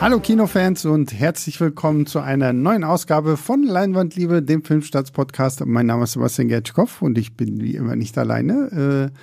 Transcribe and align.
Hallo 0.00 0.18
Kinofans 0.18 0.86
und 0.86 1.12
herzlich 1.12 1.60
willkommen 1.60 2.06
zu 2.06 2.20
einer 2.20 2.54
neuen 2.54 2.84
Ausgabe 2.84 3.36
von 3.36 3.62
Leinwandliebe, 3.62 4.42
dem 4.42 4.64
Filmstarts-Podcast. 4.64 5.66
Mein 5.66 5.84
Name 5.84 6.04
ist 6.04 6.12
Sebastian 6.12 6.48
Gertschkow 6.48 7.02
und 7.02 7.18
ich 7.18 7.36
bin 7.36 7.60
wie 7.60 7.74
immer 7.74 7.96
nicht 7.96 8.16
alleine. 8.16 9.10
Äh, 9.12 9.18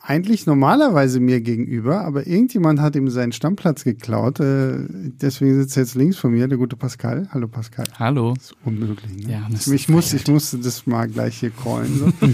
eigentlich 0.00 0.46
normalerweise 0.46 1.20
mir 1.20 1.40
gegenüber, 1.40 2.00
aber 2.00 2.26
irgendjemand 2.26 2.80
hat 2.80 2.96
ihm 2.96 3.08
seinen 3.08 3.30
Stammplatz 3.30 3.84
geklaut. 3.84 4.40
Äh, 4.40 4.78
deswegen 4.90 5.54
sitzt 5.54 5.76
er 5.76 5.84
jetzt 5.84 5.94
links 5.94 6.16
von 6.16 6.32
mir, 6.32 6.48
der 6.48 6.58
gute 6.58 6.74
Pascal. 6.74 7.28
Hallo 7.30 7.46
Pascal. 7.46 7.84
Hallo. 7.96 8.34
Das 8.34 8.46
ist 8.46 8.56
unmöglich. 8.64 9.28
Ne? 9.28 9.32
Ja, 9.32 9.46
das 9.48 9.68
ich, 9.68 9.88
muss, 9.88 10.12
ich 10.12 10.26
musste 10.26 10.58
das 10.58 10.88
mal 10.88 11.06
gleich 11.06 11.38
hier 11.38 11.50
callen. 11.50 11.96
So. 12.20 12.28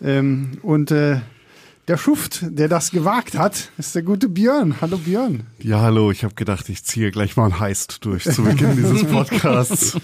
ähm, 0.04 0.58
und 0.62 0.90
äh, 0.90 1.20
der 1.90 1.96
Schuft, 1.96 2.44
der 2.48 2.68
das 2.68 2.92
gewagt 2.92 3.36
hat, 3.36 3.72
ist 3.76 3.96
der 3.96 4.02
gute 4.02 4.28
Björn. 4.28 4.76
Hallo 4.80 4.96
Björn. 4.96 5.42
Ja, 5.58 5.80
hallo. 5.80 6.12
Ich 6.12 6.22
habe 6.22 6.34
gedacht, 6.36 6.68
ich 6.68 6.84
ziehe 6.84 7.10
gleich 7.10 7.36
mal 7.36 7.46
ein 7.46 7.58
Heist 7.58 8.04
durch 8.04 8.22
zu 8.22 8.44
Beginn 8.44 8.76
dieses 8.76 9.02
Podcasts. 9.10 9.96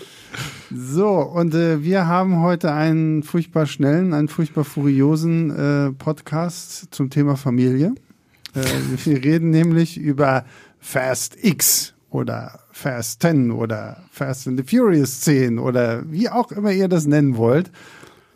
So, 0.75 1.11
und 1.11 1.55
äh, 1.55 1.85
wir 1.85 2.09
haben 2.09 2.41
heute 2.41 2.73
einen 2.73 3.23
furchtbar 3.23 3.67
schnellen, 3.67 4.15
einen 4.15 4.27
furchtbar 4.27 4.65
furiosen 4.65 5.51
äh, 5.51 5.93
Podcast 5.93 6.89
zum 6.91 7.09
Thema 7.09 7.37
Familie. 7.37 7.95
Äh, 8.57 8.65
wir 9.05 9.23
reden 9.23 9.51
nämlich 9.51 9.97
über 9.97 10.45
Fast 10.81 11.37
X 11.41 11.95
oder 12.11 12.65
Fast 12.73 13.23
10 13.23 13.53
oder 13.53 14.03
Fast 14.11 14.49
and 14.49 14.59
the 14.59 14.77
Furious 14.77 15.21
10 15.21 15.61
oder 15.61 16.03
wie 16.11 16.29
auch 16.31 16.51
immer 16.51 16.73
ihr 16.73 16.89
das 16.89 17.07
nennen 17.07 17.37
wollt. 17.37 17.71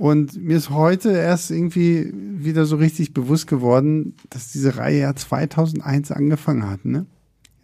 Und 0.00 0.42
mir 0.42 0.56
ist 0.56 0.70
heute 0.70 1.10
erst 1.10 1.50
irgendwie 1.50 2.10
wieder 2.14 2.64
so 2.64 2.76
richtig 2.76 3.12
bewusst 3.12 3.46
geworden, 3.46 4.14
dass 4.30 4.50
diese 4.50 4.78
Reihe 4.78 5.00
ja 5.00 5.14
2001 5.14 6.10
angefangen 6.10 6.70
hat. 6.70 6.86
Ne? 6.86 7.04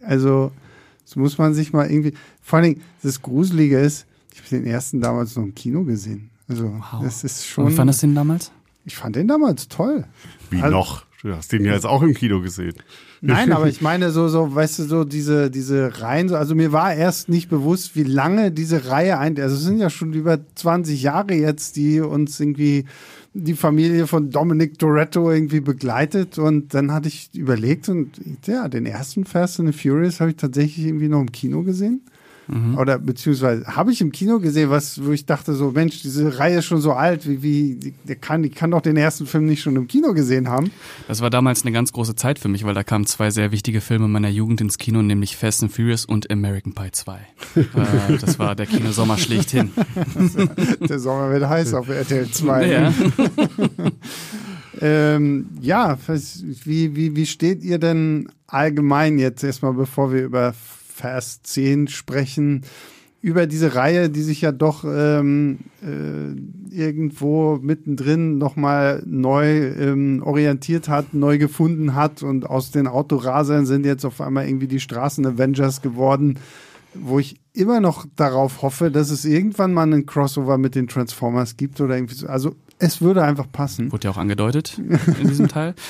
Also, 0.01 0.51
das 1.03 1.15
muss 1.15 1.39
man 1.39 1.55
sich 1.55 1.73
mal 1.73 1.89
irgendwie. 1.89 2.13
Vor 2.43 2.57
allen 2.59 2.75
Dingen, 2.75 2.83
das 3.01 3.23
Gruselige 3.23 3.79
ist, 3.79 4.05
ich 4.31 4.37
habe 4.37 4.49
den 4.49 4.67
ersten 4.67 5.01
damals 5.01 5.35
noch 5.35 5.45
im 5.45 5.55
Kino 5.55 5.83
gesehen. 5.83 6.29
Also, 6.47 6.65
wow. 6.73 7.01
das 7.01 7.23
ist 7.23 7.47
schon. 7.47 7.65
Und 7.65 7.71
wie 7.71 7.75
fandest 7.75 8.03
du 8.03 8.07
den 8.07 8.13
damals? 8.13 8.51
Ich 8.85 8.95
fand 8.95 9.15
den 9.15 9.27
damals 9.27 9.67
toll. 9.67 10.05
Wie 10.51 10.61
also, 10.61 10.77
noch? 10.77 11.06
Du 11.21 11.35
hast 11.35 11.51
den 11.51 11.65
ja 11.65 11.73
jetzt 11.73 11.85
auch 11.85 12.03
im 12.03 12.13
Kino 12.13 12.41
gesehen. 12.41 12.75
Nein, 13.21 13.51
aber 13.51 13.67
ich 13.67 13.81
meine 13.81 14.11
so, 14.11 14.27
so, 14.27 14.53
weißt 14.53 14.79
du, 14.79 14.83
so 14.83 15.03
diese, 15.03 15.49
diese 15.49 16.01
Reihen, 16.01 16.31
also 16.33 16.53
mir 16.53 16.71
war 16.71 16.93
erst 16.93 17.29
nicht 17.29 17.49
bewusst, 17.49 17.95
wie 17.95 18.03
lange 18.03 18.51
diese 18.51 18.89
Reihe 18.89 19.17
ein, 19.17 19.39
also 19.39 19.55
es 19.55 19.63
sind 19.63 19.79
ja 19.79 19.89
schon 19.89 20.13
über 20.13 20.39
20 20.55 21.01
Jahre 21.01 21.33
jetzt, 21.33 21.75
die 21.75 21.99
uns 22.01 22.39
irgendwie 22.39 22.85
die 23.33 23.55
Familie 23.55 24.07
von 24.07 24.29
Dominic 24.29 24.79
Toretto 24.79 25.31
irgendwie 25.31 25.59
begleitet 25.59 26.37
und 26.39 26.73
dann 26.73 26.91
hatte 26.91 27.07
ich 27.07 27.29
überlegt 27.33 27.89
und 27.89 28.19
ja, 28.45 28.67
den 28.67 28.85
ersten 28.85 29.25
Fast 29.25 29.59
and 29.59 29.73
the 29.73 29.77
Furious 29.77 30.19
habe 30.19 30.31
ich 30.31 30.37
tatsächlich 30.37 30.85
irgendwie 30.85 31.09
noch 31.09 31.21
im 31.21 31.31
Kino 31.31 31.63
gesehen. 31.63 32.01
Mhm. 32.47 32.77
Oder 32.77 32.97
beziehungsweise 32.99 33.65
habe 33.67 33.91
ich 33.91 34.01
im 34.01 34.11
Kino 34.11 34.39
gesehen, 34.39 34.69
was, 34.69 35.03
wo 35.03 35.11
ich 35.11 35.25
dachte 35.25 35.53
so, 35.53 35.71
Mensch, 35.71 36.01
diese 36.01 36.39
Reihe 36.39 36.59
ist 36.59 36.65
schon 36.65 36.81
so 36.81 36.93
alt, 36.93 37.27
wie, 37.27 37.43
wie, 37.43 37.93
der 38.05 38.15
kann, 38.15 38.43
die 38.43 38.49
kann 38.49 38.71
doch 38.71 38.81
den 38.81 38.95
ersten 38.95 39.25
Film 39.25 39.45
nicht 39.45 39.61
schon 39.61 39.75
im 39.75 39.87
Kino 39.87 40.13
gesehen 40.13 40.47
haben. 40.47 40.71
Das 41.07 41.21
war 41.21 41.29
damals 41.29 41.63
eine 41.63 41.71
ganz 41.71 41.91
große 41.91 42.15
Zeit 42.15 42.39
für 42.39 42.47
mich, 42.47 42.63
weil 42.63 42.73
da 42.73 42.83
kamen 42.83 43.05
zwei 43.05 43.31
sehr 43.31 43.51
wichtige 43.51 43.81
Filme 43.81 44.07
meiner 44.07 44.29
Jugend 44.29 44.61
ins 44.61 44.77
Kino, 44.77 45.01
nämlich 45.01 45.35
Fast 45.35 45.63
and 45.63 45.71
Furious 45.71 46.05
und 46.05 46.31
American 46.31 46.73
Pie 46.73 46.91
2. 46.91 47.15
äh, 47.55 48.17
das 48.19 48.39
war 48.39 48.55
der 48.55 48.65
Kinosommer 48.65 49.17
schlechthin. 49.17 49.71
der 50.89 50.99
Sommer 50.99 51.31
wird 51.31 51.47
heiß 51.47 51.73
auf 51.73 51.89
RTL 51.89 52.29
2. 52.29 52.67
Ja. 52.67 52.93
ähm, 54.81 55.47
ja, 55.61 55.97
wie, 56.63 56.95
wie, 56.95 57.15
wie 57.15 57.25
steht 57.25 57.63
ihr 57.63 57.79
denn 57.79 58.29
allgemein 58.47 59.19
jetzt 59.19 59.43
erstmal, 59.43 59.73
bevor 59.73 60.13
wir 60.13 60.23
über 60.23 60.53
Fast 60.97 61.45
10 61.45 61.87
sprechen, 61.87 62.63
über 63.21 63.47
diese 63.47 63.75
Reihe, 63.75 64.09
die 64.09 64.21
sich 64.21 64.41
ja 64.41 64.51
doch 64.51 64.83
ähm, 64.83 65.59
äh, 65.83 66.75
irgendwo 66.75 67.57
mittendrin 67.61 68.37
nochmal 68.37 69.03
neu 69.05 69.73
ähm, 69.73 70.21
orientiert 70.23 70.87
hat, 70.87 71.13
neu 71.13 71.37
gefunden 71.37 71.93
hat 71.95 72.23
und 72.23 72.49
aus 72.49 72.71
den 72.71 72.87
Autorasern 72.87 73.65
sind 73.65 73.85
jetzt 73.85 74.05
auf 74.05 74.21
einmal 74.21 74.47
irgendwie 74.47 74.67
die 74.67 74.79
Straßen-Avengers 74.79 75.81
geworden, 75.81 76.39
wo 76.93 77.19
ich 77.19 77.35
immer 77.53 77.79
noch 77.79 78.05
darauf 78.15 78.61
hoffe, 78.61 78.91
dass 78.91 79.09
es 79.09 79.25
irgendwann 79.25 79.73
mal 79.73 79.83
einen 79.83 80.05
Crossover 80.05 80.57
mit 80.57 80.75
den 80.75 80.87
Transformers 80.87 81.57
gibt 81.57 81.81
oder 81.81 81.95
irgendwie 81.95 82.15
so. 82.15 82.27
Also 82.27 82.55
es 82.79 83.01
würde 83.01 83.23
einfach 83.23 83.51
passen. 83.51 83.91
Wurde 83.91 84.05
ja 84.05 84.11
auch 84.11 84.17
angedeutet 84.17 84.77
in 84.77 85.27
diesem 85.27 85.47
Teil. 85.47 85.75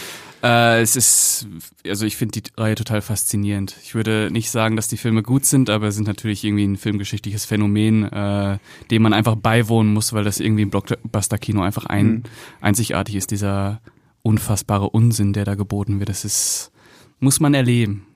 Äh, 0.44 0.82
es 0.82 0.96
ist, 0.96 1.48
also 1.88 2.06
ich 2.06 2.16
finde 2.16 2.40
die 2.40 2.52
Reihe 2.56 2.76
total 2.76 3.02
faszinierend. 3.02 3.76
Ich 3.84 3.96
würde 3.96 4.30
nicht 4.32 4.52
sagen, 4.52 4.76
dass 4.76 4.88
die 4.88 4.98
Filme 4.98 5.24
gut 5.24 5.46
sind, 5.46 5.70
aber 5.70 5.92
sind 5.92 6.08
natürlich 6.08 6.44
irgendwie 6.44 6.66
ein 6.66 6.78
filmgeschichtliches 6.78 7.46
Phänomen, 7.46 8.04
äh, 8.04 8.60
dem 8.92 9.02
man 9.02 9.14
einfach 9.14 9.36
beiwohnen 9.36 9.94
muss, 9.94 10.14
weil 10.14 10.24
das 10.24 10.40
irgendwie 10.40 10.64
im 10.64 10.70
Blockbuster-Kino 10.70 11.62
einfach 11.62 11.86
ein, 11.86 12.08
mhm. 12.08 12.24
einzigartig 12.62 13.16
ist. 13.16 13.32
Dieser 13.32 13.82
unfassbare 14.22 14.90
Unsinn, 14.90 15.34
der 15.34 15.46
da 15.46 15.56
geboten 15.56 16.00
wird, 16.00 16.10
das 16.10 16.24
ist, 16.24 16.72
muss 17.20 17.40
man 17.40 17.54
erleben. 17.54 18.07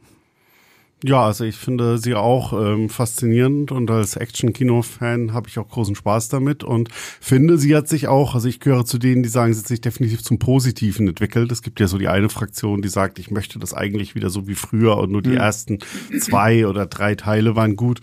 Ja, 1.03 1.25
also 1.25 1.45
ich 1.45 1.55
finde 1.55 1.97
sie 1.97 2.13
auch 2.13 2.53
ähm, 2.53 2.87
faszinierend 2.87 3.71
und 3.71 3.89
als 3.89 4.15
Action-Kino-Fan 4.15 5.33
habe 5.33 5.49
ich 5.49 5.57
auch 5.57 5.67
großen 5.67 5.95
Spaß 5.95 6.29
damit 6.29 6.63
und 6.63 6.89
finde, 6.93 7.57
sie 7.57 7.75
hat 7.75 7.87
sich 7.87 8.07
auch, 8.07 8.35
also 8.35 8.47
ich 8.47 8.59
gehöre 8.59 8.85
zu 8.85 8.99
denen, 8.99 9.23
die 9.23 9.29
sagen, 9.29 9.51
sie 9.53 9.61
hat 9.61 9.67
sich 9.67 9.81
definitiv 9.81 10.21
zum 10.21 10.37
Positiven 10.37 11.07
entwickelt. 11.07 11.51
Es 11.51 11.63
gibt 11.63 11.79
ja 11.79 11.87
so 11.87 11.97
die 11.97 12.07
eine 12.07 12.29
Fraktion, 12.29 12.83
die 12.83 12.89
sagt, 12.89 13.17
ich 13.17 13.31
möchte 13.31 13.57
das 13.57 13.73
eigentlich 13.73 14.13
wieder 14.13 14.29
so 14.29 14.47
wie 14.47 14.53
früher 14.53 14.97
und 14.97 15.11
nur 15.11 15.23
die 15.23 15.31
mhm. 15.31 15.37
ersten 15.37 15.79
zwei 16.19 16.67
oder 16.67 16.85
drei 16.85 17.15
Teile 17.15 17.55
waren 17.55 17.75
gut. 17.75 17.99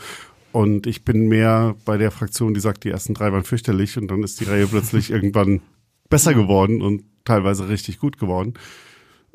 Und 0.50 0.88
ich 0.88 1.04
bin 1.04 1.28
mehr 1.28 1.76
bei 1.84 1.98
der 1.98 2.10
Fraktion, 2.10 2.53
die 2.53 2.60
sagt, 2.60 2.82
die 2.82 2.91
ersten 2.91 3.14
drei 3.14 3.32
waren 3.32 3.44
fürchterlich 3.44 3.97
und 3.97 4.08
dann 4.08 4.25
ist 4.25 4.41
die 4.41 4.44
Reihe 4.44 4.66
plötzlich 4.66 5.10
irgendwann 5.12 5.60
besser 6.08 6.34
geworden 6.34 6.82
und 6.82 7.04
teilweise 7.25 7.69
richtig 7.69 8.00
gut 8.00 8.19
geworden. 8.19 8.54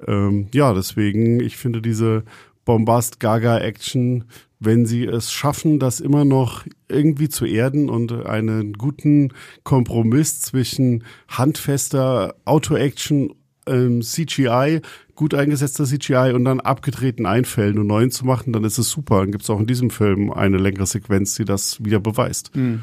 Ähm, 0.05 0.47
ja, 0.53 0.73
deswegen, 0.73 1.39
ich 1.39 1.55
finde 1.55 1.81
diese 1.81 2.23
Bombast, 2.65 3.19
Gaga 3.19 3.59
Action, 3.59 4.25
wenn 4.59 4.85
sie 4.85 5.05
es 5.05 5.31
schaffen, 5.31 5.79
das 5.79 5.99
immer 5.99 6.25
noch 6.25 6.65
irgendwie 6.87 7.29
zu 7.29 7.45
erden 7.45 7.89
und 7.89 8.25
einen 8.25 8.73
guten 8.73 9.33
Kompromiss 9.63 10.41
zwischen 10.41 11.03
handfester 11.27 12.35
Auto-Action, 12.45 13.33
ähm, 13.65 14.01
CGI, 14.01 14.81
gut 15.15 15.33
eingesetzter 15.33 15.85
CGI 15.85 16.33
und 16.33 16.45
dann 16.45 16.59
abgedrehten 16.59 17.25
Einfällen 17.25 17.77
und 17.77 17.87
neuen 17.87 18.11
zu 18.11 18.25
machen, 18.25 18.53
dann 18.53 18.63
ist 18.63 18.77
es 18.77 18.89
super. 18.89 19.19
Dann 19.19 19.31
gibt 19.31 19.43
es 19.43 19.49
auch 19.49 19.59
in 19.59 19.67
diesem 19.67 19.89
Film 19.89 20.31
eine 20.31 20.57
längere 20.57 20.85
Sequenz, 20.85 21.35
die 21.35 21.45
das 21.45 21.83
wieder 21.83 21.99
beweist. 21.99 22.55
Mhm. 22.55 22.81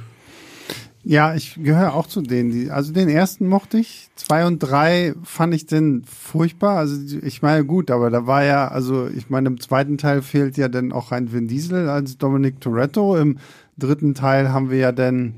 Ja, 1.02 1.34
ich 1.34 1.58
gehöre 1.62 1.94
auch 1.94 2.06
zu 2.06 2.20
denen. 2.20 2.50
Die, 2.50 2.70
also 2.70 2.92
den 2.92 3.08
ersten 3.08 3.48
mochte 3.48 3.78
ich. 3.78 4.10
Zwei 4.16 4.46
und 4.46 4.58
drei 4.58 5.14
fand 5.22 5.54
ich 5.54 5.66
den 5.66 6.04
furchtbar. 6.04 6.76
Also 6.76 6.96
ich 7.22 7.40
meine, 7.40 7.64
gut, 7.64 7.90
aber 7.90 8.10
da 8.10 8.26
war 8.26 8.44
ja, 8.44 8.68
also 8.68 9.08
ich 9.08 9.30
meine, 9.30 9.48
im 9.48 9.60
zweiten 9.60 9.96
Teil 9.96 10.20
fehlt 10.20 10.58
ja 10.58 10.68
dann 10.68 10.92
auch 10.92 11.10
ein 11.10 11.32
Vin 11.32 11.48
Diesel 11.48 11.88
als 11.88 12.18
Dominic 12.18 12.60
Toretto. 12.60 13.16
Im 13.16 13.38
dritten 13.78 14.14
Teil 14.14 14.50
haben 14.50 14.70
wir 14.70 14.78
ja 14.78 14.92
dann, 14.92 15.34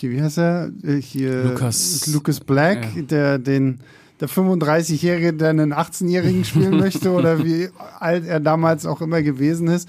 wie 0.00 0.22
heißt 0.22 0.38
er? 0.38 0.70
Hier, 1.00 1.44
Lucas, 1.44 2.06
Lucas 2.06 2.40
Black, 2.40 2.88
ja. 2.96 3.02
der 3.02 3.38
den 3.38 3.80
der 4.20 4.28
35-Jährige, 4.28 5.32
der 5.32 5.50
einen 5.50 5.74
18-Jährigen 5.74 6.44
spielen 6.44 6.78
möchte 6.78 7.10
oder 7.10 7.44
wie 7.44 7.68
alt 7.98 8.26
er 8.26 8.40
damals 8.40 8.86
auch 8.86 9.00
immer 9.00 9.22
gewesen 9.22 9.68
ist. 9.68 9.88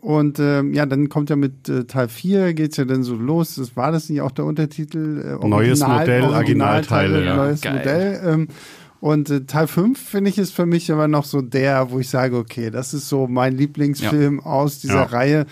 Und 0.00 0.38
ähm, 0.38 0.72
ja, 0.72 0.86
dann 0.86 1.10
kommt 1.10 1.28
ja 1.28 1.36
mit 1.36 1.68
äh, 1.68 1.84
Teil 1.84 2.08
4 2.08 2.54
geht's 2.54 2.78
ja 2.78 2.86
dann 2.86 3.02
so 3.02 3.14
los. 3.14 3.56
Das 3.56 3.76
war 3.76 3.92
das 3.92 4.08
nicht 4.08 4.22
auch 4.22 4.30
der 4.30 4.46
Untertitel? 4.46 5.38
Äh, 5.42 5.46
Neues 5.46 5.80
Modell, 5.80 6.22
Originalteile. 6.22 7.24
Ja. 7.24 7.36
Neues 7.36 7.60
Geil. 7.60 7.74
Modell. 7.76 8.20
Ähm, 8.24 8.48
und 9.00 9.28
äh, 9.30 9.44
Teil 9.44 9.66
5 9.66 9.98
finde 9.98 10.30
ich 10.30 10.38
ist 10.38 10.54
für 10.54 10.66
mich 10.66 10.90
aber 10.90 11.06
noch 11.06 11.24
so 11.24 11.42
der, 11.42 11.90
wo 11.90 11.98
ich 11.98 12.08
sage, 12.08 12.36
okay, 12.36 12.70
das 12.70 12.94
ist 12.94 13.08
so 13.08 13.26
mein 13.26 13.56
Lieblingsfilm 13.56 14.38
ja. 14.38 14.46
aus 14.46 14.80
dieser 14.80 14.94
ja. 14.94 15.02
Reihe. 15.04 15.46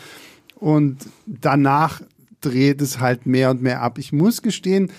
Und 0.56 1.06
danach 1.26 2.00
dreht 2.40 2.80
es 2.80 3.00
halt 3.00 3.26
mehr 3.26 3.50
und 3.50 3.62
mehr 3.62 3.82
ab. 3.82 3.98
Ich 3.98 4.12
muss 4.12 4.42
gestehen, 4.42 4.90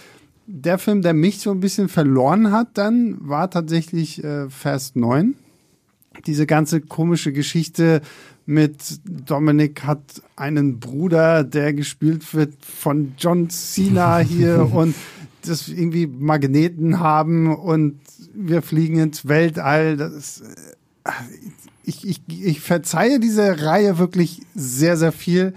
der 0.45 0.77
Film, 0.77 1.01
der 1.01 1.13
mich 1.13 1.39
so 1.39 1.51
ein 1.51 1.59
bisschen 1.59 1.89
verloren 1.89 2.51
hat, 2.51 2.69
dann 2.73 3.17
war 3.19 3.49
tatsächlich 3.49 4.23
äh, 4.23 4.49
Fast 4.49 4.95
9. 4.95 5.35
Diese 6.25 6.47
ganze 6.47 6.81
komische 6.81 7.31
Geschichte 7.31 8.01
mit 8.49 8.99
Dominik 9.05 9.83
hat 9.83 10.23
einen 10.35 10.79
Bruder, 10.79 11.43
der 11.43 11.71
gespielt 11.71 12.33
wird 12.33 12.55
von 12.65 13.13
John 13.15 13.51
Cena 13.51 14.17
hier 14.17 14.71
und 14.73 14.95
das 15.45 15.67
irgendwie 15.67 16.07
Magneten 16.07 16.99
haben 16.99 17.55
und 17.55 17.99
wir 18.33 18.63
fliegen 18.63 18.97
ins 18.97 19.27
Weltall. 19.27 19.97
Das, 19.97 20.41
äh, 21.05 21.11
ich, 21.83 22.07
ich, 22.07 22.23
ich 22.27 22.59
verzeihe 22.59 23.19
diese 23.19 23.61
Reihe 23.61 23.99
wirklich 23.99 24.41
sehr, 24.55 24.97
sehr 24.97 25.11
viel, 25.11 25.53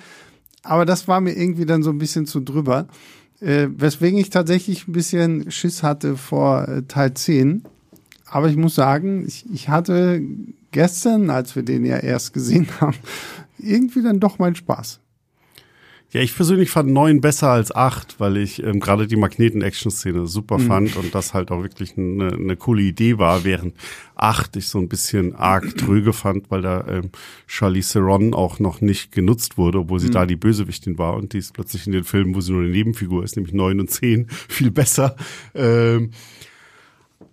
aber 0.62 0.85
das 0.85 1.09
war 1.09 1.23
mir 1.23 1.33
irgendwie 1.33 1.65
dann 1.65 1.83
so 1.83 1.88
ein 1.88 1.99
bisschen 1.99 2.27
zu 2.27 2.41
drüber. 2.41 2.88
Äh, 3.41 3.69
weswegen 3.75 4.19
ich 4.19 4.29
tatsächlich 4.29 4.87
ein 4.87 4.93
bisschen 4.93 5.50
Schiss 5.50 5.83
hatte 5.83 6.19
vor 6.19 6.69
äh, 6.69 6.83
Teil 6.83 7.15
10. 7.15 7.65
Aber 8.27 8.50
ich 8.50 8.56
muss 8.56 8.75
sagen, 8.75 9.25
ich, 9.27 9.47
ich 9.50 9.71
hatte 9.71 10.21
gestern, 10.73 11.31
als 11.31 11.55
wir 11.55 11.63
den 11.63 11.85
ja 11.85 11.99
erst 11.99 12.33
gesehen 12.33 12.69
haben, 12.81 12.97
irgendwie 13.59 14.03
dann 14.03 14.21
doch 14.21 14.39
mein 14.39 14.55
Spaß. 14.55 15.01
Ja, 16.13 16.21
ich 16.21 16.37
persönlich 16.37 16.69
fand 16.69 16.91
neun 16.91 17.23
besser 17.23 17.49
als 17.49 17.75
acht, 17.75 18.21
weil 18.21 18.37
ich 18.37 18.63
ähm, 18.63 18.81
gerade 18.81 19.07
die 19.07 19.17
Magneten-Action-Szene 19.17 20.27
super 20.27 20.59
mhm. 20.59 20.67
fand 20.67 20.97
und 20.97 21.15
das 21.15 21.33
halt 21.33 21.51
auch 21.51 21.63
wirklich 21.63 21.97
eine, 21.97 22.35
eine 22.35 22.57
coole 22.57 22.83
Idee 22.83 23.17
war, 23.17 23.45
während 23.45 23.75
acht 24.15 24.55
ich 24.57 24.69
so 24.69 24.79
ein 24.79 24.89
bisschen 24.89 25.35
arg 25.35 25.75
tröge 25.79 26.13
fand, 26.13 26.51
weil 26.51 26.61
da 26.61 26.87
ähm, 26.87 27.11
Charlie 27.47 27.81
Theron 27.81 28.35
auch 28.35 28.59
noch 28.59 28.83
nicht 28.83 29.11
genutzt 29.11 29.57
wurde, 29.57 29.79
obwohl 29.79 30.01
sie 30.01 30.09
mhm. 30.09 30.13
da 30.13 30.27
die 30.27 30.37
Bösewichtin 30.37 30.99
war 30.99 31.15
und 31.15 31.33
die 31.33 31.39
ist 31.39 31.55
plötzlich 31.55 31.87
in 31.87 31.95
den 31.95 32.05
Filmen, 32.05 32.35
wo 32.35 32.43
sie 32.43 32.53
nur 32.53 32.61
eine 32.61 32.71
Nebenfigur 32.71 33.25
ist, 33.25 33.37
nämlich 33.37 33.55
neun 33.55 33.81
und 33.81 33.91
zehn, 33.91 34.29
viel 34.49 34.71
besser. 34.71 35.17
Ähm, 35.55 36.11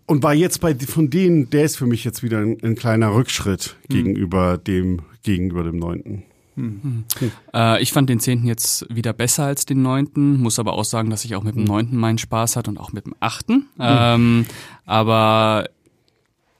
und 0.09 0.23
war 0.23 0.33
jetzt 0.33 0.59
bei 0.59 0.73
von 0.75 1.09
denen, 1.09 1.49
der 1.51 1.65
ist 1.65 1.77
für 1.77 1.85
mich 1.85 2.03
jetzt 2.03 2.23
wieder 2.23 2.39
ein, 2.39 2.57
ein 2.63 2.75
kleiner 2.75 3.13
Rückschritt 3.13 3.77
mhm. 3.87 3.93
gegenüber 3.93 4.57
dem 4.57 5.01
gegenüber 5.21 5.63
dem 5.63 5.77
neunten. 5.77 6.23
Hm. 6.55 7.05
Äh, 7.53 7.81
ich 7.81 7.93
fand 7.93 8.09
den 8.09 8.19
zehnten 8.19 8.47
jetzt 8.47 8.85
wieder 8.93 9.13
besser 9.13 9.45
als 9.45 9.65
den 9.65 9.81
neunten, 9.81 10.39
muss 10.41 10.59
aber 10.59 10.73
auch 10.73 10.83
sagen, 10.83 11.09
dass 11.09 11.23
ich 11.23 11.35
auch 11.35 11.43
mit 11.43 11.55
dem 11.55 11.61
hm. 11.61 11.67
neunten 11.67 11.97
meinen 11.97 12.17
Spaß 12.17 12.55
hatte 12.55 12.69
und 12.69 12.77
auch 12.77 12.91
mit 12.91 13.05
dem 13.05 13.15
achten. 13.19 13.67
Hm. 13.77 13.79
Ähm, 13.79 14.45
aber 14.85 15.69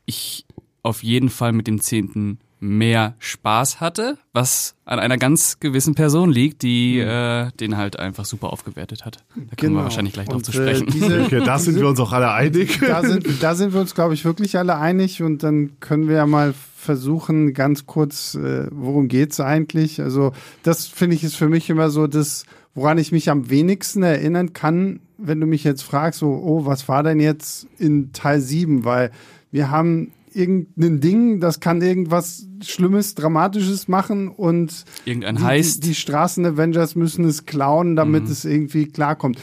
ich 0.05 0.45
auf 0.83 1.03
jeden 1.03 1.29
Fall 1.29 1.51
mit 1.51 1.67
dem 1.67 1.81
zehnten 1.81 2.39
mehr 2.59 3.15
Spaß 3.19 3.79
hatte, 3.79 4.17
was 4.33 4.75
an 4.85 4.99
einer 4.99 5.17
ganz 5.17 5.59
gewissen 5.59 5.95
Person 5.95 6.31
liegt, 6.31 6.61
die 6.61 7.01
mhm. 7.01 7.07
äh, 7.07 7.51
den 7.59 7.77
halt 7.77 7.99
einfach 7.99 8.25
super 8.25 8.51
aufgewertet 8.51 9.05
hat. 9.05 9.17
Da 9.35 9.41
genau. 9.41 9.55
kommen 9.55 9.75
wir 9.75 9.83
wahrscheinlich 9.83 10.13
gleich 10.13 10.27
drauf 10.27 10.43
zu 10.43 10.51
sprechen. 10.51 10.87
Äh, 10.87 10.91
diese, 10.91 11.21
okay, 11.25 11.41
da 11.43 11.59
sind 11.59 11.75
wir 11.75 11.87
uns 11.87 11.99
auch 11.99 12.11
alle 12.11 12.31
einig. 12.31 12.79
Da 12.79 13.01
sind, 13.01 13.25
da 13.41 13.55
sind 13.55 13.73
wir 13.73 13.79
uns, 13.79 13.95
glaube 13.95 14.13
ich, 14.13 14.25
wirklich 14.25 14.57
alle 14.57 14.77
einig 14.77 15.21
und 15.23 15.43
dann 15.43 15.79
können 15.79 16.07
wir 16.07 16.17
ja 16.17 16.25
mal 16.25 16.53
versuchen, 16.75 17.53
ganz 17.53 17.85
kurz, 17.85 18.35
äh, 18.35 18.67
worum 18.71 19.07
geht's 19.07 19.39
eigentlich? 19.39 20.01
Also 20.01 20.33
das 20.63 20.87
finde 20.87 21.15
ich 21.15 21.23
ist 21.23 21.35
für 21.35 21.49
mich 21.49 21.69
immer 21.69 21.89
so 21.89 22.07
das, 22.07 22.45
woran 22.73 22.97
ich 22.97 23.11
mich 23.11 23.29
am 23.29 23.49
wenigsten 23.49 24.03
erinnern 24.03 24.53
kann, 24.53 25.01
wenn 25.17 25.39
du 25.39 25.47
mich 25.47 25.63
jetzt 25.63 25.83
fragst, 25.83 26.19
so, 26.19 26.27
oh, 26.27 26.65
was 26.65 26.87
war 26.87 27.03
denn 27.03 27.19
jetzt 27.19 27.67
in 27.77 28.13
Teil 28.13 28.39
7? 28.39 28.85
Weil 28.85 29.11
wir 29.51 29.69
haben 29.69 30.11
irgendein 30.39 31.01
Ding, 31.01 31.39
das 31.39 31.59
kann 31.59 31.81
irgendwas 31.81 32.47
Schlimmes, 32.63 33.15
Dramatisches 33.15 33.87
machen 33.87 34.29
und 34.29 34.85
irgendein 35.05 35.35
die, 35.35 35.43
heißt. 35.43 35.83
Die, 35.83 35.89
die 35.89 35.95
Straßen-Avengers 35.95 36.95
müssen 36.95 37.25
es 37.25 37.45
klauen, 37.45 37.95
damit 37.95 38.25
mhm. 38.25 38.31
es 38.31 38.45
irgendwie 38.45 38.87
klarkommt. 38.87 39.39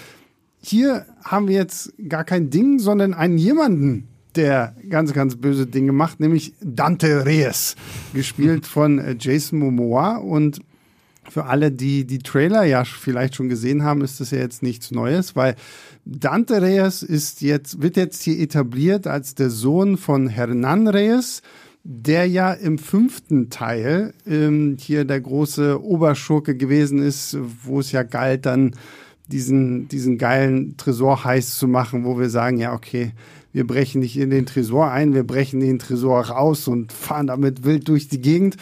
Hier 0.61 1.07
haben 1.23 1.47
wir 1.47 1.55
jetzt 1.55 1.93
gar 2.09 2.25
kein 2.25 2.51
Ding, 2.51 2.79
sondern 2.79 3.15
einen 3.15 3.39
jemanden, 3.39 4.09
der 4.35 4.75
ganz, 4.89 5.13
ganz 5.13 5.37
böse 5.37 5.67
Dinge 5.67 5.93
macht, 5.93 6.21
nämlich 6.21 6.55
Dante 6.61 7.25
Reyes, 7.25 7.77
gespielt 8.13 8.67
von 8.67 8.99
äh, 8.99 9.17
Jason 9.19 9.59
Momoa 9.59 10.17
und 10.17 10.61
für 11.31 11.45
alle, 11.47 11.73
die 11.73 12.07
die 12.07 12.19
Trailer 12.19 12.65
ja 12.65 12.85
vielleicht 12.85 13.35
schon 13.35 13.49
gesehen 13.49 13.83
haben, 13.83 14.03
ist 14.03 14.21
das 14.21 14.31
ja 14.31 14.39
jetzt 14.39 14.63
nichts 14.63 14.91
Neues, 14.91 15.37
weil 15.37 15.57
Dante 16.05 16.63
Reyes 16.63 17.03
ist 17.03 17.43
jetzt, 17.43 17.83
wird 17.83 17.97
jetzt 17.97 18.23
hier 18.23 18.39
etabliert 18.39 19.07
als 19.07 19.35
der 19.35 19.51
Sohn 19.51 19.97
von 19.97 20.29
Hernan 20.29 20.87
Reyes, 20.89 21.43
der 21.83 22.27
ja 22.27 22.53
im 22.53 22.79
fünften 22.79 23.51
Teil 23.51 24.13
ähm, 24.27 24.77
hier 24.81 25.05
der 25.05 25.21
große 25.21 25.83
Oberschurke 25.83 26.57
gewesen 26.57 27.01
ist, 27.01 27.37
wo 27.65 27.81
es 27.81 27.93
ja 27.93 28.03
galt, 28.03 28.47
dann 28.47 28.75
diesen, 29.29 29.89
diesen 29.89 30.19
geilen 30.19 30.77
Tresor 30.77 31.25
heiß 31.25 31.59
zu 31.59 31.69
machen, 31.69 32.05
wo 32.05 32.19
wir 32.19 32.31
sagen, 32.31 32.59
ja, 32.59 32.73
okay, 32.73 33.13
wir 33.53 33.67
brechen 33.67 34.01
nicht 34.01 34.17
in 34.19 34.31
den 34.31 34.47
Tresor 34.47 34.91
ein, 34.91 35.15
wir 35.15 35.25
brechen 35.25 35.61
den 35.61 35.79
Tresor 35.79 36.27
raus 36.27 36.69
und 36.69 36.93
fahren 36.93 37.29
damit 37.29 37.65
wild 37.65 37.89
durch 37.89 38.09
die 38.09 38.21
Gegend. 38.21 38.57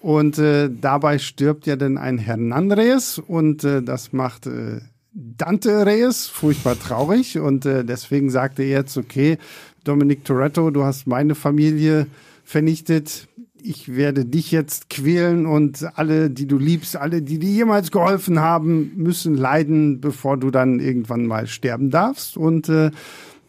Und 0.00 0.38
äh, 0.38 0.70
dabei 0.70 1.18
stirbt 1.18 1.66
ja 1.66 1.76
dann 1.76 1.98
ein 1.98 2.16
Hernan 2.18 2.72
Reyes 2.72 3.18
und 3.18 3.64
äh, 3.64 3.82
das 3.82 4.12
macht 4.12 4.46
äh, 4.46 4.80
Dante 5.12 5.84
Reyes 5.84 6.26
furchtbar 6.26 6.78
traurig 6.78 7.38
und 7.38 7.66
äh, 7.66 7.84
deswegen 7.84 8.30
sagte 8.30 8.62
er 8.62 8.68
jetzt, 8.68 8.96
okay, 8.96 9.38
Dominic 9.84 10.24
Toretto, 10.24 10.70
du 10.70 10.84
hast 10.84 11.06
meine 11.06 11.34
Familie 11.34 12.06
vernichtet, 12.44 13.28
ich 13.62 13.94
werde 13.94 14.24
dich 14.24 14.50
jetzt 14.50 14.88
quälen 14.88 15.46
und 15.46 15.86
alle, 15.98 16.30
die 16.30 16.46
du 16.46 16.58
liebst, 16.58 16.96
alle, 16.96 17.22
die 17.22 17.38
dir 17.38 17.50
jemals 17.50 17.90
geholfen 17.90 18.40
haben, 18.40 18.92
müssen 18.96 19.34
leiden, 19.36 20.00
bevor 20.00 20.36
du 20.36 20.50
dann 20.50 20.80
irgendwann 20.80 21.26
mal 21.26 21.46
sterben 21.46 21.90
darfst. 21.90 22.36
Und 22.36 22.68
äh, 22.68 22.90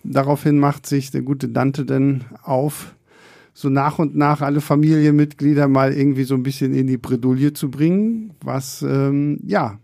daraufhin 0.03 0.59
macht 0.59 0.85
sich 0.85 1.11
der 1.11 1.21
gute 1.21 1.47
Dante 1.47 1.85
dann 1.85 2.25
auf, 2.43 2.93
so 3.53 3.69
nach 3.69 3.99
und 3.99 4.15
nach 4.15 4.41
alle 4.41 4.61
Familienmitglieder 4.61 5.67
mal 5.67 5.93
irgendwie 5.93 6.23
so 6.23 6.35
ein 6.35 6.43
bisschen 6.43 6.73
in 6.73 6.87
die 6.87 6.97
Bredouille 6.97 7.53
zu 7.53 7.69
bringen, 7.69 8.31
was 8.43 8.81
ähm, 8.81 9.39
ja 9.45 9.79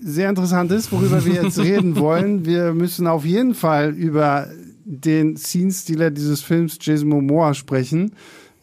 sehr 0.00 0.28
interessant 0.28 0.70
ist, 0.70 0.92
worüber 0.92 1.24
wir 1.24 1.42
jetzt 1.42 1.58
reden 1.62 1.96
wollen. 1.96 2.44
Wir 2.44 2.74
müssen 2.74 3.06
auf 3.06 3.24
jeden 3.24 3.54
Fall 3.54 3.94
über 3.94 4.48
den 4.84 5.36
Scene-Stealer 5.36 6.10
dieses 6.10 6.42
Films, 6.42 6.78
Jason 6.80 7.08
Momoa, 7.08 7.54
sprechen. 7.54 8.12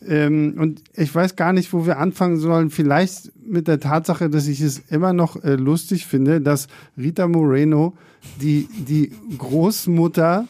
Ähm, 0.07 0.55
und 0.59 0.83
ich 0.95 1.13
weiß 1.13 1.35
gar 1.35 1.51
nicht, 1.51 1.73
wo 1.73 1.85
wir 1.85 1.97
anfangen 1.97 2.37
sollen. 2.37 2.69
Vielleicht 2.69 3.31
mit 3.43 3.67
der 3.67 3.79
Tatsache, 3.79 4.29
dass 4.29 4.47
ich 4.47 4.61
es 4.61 4.79
immer 4.89 5.13
noch 5.13 5.43
äh, 5.43 5.55
lustig 5.55 6.05
finde, 6.05 6.41
dass 6.41 6.67
Rita 6.97 7.27
Moreno 7.27 7.93
die, 8.39 8.67
die 8.87 9.11
Großmutter 9.37 10.47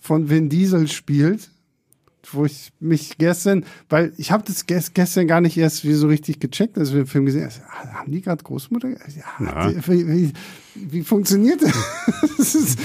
von 0.00 0.30
Vin 0.30 0.48
Diesel 0.48 0.86
spielt 0.86 1.50
wo 2.32 2.44
ich 2.44 2.72
mich 2.80 3.18
gestern, 3.18 3.64
weil 3.88 4.12
ich 4.16 4.30
habe 4.30 4.44
das 4.46 4.66
gestern 4.66 5.26
gar 5.26 5.40
nicht 5.40 5.56
erst 5.56 5.84
wie 5.84 5.92
so 5.94 6.08
richtig 6.08 6.40
gecheckt, 6.40 6.78
als 6.78 6.92
wir 6.92 7.02
den 7.02 7.06
Film 7.06 7.26
gesehen 7.26 7.50
haben. 7.68 7.92
Haben 7.92 8.12
die 8.12 8.20
gerade 8.20 8.42
Großmutter? 8.42 8.90
Ja, 8.90 9.72
wie, 9.86 10.08
wie, 10.08 10.32
wie, 10.74 11.02
funktioniert 11.02 11.62
das? 12.38 12.54
Ist, 12.54 12.78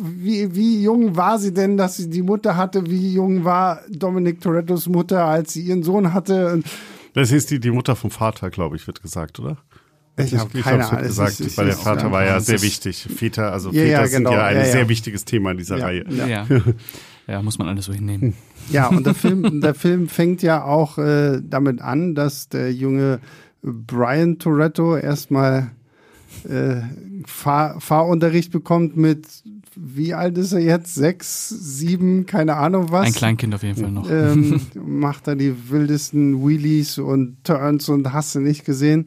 wie, 0.00 0.54
wie 0.54 0.82
jung 0.82 1.16
war 1.16 1.38
sie 1.38 1.52
denn, 1.52 1.76
dass 1.76 1.96
sie 1.96 2.10
die 2.10 2.22
Mutter 2.22 2.56
hatte? 2.56 2.88
Wie 2.90 3.14
jung 3.14 3.44
war 3.44 3.80
Dominic 3.88 4.40
Torettos 4.40 4.88
Mutter, 4.88 5.24
als 5.24 5.52
sie 5.52 5.62
ihren 5.62 5.82
Sohn 5.82 6.12
hatte? 6.12 6.62
Das 7.14 7.30
ist 7.30 7.50
die, 7.50 7.60
die 7.60 7.70
Mutter 7.70 7.96
vom 7.96 8.10
Vater, 8.10 8.50
glaube 8.50 8.76
ich, 8.76 8.86
wird 8.86 9.02
gesagt, 9.02 9.38
oder? 9.38 9.58
Ich 10.18 10.36
habe 10.36 10.60
keine 10.60 10.86
Ahnung. 10.86 11.02
gesagt, 11.02 11.40
ist, 11.40 11.56
weil 11.56 11.66
der 11.66 11.76
Vater 11.76 12.12
war 12.12 12.24
ja 12.24 12.38
sehr 12.40 12.60
wichtig. 12.60 13.06
Väter, 13.16 13.50
also 13.52 13.70
ja, 13.70 13.82
Väter 13.82 13.88
ja, 13.88 14.06
genau. 14.06 14.30
sind 14.30 14.38
ja 14.38 14.44
ein 14.44 14.56
ja, 14.56 14.64
sehr 14.66 14.88
wichtiges 14.88 15.24
Thema 15.24 15.52
in 15.52 15.56
dieser 15.56 15.80
Reihe. 15.80 16.04
Ja. 17.26 17.42
muss 17.42 17.58
man 17.58 17.68
alles 17.68 17.86
so 17.86 17.92
hinnehmen. 17.92 18.34
Ja, 18.70 18.88
und 18.88 19.06
der 19.06 19.14
Film, 19.14 19.60
der 19.62 19.74
Film 19.74 20.08
fängt 20.08 20.42
ja 20.42 20.64
auch 20.64 20.98
äh, 20.98 21.40
damit 21.42 21.80
an, 21.80 22.14
dass 22.14 22.48
der 22.48 22.72
junge 22.72 23.20
Brian 23.62 24.38
Toretto 24.38 24.96
erstmal 24.96 25.70
äh, 26.48 26.82
Fahr 27.26 27.80
Fahrunterricht 27.80 28.50
bekommt 28.50 28.96
mit 28.96 29.26
wie 29.74 30.12
alt 30.14 30.36
ist 30.36 30.52
er 30.52 30.60
jetzt? 30.60 30.94
Sechs, 30.94 31.48
sieben, 31.48 32.26
keine 32.26 32.56
Ahnung 32.56 32.90
was. 32.90 33.06
Ein 33.06 33.14
Kleinkind 33.14 33.54
auf 33.54 33.62
jeden 33.62 33.80
Fall 33.80 33.90
noch. 33.90 34.10
Ähm, 34.10 34.60
macht 34.74 35.26
da 35.26 35.34
die 35.34 35.70
wildesten 35.70 36.46
Wheelies 36.46 36.98
und 36.98 37.42
Turns 37.44 37.88
und 37.88 38.12
hast 38.12 38.34
du 38.34 38.40
nicht 38.40 38.64
gesehen. 38.64 39.06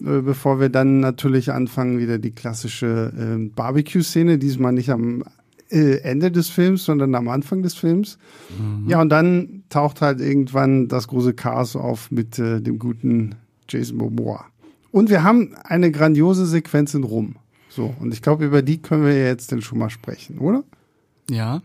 Äh, 0.00 0.20
bevor 0.22 0.60
wir 0.60 0.68
dann 0.68 1.00
natürlich 1.00 1.52
anfangen, 1.52 1.98
wieder 1.98 2.18
die 2.18 2.32
klassische 2.32 3.12
äh, 3.16 3.48
Barbecue-Szene, 3.54 4.38
diesmal 4.38 4.72
nicht 4.72 4.90
am 4.90 5.22
äh, 5.70 5.98
Ende 6.02 6.30
des 6.30 6.48
Films, 6.48 6.84
sondern 6.84 7.14
am 7.14 7.28
Anfang 7.28 7.62
des 7.62 7.74
Films. 7.74 8.18
Mhm. 8.58 8.88
Ja, 8.88 9.00
und 9.00 9.08
dann 9.08 9.64
taucht 9.68 10.00
halt 10.00 10.20
irgendwann 10.20 10.88
das 10.88 11.08
große 11.08 11.34
Chaos 11.34 11.76
auf 11.76 12.10
mit 12.10 12.38
äh, 12.38 12.60
dem 12.60 12.78
guten 12.78 13.36
Jason 13.68 13.96
Momoa. 13.98 14.44
Und 14.92 15.10
wir 15.10 15.22
haben 15.22 15.54
eine 15.62 15.90
grandiose 15.90 16.46
Sequenz 16.46 16.94
in 16.94 17.04
Rum. 17.04 17.36
So, 17.68 17.94
und 18.00 18.12
ich 18.12 18.22
glaube, 18.22 18.44
über 18.44 18.62
die 18.62 18.78
können 18.78 19.04
wir 19.04 19.16
jetzt 19.16 19.52
dann 19.52 19.62
schon 19.62 19.78
mal 19.78 19.90
sprechen, 19.90 20.38
oder? 20.38 20.64
Ja. 21.30 21.62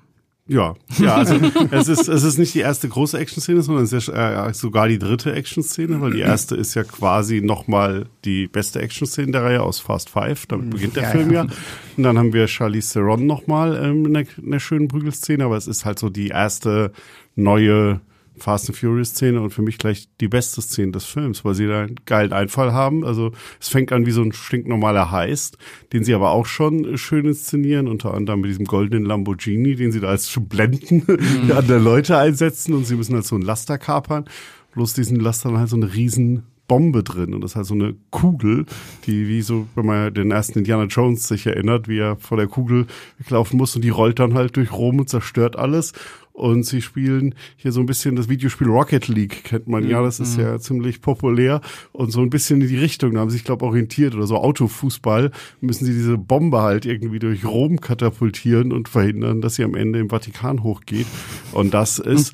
Ja, 0.47 0.75
ja, 0.99 1.15
also 1.15 1.35
es 1.71 1.87
ist 1.87 2.07
es 2.07 2.23
ist 2.23 2.37
nicht 2.37 2.53
die 2.53 2.59
erste 2.59 2.87
große 2.87 3.17
Action-Szene, 3.17 3.63
sondern 3.63 3.83
es 3.83 3.93
ist 3.93 4.09
ja, 4.09 4.47
äh, 4.47 4.53
sogar 4.53 4.87
die 4.87 4.99
dritte 4.99 5.33
Action-Szene, 5.33 5.99
weil 6.01 6.11
die 6.11 6.19
erste 6.19 6.55
ist 6.55 6.75
ja 6.75 6.83
quasi 6.83 7.41
nochmal 7.41 8.05
die 8.25 8.45
beste 8.45 8.79
Action-Szene 8.79 9.31
der 9.31 9.43
Reihe 9.43 9.63
aus 9.63 9.79
Fast 9.79 10.11
Five. 10.11 10.45
Damit 10.45 10.69
beginnt 10.69 10.97
der 10.97 11.03
ja, 11.03 11.09
Film 11.09 11.31
ja. 11.31 11.45
ja. 11.45 11.49
Und 11.97 12.03
dann 12.03 12.19
haben 12.19 12.31
wir 12.31 12.47
Charlize 12.47 12.93
Theron 12.93 13.25
nochmal 13.25 13.75
ähm, 13.75 14.05
in, 14.05 14.15
einer, 14.15 14.27
in 14.37 14.45
einer 14.45 14.59
schönen 14.59 14.87
Prügelszene, 14.87 15.45
aber 15.45 15.57
es 15.57 15.65
ist 15.65 15.83
halt 15.83 15.97
so 15.97 16.09
die 16.09 16.27
erste 16.27 16.91
neue 17.35 18.01
Fast 18.37 18.69
and 18.69 18.77
Furious 18.77 19.09
Szene 19.09 19.41
und 19.41 19.51
für 19.51 19.61
mich 19.61 19.77
gleich 19.77 20.09
die 20.19 20.27
beste 20.27 20.61
Szene 20.61 20.91
des 20.91 21.05
Films, 21.05 21.45
weil 21.45 21.55
sie 21.55 21.67
da 21.67 21.83
einen 21.83 21.99
geilen 22.05 22.33
Einfall 22.33 22.73
haben. 22.73 23.05
Also 23.05 23.31
es 23.59 23.69
fängt 23.69 23.91
an 23.91 24.05
wie 24.05 24.11
so 24.11 24.21
ein 24.21 24.33
stinknormaler 24.33 25.11
Heist, 25.11 25.57
den 25.93 26.03
sie 26.03 26.13
aber 26.13 26.31
auch 26.31 26.45
schon 26.45 26.97
schön 26.97 27.25
inszenieren, 27.25 27.87
unter 27.87 28.13
anderem 28.13 28.41
mit 28.41 28.49
diesem 28.49 28.65
goldenen 28.65 29.05
Lamborghini, 29.05 29.75
den 29.75 29.91
sie 29.91 29.99
da 29.99 30.09
als 30.09 30.39
Blenden 30.49 31.03
mhm. 31.07 31.51
an 31.55 31.67
der 31.67 31.79
Leute 31.79 32.17
einsetzen 32.17 32.73
und 32.73 32.85
sie 32.85 32.95
müssen 32.95 33.15
halt 33.15 33.25
so 33.25 33.35
einen 33.35 33.45
Laster 33.45 33.77
kapern. 33.77 34.25
Bloß 34.73 34.93
diesen 34.93 35.19
Laster 35.19 35.49
dann 35.49 35.59
halt 35.59 35.69
so 35.69 35.77
eine 35.77 35.93
riesen 35.93 36.43
Bombe 36.67 37.03
drin 37.03 37.33
und 37.33 37.41
das 37.41 37.51
ist 37.51 37.55
halt 37.55 37.65
so 37.67 37.75
eine 37.75 37.95
Kugel, 38.09 38.65
die 39.05 39.27
wie 39.27 39.41
so, 39.41 39.67
wenn 39.75 39.85
man 39.85 40.13
den 40.13 40.31
ersten 40.31 40.59
Indiana 40.59 40.85
Jones 40.85 41.27
sich 41.27 41.45
erinnert, 41.45 41.87
wie 41.87 41.99
er 41.99 42.15
vor 42.17 42.37
der 42.37 42.47
Kugel 42.47 42.87
weglaufen 43.19 43.57
muss 43.57 43.75
und 43.75 43.83
die 43.83 43.89
rollt 43.89 44.19
dann 44.19 44.33
halt 44.33 44.55
durch 44.55 44.71
Rom 44.71 44.99
und 44.99 45.09
zerstört 45.09 45.57
alles 45.57 45.93
und 46.35 46.63
sie 46.63 46.81
spielen 46.81 47.33
hier 47.55 47.71
so 47.71 47.79
ein 47.79 47.85
bisschen 47.85 48.15
das 48.15 48.27
Videospiel 48.27 48.67
Rocket 48.67 49.07
League, 49.07 49.45
kennt 49.45 49.67
man. 49.67 49.87
Ja, 49.87 50.01
das 50.01 50.19
ist 50.19 50.37
mhm. 50.37 50.43
ja 50.43 50.59
ziemlich 50.59 51.01
populär 51.01 51.61
und 51.93 52.11
so 52.11 52.21
ein 52.21 52.29
bisschen 52.29 52.61
in 52.61 52.67
die 52.67 52.77
Richtung, 52.77 53.13
da 53.13 53.21
haben 53.21 53.29
sie 53.29 53.37
sich, 53.37 53.45
glaube 53.45 53.65
orientiert 53.65 54.15
oder 54.15 54.27
so 54.27 54.35
Autofußball, 54.35 55.31
müssen 55.61 55.85
sie 55.85 55.93
diese 55.93 56.17
Bombe 56.17 56.61
halt 56.61 56.85
irgendwie 56.85 57.19
durch 57.19 57.45
Rom 57.45 57.79
katapultieren 57.79 58.73
und 58.73 58.89
verhindern, 58.89 59.41
dass 59.41 59.55
sie 59.55 59.63
am 59.63 59.75
Ende 59.75 59.99
im 59.99 60.09
Vatikan 60.09 60.61
hochgeht. 60.61 61.07
Und 61.53 61.73
das 61.73 61.99
ist 61.99 62.33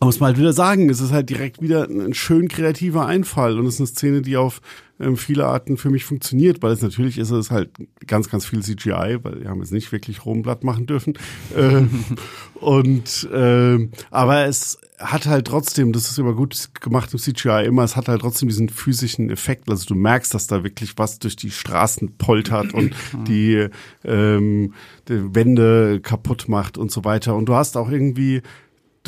muss 0.00 0.20
man 0.20 0.28
halt 0.28 0.38
wieder 0.38 0.52
sagen, 0.52 0.90
es 0.90 1.00
ist 1.00 1.12
halt 1.12 1.28
direkt 1.28 1.60
wieder 1.60 1.84
ein 1.88 2.14
schön 2.14 2.48
kreativer 2.48 3.06
Einfall 3.06 3.58
und 3.58 3.66
es 3.66 3.74
ist 3.74 3.80
eine 3.80 3.86
Szene, 3.88 4.22
die 4.22 4.36
auf 4.36 4.60
ähm, 5.00 5.16
viele 5.16 5.46
Arten 5.46 5.76
für 5.76 5.90
mich 5.90 6.04
funktioniert, 6.04 6.62
weil 6.62 6.72
es 6.72 6.82
natürlich 6.82 7.18
ist 7.18 7.30
es 7.30 7.50
halt 7.50 7.70
ganz, 8.06 8.28
ganz 8.28 8.46
viel 8.46 8.62
CGI, 8.62 9.18
weil 9.22 9.40
wir 9.40 9.48
haben 9.48 9.60
es 9.60 9.70
nicht 9.70 9.92
wirklich 9.92 10.24
Romblatt 10.24 10.64
machen 10.64 10.86
dürfen. 10.86 11.14
Ähm, 11.56 12.04
und 12.60 13.28
ähm, 13.32 13.90
aber 14.10 14.46
es 14.46 14.78
hat 14.98 15.26
halt 15.26 15.46
trotzdem, 15.46 15.92
das 15.92 16.10
ist 16.10 16.18
immer 16.18 16.34
gut 16.34 16.70
gemacht 16.80 17.12
im 17.12 17.20
CGI 17.20 17.64
immer, 17.66 17.84
es 17.84 17.94
hat 17.94 18.08
halt 18.08 18.20
trotzdem 18.20 18.48
diesen 18.48 18.68
physischen 18.68 19.30
Effekt. 19.30 19.70
Also 19.70 19.86
du 19.86 19.94
merkst, 19.94 20.34
dass 20.34 20.48
da 20.48 20.64
wirklich 20.64 20.94
was 20.96 21.20
durch 21.20 21.36
die 21.36 21.50
Straßen 21.50 22.16
poltert 22.16 22.74
und 22.74 22.94
die, 23.28 23.68
ähm, 24.04 24.74
die 25.08 25.34
Wände 25.34 26.00
kaputt 26.00 26.48
macht 26.48 26.76
und 26.78 26.90
so 26.90 27.04
weiter. 27.04 27.36
Und 27.36 27.46
du 27.46 27.54
hast 27.54 27.76
auch 27.76 27.90
irgendwie 27.90 28.42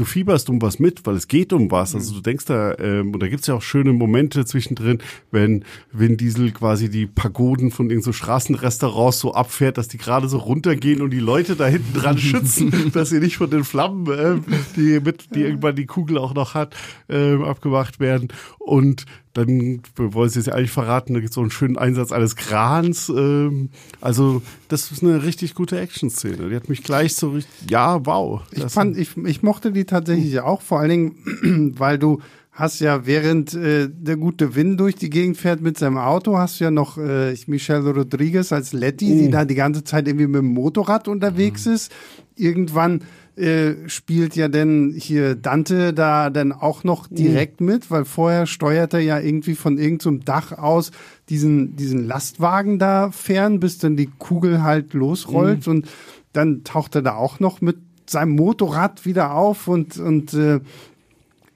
du 0.00 0.07
fieberst 0.07 0.49
um 0.49 0.62
was 0.62 0.78
mit, 0.78 1.07
weil 1.07 1.14
es 1.14 1.28
geht 1.28 1.52
um 1.52 1.71
was. 1.71 1.95
Also 1.95 2.14
du 2.14 2.21
denkst 2.21 2.47
da, 2.47 2.76
ähm, 2.78 3.12
und 3.12 3.23
da 3.23 3.28
gibt's 3.28 3.47
ja 3.47 3.54
auch 3.54 3.62
schöne 3.62 3.92
Momente 3.92 4.47
zwischendrin, 4.47 4.99
wenn 5.30 5.64
Vin 5.92 6.16
Diesel 6.16 6.52
quasi 6.52 6.88
die 6.88 7.07
Pagoden 7.07 7.71
von 7.71 7.90
irgend 7.90 8.04
so 8.04 8.12
Straßenrestaurants 8.12 9.19
so 9.21 9.35
abfährt, 9.35 9.76
dass 9.76 9.88
die 9.88 9.99
gerade 9.99 10.28
so 10.28 10.38
runtergehen 10.38 11.02
und 11.02 11.11
die 11.11 11.21
Leute 11.21 11.54
da 11.54 11.66
hinten 11.66 11.92
dran 11.92 12.19
schützen, 12.19 12.90
dass 12.92 13.11
sie 13.11 13.21
nicht 13.21 13.37
von 13.37 13.50
den 13.50 13.64
Flammen, 13.64 14.07
ähm, 14.07 14.45
die 14.76 15.00
mit, 15.00 15.35
die 15.35 15.42
irgendwann 15.42 15.76
die 15.76 15.87
Kugel 15.87 16.16
auch 16.16 16.33
noch 16.33 16.54
hat, 16.54 16.75
ähm, 17.09 17.45
abgemacht 17.45 18.00
werden. 18.00 18.28
Und 18.59 19.04
dann 19.33 19.81
wollen 19.97 20.29
sie 20.29 20.41
es 20.41 20.47
ja 20.47 20.55
eigentlich 20.55 20.73
verraten, 20.73 21.15
da 21.15 21.21
gibt 21.21 21.31
es 21.31 21.35
so 21.37 21.41
einen 21.41 21.51
schönen 21.51 21.79
Einsatz 21.79 22.11
eines 22.11 22.35
Krans. 22.35 23.09
Ähm, 23.09 23.71
also, 24.01 24.43
das 24.69 24.91
ist 24.91 25.03
eine 25.03 25.23
richtig 25.23 25.55
gute 25.55 25.79
Action-Szene. 25.79 26.49
Die 26.49 26.57
hat 26.57 26.69
mich 26.69 26.83
gleich 26.83 27.15
so 27.15 27.31
richtig, 27.31 27.71
ja, 27.71 28.05
wow. 28.05 28.43
Ich 28.51 28.65
fand, 28.65 28.97
ich, 28.97 29.17
ich 29.17 29.43
mochte 29.43 29.71
die 29.71 29.85
tatsächlich 29.85 30.41
auch, 30.41 30.63
vor 30.63 30.81
allen 30.81 30.91
Dingen, 30.91 31.75
weil 31.79 31.99
du 31.99 32.21
hast 32.51 32.81
ja, 32.81 33.07
während 33.07 33.55
äh, 33.55 33.89
der 33.91 34.17
gute 34.17 34.55
Wind 34.55 34.79
durch 34.81 34.97
die 34.97 35.11
Gegend 35.11 35.37
fährt 35.37 35.61
mit 35.61 35.79
seinem 35.79 35.99
Auto, 35.99 36.37
hast 36.37 36.61
du 36.61 36.65
ja 36.65 36.71
noch 36.71 36.99
äh, 36.99 37.35
Michelle 37.47 37.91
Rodriguez 37.91 38.53
als 38.53 38.73
Letty, 38.73 39.07
die 39.07 39.29
mm. 39.29 39.31
da 39.31 39.45
die 39.45 39.55
ganze 39.55 39.85
Zeit 39.85 40.09
irgendwie 40.09 40.27
mit 40.27 40.41
dem 40.43 40.53
Motorrad 40.53 41.09
unterwegs 41.09 41.67
mm. 41.67 41.73
ist. 41.73 41.93
Irgendwann 42.37 43.03
äh, 43.37 43.89
spielt 43.89 44.37
ja 44.37 44.49
denn 44.49 44.95
hier 44.97 45.35
Dante 45.35 45.95
da 45.95 46.31
dann 46.31 46.53
auch 46.53 46.85
noch 46.85 47.11
mhm. 47.11 47.15
direkt 47.15 47.61
mhm. 47.61 47.67
mit, 47.69 47.91
weil 47.91 48.05
vorher 48.05 48.47
steuert 48.47 48.93
er 48.93 49.01
ja 49.01 49.19
irgendwie 49.19 49.55
von 49.55 49.79
irgendeinem 49.79 50.19
so 50.19 50.25
Dach 50.25 50.53
aus 50.53 50.91
diesen, 51.29 51.77
diesen 51.77 52.07
Lastwagen 52.07 52.79
da 52.79 53.11
fern, 53.11 53.61
bis 53.61 53.79
dann 53.79 53.97
die 53.97 54.11
Kugel 54.19 54.63
halt 54.63 54.95
losrollt 54.95 55.67
mhm. 55.67 55.73
und 55.73 55.89
dann 56.33 56.65
taucht 56.65 56.95
er 56.95 57.03
da 57.03 57.15
auch 57.15 57.41
noch 57.41 57.61
mit 57.61 57.79
seinem 58.09 58.33
Motorrad 58.33 59.07
wieder 59.07 59.35
auf 59.35 59.69
und, 59.69 59.97
und 59.97 60.35
äh, 60.35 60.61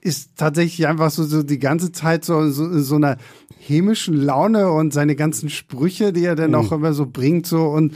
ist 0.01 0.33
tatsächlich 0.37 0.87
einfach 0.87 1.11
so, 1.11 1.25
so 1.25 1.43
die 1.43 1.59
ganze 1.59 1.91
Zeit 1.91 2.25
so, 2.25 2.51
so, 2.51 2.79
so 2.79 2.97
einer 2.97 3.17
hämischen 3.59 4.15
Laune 4.15 4.71
und 4.71 4.93
seine 4.93 5.17
ganzen 5.17 5.49
Sprüche, 5.49 6.13
die 6.13 6.25
er 6.25 6.37
dann 6.37 6.51
mhm. 6.51 6.57
auch 6.57 6.73
immer 6.73 6.93
so 6.93 7.07
bringt, 7.07 7.47
so 7.47 7.65
und 7.67 7.95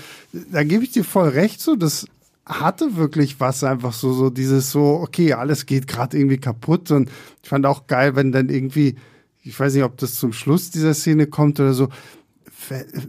da 0.50 0.64
gebe 0.64 0.82
ich 0.82 0.90
dir 0.90 1.04
voll 1.04 1.28
recht, 1.28 1.60
so 1.60 1.76
das 1.76 2.06
hatte 2.48 2.96
wirklich 2.96 3.40
was 3.40 3.62
einfach 3.62 3.92
so, 3.92 4.12
so 4.12 4.30
dieses 4.30 4.70
so, 4.70 5.00
okay, 5.02 5.34
alles 5.34 5.66
geht 5.66 5.86
gerade 5.86 6.18
irgendwie 6.18 6.38
kaputt 6.38 6.90
und 6.90 7.10
ich 7.42 7.48
fand 7.48 7.66
auch 7.66 7.86
geil, 7.86 8.16
wenn 8.16 8.32
dann 8.32 8.48
irgendwie, 8.48 8.96
ich 9.42 9.58
weiß 9.58 9.74
nicht, 9.74 9.84
ob 9.84 9.98
das 9.98 10.14
zum 10.14 10.32
Schluss 10.32 10.70
dieser 10.70 10.94
Szene 10.94 11.26
kommt 11.26 11.60
oder 11.60 11.74
so, 11.74 11.88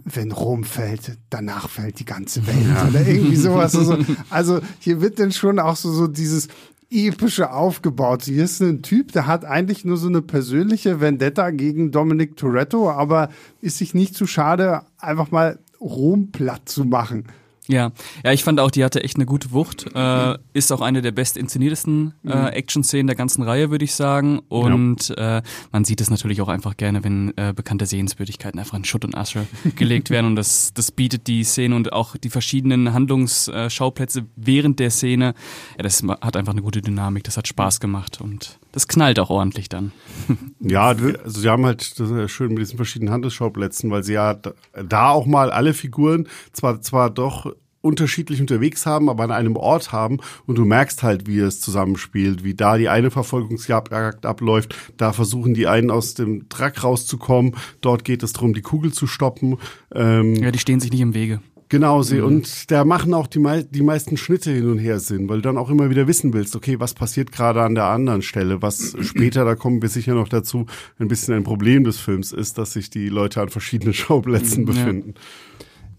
wenn 0.06 0.32
Rom 0.32 0.64
fällt, 0.64 1.18
danach 1.30 1.70
fällt 1.70 2.00
die 2.00 2.06
ganze 2.06 2.46
Welt 2.46 2.68
ja. 2.68 2.88
oder 2.88 3.06
irgendwie 3.08 3.36
sowas. 3.38 3.76
Also, 3.76 3.98
also 4.30 4.60
hier 4.80 5.02
wird 5.02 5.20
dann 5.20 5.32
schon 5.32 5.60
auch 5.60 5.76
so, 5.76 5.92
so 5.92 6.08
dieses 6.08 6.50
epische 6.92 7.52
aufgebaut. 7.52 8.24
Hier 8.24 8.44
ist 8.44 8.62
ein 8.62 8.82
Typ, 8.82 9.12
der 9.12 9.28
hat 9.28 9.46
eigentlich 9.46 9.86
nur 9.86 9.98
so 9.98 10.08
eine 10.08 10.22
persönliche 10.22 11.02
Vendetta 11.02 11.52
gegen 11.52 11.92
Dominic 11.92 12.36
Toretto, 12.36 12.92
aber 12.92 13.30
ist 13.62 13.78
sich 13.78 13.94
nicht 13.94 14.16
zu 14.16 14.28
schade, 14.28 14.82
einfach 14.98 15.32
mal 15.32 15.60
Rom 15.80 16.32
platt 16.32 16.68
zu 16.68 16.86
machen. 16.86 17.26
Ja, 17.70 17.92
ja, 18.24 18.34
ich 18.34 18.44
fand 18.44 18.60
auch, 18.60 18.72
die 18.72 18.84
hatte 18.84 19.04
echt 19.04 19.18
eine 19.18 19.28
gute 19.28 19.52
Wucht. 19.52 19.86
Äh, 19.94 20.38
ist 20.54 20.72
auch 20.72 20.82
eine 20.82 21.04
der 21.04 21.12
best 21.12 21.38
inszeniertesten 21.38 22.16
äh, 22.26 22.36
mhm. 22.36 22.48
Action-Szenen 22.48 23.06
der 23.06 23.16
ganzen 23.16 23.44
Reihe, 23.44 23.70
würde 23.70 23.86
ich 23.86 23.94
sagen. 23.94 24.40
Und 24.50 25.10
ja. 25.10 25.38
äh, 25.38 25.42
man 25.72 25.86
sieht 25.86 26.02
es 26.02 26.10
natürlich 26.10 26.42
auch 26.42 26.48
einfach 26.48 26.78
gerne, 26.78 27.04
wenn 27.04 27.32
äh, 27.38 27.54
bekannte 27.56 27.86
Sehenswürdigkeiten 27.86 28.60
einfach 28.60 28.76
in 28.76 28.86
Schutt 28.86 29.06
und 29.06 29.16
Asche 29.16 29.46
gelegt 29.76 30.10
werden. 30.10 30.26
Und 30.26 30.36
das, 30.36 30.74
das 30.74 30.92
bietet 30.92 31.28
die 31.28 31.44
Szene 31.44 31.76
und 31.76 31.94
auch 31.94 32.18
die 32.18 32.32
verschiedenen 32.32 32.92
Handlungsschauplätze 32.92 34.26
während 34.36 34.80
der 34.80 34.90
Szene. 34.90 35.36
Ja, 35.78 35.84
das 35.84 36.02
hat 36.22 36.36
einfach 36.36 36.54
eine 36.54 36.64
gute 36.64 36.82
Dynamik. 36.82 37.24
Das 37.24 37.38
hat 37.38 37.48
Spaß 37.48 37.80
gemacht 37.80 38.20
und 38.20 38.58
das 38.72 38.88
knallt 38.88 39.20
auch 39.20 39.30
ordentlich 39.30 39.70
dann. 39.70 39.92
ja, 40.60 40.88
also 40.88 41.42
sie 41.42 41.50
haben 41.50 41.66
halt 41.66 42.00
das 42.00 42.10
ist 42.10 42.18
ja 42.18 42.28
schön 42.28 42.50
mit 42.50 42.60
diesen 42.60 42.78
verschiedenen 42.78 43.14
Handelsschauplätzen, 43.14 43.90
weil 43.92 44.04
sie 44.04 44.14
ja 44.14 44.36
da 44.36 45.10
auch 45.10 45.26
mal 45.26 45.52
alle 45.52 45.74
Figuren 45.74 46.28
zwar 46.54 46.82
zwar 46.82 47.10
doch 47.10 47.54
unterschiedlich 47.82 48.42
unterwegs 48.42 48.86
haben, 48.86 49.10
aber 49.10 49.24
an 49.24 49.32
einem 49.32 49.56
Ort 49.56 49.92
haben 49.92 50.18
und 50.46 50.58
du 50.58 50.66
merkst 50.66 51.02
halt, 51.04 51.28
wie 51.28 51.40
es 51.40 51.62
zusammenspielt, 51.62 52.44
wie 52.44 52.54
da 52.54 52.78
die 52.78 52.90
eine 52.90 53.10
Verfolgungsjagd 53.10 54.26
abläuft, 54.26 54.76
da 54.98 55.14
versuchen 55.14 55.54
die 55.54 55.68
einen 55.68 55.90
aus 55.90 56.14
dem 56.14 56.50
Truck 56.50 56.84
rauszukommen, 56.84 57.56
dort 57.82 58.04
geht 58.04 58.24
es 58.24 58.34
darum, 58.34 58.54
die 58.54 58.62
Kugel 58.62 58.92
zu 58.92 59.08
stoppen. 59.08 59.58
Ähm, 59.94 60.36
ja, 60.36 60.52
die 60.52 60.60
stehen 60.60 60.80
sich 60.80 60.92
nicht 60.92 61.02
im 61.02 61.14
Wege. 61.14 61.42
Genau, 61.70 62.02
sie. 62.02 62.18
Mhm. 62.18 62.26
Und 62.26 62.72
da 62.72 62.84
machen 62.84 63.14
auch 63.14 63.28
die, 63.28 63.38
mei 63.38 63.62
die 63.62 63.84
meisten 63.84 64.18
Schnitte 64.18 64.52
hin 64.52 64.70
und 64.70 64.80
her 64.80 65.00
Sinn, 65.00 65.30
weil 65.30 65.38
du 65.38 65.44
dann 65.44 65.58
auch 65.58 65.70
immer 65.70 65.92
wieder 65.92 66.08
wissen 66.08 66.34
willst, 66.34 66.56
okay, 66.56 66.80
was 66.80 66.96
passiert 66.96 67.32
gerade 67.32 67.62
an 67.62 67.76
der 67.76 67.86
anderen 67.86 68.24
Stelle, 68.24 68.64
was 68.64 68.96
später, 69.02 69.46
da 69.46 69.54
kommen 69.54 69.82
wir 69.82 69.90
sicher 69.90 70.16
noch 70.16 70.28
dazu, 70.28 70.66
ein 70.98 71.08
bisschen 71.08 71.36
ein 71.36 71.44
Problem 71.44 71.84
des 71.84 72.00
Films 72.00 72.32
ist, 72.32 72.58
dass 72.58 72.74
sich 72.74 72.90
die 72.90 73.08
Leute 73.08 73.42
an 73.42 73.50
verschiedenen 73.50 73.94
Schauplätzen 74.00 74.64
mhm, 74.64 74.66
befinden. 74.66 75.14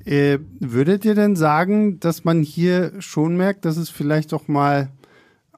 Ja. 0.05 0.13
Äh, 0.13 0.39
würdet 0.59 1.05
ihr 1.05 1.15
denn 1.15 1.37
sagen, 1.37 2.01
dass 2.01 2.25
man 2.25 2.43
hier 2.43 2.93
schon 2.99 3.37
merkt, 3.37 3.65
dass 3.65 3.77
es 3.77 3.91
vielleicht 3.91 4.33
doch 4.33 4.49
mal, 4.49 4.91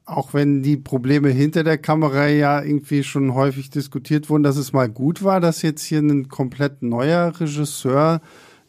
auch 0.05 0.35
wenn 0.35 0.63
die 0.63 0.77
Probleme 0.77 1.31
hinter 1.31 1.65
der 1.65 1.79
Kamera 1.79 2.27
ja 2.27 2.63
irgendwie 2.63 3.03
schon 3.03 3.35
häufig 3.35 3.71
diskutiert 3.71 4.29
wurden, 4.29 4.43
dass 4.43 4.57
es 4.57 4.75
mal 4.75 4.91
gut 4.91 5.23
war, 5.23 5.41
dass 5.41 5.63
jetzt 5.63 5.85
hier 5.85 6.01
ein 6.01 6.29
komplett 6.29 6.83
neuer 6.83 7.33
Regisseur 7.41 8.21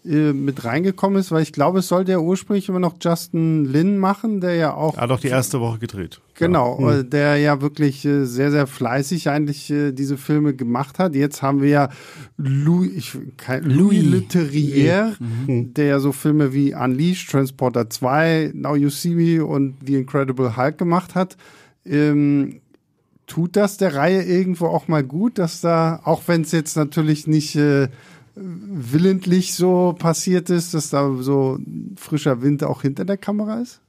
äh, 0.05 0.33
mit 0.33 0.65
reingekommen 0.65 1.17
ist, 1.19 1.31
weil 1.31 1.43
ich 1.43 1.53
glaube, 1.53 1.79
es 1.79 1.88
sollte 1.88 2.12
ja 2.12 2.19
ursprünglich 2.19 2.67
immer 2.67 2.79
noch 2.79 2.95
Justin 3.01 3.63
Lin 3.63 3.98
machen, 3.98 4.41
der 4.41 4.55
ja 4.55 4.74
auch. 4.74 4.95
Er 4.95 5.03
hat 5.03 5.10
doch 5.10 5.19
die 5.19 5.29
erste 5.29 5.62
Woche 5.62 5.79
gedreht. 5.79 6.19
Genau, 6.36 6.77
ja. 6.81 6.98
Hm. 6.98 7.10
der 7.10 7.38
ja 7.38 7.62
wirklich 7.62 8.03
äh, 8.03 8.25
sehr, 8.25 8.51
sehr 8.51 8.67
fleißig 8.67 9.29
eigentlich 9.29 9.69
äh, 9.69 9.93
diese 9.93 10.17
Filme 10.17 10.53
gemacht 10.55 11.00
hat. 11.00 11.15
Jetzt 11.15 11.41
haben 11.41 11.62
wir 11.62 11.69
ja 11.69 11.89
Louis, 12.36 12.91
ich, 12.93 13.17
kein, 13.38 13.63
Louis, 13.63 13.77
Louis 13.77 14.03
Leterrier, 14.03 15.15
mhm. 15.19 15.74
der 15.74 15.86
ja 15.86 16.00
so 16.00 16.12
Filme 16.12 16.53
wie 16.53 16.75
Unleashed, 16.75 17.29
Transporter 17.29 17.89
2, 17.89 18.51
Now 18.55 18.75
You 18.75 18.89
See 18.89 19.12
Me 19.15 19.45
und 19.45 19.75
The 19.86 19.95
Incredible 19.95 20.57
Hulk 20.57 20.77
gemacht 20.77 21.15
hat. 21.15 21.38
Ähm, 21.86 22.60
tut 23.25 23.55
das 23.55 23.77
der 23.77 23.95
Reihe 23.95 24.24
irgendwo 24.24 24.67
auch 24.67 24.88
mal 24.88 25.03
gut, 25.03 25.38
dass 25.38 25.62
da, 25.62 26.01
auch 26.03 26.24
wenn 26.27 26.41
es 26.41 26.51
jetzt 26.51 26.75
natürlich 26.75 27.25
nicht 27.25 27.55
äh, 27.55 27.88
willentlich 28.36 29.54
so 29.54 29.96
passiert 29.98 30.50
ist, 30.50 30.74
dass 30.74 30.90
da 30.90 31.13
so 31.20 31.60
frischer 31.96 32.42
Wind 32.42 32.63
auch 32.63 32.82
hinter 32.82 33.06
der 33.06 33.18
Kamera 33.18 33.60
ist? 33.60 33.82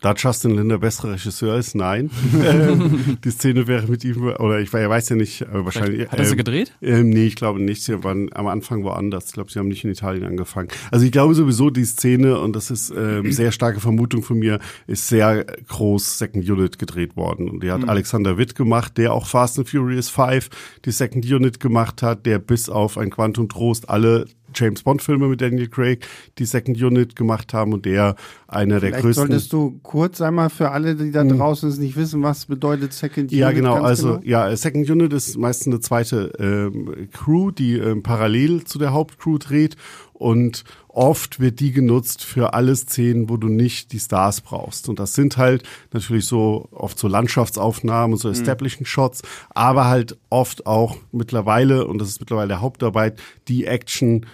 Da 0.00 0.14
Justin 0.14 0.56
Lin 0.56 0.68
der 0.68 0.78
bessere 0.78 1.12
Regisseur 1.12 1.56
ist, 1.56 1.74
nein. 1.74 2.10
Ähm, 2.46 3.18
die 3.24 3.30
Szene 3.30 3.66
wäre 3.66 3.86
mit 3.88 4.04
ihm, 4.04 4.22
oder 4.22 4.60
ich 4.60 4.72
weiß 4.72 5.08
ja 5.08 5.16
nicht, 5.16 5.44
wahrscheinlich. 5.50 6.08
Hat 6.10 6.18
er 6.18 6.24
sie 6.24 6.32
ähm, 6.32 6.36
gedreht? 6.36 6.72
Ähm, 6.82 7.10
nee, 7.10 7.26
ich 7.26 7.34
glaube 7.34 7.60
nicht. 7.60 7.82
Sie 7.82 8.04
waren 8.04 8.30
am 8.34 8.46
Anfang 8.46 8.84
woanders. 8.84 9.26
Ich 9.28 9.32
glaube, 9.32 9.50
sie 9.50 9.58
haben 9.58 9.68
nicht 9.68 9.84
in 9.84 9.90
Italien 9.90 10.24
angefangen. 10.24 10.68
Also 10.90 11.04
ich 11.04 11.12
glaube 11.12 11.34
sowieso, 11.34 11.70
die 11.70 11.84
Szene, 11.84 12.38
und 12.38 12.54
das 12.54 12.70
ist 12.70 12.92
ähm, 12.96 13.32
sehr 13.32 13.52
starke 13.52 13.80
Vermutung 13.80 14.22
von 14.22 14.38
mir, 14.38 14.60
ist 14.86 15.08
sehr 15.08 15.44
groß 15.44 16.18
Second 16.18 16.48
Unit 16.48 16.78
gedreht 16.78 17.16
worden. 17.16 17.48
Und 17.48 17.62
die 17.62 17.70
hat 17.70 17.82
mhm. 17.82 17.88
Alexander 17.88 18.38
Witt 18.38 18.54
gemacht, 18.54 18.98
der 18.98 19.12
auch 19.12 19.26
Fast 19.26 19.58
and 19.58 19.68
Furious 19.68 20.08
5 20.08 20.50
die 20.84 20.92
Second 20.92 21.24
Unit 21.24 21.58
gemacht 21.58 22.02
hat, 22.02 22.26
der 22.26 22.38
bis 22.38 22.68
auf 22.68 22.98
ein 22.98 23.10
Quantum 23.10 23.48
Trost 23.48 23.88
alle 23.88 24.26
James 24.54 24.82
Bond-Filme 24.82 25.28
mit 25.28 25.40
Daniel 25.40 25.68
Craig, 25.68 26.06
die 26.38 26.44
Second 26.44 26.80
Unit 26.80 27.16
gemacht 27.16 27.54
haben 27.54 27.72
und 27.72 27.84
der 27.84 28.16
einer 28.48 28.78
Vielleicht 28.78 28.94
der 28.94 29.02
größten. 29.02 29.26
Solltest 29.28 29.52
du 29.52 29.78
kurz 29.82 30.20
einmal 30.20 30.50
für 30.50 30.70
alle, 30.70 30.94
die 30.94 31.10
da 31.10 31.22
hm. 31.22 31.36
draußen 31.36 31.68
es 31.68 31.78
nicht 31.78 31.96
wissen, 31.96 32.22
was 32.22 32.46
bedeutet 32.46 32.92
Second 32.92 33.30
Unit? 33.30 33.32
Ja, 33.32 33.52
genau. 33.52 33.74
Also 33.74 34.20
genau? 34.20 34.22
ja, 34.24 34.56
Second 34.56 34.88
Unit 34.88 35.12
ist 35.12 35.36
meistens 35.36 35.66
eine 35.72 35.80
zweite 35.80 36.32
ähm, 36.38 37.08
Crew, 37.12 37.50
die 37.50 37.76
ähm, 37.78 38.02
parallel 38.02 38.64
zu 38.64 38.78
der 38.78 38.92
Hauptcrew 38.92 39.38
dreht 39.38 39.76
und 40.18 40.64
oft 40.88 41.40
wird 41.40 41.60
die 41.60 41.72
genutzt 41.72 42.24
für 42.24 42.54
alle 42.54 42.74
Szenen, 42.74 43.28
wo 43.28 43.36
du 43.36 43.48
nicht 43.48 43.92
die 43.92 44.00
Stars 44.00 44.40
brauchst. 44.40 44.88
Und 44.88 44.98
das 44.98 45.14
sind 45.14 45.36
halt 45.36 45.62
natürlich 45.92 46.24
so 46.24 46.68
oft 46.70 46.98
so 46.98 47.06
Landschaftsaufnahmen, 47.06 48.16
so 48.16 48.28
mhm. 48.28 48.34
Establishing 48.34 48.86
Shots, 48.86 49.22
aber 49.50 49.86
halt 49.86 50.18
oft 50.30 50.66
auch 50.66 50.96
mittlerweile, 51.12 51.86
und 51.86 51.98
das 51.98 52.08
ist 52.08 52.20
mittlerweile 52.20 52.48
der 52.48 52.60
Hauptarbeit, 52.62 53.20
die 53.48 53.66
Action, 53.66 54.24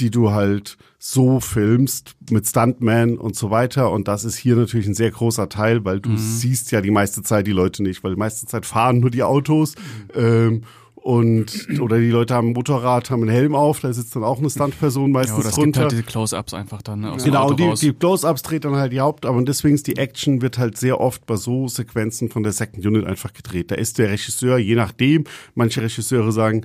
die 0.00 0.10
du 0.10 0.32
halt 0.32 0.76
so 0.98 1.38
filmst 1.38 2.16
mit 2.30 2.46
Stuntman 2.46 3.16
und 3.18 3.36
so 3.36 3.50
weiter. 3.50 3.92
Und 3.92 4.08
das 4.08 4.24
ist 4.24 4.36
hier 4.36 4.56
natürlich 4.56 4.86
ein 4.86 4.94
sehr 4.94 5.10
großer 5.10 5.48
Teil, 5.48 5.84
weil 5.84 6.00
du 6.00 6.10
mhm. 6.10 6.18
siehst 6.18 6.72
ja 6.72 6.80
die 6.80 6.90
meiste 6.90 7.22
Zeit 7.22 7.46
die 7.46 7.52
Leute 7.52 7.82
nicht, 7.82 8.02
weil 8.02 8.14
die 8.14 8.18
meiste 8.18 8.46
Zeit 8.46 8.66
fahren 8.66 8.98
nur 9.00 9.10
die 9.10 9.22
Autos. 9.22 9.74
Mhm. 9.76 10.20
Ähm, 10.20 10.62
und 11.02 11.80
oder 11.80 11.98
die 11.98 12.10
Leute 12.10 12.34
haben 12.34 12.48
ein 12.48 12.52
Motorrad, 12.52 13.10
haben 13.10 13.22
einen 13.22 13.32
Helm 13.32 13.56
auf, 13.56 13.80
da 13.80 13.92
sitzt 13.92 14.14
dann 14.14 14.22
auch 14.22 14.38
eine 14.38 14.48
Stuntperson 14.48 15.10
meistens 15.10 15.36
ja, 15.36 15.40
oder 15.40 15.48
es 15.48 15.58
runter. 15.58 15.66
Gibt 15.66 15.78
halt 15.78 15.92
diese 15.92 16.02
Close-ups 16.04 16.54
einfach 16.54 16.80
dann 16.80 17.00
ne, 17.00 17.12
aus 17.12 17.24
Genau, 17.24 17.52
die, 17.52 17.72
die 17.74 17.92
Close-ups 17.92 18.42
dreht 18.42 18.64
dann 18.64 18.76
halt 18.76 18.92
die 18.92 19.00
Haupt, 19.00 19.26
aber 19.26 19.42
deswegen 19.42 19.74
ist 19.74 19.88
die 19.88 19.96
Action 19.96 20.42
wird 20.42 20.58
halt 20.58 20.78
sehr 20.78 21.00
oft 21.00 21.26
bei 21.26 21.34
so 21.34 21.66
Sequenzen 21.66 22.28
von 22.28 22.44
der 22.44 22.52
Second 22.52 22.86
Unit 22.86 23.04
einfach 23.04 23.32
gedreht. 23.32 23.72
Da 23.72 23.74
ist 23.74 23.98
der 23.98 24.10
Regisseur, 24.10 24.58
je 24.58 24.76
nachdem, 24.76 25.24
manche 25.56 25.82
Regisseure 25.82 26.30
sagen, 26.30 26.64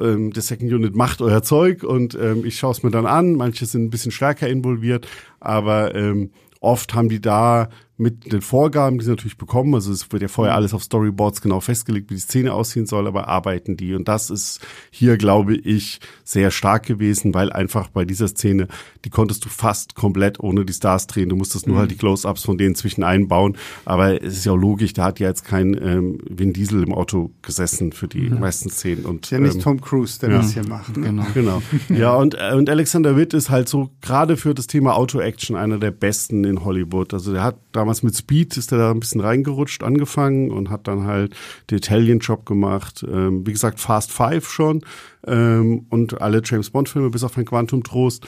ähm, 0.00 0.32
der 0.32 0.42
Second 0.42 0.72
Unit 0.72 0.96
macht 0.96 1.22
euer 1.22 1.42
Zeug 1.44 1.84
und 1.84 2.16
ähm, 2.20 2.44
ich 2.44 2.58
schaue 2.58 2.72
es 2.72 2.82
mir 2.82 2.90
dann 2.90 3.06
an. 3.06 3.34
Manche 3.34 3.66
sind 3.66 3.84
ein 3.84 3.90
bisschen 3.90 4.10
stärker 4.10 4.48
involviert, 4.48 5.06
aber 5.38 5.94
ähm, 5.94 6.30
oft 6.60 6.94
haben 6.94 7.08
die 7.08 7.20
da 7.20 7.68
mit 7.98 8.30
den 8.30 8.42
Vorgaben, 8.42 8.98
die 8.98 9.04
sie 9.04 9.10
natürlich 9.10 9.38
bekommen. 9.38 9.74
Also 9.74 9.90
es 9.90 10.12
wird 10.12 10.20
ja 10.20 10.28
vorher 10.28 10.52
mhm. 10.52 10.58
alles 10.58 10.74
auf 10.74 10.82
Storyboards 10.82 11.40
genau 11.40 11.60
festgelegt, 11.60 12.10
wie 12.10 12.14
die 12.14 12.20
Szene 12.20 12.52
aussehen 12.52 12.86
soll, 12.86 13.06
aber 13.06 13.28
arbeiten 13.28 13.76
die. 13.76 13.94
Und 13.94 14.06
das 14.08 14.28
ist 14.28 14.60
hier, 14.90 15.16
glaube 15.16 15.56
ich, 15.56 16.00
sehr 16.22 16.50
stark 16.50 16.84
gewesen, 16.84 17.32
weil 17.32 17.50
einfach 17.52 17.88
bei 17.88 18.04
dieser 18.04 18.28
Szene, 18.28 18.68
die 19.04 19.10
konntest 19.10 19.44
du 19.44 19.48
fast 19.48 19.94
komplett 19.94 20.40
ohne 20.40 20.66
die 20.66 20.74
Stars 20.74 21.06
drehen. 21.06 21.30
Du 21.30 21.36
musstest 21.36 21.66
nur 21.66 21.76
mhm. 21.76 21.80
halt 21.80 21.90
die 21.90 21.96
Close-Ups 21.96 22.44
von 22.44 22.58
denen 22.58 22.74
zwischen 22.74 23.02
einbauen. 23.02 23.56
Aber 23.86 24.22
es 24.22 24.36
ist 24.36 24.44
ja 24.44 24.52
auch 24.52 24.56
logisch, 24.56 24.92
da 24.92 25.04
hat 25.04 25.18
ja 25.18 25.28
jetzt 25.28 25.44
kein 25.44 25.74
ähm, 25.82 26.18
Vin 26.28 26.52
Diesel 26.52 26.82
im 26.82 26.92
Auto 26.92 27.30
gesessen 27.40 27.92
für 27.92 28.08
die 28.08 28.28
mhm. 28.28 28.40
meisten 28.40 28.68
Szenen. 28.68 29.06
Und, 29.06 29.30
ja 29.30 29.38
nicht 29.38 29.54
ähm, 29.54 29.62
Tom 29.62 29.80
Cruise, 29.80 30.20
der 30.20 30.30
ja. 30.30 30.36
das 30.38 30.52
hier 30.52 30.68
macht. 30.68 30.94
Ne? 30.98 31.06
Genau. 31.06 31.26
genau. 31.32 31.62
ja, 31.88 32.14
und, 32.14 32.34
äh, 32.34 32.54
und 32.54 32.68
Alexander 32.68 33.16
Witt 33.16 33.32
ist 33.32 33.48
halt 33.48 33.70
so 33.70 33.90
gerade 34.02 34.36
für 34.36 34.54
das 34.54 34.66
Thema 34.66 34.96
Auto-Action 34.96 35.56
einer 35.56 35.78
der 35.78 35.92
besten 35.92 36.44
in 36.44 36.62
Hollywood. 36.62 37.14
Also 37.14 37.32
der 37.32 37.42
hat 37.42 37.56
da 37.72 37.85
damals 37.86 38.02
mit 38.02 38.16
Speed 38.16 38.56
ist 38.56 38.72
er 38.72 38.78
da 38.78 38.90
ein 38.90 38.98
bisschen 38.98 39.20
reingerutscht, 39.20 39.84
angefangen 39.84 40.50
und 40.50 40.70
hat 40.70 40.88
dann 40.88 41.04
halt 41.04 41.36
den 41.70 41.78
Italian 41.78 42.18
Job 42.18 42.44
gemacht. 42.44 43.06
Ähm, 43.08 43.46
wie 43.46 43.52
gesagt, 43.52 43.78
Fast 43.78 44.10
Five 44.10 44.50
schon 44.50 44.84
ähm, 45.24 45.86
und 45.88 46.20
alle 46.20 46.42
James 46.44 46.70
Bond 46.70 46.88
Filme 46.88 47.10
bis 47.10 47.22
auf 47.22 47.38
ein 47.38 47.44
Quantum 47.44 47.84
Trost. 47.84 48.26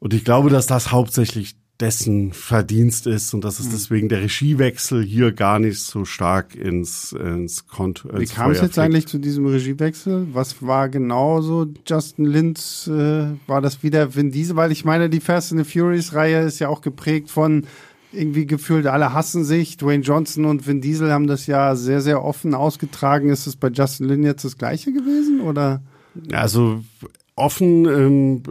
Und 0.00 0.14
ich 0.14 0.24
glaube, 0.24 0.50
dass 0.50 0.66
das 0.66 0.90
hauptsächlich 0.90 1.54
dessen 1.78 2.32
Verdienst 2.32 3.06
ist 3.06 3.32
und 3.34 3.44
dass 3.44 3.60
es 3.60 3.66
hm. 3.66 3.72
deswegen 3.72 4.08
der 4.08 4.22
Regiewechsel 4.22 5.04
hier 5.04 5.30
gar 5.32 5.60
nicht 5.60 5.78
so 5.78 6.04
stark 6.04 6.56
ins, 6.56 7.12
ins 7.12 7.68
Konto. 7.68 8.08
Wie 8.18 8.26
kam 8.26 8.50
es 8.50 8.60
jetzt 8.60 8.78
eigentlich 8.80 9.06
zu 9.06 9.18
diesem 9.18 9.46
Regiewechsel? 9.46 10.26
Was 10.32 10.60
war 10.60 10.88
genau 10.88 11.40
so 11.40 11.66
Justin 11.86 12.26
Lins? 12.26 12.88
Äh, 12.88 13.26
war 13.46 13.60
das 13.62 13.84
wieder 13.84 14.14
Vin 14.14 14.32
Diesel? 14.32 14.56
Weil 14.56 14.72
ich 14.72 14.84
meine, 14.84 15.08
die 15.08 15.20
Fast 15.20 15.52
and 15.52 15.64
the 15.64 15.70
Furious 15.72 16.12
Reihe 16.14 16.42
ist 16.42 16.58
ja 16.58 16.68
auch 16.68 16.80
geprägt 16.80 17.30
von 17.30 17.64
irgendwie 18.12 18.46
gefühlt 18.46 18.86
alle 18.86 19.12
hassen 19.12 19.44
sich. 19.44 19.76
Dwayne 19.76 20.02
Johnson 20.02 20.44
und 20.44 20.66
Vin 20.66 20.80
Diesel 20.80 21.12
haben 21.12 21.26
das 21.26 21.46
ja 21.46 21.76
sehr, 21.76 22.00
sehr 22.00 22.24
offen 22.24 22.54
ausgetragen. 22.54 23.30
Ist 23.30 23.46
es 23.46 23.56
bei 23.56 23.68
Justin 23.68 24.08
Lin 24.08 24.22
jetzt 24.24 24.44
das 24.44 24.58
gleiche 24.58 24.92
gewesen 24.92 25.40
oder? 25.40 25.82
Also 26.32 26.82
offen 27.36 27.86
ähm, 27.86 28.42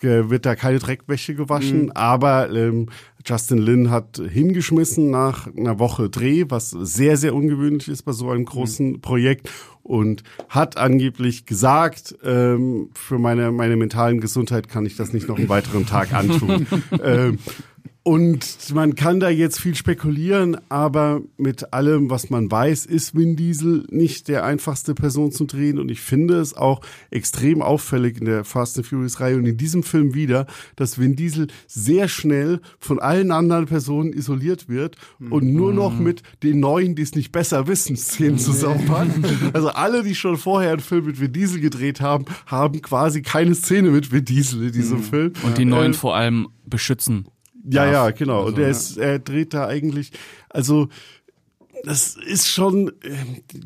wird 0.00 0.46
da 0.46 0.56
keine 0.56 0.78
Dreckwäsche 0.78 1.34
gewaschen, 1.34 1.84
mhm. 1.84 1.92
aber 1.92 2.50
ähm, 2.50 2.86
Justin 3.26 3.58
Lin 3.58 3.90
hat 3.90 4.16
hingeschmissen 4.16 5.10
nach 5.10 5.46
einer 5.54 5.78
Woche 5.78 6.08
Dreh, 6.08 6.46
was 6.48 6.70
sehr, 6.70 7.16
sehr 7.16 7.34
ungewöhnlich 7.34 7.88
ist 7.88 8.02
bei 8.02 8.12
so 8.12 8.30
einem 8.30 8.46
großen 8.46 8.92
mhm. 8.92 9.00
Projekt 9.02 9.50
und 9.82 10.22
hat 10.48 10.76
angeblich 10.76 11.44
gesagt, 11.44 12.16
ähm, 12.24 12.90
für 12.94 13.18
meine, 13.18 13.52
meine 13.52 13.76
mentalen 13.76 14.20
Gesundheit 14.20 14.68
kann 14.68 14.86
ich 14.86 14.96
das 14.96 15.12
nicht 15.12 15.28
noch 15.28 15.38
einen 15.38 15.48
weiteren 15.48 15.84
Tag 15.84 16.14
antun. 16.14 16.66
ähm, 17.02 17.38
und 18.02 18.74
man 18.74 18.94
kann 18.94 19.20
da 19.20 19.28
jetzt 19.28 19.60
viel 19.60 19.74
spekulieren, 19.74 20.56
aber 20.70 21.20
mit 21.36 21.74
allem, 21.74 22.08
was 22.08 22.30
man 22.30 22.50
weiß, 22.50 22.86
ist 22.86 23.14
Vin 23.14 23.36
Diesel 23.36 23.86
nicht 23.90 24.28
der 24.28 24.44
einfachste 24.44 24.94
Person 24.94 25.32
zu 25.32 25.44
drehen. 25.44 25.78
Und 25.78 25.90
ich 25.90 26.00
finde 26.00 26.38
es 26.40 26.56
auch 26.56 26.80
extrem 27.10 27.60
auffällig 27.60 28.18
in 28.18 28.24
der 28.24 28.44
Fast 28.44 28.78
and 28.78 28.86
Furious 28.86 29.20
Reihe 29.20 29.36
und 29.36 29.44
in 29.44 29.58
diesem 29.58 29.82
Film 29.82 30.14
wieder, 30.14 30.46
dass 30.76 30.98
Vin 30.98 31.14
Diesel 31.14 31.48
sehr 31.66 32.08
schnell 32.08 32.60
von 32.78 33.00
allen 33.00 33.30
anderen 33.32 33.66
Personen 33.66 34.14
isoliert 34.14 34.68
wird 34.68 34.96
und 35.18 35.52
nur 35.52 35.74
noch 35.74 35.92
mhm. 35.92 36.04
mit 36.04 36.22
den 36.42 36.58
neuen, 36.58 36.94
die 36.94 37.02
es 37.02 37.14
nicht 37.14 37.32
besser 37.32 37.66
wissen, 37.66 37.96
Szenen 37.96 38.38
zusammenpackt. 38.38 39.10
Also 39.52 39.68
alle, 39.68 40.02
die 40.02 40.14
schon 40.14 40.38
vorher 40.38 40.72
einen 40.72 40.80
Film 40.80 41.04
mit 41.04 41.20
Vin 41.20 41.32
Diesel 41.32 41.60
gedreht 41.60 42.00
haben, 42.00 42.24
haben 42.46 42.80
quasi 42.80 43.20
keine 43.20 43.54
Szene 43.54 43.90
mit 43.90 44.10
Vin 44.10 44.24
Diesel 44.24 44.64
in 44.64 44.72
diesem 44.72 44.98
mhm. 44.98 45.02
Film. 45.02 45.32
Und 45.42 45.58
die 45.58 45.66
neuen 45.66 45.92
äh, 45.92 45.94
vor 45.94 46.16
allem 46.16 46.48
beschützen. 46.64 47.26
Ja, 47.64 47.84
darf. 47.84 47.92
ja, 47.92 48.10
genau. 48.10 48.44
Also, 48.44 48.48
und 48.48 48.58
er, 48.58 48.68
ist, 48.68 48.96
er 48.96 49.18
dreht 49.18 49.54
da 49.54 49.66
eigentlich, 49.66 50.12
also 50.48 50.88
das 51.84 52.16
ist 52.16 52.48
schon, 52.48 52.92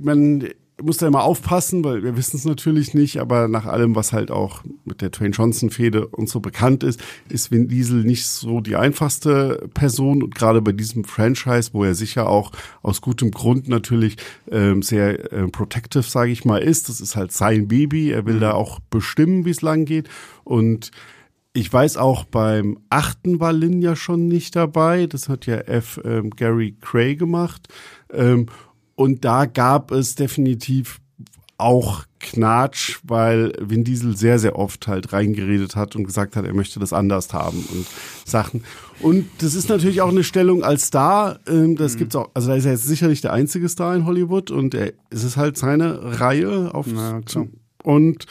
man 0.01 0.49
muss 0.83 0.97
da 0.97 1.07
immer 1.07 1.23
aufpassen, 1.23 1.85
weil 1.85 2.03
wir 2.03 2.17
wissen 2.17 2.37
es 2.37 2.45
natürlich 2.45 2.95
nicht, 2.95 3.19
aber 3.21 3.47
nach 3.47 3.65
allem, 3.65 3.95
was 3.95 4.13
halt 4.13 4.31
auch 4.31 4.63
mit 4.85 5.03
der 5.03 5.13
Twain 5.13 5.31
Johnson-Fehde 5.31 6.09
und 6.09 6.29
so 6.29 6.41
bekannt 6.41 6.83
ist, 6.83 7.01
ist 7.29 7.53
Vin 7.53 7.69
Diesel 7.69 8.03
nicht 8.03 8.27
so 8.27 8.61
die 8.61 8.75
einfachste 8.75 9.69
Person 9.73 10.23
und 10.23 10.35
gerade 10.35 10.61
bei 10.63 10.73
diesem 10.73 11.05
Franchise, 11.05 11.71
wo 11.73 11.85
er 11.85 11.95
sicher 11.95 12.29
auch 12.29 12.51
aus 12.83 13.01
gutem 13.01 13.31
Grund 13.31 13.69
natürlich 13.69 14.17
ähm, 14.51 14.83
sehr 14.83 15.33
äh, 15.33 15.47
protective, 15.49 16.03
sage 16.03 16.33
ich 16.33 16.45
mal, 16.45 16.59
ist. 16.59 16.89
Das 16.89 17.01
ist 17.01 17.15
halt 17.15 17.31
sein 17.31 17.69
Baby. 17.69 18.11
Er 18.11 18.27
will 18.27 18.37
mhm. 18.37 18.41
da 18.41 18.53
auch 18.55 18.81
bestimmen, 18.91 19.45
wie 19.45 19.51
es 19.51 19.63
lang 19.63 19.85
geht 19.85 20.09
und 20.43 20.91
ich 21.57 21.73
weiß 21.73 21.97
auch, 21.97 22.25
beim 22.25 22.79
achten 22.91 23.39
war 23.39 23.53
Lin 23.53 23.81
ja 23.81 23.95
schon 23.95 24.27
nicht 24.27 24.57
dabei. 24.57 25.07
Das 25.07 25.29
hat 25.29 25.47
ja 25.47 25.57
F. 25.59 26.01
Ähm, 26.05 26.31
Gary 26.31 26.77
Cray 26.81 27.15
gemacht. 27.15 27.69
Ähm, 28.13 28.47
und 28.97 29.25
da 29.25 29.47
gab 29.47 29.93
es 29.93 30.17
definitiv 30.17 31.01
auch 31.57 32.05
Knatsch, 32.19 32.99
weil 33.05 33.53
Vin 33.61 33.85
Diesel 33.85 34.17
sehr, 34.17 34.41
sehr 34.41 34.59
oft 34.59 34.89
halt 34.89 35.13
reingeredet 35.13 35.77
hat 35.77 35.95
und 35.95 36.03
gesagt 36.03 36.35
hat, 36.35 36.45
er 36.45 36.55
möchte 36.55 36.81
das 36.81 36.93
anders 36.93 37.33
haben 37.33 37.65
und 37.73 37.87
Sachen. 38.25 38.65
Und 38.99 39.29
das 39.39 39.55
ist 39.55 39.69
natürlich 39.69 40.01
auch 40.01 40.09
eine 40.09 40.25
Stellung 40.25 40.65
als 40.65 40.87
Star. 40.87 41.39
Ähm, 41.47 41.77
das 41.77 41.95
mhm. 41.95 41.99
gibt's 41.99 42.17
auch, 42.17 42.31
also 42.35 42.49
da 42.49 42.57
ist 42.57 42.65
er 42.65 42.73
jetzt 42.73 42.87
sicher 42.87 43.07
nicht 43.07 43.23
der 43.23 43.33
einzige 43.33 43.69
Star 43.69 43.95
in 43.95 44.07
Hollywood 44.07 44.51
und 44.51 44.75
er, 44.75 44.93
es 45.11 45.23
ist 45.23 45.37
halt 45.37 45.57
seine 45.57 46.19
Reihe 46.21 46.75
auf. 46.75 46.87
Na, 46.93 47.21
klar. 47.21 47.47
Und 47.85 48.27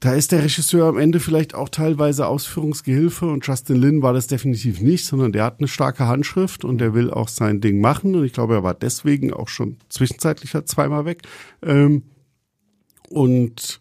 da 0.00 0.12
ist 0.12 0.30
der 0.30 0.44
Regisseur 0.44 0.86
am 0.86 0.96
Ende 0.96 1.18
vielleicht 1.18 1.54
auch 1.54 1.68
teilweise 1.68 2.28
Ausführungsgehilfe 2.28 3.26
und 3.26 3.44
Justin 3.44 3.76
Lin 3.76 4.02
war 4.02 4.12
das 4.12 4.28
definitiv 4.28 4.80
nicht, 4.80 5.04
sondern 5.04 5.32
der 5.32 5.44
hat 5.44 5.58
eine 5.58 5.66
starke 5.66 6.06
Handschrift 6.06 6.64
und 6.64 6.78
der 6.78 6.94
will 6.94 7.10
auch 7.10 7.28
sein 7.28 7.60
Ding 7.60 7.80
machen 7.80 8.14
und 8.14 8.24
ich 8.24 8.32
glaube, 8.32 8.54
er 8.54 8.62
war 8.62 8.74
deswegen 8.74 9.32
auch 9.32 9.48
schon 9.48 9.78
zwischenzeitlich 9.88 10.52
zweimal 10.66 11.04
weg. 11.04 11.22
Ähm, 11.62 12.04
und 13.08 13.80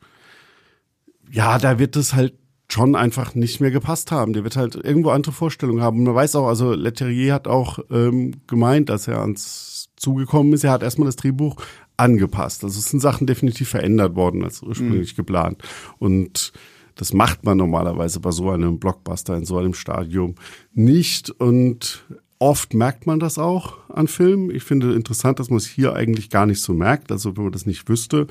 ja, 1.30 1.60
da 1.60 1.78
wird 1.78 1.96
es 1.96 2.16
halt 2.16 2.34
schon 2.70 2.96
einfach 2.96 3.36
nicht 3.36 3.62
mehr 3.62 3.72
gepasst 3.72 4.12
haben. 4.12 4.34
Der 4.34 4.44
wird 4.44 4.58
halt 4.58 4.76
irgendwo 4.76 5.12
andere 5.12 5.32
Vorstellungen 5.32 5.82
haben. 5.82 6.00
Und 6.00 6.06
man 6.06 6.16
weiß 6.16 6.36
auch, 6.36 6.48
also 6.48 6.74
Leterrier 6.74 7.34
hat 7.34 7.48
auch 7.48 7.80
ähm, 7.92 8.42
gemeint, 8.48 8.90
dass 8.90 9.08
er 9.08 9.22
ans 9.22 9.90
zugekommen 9.96 10.54
ist. 10.54 10.64
Er 10.64 10.72
hat 10.72 10.84
erstmal 10.84 11.08
das 11.08 11.16
Drehbuch 11.16 11.56
angepasst. 11.98 12.64
Also 12.64 12.80
es 12.80 12.90
sind 12.90 13.00
Sachen 13.00 13.28
definitiv 13.28 13.70
verändert 13.70 14.16
worden 14.16 14.44
als 14.44 14.62
ursprünglich 14.62 15.14
mhm. 15.14 15.18
geplant. 15.18 15.64
Und 16.00 16.54
das 16.96 17.14
macht 17.14 17.44
man 17.44 17.58
normalerweise 17.58 18.20
bei 18.20 18.32
so 18.32 18.50
einem 18.50 18.80
Blockbuster 18.80 19.36
in 19.36 19.46
so 19.46 19.58
einem 19.58 19.74
Stadium 19.74 20.36
nicht. 20.74 21.30
Und 21.30 22.06
oft 22.40 22.74
merkt 22.74 23.08
man 23.08 23.20
das 23.20 23.38
auch 23.38 23.78
an 23.90 24.08
Filmen. 24.08 24.52
Ich 24.52 24.64
finde 24.64 24.94
interessant, 24.94 25.40
dass 25.40 25.50
man 25.50 25.58
es 25.58 25.68
hier 25.68 25.94
eigentlich 25.94 26.30
gar 26.30 26.46
nicht 26.46 26.62
so 26.62 26.74
merkt. 26.74 27.12
Also 27.12 27.36
wenn 27.36 27.44
man 27.44 27.54
das 27.54 27.66
nicht 27.66 27.88
wüsste, 27.90 28.28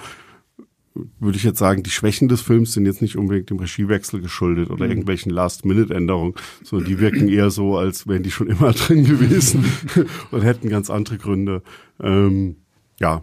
würde 1.20 1.37
ich 1.37 1.44
jetzt 1.44 1.59
sagen, 1.59 1.83
die 1.83 1.90
Schwächen 1.90 2.29
des 2.29 2.40
Films 2.40 2.72
sind 2.72 2.87
jetzt 2.87 3.02
nicht 3.02 3.16
unbedingt 3.16 3.50
dem 3.50 3.59
Regiewechsel 3.59 4.20
geschuldet 4.20 4.70
oder 4.70 4.85
mhm. 4.85 4.92
irgendwelchen 4.92 5.31
Last-Minute-Änderungen, 5.31 6.35
sondern 6.62 6.88
die 6.88 6.98
wirken 6.98 7.29
eher 7.29 7.50
so, 7.50 7.76
als 7.76 8.07
wären 8.07 8.22
die 8.22 8.31
schon 8.31 8.48
immer 8.48 8.72
drin 8.72 9.05
gewesen 9.05 9.64
und 10.31 10.42
hätten 10.42 10.68
ganz 10.68 10.90
andere 10.90 11.18
Gründe. 11.18 11.62
Ähm, 12.00 12.57
ja, 12.98 13.22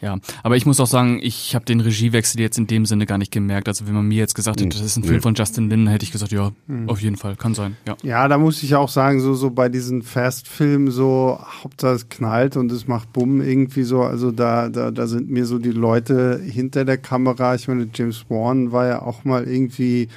Ja, 0.00 0.18
aber 0.42 0.56
ich 0.56 0.66
muss 0.66 0.80
auch 0.80 0.86
sagen, 0.86 1.18
ich 1.22 1.54
habe 1.54 1.64
den 1.64 1.80
Regiewechsel 1.80 2.40
jetzt 2.40 2.58
in 2.58 2.66
dem 2.66 2.86
Sinne 2.86 3.06
gar 3.06 3.18
nicht 3.18 3.32
gemerkt. 3.32 3.68
Also 3.68 3.86
wenn 3.86 3.94
man 3.94 4.06
mir 4.06 4.18
jetzt 4.18 4.34
gesagt 4.34 4.60
hätte, 4.60 4.76
das 4.76 4.80
ist 4.80 4.96
ein 4.96 5.04
Film 5.04 5.22
von 5.22 5.34
Justin 5.34 5.70
Lin, 5.70 5.86
hätte 5.86 6.04
ich 6.04 6.12
gesagt, 6.12 6.32
ja, 6.32 6.52
mhm. 6.66 6.88
auf 6.88 7.00
jeden 7.00 7.16
Fall, 7.16 7.36
kann 7.36 7.54
sein. 7.54 7.76
Ja, 7.86 7.96
ja 8.02 8.28
da 8.28 8.38
muss 8.38 8.62
ich 8.62 8.74
auch 8.74 8.88
sagen, 8.88 9.20
so, 9.20 9.34
so 9.34 9.50
bei 9.50 9.68
diesen 9.68 10.02
Fast-Filmen, 10.02 10.90
so 10.90 11.38
Hauptsache 11.62 11.94
es 11.94 12.08
knallt 12.08 12.56
und 12.56 12.70
es 12.72 12.86
macht 12.86 13.12
Bumm 13.12 13.40
irgendwie 13.40 13.84
so. 13.84 14.02
Also 14.02 14.30
da, 14.30 14.68
da, 14.68 14.90
da 14.90 15.06
sind 15.06 15.30
mir 15.30 15.46
so 15.46 15.58
die 15.58 15.72
Leute 15.72 16.40
hinter 16.44 16.84
der 16.84 16.98
Kamera. 16.98 17.54
Ich 17.54 17.68
meine, 17.68 17.88
James 17.94 18.26
Wan 18.28 18.72
war 18.72 18.86
ja 18.86 19.02
auch 19.02 19.24
mal 19.24 19.44
irgendwie 19.44 20.08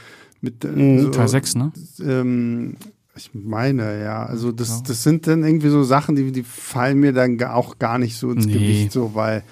mit 0.41 0.63
mhm, 0.63 0.99
so, 0.99 1.09
Teil 1.09 1.27
6, 1.27 1.55
ne? 1.55 1.71
Ähm, 2.03 2.77
ich 3.17 3.31
meine, 3.33 4.01
ja. 4.01 4.25
Also 4.25 4.51
das, 4.51 4.83
das 4.83 5.03
sind 5.03 5.27
dann 5.27 5.43
irgendwie 5.43 5.69
so 5.69 5.83
Sachen, 5.83 6.15
die, 6.15 6.31
die 6.31 6.43
fallen 6.43 6.99
mir 6.99 7.13
dann 7.13 7.41
auch 7.43 7.79
gar 7.79 7.97
nicht 7.97 8.15
so 8.17 8.31
ins 8.31 8.45
nee. 8.45 8.53
Gewicht, 8.53 8.91
so, 8.91 9.13
weil 9.13 9.43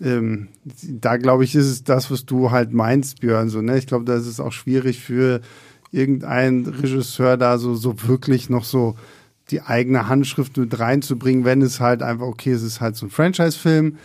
ähm, 0.00 0.48
da 0.82 1.16
glaube 1.16 1.44
ich, 1.44 1.54
ist 1.54 1.66
es 1.66 1.84
das, 1.84 2.10
was 2.10 2.24
du 2.24 2.50
halt 2.50 2.72
meinst, 2.72 3.20
Björn. 3.20 3.48
So, 3.48 3.60
ne? 3.60 3.78
Ich 3.78 3.86
glaube, 3.86 4.04
da 4.04 4.14
ist 4.14 4.26
es 4.26 4.40
auch 4.40 4.52
schwierig 4.52 5.00
für 5.00 5.40
irgendeinen 5.92 6.66
Regisseur 6.66 7.36
da 7.36 7.58
so, 7.58 7.74
so 7.74 7.94
wirklich 8.06 8.48
noch 8.48 8.64
so 8.64 8.96
die 9.50 9.62
eigene 9.62 10.08
Handschrift 10.08 10.56
mit 10.56 10.78
reinzubringen, 10.78 11.44
wenn 11.44 11.62
es 11.62 11.80
halt 11.80 12.02
einfach, 12.02 12.26
okay, 12.26 12.52
es 12.52 12.62
ist 12.62 12.80
halt 12.80 12.96
so 12.96 13.06
ein 13.06 13.10
Franchise-Film. 13.10 13.98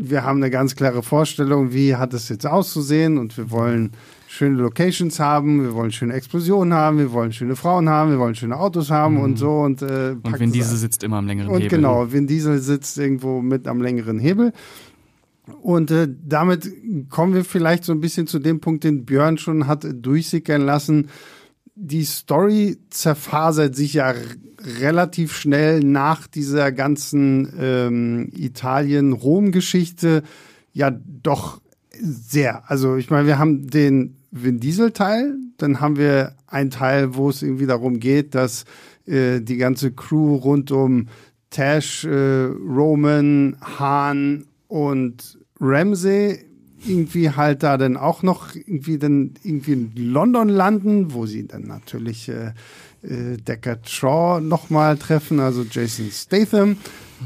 Wir 0.00 0.22
haben 0.22 0.36
eine 0.36 0.50
ganz 0.50 0.76
klare 0.76 1.02
Vorstellung, 1.02 1.72
wie 1.72 1.96
hat 1.96 2.14
es 2.14 2.28
jetzt 2.28 2.46
auszusehen 2.46 3.18
und 3.18 3.36
wir 3.36 3.50
wollen 3.50 3.90
schöne 4.28 4.56
Locations 4.56 5.18
haben, 5.18 5.62
wir 5.64 5.74
wollen 5.74 5.90
schöne 5.90 6.14
Explosionen 6.14 6.72
haben, 6.72 6.98
wir 6.98 7.10
wollen 7.10 7.32
schöne 7.32 7.56
Frauen 7.56 7.88
haben, 7.88 8.12
wir 8.12 8.20
wollen 8.20 8.36
schöne 8.36 8.56
Autos 8.56 8.90
haben 8.90 9.16
mhm. 9.16 9.22
und 9.22 9.38
so 9.38 9.60
und 9.60 9.82
äh, 9.82 10.14
und 10.22 10.38
Vin 10.38 10.52
Diesel 10.52 10.76
sitzt 10.76 11.02
immer 11.02 11.16
am 11.16 11.26
längeren 11.26 11.48
und 11.48 11.60
Hebel. 11.60 11.64
Und 11.64 11.82
genau, 11.82 12.12
Vin 12.12 12.28
Diesel 12.28 12.60
sitzt 12.60 12.96
irgendwo 12.96 13.42
mit 13.42 13.66
am 13.66 13.82
längeren 13.82 14.20
Hebel. 14.20 14.52
Und 15.62 15.90
äh, 15.90 16.06
damit 16.26 16.70
kommen 17.08 17.34
wir 17.34 17.44
vielleicht 17.44 17.84
so 17.84 17.92
ein 17.92 18.00
bisschen 18.00 18.26
zu 18.26 18.38
dem 18.38 18.60
Punkt, 18.60 18.84
den 18.84 19.04
Björn 19.04 19.36
schon 19.38 19.66
hat 19.66 19.84
durchsickern 19.90 20.62
lassen. 20.62 21.08
Die 21.80 22.04
Story 22.04 22.76
zerfasert 22.90 23.76
sich 23.76 23.94
ja 23.94 24.12
relativ 24.80 25.36
schnell 25.36 25.78
nach 25.78 26.26
dieser 26.26 26.72
ganzen 26.72 27.52
ähm, 27.56 28.32
Italien-Rom-Geschichte 28.34 30.24
ja 30.72 30.90
doch 30.90 31.60
sehr. 32.00 32.68
Also 32.68 32.96
ich 32.96 33.10
meine, 33.10 33.28
wir 33.28 33.38
haben 33.38 33.68
den 33.68 34.16
Vin 34.32 34.58
Diesel 34.58 34.90
Teil, 34.90 35.36
dann 35.56 35.80
haben 35.80 35.96
wir 35.96 36.34
einen 36.48 36.70
Teil, 36.70 37.14
wo 37.14 37.30
es 37.30 37.42
irgendwie 37.42 37.66
darum 37.66 38.00
geht, 38.00 38.34
dass 38.34 38.64
äh, 39.06 39.40
die 39.40 39.56
ganze 39.56 39.92
Crew 39.92 40.34
rund 40.34 40.72
um 40.72 41.06
Tash, 41.50 42.04
äh, 42.04 42.44
Roman, 42.44 43.56
Hahn 43.60 44.46
und 44.66 45.38
Ramsey 45.60 46.44
irgendwie 46.86 47.30
halt 47.30 47.62
da 47.62 47.76
dann 47.76 47.96
auch 47.96 48.22
noch 48.22 48.54
irgendwie 48.54 48.98
dann 48.98 49.34
irgendwie 49.42 49.72
in 49.72 49.92
London 49.96 50.48
landen, 50.48 51.12
wo 51.12 51.26
sie 51.26 51.46
dann 51.46 51.62
natürlich 51.62 52.28
äh, 52.28 52.52
äh, 53.02 53.36
Deckard 53.36 53.88
Shaw 53.88 54.40
nochmal 54.40 54.96
treffen, 54.96 55.40
also 55.40 55.64
Jason 55.68 56.10
Statham. 56.10 56.76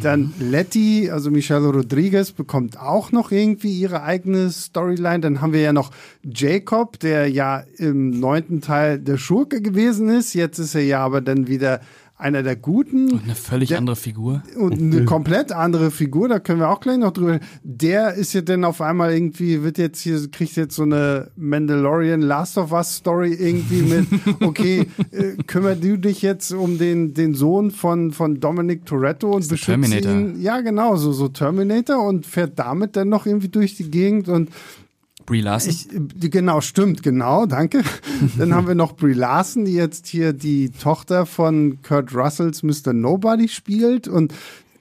Dann 0.00 0.32
Letty, 0.38 1.10
also 1.10 1.30
Michelle 1.30 1.68
Rodriguez, 1.68 2.32
bekommt 2.32 2.78
auch 2.78 3.12
noch 3.12 3.30
irgendwie 3.30 3.78
ihre 3.78 4.02
eigene 4.02 4.50
Storyline. 4.50 5.20
Dann 5.20 5.42
haben 5.42 5.52
wir 5.52 5.60
ja 5.60 5.74
noch 5.74 5.90
Jacob, 6.24 6.98
der 7.00 7.28
ja 7.28 7.64
im 7.76 8.18
neunten 8.18 8.62
Teil 8.62 8.98
der 8.98 9.18
Schurke 9.18 9.60
gewesen 9.60 10.08
ist. 10.08 10.32
Jetzt 10.32 10.58
ist 10.58 10.74
er 10.74 10.82
ja 10.82 11.04
aber 11.04 11.20
dann 11.20 11.46
wieder 11.46 11.80
einer 12.22 12.42
der 12.42 12.56
Guten. 12.56 13.12
Und 13.12 13.24
eine 13.24 13.35
völlig 13.35 13.70
der, 13.70 13.78
andere 13.78 13.96
Figur. 13.96 14.42
Und 14.56 14.80
eine 14.80 15.04
komplett 15.06 15.52
andere 15.52 15.90
Figur, 15.90 16.28
da 16.28 16.38
können 16.38 16.61
wir 16.61 16.70
auch 16.70 16.80
gleich 16.80 16.98
noch 16.98 17.11
drüber. 17.11 17.40
Der 17.62 18.14
ist 18.14 18.32
ja 18.32 18.40
dann 18.40 18.64
auf 18.64 18.80
einmal 18.80 19.12
irgendwie, 19.12 19.62
wird 19.62 19.76
jetzt 19.78 20.00
hier, 20.00 20.18
kriegt 20.30 20.56
jetzt 20.56 20.76
so 20.76 20.85
eine 20.85 21.30
Mandalorian 21.37 22.22
Last 22.22 22.58
of 22.58 22.72
Us 22.72 22.96
Story 22.96 23.35
irgendwie 23.35 23.82
mit, 23.82 24.06
okay, 24.40 24.87
äh, 25.11 25.42
kümmer 25.46 25.74
du 25.74 25.96
dich 25.98 26.22
jetzt 26.22 26.52
um 26.52 26.78
den, 26.78 27.12
den 27.12 27.35
Sohn 27.35 27.70
von, 27.70 28.12
von 28.12 28.40
Dominic 28.40 28.87
Toretto 28.87 29.30
und 29.32 29.48
beschützt 29.48 30.04
ihn. 30.04 30.40
Ja, 30.40 30.61
genau, 30.61 30.96
so, 30.96 31.12
so 31.12 31.28
Terminator 31.28 32.06
und 32.06 32.24
fährt 32.24 32.58
damit 32.58 32.96
dann 32.96 33.08
noch 33.08 33.26
irgendwie 33.26 33.48
durch 33.48 33.76
die 33.76 33.90
Gegend 33.90 34.28
und 34.28 34.50
Brie 35.24 35.40
Larson? 35.40 35.70
Ich, 35.70 36.30
genau, 36.30 36.61
stimmt, 36.61 37.02
genau, 37.02 37.46
danke. 37.46 37.82
Dann 38.38 38.54
haben 38.54 38.66
wir 38.66 38.74
noch 38.74 38.96
Brie 38.96 39.14
Larson, 39.14 39.64
die 39.64 39.74
jetzt 39.74 40.06
hier 40.06 40.32
die 40.32 40.70
Tochter 40.70 41.26
von 41.26 41.80
Kurt 41.82 42.14
Russells 42.14 42.62
Mr. 42.62 42.92
Nobody 42.92 43.48
spielt 43.48 44.08
und 44.08 44.35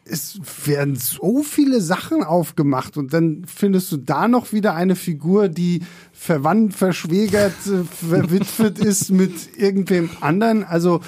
es 0.04 0.40
werden 0.66 0.96
so 0.96 1.42
viele 1.44 1.80
Sachen 1.80 2.24
aufgemacht 2.24 2.98
und 2.98 3.14
dann 3.14 3.46
findest 3.46 3.92
du 3.92 3.98
da 3.98 4.28
noch 4.28 4.52
wieder 4.52 4.76
eine 4.76 4.96
Figur, 4.96 5.48
die 5.48 5.82
verwandt, 6.12 6.74
verschwägert, 6.74 7.54
äh, 7.68 7.84
verwitwet 7.84 8.80
ist 8.86 9.12
mit 9.12 9.58
irgendwem 9.58 10.10
anderen. 10.20 10.64
Also 10.64 11.02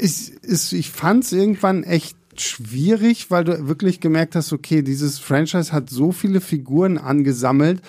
ich, 0.00 0.32
ich 0.72 0.90
fand 0.90 1.24
es 1.24 1.32
irgendwann 1.32 1.84
echt 1.84 2.16
schwierig, 2.40 3.30
weil 3.30 3.44
du 3.44 3.68
wirklich 3.68 4.00
gemerkt 4.00 4.34
hast, 4.34 4.52
okay, 4.52 4.82
dieses 4.82 5.18
Franchise 5.18 5.72
hat 5.72 5.90
so 5.90 6.12
viele 6.12 6.40
Figuren 6.40 6.98
angesammelt, 6.98 7.80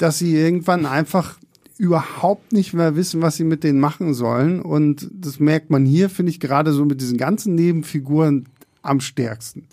dass 0.00 0.18
sie 0.18 0.34
irgendwann 0.34 0.86
einfach 0.86 1.38
überhaupt 1.76 2.52
nicht 2.52 2.74
mehr 2.74 2.96
wissen, 2.96 3.22
was 3.22 3.36
sie 3.36 3.44
mit 3.44 3.64
denen 3.64 3.80
machen 3.80 4.12
sollen. 4.12 4.60
Und 4.60 5.08
das 5.12 5.40
merkt 5.40 5.70
man 5.70 5.86
hier, 5.86 6.10
finde 6.10 6.30
ich, 6.30 6.40
gerade 6.40 6.72
so 6.72 6.84
mit 6.84 7.00
diesen 7.00 7.16
ganzen 7.16 7.54
Nebenfiguren 7.54 8.48
am 8.82 9.00
stärksten. 9.00 9.66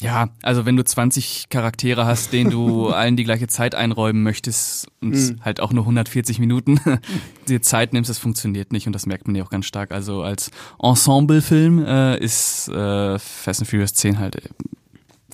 Ja, 0.00 0.30
also 0.42 0.66
wenn 0.66 0.76
du 0.76 0.84
20 0.84 1.48
Charaktere 1.48 2.06
hast, 2.06 2.32
denen 2.32 2.50
du 2.50 2.88
allen 2.88 3.16
die 3.16 3.24
gleiche 3.24 3.46
Zeit 3.46 3.74
einräumen 3.74 4.22
möchtest 4.22 4.88
und 5.00 5.14
mhm. 5.14 5.38
halt 5.42 5.60
auch 5.60 5.72
nur 5.72 5.84
140 5.84 6.40
Minuten 6.40 6.80
die 7.48 7.60
Zeit 7.60 7.92
nimmst, 7.92 8.10
das 8.10 8.18
funktioniert 8.18 8.72
nicht 8.72 8.86
und 8.86 8.92
das 8.92 9.06
merkt 9.06 9.26
man 9.26 9.36
ja 9.36 9.44
auch 9.44 9.50
ganz 9.50 9.66
stark. 9.66 9.92
Also 9.92 10.22
als 10.22 10.50
Ensemblefilm 10.80 11.84
äh, 11.84 12.18
ist 12.18 12.68
äh, 12.68 13.18
Fast 13.18 13.60
and 13.60 13.70
Furious 13.70 13.94
10 13.94 14.18
halt, 14.18 14.36
äh, 14.36 14.48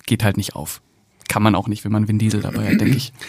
geht 0.05 0.23
halt 0.23 0.37
nicht 0.37 0.55
auf. 0.55 0.81
Kann 1.27 1.43
man 1.43 1.55
auch 1.55 1.67
nicht, 1.67 1.83
wenn 1.83 1.91
man 1.91 2.07
Vin 2.07 2.19
Diesel 2.19 2.41
dabei 2.41 2.71
hat, 2.71 2.81
denke 2.81 2.97
ich. 2.97 3.13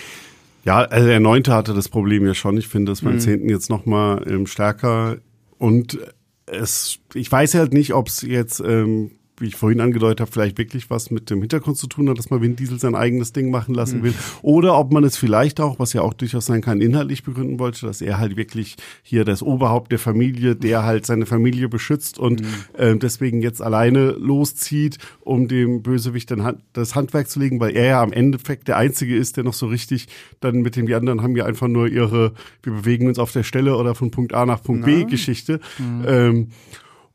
Ja, 0.65 0.79
also 0.81 1.07
der 1.07 1.21
Neunte 1.21 1.55
hatte 1.55 1.75
das 1.75 1.89
Problem 1.89 2.27
ja 2.27 2.35
schon. 2.35 2.57
Ich 2.57 2.69
finde 2.69 2.93
das 2.93 3.03
beim 3.03 3.15
mhm. 3.15 3.21
Zehnten 3.21 3.49
jetzt 3.49 3.71
noch 3.71 3.87
mal 3.87 4.25
ähm, 4.29 4.47
stärker. 4.47 5.17
Und 5.59 5.99
es, 6.47 6.99
ich 7.15 7.31
weiß 7.31 7.55
halt 7.55 7.73
nicht, 7.73 7.95
ob 7.95 8.09
es 8.09 8.23
jetzt 8.23 8.61
ähm, 8.61 9.13
wie 9.41 9.49
ich 9.49 9.57
vorhin 9.57 9.81
angedeutet 9.81 10.21
habe, 10.21 10.31
vielleicht 10.31 10.59
wirklich 10.59 10.91
was 10.91 11.11
mit 11.11 11.31
dem 11.31 11.41
Hintergrund 11.41 11.77
zu 11.77 11.87
tun 11.87 12.09
hat, 12.09 12.19
dass 12.19 12.31
man 12.31 12.43
Vin 12.43 12.57
Diesel 12.57 12.79
sein 12.79 12.95
eigenes 12.95 13.33
Ding 13.33 13.51
machen 13.51 13.75
lassen 13.75 13.99
mhm. 13.99 14.05
will. 14.05 14.15
Oder 14.43 14.79
ob 14.79 14.93
man 14.93 15.05
es 15.05 15.17
vielleicht 15.17 15.61
auch, 15.61 15.79
was 15.79 15.93
ja 15.93 16.03
auch 16.03 16.15
durchaus 16.15 16.47
sein 16.47 16.61
kann, 16.61 16.81
inhaltlich 16.81 17.25
begründen 17.25 17.59
wollte, 17.59 17.87
dass 17.87 18.01
er 18.01 18.19
halt 18.19 18.37
wirklich 18.37 18.77
hier 19.03 19.25
das 19.25 19.43
Oberhaupt 19.43 19.93
der 19.93 19.99
Familie, 19.99 20.57
der 20.57 20.85
halt 20.85 21.07
seine 21.07 21.27
Familie 21.27 21.69
beschützt 21.69 22.19
und 22.19 22.43
mhm. 22.43 22.47
äh, 22.77 22.97
deswegen 22.97 23.41
jetzt 23.43 23.63
alleine 23.63 24.11
loszieht, 24.13 24.99
um 25.21 25.49
dem 25.49 25.83
Bösewicht 25.83 26.31
dann 26.31 26.59
das 26.73 26.95
Handwerk 26.95 27.29
zu 27.29 27.41
legen, 27.41 27.61
weil 27.61 27.77
er 27.77 27.87
ja 27.87 28.03
am 28.03 28.13
Endeffekt 28.13 28.69
der 28.69 28.77
Einzige 28.77 29.17
ist, 29.17 29.37
der 29.37 29.45
noch 29.45 29.55
so 29.55 29.67
richtig 29.67 30.09
dann 30.41 30.61
mit 30.61 30.77
dem, 30.77 30.87
die 30.87 30.95
anderen 30.95 31.23
haben 31.23 31.37
ja 31.37 31.47
einfach 31.47 31.69
nur 31.69 31.89
ihre, 31.89 32.33
wir 32.63 32.73
bewegen 32.73 33.09
uns 33.09 33.19
auf 33.19 33.33
der 33.33 33.43
Stelle 33.43 33.77
oder 33.77 33.95
von 33.95 34.11
Punkt 34.11 34.35
A 34.35 34.47
nach 34.47 34.63
Punkt 34.63 34.85
B 34.85 35.05
Geschichte. 35.05 35.61
Mhm. 35.79 36.05
Ähm, 36.07 36.49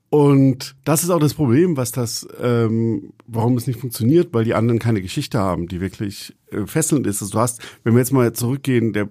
und 0.09 0.75
das 0.83 1.03
ist 1.03 1.09
auch 1.09 1.19
das 1.19 1.33
Problem, 1.33 1.77
was 1.77 1.91
das, 1.91 2.27
ähm, 2.41 3.13
warum 3.27 3.57
es 3.57 3.67
nicht 3.67 3.79
funktioniert, 3.79 4.33
weil 4.33 4.45
die 4.45 4.53
anderen 4.53 4.79
keine 4.79 5.01
Geschichte 5.01 5.39
haben, 5.39 5.67
die 5.67 5.81
wirklich 5.81 6.35
äh, 6.51 6.65
fesselnd 6.65 7.07
ist. 7.07 7.21
Also 7.21 7.33
du 7.33 7.39
hast, 7.39 7.61
wenn 7.83 7.93
wir 7.93 7.99
jetzt 7.99 8.13
mal 8.13 8.31
zurückgehen, 8.33 8.93
der 8.93 9.09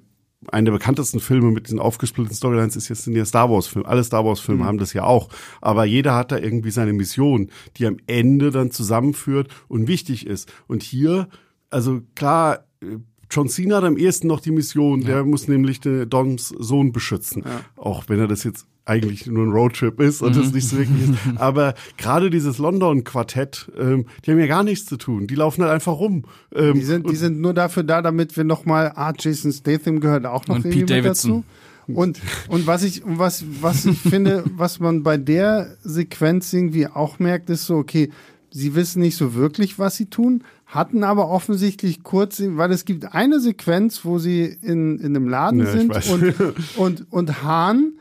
einer 0.53 0.67
der 0.67 0.73
bekanntesten 0.73 1.21
Filme 1.21 1.51
mit 1.51 1.67
diesen 1.67 1.79
aufgesplitteten 1.79 2.37
Storylines 2.37 2.77
ist 2.77 2.89
jetzt 2.89 3.07
in 3.07 3.15
der 3.15 3.25
Star 3.25 3.51
Wars 3.51 3.67
Filme. 3.67 3.89
Alle 3.89 4.05
Star 4.05 4.25
Wars 4.25 4.41
Filme 4.41 4.63
mhm. 4.63 4.67
haben 4.67 4.79
das 4.79 4.93
ja 4.93 5.05
auch. 5.05 5.29
Aber 5.61 5.85
jeder 5.85 6.15
hat 6.15 6.33
da 6.33 6.39
irgendwie 6.39 6.71
seine 6.71 6.93
Mission, 6.93 7.51
die 7.77 7.87
am 7.87 7.97
Ende 8.07 8.51
dann 8.51 8.71
zusammenführt 8.71 9.49
und 9.69 9.89
wichtig 9.89 10.27
ist. 10.27 10.53
Und 10.67 10.83
hier, 10.83 11.29
also 11.71 12.03
klar, 12.15 12.67
äh, 12.83 12.99
John 13.31 13.49
Cena 13.49 13.77
hat 13.77 13.85
am 13.85 13.97
ehesten 13.97 14.29
noch 14.29 14.41
die 14.41 14.51
Mission, 14.51 15.01
ja. 15.01 15.09
der 15.09 15.25
muss 15.25 15.49
nämlich 15.49 15.81
den 15.81 16.09
Dons 16.09 16.49
Sohn 16.49 16.93
beschützen. 16.93 17.43
Ja. 17.45 17.63
Auch 17.77 18.05
wenn 18.09 18.21
er 18.21 18.29
das 18.29 18.45
jetzt 18.45 18.67
eigentlich 18.87 19.27
nur 19.27 19.47
ein 19.47 19.53
Roadtrip 19.53 19.99
ist 20.01 20.21
und 20.21 20.37
es 20.37 20.49
mhm. 20.49 20.55
nicht 20.55 20.69
so 20.69 20.77
wirklich 20.77 21.11
ist. 21.11 21.19
Aber 21.37 21.75
gerade 21.97 22.29
dieses 22.29 22.59
London-Quartett, 22.59 23.73
ähm, 23.79 24.07
die 24.25 24.31
haben 24.31 24.39
ja 24.39 24.47
gar 24.47 24.63
nichts 24.63 24.87
zu 24.87 24.97
tun. 24.97 25.27
Die 25.27 25.35
laufen 25.35 25.63
halt 25.63 25.73
einfach 25.73 25.95
rum. 25.95 26.25
Ähm, 26.55 26.75
die, 26.75 26.83
sind, 26.83 27.09
die 27.09 27.17
sind 27.17 27.41
nur 27.41 27.55
dafür 27.55 27.83
da, 27.83 28.03
damit 28.03 28.37
wir 28.37 28.45
nochmal, 28.45 28.93
ah, 28.95 29.13
Jason 29.19 29.53
Statham 29.53 30.01
gehört 30.01 30.27
auch 30.27 30.47
noch 30.47 30.57
und 30.57 30.63
Pete 30.65 30.87
Davidson. 30.87 31.31
dazu. 31.31 31.45
Und, 31.87 32.21
und 32.49 32.67
was 32.67 32.83
ich, 32.83 33.03
was, 33.05 33.45
was 33.61 33.85
ich 33.87 33.99
finde, 34.01 34.45
was 34.57 34.81
man 34.81 35.03
bei 35.03 35.17
der 35.17 35.77
Sequenz 35.83 36.53
irgendwie 36.53 36.87
auch 36.87 37.19
merkt, 37.19 37.51
ist 37.51 37.67
so, 37.67 37.77
okay, 37.77 38.11
sie 38.51 38.75
wissen 38.75 39.03
nicht 39.03 39.17
so 39.17 39.35
wirklich, 39.35 39.79
was 39.79 39.97
sie 39.97 40.07
tun, 40.07 40.45
hatten 40.67 41.05
aber 41.05 41.29
offensichtlich 41.29 42.03
kurz, 42.03 42.43
weil 42.43 42.71
es 42.71 42.85
gibt 42.85 43.15
eine 43.15 43.41
Sequenz, 43.41 44.05
wo 44.05 44.19
sie 44.19 44.45
in, 44.45 44.99
in 44.99 45.17
einem 45.17 45.29
Laden 45.29 45.61
ja, 45.61 45.67
sind 45.67 45.91
und, 46.11 46.35
und, 46.77 47.13
und 47.13 47.43
Hahn 47.43 47.95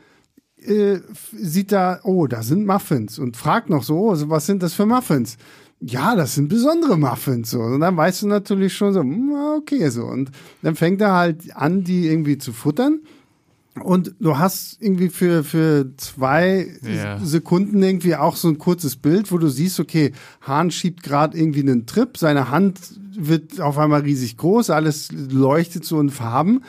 äh, 0.66 1.00
sieht 1.32 1.72
da, 1.72 2.00
oh, 2.02 2.26
da 2.26 2.42
sind 2.42 2.66
Muffins 2.66 3.18
und 3.18 3.36
fragt 3.36 3.70
noch 3.70 3.82
so, 3.82 4.10
also 4.10 4.28
was 4.30 4.46
sind 4.46 4.62
das 4.62 4.74
für 4.74 4.86
Muffins? 4.86 5.36
ja, 5.86 6.16
das 6.16 6.34
sind 6.34 6.48
besondere 6.48 6.96
Muffins 6.96 7.50
so. 7.50 7.60
Und 7.60 7.80
dann 7.80 7.96
weißt 7.96 8.22
du 8.22 8.28
natürlich 8.28 8.74
schon 8.74 8.92
so, 8.94 9.00
hm, 9.00 9.34
okay, 9.58 9.88
so. 9.90 10.04
Und 10.04 10.30
dann 10.62 10.76
fängt 10.76 11.00
er 11.00 11.12
halt 11.12 11.54
an, 11.56 11.84
die 11.84 12.06
irgendwie 12.06 12.38
zu 12.38 12.52
futtern. 12.52 13.00
Und 13.82 14.14
du 14.20 14.38
hast 14.38 14.80
irgendwie 14.80 15.08
für, 15.08 15.42
für 15.42 15.90
zwei 15.96 16.68
Ja. 16.82 17.18
Sekunden 17.18 17.82
irgendwie 17.82 18.14
auch 18.14 18.36
so 18.36 18.48
ein 18.48 18.58
kurzes 18.58 18.96
Bild, 18.96 19.32
wo 19.32 19.38
du 19.38 19.48
siehst, 19.48 19.80
okay, 19.80 20.12
Hahn 20.42 20.70
schiebt 20.70 21.02
gerade 21.02 21.36
irgendwie 21.36 21.60
einen 21.60 21.84
Trip, 21.84 22.16
seine 22.16 22.50
Hand 22.50 22.78
wird 23.16 23.60
auf 23.60 23.76
einmal 23.76 24.02
riesig 24.02 24.36
groß, 24.36 24.70
alles 24.70 25.10
leuchtet 25.12 25.84
so 25.84 26.00
in 26.00 26.10
Farben. 26.10 26.62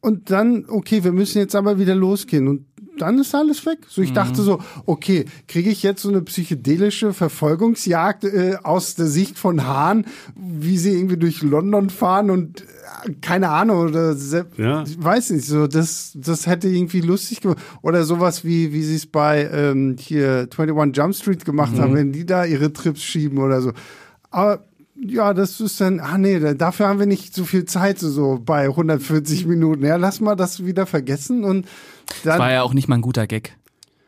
Und 0.00 0.30
dann, 0.30 0.66
okay, 0.68 1.04
wir 1.04 1.12
müssen 1.12 1.38
jetzt 1.38 1.56
aber 1.56 1.78
wieder 1.78 1.94
losgehen. 1.94 2.48
Und 2.48 2.66
dann 3.00 3.18
ist 3.18 3.34
alles 3.34 3.64
weg. 3.66 3.78
So, 3.88 4.02
ich 4.02 4.12
dachte 4.12 4.42
so, 4.42 4.58
okay, 4.86 5.24
kriege 5.46 5.70
ich 5.70 5.82
jetzt 5.82 6.02
so 6.02 6.08
eine 6.08 6.22
psychedelische 6.22 7.12
Verfolgungsjagd 7.12 8.24
äh, 8.24 8.56
aus 8.62 8.94
der 8.94 9.06
Sicht 9.06 9.38
von 9.38 9.66
Hahn, 9.66 10.06
wie 10.36 10.78
sie 10.78 10.92
irgendwie 10.92 11.16
durch 11.16 11.42
London 11.42 11.90
fahren 11.90 12.30
und 12.30 12.62
äh, 13.06 13.12
keine 13.20 13.48
Ahnung 13.50 13.78
oder 13.88 14.14
Ja. 14.56 14.82
ich 14.82 15.02
weiß 15.02 15.30
nicht, 15.30 15.46
so 15.46 15.66
das 15.66 16.12
das 16.14 16.46
hätte 16.46 16.68
irgendwie 16.68 17.00
lustig 17.00 17.40
gemacht 17.40 17.58
oder 17.82 18.04
sowas 18.04 18.44
wie 18.44 18.72
wie 18.72 18.82
sie 18.82 18.96
es 18.96 19.06
bei 19.06 19.48
ähm, 19.52 19.96
hier 19.98 20.48
21 20.56 20.96
Jump 20.96 21.14
Street 21.14 21.44
gemacht 21.44 21.78
haben, 21.78 21.94
wenn 21.94 22.12
die 22.12 22.26
da 22.26 22.44
ihre 22.44 22.72
Trips 22.72 23.02
schieben 23.02 23.38
oder 23.38 23.60
so. 23.62 23.72
Aber 24.30 24.67
ja, 25.06 25.34
das 25.34 25.60
ist 25.60 25.80
dann, 25.80 26.00
ah 26.00 26.18
nee, 26.18 26.38
da- 26.40 26.54
dafür 26.54 26.88
haben 26.88 26.98
wir 26.98 27.06
nicht 27.06 27.34
so 27.34 27.44
viel 27.44 27.64
Zeit, 27.64 27.98
so, 27.98 28.10
so 28.10 28.40
bei 28.44 28.64
140 28.66 29.46
Minuten. 29.46 29.84
Ja, 29.84 29.96
lass 29.96 30.20
mal 30.20 30.34
das 30.34 30.64
wieder 30.64 30.86
vergessen 30.86 31.44
und 31.44 31.66
dann. 32.24 32.38
War 32.38 32.52
ja 32.52 32.62
auch 32.62 32.74
nicht 32.74 32.88
mal 32.88 32.96
ein 32.96 33.02
guter 33.02 33.26
Gag. 33.26 33.56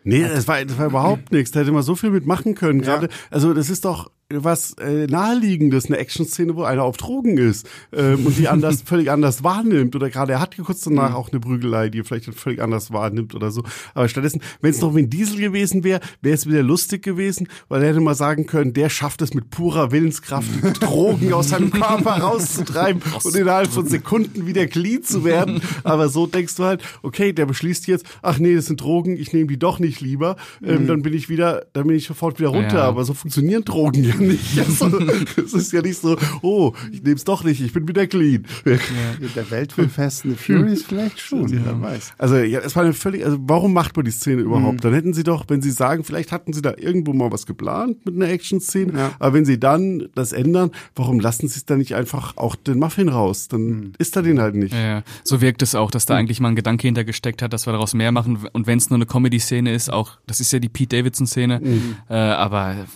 Nee, 0.02 0.22
das 0.26 0.48
war, 0.48 0.64
das 0.64 0.78
war 0.78 0.86
überhaupt 0.86 1.30
nichts. 1.30 1.50
Da 1.50 1.60
hätte 1.60 1.72
man 1.72 1.82
so 1.82 1.94
viel 1.94 2.10
mitmachen 2.10 2.54
können. 2.54 2.80
Gerade, 2.80 3.08
also 3.30 3.52
das 3.52 3.68
ist 3.68 3.84
doch 3.84 4.10
was 4.32 4.74
äh, 4.74 5.06
naheliegendes, 5.06 5.86
eine 5.86 5.98
Action-Szene, 5.98 6.54
wo 6.54 6.62
einer 6.62 6.84
auf 6.84 6.96
Drogen 6.96 7.36
ist 7.36 7.68
ähm, 7.92 8.26
und 8.26 8.38
die 8.38 8.48
anders, 8.48 8.82
völlig 8.84 9.10
anders 9.10 9.42
wahrnimmt. 9.42 9.96
Oder 9.96 10.08
gerade 10.08 10.32
er 10.32 10.40
hat 10.40 10.56
kurz 10.56 10.82
danach 10.82 11.14
auch 11.14 11.30
eine 11.30 11.40
Prügelei, 11.40 11.88
die 11.88 12.00
er 12.00 12.04
vielleicht 12.04 12.32
völlig 12.34 12.62
anders 12.62 12.92
wahrnimmt 12.92 13.34
oder 13.34 13.50
so. 13.50 13.64
Aber 13.94 14.08
stattdessen, 14.08 14.40
wenn 14.60 14.70
es 14.70 14.80
noch 14.80 14.94
Vin 14.94 15.10
Diesel 15.10 15.38
gewesen 15.38 15.82
wäre, 15.84 16.00
wäre 16.20 16.34
es 16.34 16.46
wieder 16.46 16.62
lustig 16.62 17.02
gewesen, 17.02 17.48
weil 17.68 17.82
er 17.82 17.90
hätte 17.90 18.00
mal 18.00 18.14
sagen 18.14 18.46
können, 18.46 18.72
der 18.72 18.88
schafft 18.88 19.20
es 19.22 19.34
mit 19.34 19.50
purer 19.50 19.90
Willenskraft, 19.90 20.48
Drogen 20.80 21.32
aus 21.32 21.48
seinem 21.48 21.70
Körper 21.70 22.12
rauszutreiben 22.12 23.02
und 23.24 23.34
innerhalb 23.34 23.68
von 23.68 23.86
Sekunden 23.86 24.46
wieder 24.46 24.66
clean 24.66 25.02
zu 25.02 25.24
werden. 25.24 25.60
Aber 25.82 26.08
so 26.08 26.26
denkst 26.26 26.54
du 26.54 26.64
halt, 26.64 26.82
okay, 27.02 27.32
der 27.32 27.46
beschließt 27.46 27.88
jetzt, 27.88 28.06
ach 28.22 28.38
nee, 28.38 28.54
das 28.54 28.66
sind 28.66 28.80
Drogen, 28.80 29.16
ich 29.16 29.32
nehme 29.32 29.48
die 29.48 29.58
doch 29.58 29.80
nicht 29.80 30.00
lieber. 30.00 30.36
Ähm, 30.64 30.86
dann 30.86 31.02
bin 31.02 31.14
ich 31.14 31.28
wieder, 31.28 31.66
dann 31.72 31.86
bin 31.88 31.96
ich 31.96 32.06
sofort 32.06 32.38
wieder 32.38 32.50
runter. 32.50 32.78
Ja. 32.78 32.84
Aber 32.84 33.04
so 33.04 33.14
funktionieren 33.14 33.64
Drogen 33.64 34.04
ja 34.04 34.19
nicht. 34.28 34.58
Also, 34.58 34.98
es 35.36 35.52
ist 35.54 35.72
ja 35.72 35.82
nicht 35.82 36.00
so, 36.00 36.16
oh, 36.42 36.72
ich 36.92 37.02
nehme 37.02 37.16
es 37.16 37.24
doch 37.24 37.44
nicht, 37.44 37.60
ich 37.60 37.72
bin 37.72 37.86
wieder 37.88 38.06
clean. 38.06 38.44
in 38.64 39.30
der 39.34 39.50
Welt 39.50 39.72
von 39.72 39.88
Fast 39.90 40.24
and 40.24 40.38
the 40.38 40.44
Furious 40.44 40.82
vielleicht 40.82 41.20
schon, 41.20 41.50
wer 41.64 41.80
weiß. 41.80 42.12
Also 42.18 42.36
ja, 42.36 42.60
es 42.60 42.74
war 42.76 42.84
eine 42.84 42.92
völlig, 42.92 43.24
also 43.24 43.38
warum 43.42 43.72
macht 43.72 43.96
man 43.96 44.04
die 44.04 44.10
Szene 44.10 44.42
überhaupt? 44.42 44.74
Mhm. 44.76 44.80
Dann 44.80 44.94
hätten 44.94 45.14
sie 45.14 45.22
doch, 45.24 45.44
wenn 45.48 45.62
sie 45.62 45.70
sagen, 45.70 46.04
vielleicht 46.04 46.32
hatten 46.32 46.52
sie 46.52 46.62
da 46.62 46.74
irgendwo 46.76 47.12
mal 47.12 47.30
was 47.32 47.46
geplant 47.46 48.04
mit 48.04 48.14
einer 48.16 48.28
Action-Szene, 48.28 48.92
Ja. 48.96 49.12
aber 49.18 49.34
wenn 49.34 49.44
sie 49.44 49.58
dann 49.58 50.08
das 50.14 50.32
ändern, 50.32 50.70
warum 50.94 51.20
lassen 51.20 51.48
sie 51.48 51.56
es 51.58 51.64
dann 51.64 51.78
nicht 51.78 51.94
einfach 51.94 52.36
auch 52.36 52.56
den 52.56 52.78
Muffin 52.78 53.08
raus? 53.08 53.48
Dann 53.48 53.60
Mhm. 53.60 53.92
ist 53.98 54.16
er 54.16 54.22
den 54.22 54.40
halt 54.40 54.54
nicht. 54.54 54.72
Ja, 54.72 54.80
ja. 54.80 55.02
so 55.24 55.40
wirkt 55.40 55.62
es 55.62 55.74
auch, 55.74 55.90
dass 55.90 56.06
da 56.06 56.14
eigentlich 56.16 56.40
mal 56.40 56.48
ein 56.48 56.56
Gedanke 56.56 56.86
hintergesteckt 56.88 57.42
hat, 57.42 57.52
dass 57.52 57.66
wir 57.66 57.72
daraus 57.72 57.94
mehr 57.94 58.12
machen. 58.12 58.38
Und 58.52 58.66
wenn 58.66 58.78
es 58.78 58.90
nur 58.90 58.96
eine 58.96 59.06
Comedy-Szene 59.06 59.72
ist, 59.72 59.92
auch, 59.92 60.12
das 60.26 60.40
ist 60.40 60.52
ja 60.52 60.58
die 60.58 60.68
Pete 60.68 60.96
Davidson-Szene, 60.96 61.60
äh, 62.08 62.14
aber 62.14 62.86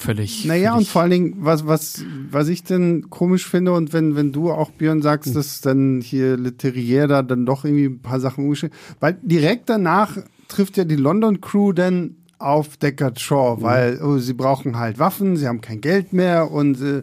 völlig. 0.00 0.44
Naja, 0.46 0.70
und 0.72 0.76
völlig- 0.78 0.90
vor 0.90 1.02
allen 1.02 1.10
Dingen, 1.10 1.34
was, 1.40 1.66
was, 1.66 2.04
was 2.30 2.48
ich 2.48 2.64
denn 2.64 3.08
komisch 3.10 3.46
finde, 3.48 3.72
und 3.72 3.92
wenn, 3.92 4.16
wenn 4.16 4.32
du 4.32 4.50
auch, 4.50 4.70
Björn, 4.70 5.02
sagst, 5.02 5.34
dass 5.36 5.60
dann 5.60 6.00
hier 6.00 6.36
Leterrier 6.36 7.06
da 7.06 7.22
dann 7.22 7.46
doch 7.46 7.64
irgendwie 7.64 7.86
ein 7.86 8.00
paar 8.00 8.20
Sachen 8.20 8.44
umgestellt, 8.44 8.72
weil 8.98 9.18
direkt 9.22 9.68
danach 9.68 10.16
trifft 10.48 10.76
ja 10.76 10.84
die 10.84 10.96
London 10.96 11.40
Crew 11.40 11.72
dann 11.72 12.16
auf 12.38 12.76
Deckard 12.78 13.20
Shaw, 13.20 13.56
Hm. 13.56 13.62
weil 13.62 14.00
oh, 14.02 14.18
sie 14.18 14.32
brauchen 14.34 14.78
halt 14.78 14.98
Waffen, 14.98 15.36
sie 15.36 15.46
haben 15.46 15.60
kein 15.60 15.80
Geld 15.80 16.12
mehr 16.12 16.50
und 16.50 16.80
äh, 16.80 17.02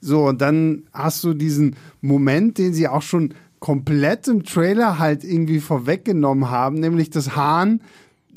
so, 0.00 0.24
und 0.28 0.40
dann 0.40 0.84
hast 0.94 1.22
du 1.24 1.34
diesen 1.34 1.76
Moment, 2.00 2.56
den 2.56 2.72
sie 2.72 2.88
auch 2.88 3.02
schon 3.02 3.34
komplett 3.58 4.26
im 4.28 4.44
Trailer 4.44 4.98
halt 4.98 5.22
irgendwie 5.22 5.60
vorweggenommen 5.60 6.48
haben, 6.50 6.76
nämlich 6.80 7.10
das 7.10 7.36
Hahn 7.36 7.82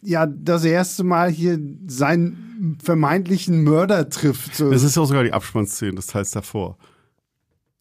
ja 0.03 0.25
das 0.25 0.63
erste 0.65 1.03
Mal 1.03 1.29
hier 1.29 1.59
seinen 1.87 2.77
vermeintlichen 2.83 3.63
Mörder 3.63 4.09
trifft. 4.09 4.55
So. 4.55 4.69
Das 4.71 4.83
ist 4.83 4.95
ja 4.95 5.05
sogar 5.05 5.23
die 5.23 5.33
Abspannszene 5.33 5.99
davor. 6.33 6.77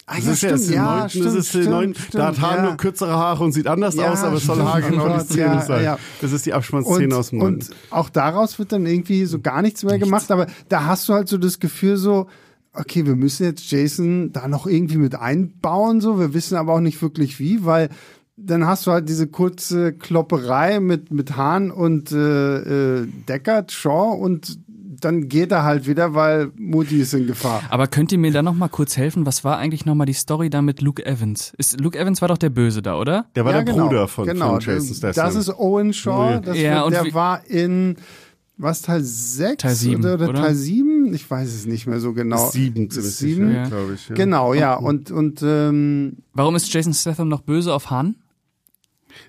Ah, 0.07 0.17
Das 0.17 0.25
ja, 0.27 0.33
ist 0.33 0.43
ja 0.43 0.49
erst 0.51 0.65
stimmt, 0.65 0.77
im 0.77 0.83
ja, 0.83 0.91
neunten, 0.97 1.11
stimmt, 1.11 1.27
das 1.27 1.35
ist 1.35 1.55
der 1.55 1.61
stimmt, 1.61 1.71
neunten. 1.75 1.95
stimmt, 1.95 2.15
Da 2.15 2.27
hat 2.27 2.41
Hahn 2.41 2.57
ja. 2.57 2.63
nur 2.65 2.77
kürzere 2.77 3.13
Haare 3.13 3.45
und 3.45 3.53
sieht 3.53 3.67
anders 3.69 3.95
Ja, 3.95 4.11
aus, 4.11 4.23
aber 4.25 4.37
es 4.37 4.45
soll 4.45 4.57
stimmt, 4.57 4.73
Haar 4.73 4.83
genau 4.83 5.07
oh 5.07 5.19
die 5.19 5.25
Szene 5.25 5.55
ja, 5.55 5.61
sein. 5.63 5.97
Das 6.21 6.33
ist 6.33 6.45
die 6.45 6.53
Abspannszene 6.53 7.17
aus 7.17 7.31
dem 7.31 7.39
neunten. 7.39 7.69
und 7.71 7.77
auch 7.91 8.11
daraus 8.11 8.59
wird 8.59 8.73
dann 8.73 8.85
irgendwie 8.85 9.25
so 9.27 9.41
gar 9.41 9.63
nichts 9.63 9.85
mehr 9.85 9.99
gemacht, 9.99 10.31
aber 10.31 10.49
da 10.69 10.87
hast 10.87 11.09
du 11.09 11.15
halt 11.15 11.29
so 11.29 11.39
das 11.39 11.61
Gefühl 11.61 11.97
so, 11.97 12.27
okay, 12.73 13.07
wir 13.07 13.15
müssen 13.15 13.45
jetzt 13.45 13.71
Jason 13.71 14.33
da 14.33 14.49
noch 14.49 14.67
irgendwie 14.67 14.97
mit 14.99 15.15
einbauen, 15.15 16.01
so, 16.01 16.19
wir 16.19 16.35
wissen 16.35 16.57
aber 16.57 16.75
auch 16.75 16.81
nicht 16.81 17.01
wirklich 17.01 17.39
wie, 17.39 17.65
weil 17.65 17.89
dann 18.45 18.67
hast 18.67 18.87
du 18.87 18.91
halt 18.91 19.09
diese 19.09 19.27
kurze 19.29 19.93
Klopperei 19.93 20.81
mit, 20.81 21.13
mit 21.13 21.37
Hahn 21.37 21.71
und 21.71 22.13
äh, 22.13 23.01
äh, 23.03 23.07
Deckard, 23.29 23.73
Shaw 23.73 24.15
und 24.17 24.59
dann 25.01 25.29
geht 25.29 25.51
er 25.51 25.65
halt 25.65 25.89
wieder, 25.89 26.15
weil 26.15 26.53
Mutti 26.57 27.01
ist 27.01 27.13
in 27.13 27.27
Gefahr. 27.27 27.61
Aber 27.71 27.89
könnt 27.89 28.13
ihr 28.13 28.19
mir 28.19 28.31
da 28.31 28.41
noch 28.41 28.55
mal 28.55 28.69
kurz 28.69 28.97
helfen? 28.97 29.27
Was 29.27 29.43
war 29.43 29.59
eigentlich 29.59 29.85
noch 29.85 29.97
mal 29.97 30.05
die 30.07 30.13
Story 30.13 30.49
da 30.49 30.63
mit 30.63 30.81
Luke 30.81 31.05
Evans? 31.05 31.53
Ist, 31.59 31.81
Luke 31.81 31.99
Evans 31.99 32.21
war 32.21 32.29
doch 32.29 32.39
der 32.39 32.51
Böse 32.51 32.83
da, 32.83 32.97
oder? 32.97 33.27
Der 33.35 33.45
war 33.45 33.51
Ja, 33.53 33.63
der 33.63 33.73
genau, 33.75 33.89
Bruder 33.89 34.07
von, 34.07 34.27
genau. 34.29 34.51
von 34.51 34.61
Jason 34.61 34.95
Statham. 34.95 35.25
Das 35.25 35.35
ist 35.35 35.49
Owen 35.59 35.93
Shaw. 35.93 36.41
Das 36.41 36.57
Ja, 36.57 36.75
wird, 36.77 36.85
und 36.85 36.93
der 36.93 37.15
war 37.15 37.45
in 37.49 37.97
was 38.59 38.83
Teil 38.83 39.01
6 39.03 39.61
Teil 39.63 39.75
sieben, 39.75 40.03
oder, 40.05 40.15
oder 40.15 40.29
oder? 40.29 40.41
Teil 40.43 40.55
7? 40.55 41.13
Ich 41.15 41.29
weiß 41.29 41.53
es 41.53 41.67
nicht 41.67 41.89
mehr 41.89 41.99
so 41.99 42.13
genau. 42.13 42.51
sieben, 42.51 42.87
Ist 42.87 42.95
ziemlich 42.95 43.15
sieben? 43.17 43.49
sicher, 43.49 43.61
Ja. 43.63 43.69
glaube 43.69 43.95
ich. 43.95 44.09
Ja. 44.09 44.15
Genau, 44.15 44.55
ja. 44.55 44.75
Und, 44.75 45.11
und 45.11 45.43
ähm, 45.43 46.19
Warum 46.33 46.55
ist 46.55 46.73
Jason 46.73 46.95
Statham 46.95 47.27
noch 47.29 47.41
böse 47.41 47.75
auf 47.75 47.91
Han? 47.91 48.15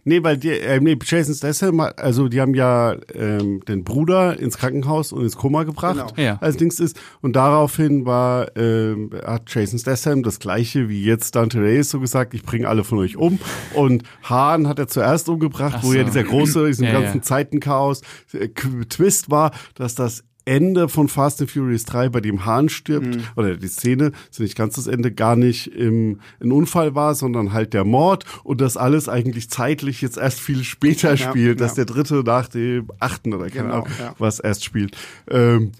Nee, 0.03 0.23
weil 0.23 0.37
die, 0.37 0.49
äh, 0.51 0.79
nee, 0.79 0.97
Jason 1.03 1.33
Statham, 1.35 1.79
also 1.79 2.27
die 2.27 2.41
haben 2.41 2.53
ja 2.55 2.95
ähm, 3.13 3.61
den 3.67 3.83
Bruder 3.83 4.39
ins 4.39 4.57
Krankenhaus 4.57 5.11
und 5.11 5.23
ins 5.23 5.35
Koma 5.37 5.63
gebracht, 5.63 6.13
Genau. 6.15 6.27
Ja. 6.27 6.37
als 6.41 6.57
Dings 6.57 6.79
ist. 6.79 6.99
Und 7.21 7.35
daraufhin 7.35 8.05
war, 8.05 8.55
ähm, 8.57 9.09
hat 9.25 9.43
Jason 9.53 9.79
Statham 9.79 10.23
das 10.23 10.39
gleiche 10.39 10.89
wie 10.89 11.03
jetzt 11.03 11.35
Dante 11.35 11.59
Reyes 11.61 11.89
so 11.89 11.99
gesagt, 11.99 12.33
ich 12.33 12.43
bringe 12.43 12.67
alle 12.67 12.83
von 12.83 12.99
euch 12.99 13.17
um. 13.17 13.39
Und 13.73 14.03
Hahn 14.23 14.67
hat 14.67 14.79
er 14.79 14.87
zuerst 14.87 15.29
umgebracht, 15.29 15.75
Ach 15.79 15.83
wo 15.83 15.93
ja 15.93 15.99
so. 16.01 16.05
dieser 16.05 16.23
große, 16.23 16.67
diesem 16.67 16.85
Ja, 16.85 16.93
ganzen 16.99 17.17
ja. 17.17 17.23
Zeitenchaos 17.23 18.01
äh, 18.33 18.49
Twist 18.49 19.29
war, 19.31 19.51
dass 19.75 19.95
das 19.95 20.23
Ende 20.45 20.89
von 20.89 21.07
Fast 21.07 21.39
and 21.41 21.49
Furious 21.51 21.85
3, 21.85 22.09
bei 22.09 22.19
dem 22.21 22.45
Hahn 22.45 22.69
stirbt, 22.69 23.07
Mhm. 23.07 23.23
oder 23.35 23.55
die 23.55 23.67
Szene, 23.67 24.11
ist 24.29 24.39
nicht 24.39 24.57
ganz 24.57 24.75
das 24.75 24.87
Ende, 24.87 25.11
gar 25.11 25.35
nicht 25.35 25.67
im, 25.67 26.19
ein 26.41 26.51
Unfall 26.51 26.95
war, 26.95 27.15
sondern 27.15 27.53
halt 27.53 27.73
der 27.73 27.85
Mord 27.85 28.25
und 28.43 28.59
das 28.61 28.75
alles 28.77 29.07
eigentlich 29.09 29.49
zeitlich 29.49 30.01
jetzt 30.01 30.17
erst 30.17 30.39
viel 30.39 30.63
später 30.63 31.11
Ja, 31.11 31.17
spielt, 31.17 31.61
dass 31.61 31.77
ja. 31.77 31.85
der 31.85 31.93
dritte 31.93 32.23
nach 32.25 32.47
dem 32.49 32.87
achten 32.99 33.33
oder 33.33 33.49
keine 33.49 33.63
Genau, 33.69 33.73
Ahnung, 33.83 33.87
ja. 33.99 34.15
was 34.19 34.39
erst 34.39 34.63
spielt. 34.65 34.97
Ähm, 35.29 35.71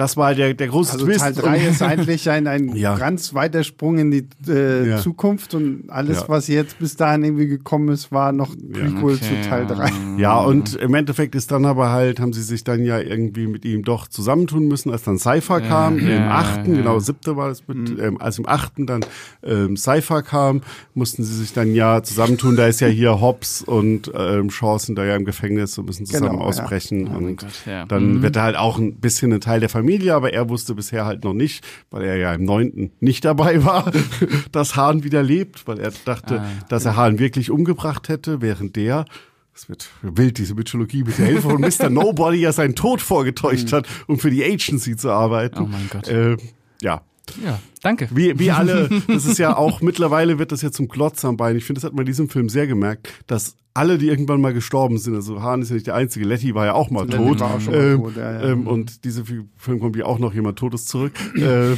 das 0.00 0.16
war 0.16 0.34
der, 0.34 0.54
der 0.54 0.68
große 0.68 0.94
also 0.94 1.04
Twist. 1.06 1.20
Teil 1.20 1.32
3 1.34 1.56
Und- 1.58 1.66
ist 1.70 1.82
eigentlich 1.82 2.28
ein, 2.30 2.46
ein 2.46 2.74
Ja. 2.76 2.96
ganz 2.96 3.34
weiter 3.34 3.62
Sprung 3.62 3.98
in 3.98 4.10
die 4.10 4.26
äh, 4.48 4.88
Ja. 4.90 4.96
Zukunft 4.98 5.54
und 5.54 5.84
alles, 5.88 6.20
Ja. 6.22 6.28
was 6.28 6.48
jetzt 6.48 6.78
bis 6.78 6.96
dahin 6.96 7.22
irgendwie 7.22 7.46
gekommen 7.46 7.88
ist, 7.90 8.10
war 8.10 8.32
noch 8.32 8.54
Prequel 8.56 9.14
Okay, 9.16 9.42
zu 9.42 9.48
Teil 9.48 9.66
3. 9.66 9.90
Ja, 10.18 10.38
und 10.40 10.74
im 10.76 10.94
Endeffekt 10.94 11.34
ist 11.34 11.50
dann 11.52 11.64
aber 11.64 11.90
halt, 11.90 12.18
haben 12.20 12.32
sie 12.32 12.42
sich 12.42 12.64
dann 12.64 12.82
ja 12.84 12.98
irgendwie 12.98 13.46
mit 13.46 13.64
ihm 13.64 13.82
doch 13.84 14.08
zusammentun 14.08 14.66
müssen, 14.68 14.90
als 14.90 15.02
dann 15.04 15.18
Cypher 15.18 15.60
kam, 15.60 15.98
ja, 15.98 16.16
im 16.16 16.22
achten, 16.28 16.72
ja. 16.72 16.78
genau, 16.78 16.98
siebte 16.98 17.36
war 17.36 17.50
es 17.50 17.66
mit, 17.68 17.98
ähm, 18.00 18.20
als 18.20 18.38
im 18.38 18.48
achten 18.48 18.86
dann 18.86 19.00
ähm, 19.42 19.76
Cypher 19.76 20.22
kam, 20.22 20.62
mussten 20.94 21.24
sie 21.24 21.34
sich 21.34 21.52
dann 21.52 21.74
ja 21.74 22.02
zusammentun. 22.02 22.56
Da 22.56 22.66
ist 22.66 22.80
ja 22.80 22.88
hier 22.88 23.20
Hobbs 23.20 23.62
und 23.62 24.10
ähm, 24.16 24.50
Shaw 24.50 24.78
sind 24.78 24.96
da 24.96 25.04
ja 25.04 25.16
im 25.16 25.24
Gefängnis 25.24 25.76
und 25.78 25.86
müssen 25.86 26.06
zusammen 26.06 26.30
Genau, 26.30 26.40
ja. 26.42 26.46
ausbrechen. 26.46 27.10
Oh 27.12 27.16
und 27.18 27.36
Gott, 27.40 27.48
ja. 27.66 27.84
dann 27.86 28.22
wird 28.22 28.36
er 28.36 28.42
halt 28.44 28.56
auch 28.56 28.78
ein 28.78 28.94
bisschen 28.94 29.32
ein 29.32 29.40
Teil 29.40 29.60
der 29.60 29.68
Familie, 29.68 29.89
aber 30.14 30.32
er 30.32 30.48
wusste 30.48 30.74
bisher 30.74 31.04
halt 31.06 31.24
noch 31.24 31.34
nicht, 31.34 31.66
weil 31.90 32.04
er 32.04 32.16
ja 32.16 32.32
im 32.34 32.44
neunten 32.44 32.92
nicht 33.00 33.24
dabei 33.24 33.64
war, 33.64 33.90
dass 34.52 34.76
Hahn 34.76 35.02
wieder 35.04 35.22
lebt, 35.22 35.66
weil 35.66 35.78
er 35.80 35.92
dachte, 36.04 36.40
Ah, 36.40 36.46
dass 36.68 36.84
er 36.84 36.96
Hahn 36.96 37.18
wirklich 37.18 37.50
umgebracht 37.50 38.08
hätte, 38.08 38.40
während 38.40 38.76
der 38.76 39.04
es 39.52 39.68
wird 39.68 39.90
wild, 40.02 40.38
diese 40.38 40.54
Mythologie 40.54 41.02
mit 41.02 41.18
der 41.18 41.26
Hilfe 41.26 41.50
von 41.50 41.60
Mr. 41.60 41.90
Nobody 41.90 42.38
ja 42.38 42.52
seinen 42.52 42.74
Tod 42.76 43.02
vorgetäuscht 43.02 43.72
hat, 43.72 43.86
um 44.06 44.18
für 44.18 44.30
die 44.30 44.44
Agency 44.44 44.96
zu 44.96 45.10
arbeiten. 45.10 45.58
Oh 45.60 45.66
mein 45.66 45.88
Gott. 45.90 46.08
Äh, 46.08 46.36
ja, 46.80 47.02
Ja, 47.44 47.58
danke. 47.82 48.08
wie, 48.12 48.38
wie 48.38 48.52
alle, 48.52 48.88
das 49.08 49.26
ist 49.26 49.38
ja 49.38 49.56
auch, 49.56 49.80
mittlerweile 49.82 50.38
wird 50.38 50.52
das 50.52 50.62
ja 50.62 50.70
zum 50.70 50.88
Klotz 50.88 51.24
am 51.24 51.36
Bein. 51.36 51.56
Ich 51.56 51.64
finde, 51.64 51.80
das 51.80 51.84
hat 51.86 51.92
man 51.94 52.02
in 52.02 52.06
diesem 52.06 52.28
Film 52.30 52.48
sehr 52.48 52.66
gemerkt, 52.68 53.08
dass 53.26 53.56
alle, 53.72 53.98
die 53.98 54.08
irgendwann 54.08 54.40
mal 54.40 54.52
gestorben 54.52 54.98
sind, 54.98 55.14
also 55.14 55.42
Hahn 55.42 55.62
ist 55.62 55.68
ja 55.70 55.74
nicht 55.74 55.86
der 55.86 55.94
einzige, 55.94 56.26
Letty 56.26 56.54
war 56.54 56.66
ja 56.66 56.72
auch 56.74 56.90
mal 56.90 57.04
Letty 57.04 57.16
tot. 57.16 57.40
war 57.40 57.54
auch 57.54 57.60
schon 57.60 57.72
mal 57.74 57.82
ähm, 57.84 58.00
tot, 58.02 58.16
ja, 58.16 58.32
ja. 58.32 58.42
Ähm, 58.50 58.66
und 58.66 59.04
diese 59.04 59.24
Film 59.24 59.80
kommt 59.80 59.96
ja 59.96 60.04
auch 60.06 60.18
noch 60.18 60.34
jemand 60.34 60.58
Totes 60.58 60.86
zurück. 60.86 61.12
ähm, 61.36 61.76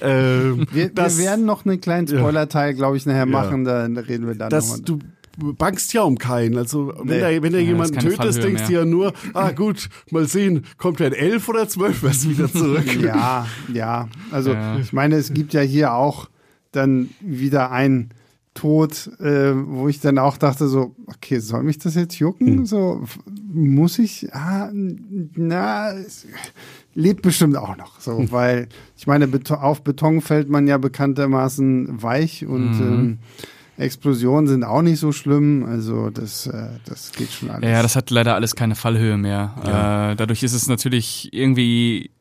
ähm, 0.00 0.66
Wir, 0.72 0.88
das- 0.88 1.18
wir 1.18 1.26
werden 1.26 1.44
noch 1.44 1.66
einen 1.66 1.80
kleinen. 1.80 2.08
Spoiler-Teil, 2.08 2.74
glaube 2.74 2.96
ich, 2.96 3.04
nachher 3.06 3.26
machen, 3.26 3.64
da 3.64 3.84
reden 3.84 4.26
wir 4.26 4.34
dann 4.34 4.50
nochmal. 4.50 4.80
du 4.80 4.98
bangst 5.58 5.92
ja 5.92 6.02
um 6.02 6.16
keinen. 6.16 6.56
Also 6.56 6.92
wenn 6.96 7.06
Nee. 7.18 7.34
er, 7.36 7.42
wenn 7.42 7.52
Ja, 7.52 7.58
jemanden 7.58 7.98
tötest, 7.98 8.42
denkst 8.42 8.66
du 8.68 8.72
ja 8.72 8.84
nur, 8.84 9.12
ah 9.34 9.50
gut, 9.50 9.88
mal 10.10 10.26
sehen, 10.28 10.64
kommt 10.78 11.00
er 11.00 11.08
in 11.08 11.12
elf 11.12 11.48
oder 11.48 11.68
zwölf 11.68 12.02
erst 12.04 12.28
wieder 12.28 12.50
zurück. 12.50 12.84
Ja, 13.02 13.46
ja. 13.72 14.08
Also 14.30 14.52
Ja. 14.52 14.78
ich 14.78 14.92
meine, 14.92 15.16
es 15.16 15.32
gibt 15.34 15.52
ja 15.52 15.60
hier 15.60 15.92
auch 15.92 16.28
dann 16.72 17.10
wieder 17.20 17.70
ein 17.70 18.10
Tod, 18.54 19.10
äh, 19.20 19.52
wo 19.54 19.88
ich 19.88 19.98
dann 20.00 20.16
auch 20.18 20.36
dachte 20.36 20.68
so, 20.68 20.94
okay, 21.06 21.40
soll 21.40 21.64
mich 21.64 21.78
das 21.78 21.96
jetzt 21.96 22.18
jucken? 22.20 22.58
Hm. 22.58 22.66
So 22.66 23.04
muss 23.52 23.98
ich? 23.98 24.32
Ah, 24.32 24.70
na, 24.72 25.90
es 25.92 26.26
lebt 26.94 27.22
bestimmt 27.22 27.56
auch 27.56 27.76
noch. 27.76 27.98
So, 28.00 28.18
Hm. 28.18 28.32
weil 28.32 28.68
ich 28.96 29.06
meine, 29.08 29.26
Beton, 29.26 29.58
auf 29.58 29.82
Beton 29.82 30.20
fällt 30.20 30.48
man 30.48 30.68
ja 30.68 30.78
bekanntermaßen 30.78 32.00
weich 32.02 32.46
und 32.46 32.78
Mhm. 32.78 32.82
ähm, 32.82 33.18
Explosionen 33.76 34.46
sind 34.46 34.62
auch 34.62 34.82
nicht 34.82 35.00
so 35.00 35.10
schlimm. 35.10 35.64
Also 35.64 36.10
das, 36.10 36.46
äh, 36.46 36.68
das 36.86 37.10
geht 37.10 37.32
schon 37.32 37.50
alles. 37.50 37.68
Ja, 37.68 37.82
das 37.82 37.96
hat 37.96 38.08
leider 38.10 38.36
alles 38.36 38.54
keine 38.54 38.76
Fallhöhe 38.76 39.16
mehr. 39.18 39.52
Äh, 40.12 40.16
dadurch 40.16 40.44
ist 40.44 40.52
es 40.52 40.68
natürlich 40.68 41.30
irgendwie 41.32 42.12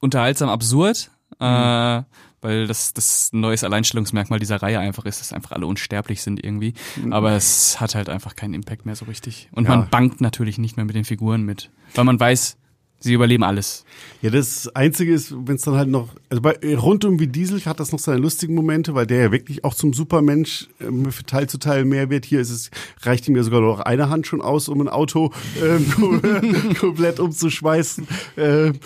unterhaltsam 0.00 0.48
absurd, 0.48 1.12
äh, 1.38 2.02
weil 2.42 2.66
das 2.66 2.92
das 2.94 3.30
ein 3.32 3.40
neues 3.40 3.64
Alleinstellungsmerkmal 3.64 4.38
dieser 4.38 4.62
Reihe 4.62 4.78
einfach 4.78 5.04
ist, 5.04 5.20
dass 5.20 5.32
einfach 5.32 5.52
alle 5.52 5.66
unsterblich 5.66 6.22
sind 6.22 6.42
irgendwie. 6.44 6.74
Aber 7.10 7.32
es 7.32 7.80
hat 7.80 7.94
halt 7.94 8.08
einfach 8.08 8.36
keinen 8.36 8.54
Impact 8.54 8.86
mehr 8.86 8.96
so 8.96 9.04
richtig. 9.06 9.48
Und 9.52 9.64
Ja. 9.64 9.76
man 9.76 9.88
bangt 9.90 10.20
natürlich 10.20 10.58
nicht 10.58 10.76
mehr 10.76 10.86
mit 10.86 10.94
den 10.94 11.04
Figuren 11.04 11.42
mit, 11.42 11.70
weil 11.94 12.04
man 12.04 12.18
weiß, 12.18 12.56
sie 13.02 13.14
überleben 13.14 13.44
alles. 13.44 13.86
Ja, 14.20 14.28
das 14.28 14.68
Einzige 14.76 15.14
ist, 15.14 15.32
wenn 15.46 15.56
es 15.56 15.62
dann 15.62 15.74
halt 15.74 15.88
noch, 15.88 16.10
also 16.28 16.42
bei 16.42 16.58
rund 16.76 17.02
um 17.06 17.18
wie 17.18 17.28
Diesel 17.28 17.64
hat 17.64 17.80
das 17.80 17.92
noch 17.92 17.98
seine 17.98 18.18
lustigen 18.18 18.54
Momente, 18.54 18.94
weil 18.94 19.06
der 19.06 19.18
ja 19.24 19.32
wirklich 19.32 19.64
auch 19.64 19.74
zum 19.74 19.94
Supermensch 19.94 20.68
ähm, 20.82 21.10
für 21.10 21.24
Teil 21.24 21.48
zu 21.48 21.56
Teil 21.56 21.86
mehr 21.86 22.10
wird. 22.10 22.26
Hier 22.26 22.40
ist 22.40 22.50
es, 22.50 22.70
reicht 23.00 23.26
ihm 23.26 23.36
ja 23.36 23.42
sogar 23.42 23.62
noch 23.62 23.80
eine 23.80 24.10
Hand 24.10 24.26
schon 24.26 24.42
aus, 24.42 24.68
um 24.68 24.82
ein 24.82 24.88
Auto 24.90 25.32
kom- 25.58 26.74
komplett 26.78 27.20
umzuschmeißen. 27.20 28.06
Ähm, 28.36 28.78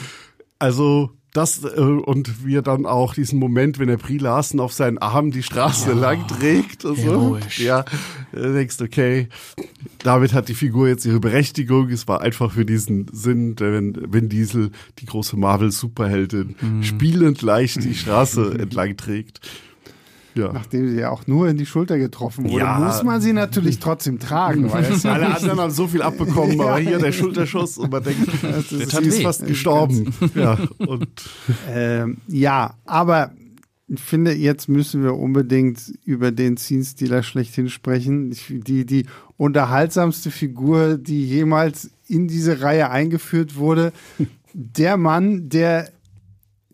also 0.61 1.11
das 1.35 1.65
äh, 1.65 1.81
und 1.81 2.47
wie 2.47 2.57
er 2.57 2.63
dann 2.63 2.87
auch 2.87 3.13
diesen 3.13 3.39
Moment, 3.39 3.79
wenn 3.79 3.89
er 3.89 3.99
Brie 3.99 4.19
Larsen 4.19 4.61
auf 4.61 4.73
seinen 4.73 4.99
Arm 4.99 5.31
die 5.31 5.43
Straße 5.43 5.93
lang 5.93 6.27
trägt 6.29 6.85
und 6.85 6.97
so. 6.97 7.39
Ja, 7.59 7.85
äh, 8.33 8.53
denkst 8.53 8.81
okay, 8.81 9.29
damit 9.99 10.33
hat 10.33 10.49
die 10.49 10.55
Figur 10.55 10.89
jetzt 10.89 11.05
ihre 11.05 11.21
Berechtigung. 11.21 11.91
Es 11.91 12.09
war 12.09 12.21
einfach 12.23 12.53
für 12.53 12.65
diesen 12.65 13.09
Sinn, 13.13 13.57
der 13.57 13.73
wenn, 13.73 14.13
wenn 14.13 14.29
Diesel, 14.29 14.71
die 15.01 15.07
große 15.07 15.37
Marvel-Superheldin, 15.37 16.55
spielend 16.83 17.43
leicht 17.43 17.83
die 17.83 17.95
Straße 17.95 18.55
entlang 18.59 18.97
trägt. 18.97 19.41
Ja. 20.35 20.53
Nachdem 20.53 20.89
sie 20.91 20.97
ja 21.01 21.11
auch 21.11 21.27
nur 21.27 21.49
in 21.49 21.57
die 21.57 21.67
Schulter 21.67 21.97
getroffen 21.99 22.45
wurde, 22.45 22.59
Ja. 22.59 22.79
muss 22.81 23.03
man 23.05 23.21
sie 23.21 23.33
natürlich 23.33 23.79
trotzdem 23.79 24.19
tragen. 24.19 24.71
Weil 24.73 24.85
es 24.85 25.07
Alle 25.07 25.35
anderen 25.35 25.61
haben 25.61 25.71
so 25.71 25.87
viel 25.87 26.03
abbekommen, 26.03 26.61
aber 26.61 26.79
hier 26.79 26.99
der 26.99 27.13
Schulterschuss 27.13 27.79
und 27.79 27.93
man 27.93 28.03
denkt, 28.03 28.29
sie 28.69 28.87
tat 28.87 29.03
ist 29.03 29.23
fast 29.23 29.47
gestorben. 29.47 30.13
Ja, 30.35 30.59
Ähm, 31.73 32.19
ja, 32.29 32.75
aber 32.85 33.33
ich 33.87 34.01
finde, 34.01 34.33
jetzt 34.33 34.69
müssen 34.69 35.03
wir 35.03 35.15
unbedingt 35.15 35.93
über 36.05 36.33
den 36.33 36.57
Scene-Stealer 36.57 37.23
schlechthin 37.23 37.69
sprechen. 37.69 38.35
Die, 38.49 38.87
die 38.87 39.07
unterhaltsamste 39.37 40.31
Figur, 40.31 40.97
die 40.97 41.27
jemals 41.27 41.91
in 42.09 42.27
diese 42.27 42.61
Reihe 42.63 42.91
eingeführt 42.91 43.57
wurde. 43.57 43.93
Der 44.53 44.97
Mann, 44.97 45.49
der 45.49 45.91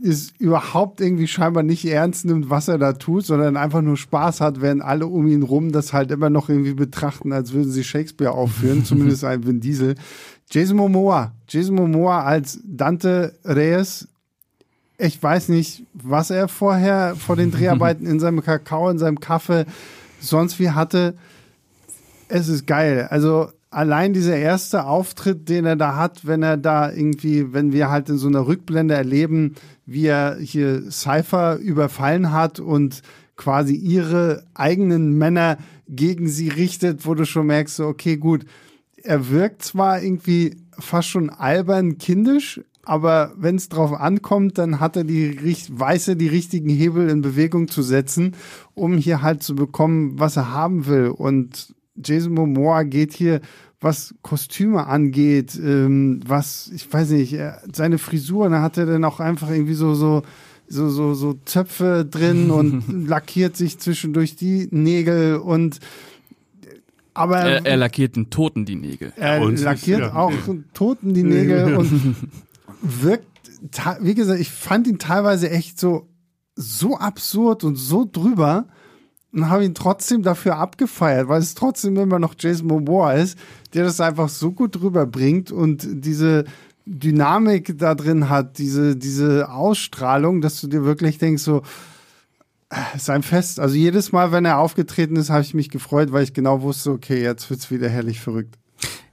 es 0.02 0.32
überhaupt 0.38 1.00
irgendwie 1.00 1.26
scheinbar 1.26 1.62
nicht 1.62 1.84
ernst 1.84 2.24
nimmt, 2.24 2.50
was 2.50 2.68
er 2.68 2.78
da 2.78 2.92
tut, 2.92 3.26
sondern 3.26 3.56
einfach 3.56 3.82
nur 3.82 3.96
Spaß 3.96 4.40
hat, 4.40 4.60
während 4.60 4.82
alle 4.82 5.06
um 5.06 5.26
ihn 5.26 5.42
rum 5.42 5.72
das 5.72 5.92
halt 5.92 6.10
immer 6.10 6.30
noch 6.30 6.48
irgendwie 6.48 6.74
betrachten, 6.74 7.32
als 7.32 7.52
würden 7.52 7.70
sie 7.70 7.84
Shakespeare 7.84 8.32
aufführen, 8.32 8.84
zumindest 8.86 9.24
ein 9.24 9.46
Vin 9.46 9.60
Diesel. 9.60 9.94
Jason 10.50 10.76
Momoa. 10.76 11.32
Jason 11.48 11.76
Momoa 11.76 12.22
als 12.22 12.60
Dante 12.64 13.34
Reyes 13.44 14.08
ich 15.00 15.22
weiß 15.22 15.48
nicht, 15.48 15.84
was 15.94 16.30
er 16.30 16.46
vorher 16.48 17.16
vor 17.16 17.34
den 17.36 17.50
Dreharbeiten 17.50 18.06
in 18.06 18.20
seinem 18.20 18.42
Kakao, 18.42 18.90
in 18.90 18.98
seinem 18.98 19.18
Kaffee 19.18 19.64
sonst 20.20 20.58
wie 20.58 20.70
hatte. 20.70 21.14
Es 22.28 22.48
ist 22.48 22.66
geil. 22.66 23.08
Also 23.10 23.48
allein 23.70 24.12
dieser 24.12 24.36
erste 24.36 24.84
Auftritt, 24.84 25.48
den 25.48 25.64
er 25.64 25.76
da 25.76 25.96
hat, 25.96 26.26
wenn 26.26 26.42
er 26.42 26.56
da 26.56 26.92
irgendwie, 26.92 27.52
wenn 27.52 27.72
wir 27.72 27.88
halt 27.88 28.08
in 28.08 28.18
so 28.18 28.28
einer 28.28 28.46
Rückblende 28.46 28.94
erleben, 28.94 29.54
wie 29.86 30.06
er 30.06 30.36
hier 30.40 30.90
Cypher 30.90 31.56
überfallen 31.56 32.32
hat 32.32 32.60
und 32.60 33.02
quasi 33.36 33.74
ihre 33.74 34.44
eigenen 34.54 35.16
Männer 35.16 35.56
gegen 35.88 36.28
sie 36.28 36.48
richtet, 36.48 37.06
wo 37.06 37.14
du 37.14 37.24
schon 37.24 37.46
merkst, 37.46 37.76
so, 37.76 37.86
okay, 37.86 38.16
gut, 38.16 38.44
er 39.02 39.30
wirkt 39.30 39.62
zwar 39.62 40.02
irgendwie 40.02 40.56
fast 40.72 41.08
schon 41.08 41.30
albern 41.30 41.96
kindisch, 41.96 42.60
aber 42.82 43.32
wenn 43.36 43.56
es 43.56 43.68
drauf 43.68 43.92
ankommt, 43.92 44.58
dann 44.58 44.80
hat 44.80 44.96
er 44.96 45.04
die 45.04 45.38
weiß 45.70 46.08
er 46.08 46.14
die 46.16 46.28
richtigen 46.28 46.70
Hebel 46.70 47.08
in 47.08 47.20
Bewegung 47.20 47.68
zu 47.68 47.82
setzen, 47.82 48.34
um 48.74 48.96
hier 48.96 49.22
halt 49.22 49.42
zu 49.42 49.54
bekommen, 49.54 50.18
was 50.18 50.36
er 50.36 50.52
haben 50.52 50.86
will. 50.86 51.08
Und 51.08 51.74
Jason 52.04 52.32
Momoa 52.34 52.82
geht 52.84 53.12
hier, 53.12 53.40
was 53.80 54.14
Kostüme 54.22 54.86
angeht, 54.86 55.58
ähm, 55.62 56.20
was, 56.26 56.70
ich 56.74 56.92
weiß 56.92 57.10
nicht, 57.10 57.32
er, 57.32 57.62
seine 57.72 57.98
Frisur, 57.98 58.48
da 58.50 58.60
hat 58.62 58.76
er 58.76 58.86
dann 58.86 59.04
auch 59.04 59.20
einfach 59.20 59.50
irgendwie 59.50 59.74
so, 59.74 59.94
so, 59.94 60.22
so, 60.68 60.88
so, 60.90 61.14
so 61.14 61.34
Zöpfe 61.46 62.06
drin 62.08 62.50
und 62.50 63.08
lackiert 63.08 63.56
sich 63.56 63.78
zwischendurch 63.78 64.36
die 64.36 64.68
Nägel 64.70 65.36
und 65.36 65.78
aber 67.12 67.38
Er, 67.40 67.66
er 67.66 67.76
lackiert 67.76 68.16
den 68.16 68.30
Toten 68.30 68.64
die 68.64 68.76
Nägel. 68.76 69.12
er 69.16 69.42
und- 69.42 69.60
lackiert 69.60 70.00
ja. 70.00 70.14
auch 70.14 70.32
Toten 70.74 71.12
die 71.14 71.24
Nägel 71.24 71.76
und 71.78 72.16
wirkt, 72.82 73.26
wie 74.00 74.14
gesagt, 74.14 74.40
ich 74.40 74.50
fand 74.50 74.86
ihn 74.86 74.98
teilweise 74.98 75.50
echt 75.50 75.80
so, 75.80 76.06
so 76.54 76.96
absurd 76.98 77.64
und 77.64 77.76
so 77.76 78.08
drüber 78.10 78.66
und 79.32 79.48
habe 79.48 79.64
ihn 79.64 79.74
trotzdem 79.74 80.22
dafür 80.22 80.56
abgefeiert, 80.56 81.28
weil 81.28 81.40
es 81.40 81.54
trotzdem 81.54 81.96
immer 81.96 82.18
noch 82.18 82.34
Jason 82.38 82.66
Momoa 82.66 83.14
ist, 83.14 83.38
der 83.74 83.84
das 83.84 84.00
einfach 84.00 84.28
so 84.28 84.52
gut 84.52 84.80
rüberbringt 84.80 85.52
und 85.52 85.86
diese 85.88 86.44
Dynamik 86.86 87.78
da 87.78 87.94
drin 87.94 88.28
hat, 88.28 88.58
diese, 88.58 88.96
diese 88.96 89.50
Ausstrahlung, 89.50 90.40
dass 90.40 90.60
du 90.60 90.66
dir 90.66 90.84
wirklich 90.84 91.18
denkst, 91.18 91.42
so, 91.42 91.62
äh, 92.70 92.98
sein 92.98 93.22
Fest. 93.22 93.60
Also 93.60 93.76
jedes 93.76 94.12
Mal, 94.12 94.32
wenn 94.32 94.44
er 94.44 94.58
aufgetreten 94.58 95.16
ist, 95.16 95.30
habe 95.30 95.42
ich 95.42 95.54
mich 95.54 95.70
gefreut, 95.70 96.10
weil 96.12 96.24
ich 96.24 96.32
genau 96.32 96.62
wusste, 96.62 96.90
okay, 96.90 97.22
jetzt 97.22 97.48
wird's 97.50 97.70
wieder 97.70 97.88
herrlich 97.88 98.20
verrückt. 98.20 98.56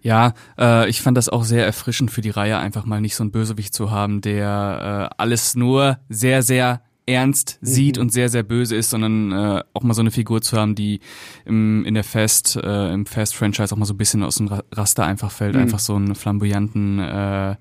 Ja, 0.01 0.33
äh, 0.57 0.89
ich 0.89 1.01
fand 1.01 1.17
das 1.17 1.27
auch 1.27 1.43
sehr 1.43 1.65
erfrischend 1.65 2.11
für 2.11 2.21
die 2.21 2.29
Reihe, 2.29 2.57
einfach 2.57 2.85
mal 2.85 3.01
nicht 3.01 3.15
so 3.15 3.23
einen 3.23 3.31
Bösewicht 3.31 3.73
zu 3.73 3.91
haben, 3.91 4.21
der 4.21 5.09
äh, 5.11 5.15
alles 5.21 5.55
nur 5.55 5.99
sehr, 6.07 6.43
sehr 6.43 6.81
ernst 7.07 7.57
sieht 7.61 7.97
und 7.97 8.11
sehr, 8.11 8.29
sehr 8.29 8.43
böse 8.43 8.75
ist, 8.75 8.89
sondern 8.91 9.31
äh, 9.31 9.63
auch 9.73 9.81
mal 9.81 9.93
so 9.93 10.01
eine 10.01 10.11
Figur 10.11 10.41
zu 10.41 10.57
haben, 10.57 10.75
die 10.75 10.99
im, 11.45 11.85
in 11.85 11.93
der 11.93 12.03
Fast, 12.03 12.57
äh, 12.57 12.93
im 12.93 13.05
Fast-Franchise 13.05 13.73
auch 13.73 13.77
mal 13.79 13.85
so 13.85 13.93
ein 13.93 13.97
bisschen 13.97 14.23
aus 14.23 14.35
dem 14.35 14.47
Ra- 14.47 14.63
Raster 14.71 15.05
einfach 15.05 15.31
fällt. 15.31 15.55
Einfach 15.55 15.79
so 15.79 15.95
einen 15.95 16.15
flamboyanten 16.15 16.99
äh, 16.99 17.55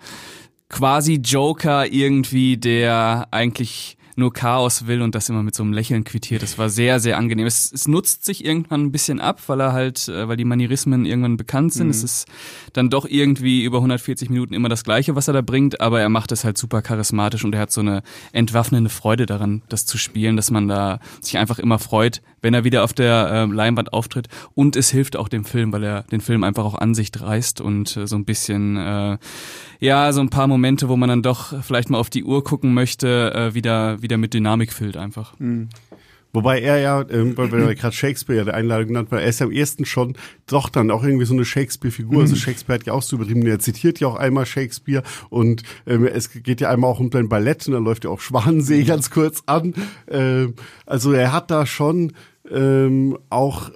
quasi 0.69 1.15
Joker 1.15 1.87
irgendwie, 1.91 2.57
der 2.57 3.29
eigentlich 3.31 3.97
nur 4.17 4.33
Chaos 4.33 4.87
will 4.87 5.03
und 5.03 5.15
das 5.15 5.29
immer 5.29 5.43
mit 5.43 5.55
so 5.55 5.63
einem 5.63 5.73
Lächeln 5.73 6.05
quittiert. 6.05 6.43
Das 6.43 6.59
war 6.59 6.69
sehr, 6.69 7.01
sehr 7.01 7.19
angenehm. 7.19 7.47
Es, 7.47 7.71
es 7.71 7.87
nutzt 7.87 8.25
sich 8.25 8.45
irgendwann 8.45 8.85
ein 8.85 8.93
bisschen 8.93 9.21
ab, 9.21 9.41
weil 9.47 9.61
er 9.61 9.73
halt, 9.73 10.09
äh, 10.09 10.27
weil 10.27 10.37
die 10.37 10.45
Manierismen 10.45 11.05
irgendwann 11.05 11.37
bekannt 11.37 11.73
sind. 11.73 11.91
Es 11.91 12.03
ist 12.03 12.27
dann 12.73 12.91
doch 12.91 13.07
irgendwie 13.07 13.63
über 13.65 13.79
140 13.79 14.31
Minuten 14.31 14.55
immer 14.55 14.69
das 14.69 14.85
Gleiche, 14.85 15.15
was 15.15 15.29
er 15.29 15.35
da 15.35 15.43
bringt, 15.43 15.81
aber 15.81 16.01
er 16.01 16.09
macht 16.09 16.33
es 16.33 16.45
halt 16.45 16.59
super 16.59 16.83
charismatisch 16.83 17.45
und 17.45 17.55
er 17.55 17.61
hat 17.61 17.73
so 17.73 17.81
eine 17.81 18.03
entwaffnende 18.33 18.91
Freude 18.91 19.27
daran, 19.27 19.63
das 19.69 19.87
zu 19.87 19.99
spielen, 19.99 20.37
dass 20.37 20.51
man 20.51 20.69
da 20.69 21.01
sich 21.21 21.39
einfach 21.39 21.59
immer 21.59 21.79
freut, 21.79 22.23
wenn 22.47 22.55
er 22.55 22.63
wieder 22.63 22.85
auf 22.85 22.93
der 22.93 23.29
äh, 23.29 23.53
Leinwand 23.53 23.93
auftritt. 23.93 24.29
Und 24.55 24.77
es 24.77 24.89
hilft 24.89 25.17
auch 25.17 25.27
dem 25.27 25.45
Film, 25.45 25.73
weil 25.73 25.83
er 25.83 26.03
den 26.05 26.21
Film 26.21 26.45
einfach 26.45 26.65
auch 26.65 26.77
an 26.77 26.95
sich 26.95 27.11
reißt 27.19 27.61
und 27.61 27.97
äh, 27.97 28.07
so 28.07 28.15
ein 28.15 28.25
bisschen, 28.25 28.77
äh, 28.77 29.19
ja, 29.81 30.13
so 30.13 30.21
ein 30.21 30.31
paar 30.31 30.47
Momente, 30.47 30.89
wo 30.89 30.97
man 30.97 31.09
dann 31.09 31.23
doch 31.23 31.61
vielleicht 31.65 31.91
mal 31.91 31.99
auf 31.99 32.09
die 32.09 32.23
Uhr 32.23 32.45
gucken 32.45 32.73
möchte, 32.73 33.35
äh, 33.35 33.55
wieder, 33.55 34.01
wieder 34.01 34.17
mit 34.17 34.33
Dynamik 34.33 34.73
füllt 34.73 34.97
einfach. 34.97 35.35
Wobei 36.37 36.61
er 36.61 36.79
ja, 36.79 37.03
ähm, 37.09 37.35
weil 37.39 37.51
wir 37.51 37.61
ja 37.61 37.73
gerade 37.73 37.97
Shakespeare 37.97 38.45
der 38.45 38.53
Einladung 38.53 38.89
genannt 38.89 39.11
war, 39.11 39.23
er 39.23 39.29
ist 39.29 39.41
ja 39.41 39.47
am 39.47 39.53
ersten 39.53 39.87
schon 39.87 40.19
doch 40.47 40.69
dann 40.69 40.91
auch 40.91 41.03
irgendwie 41.03 41.25
so 41.25 41.33
eine 41.33 41.47
Shakespeare-Figur. 41.47 42.21
Also 42.21 42.37
Shakespeare 42.37 42.79
hat 42.79 42.87
ja 42.87 42.93
auch 42.93 43.01
so 43.01 43.17
übertrieben, 43.17 43.47
er 43.47 43.59
zitiert 43.59 44.01
ja 44.01 44.09
auch 44.09 44.17
einmal 44.17 44.45
Shakespeare 44.45 45.03
und 45.31 45.63
ähm, 45.87 46.07
es 46.07 46.31
geht 46.31 46.61
ja 46.61 46.69
einmal 46.69 46.91
auch 46.91 47.01
um 47.01 47.11
sein 47.11 47.31
Ballett 47.31 47.67
und 47.67 47.73
da 47.73 47.79
läuft 47.79 48.05
ja 48.05 48.11
auch 48.11 48.21
Schwanensee 48.21 48.85
ganz 48.85 49.11
kurz 49.11 49.45
an. 49.47 49.73
Ähm, 50.11 50.55
also 50.85 51.13
er 51.13 51.33
hat 51.33 51.51
da 51.51 51.65
schon 51.65 52.13
ähm, 52.51 53.19
auch 53.31 53.71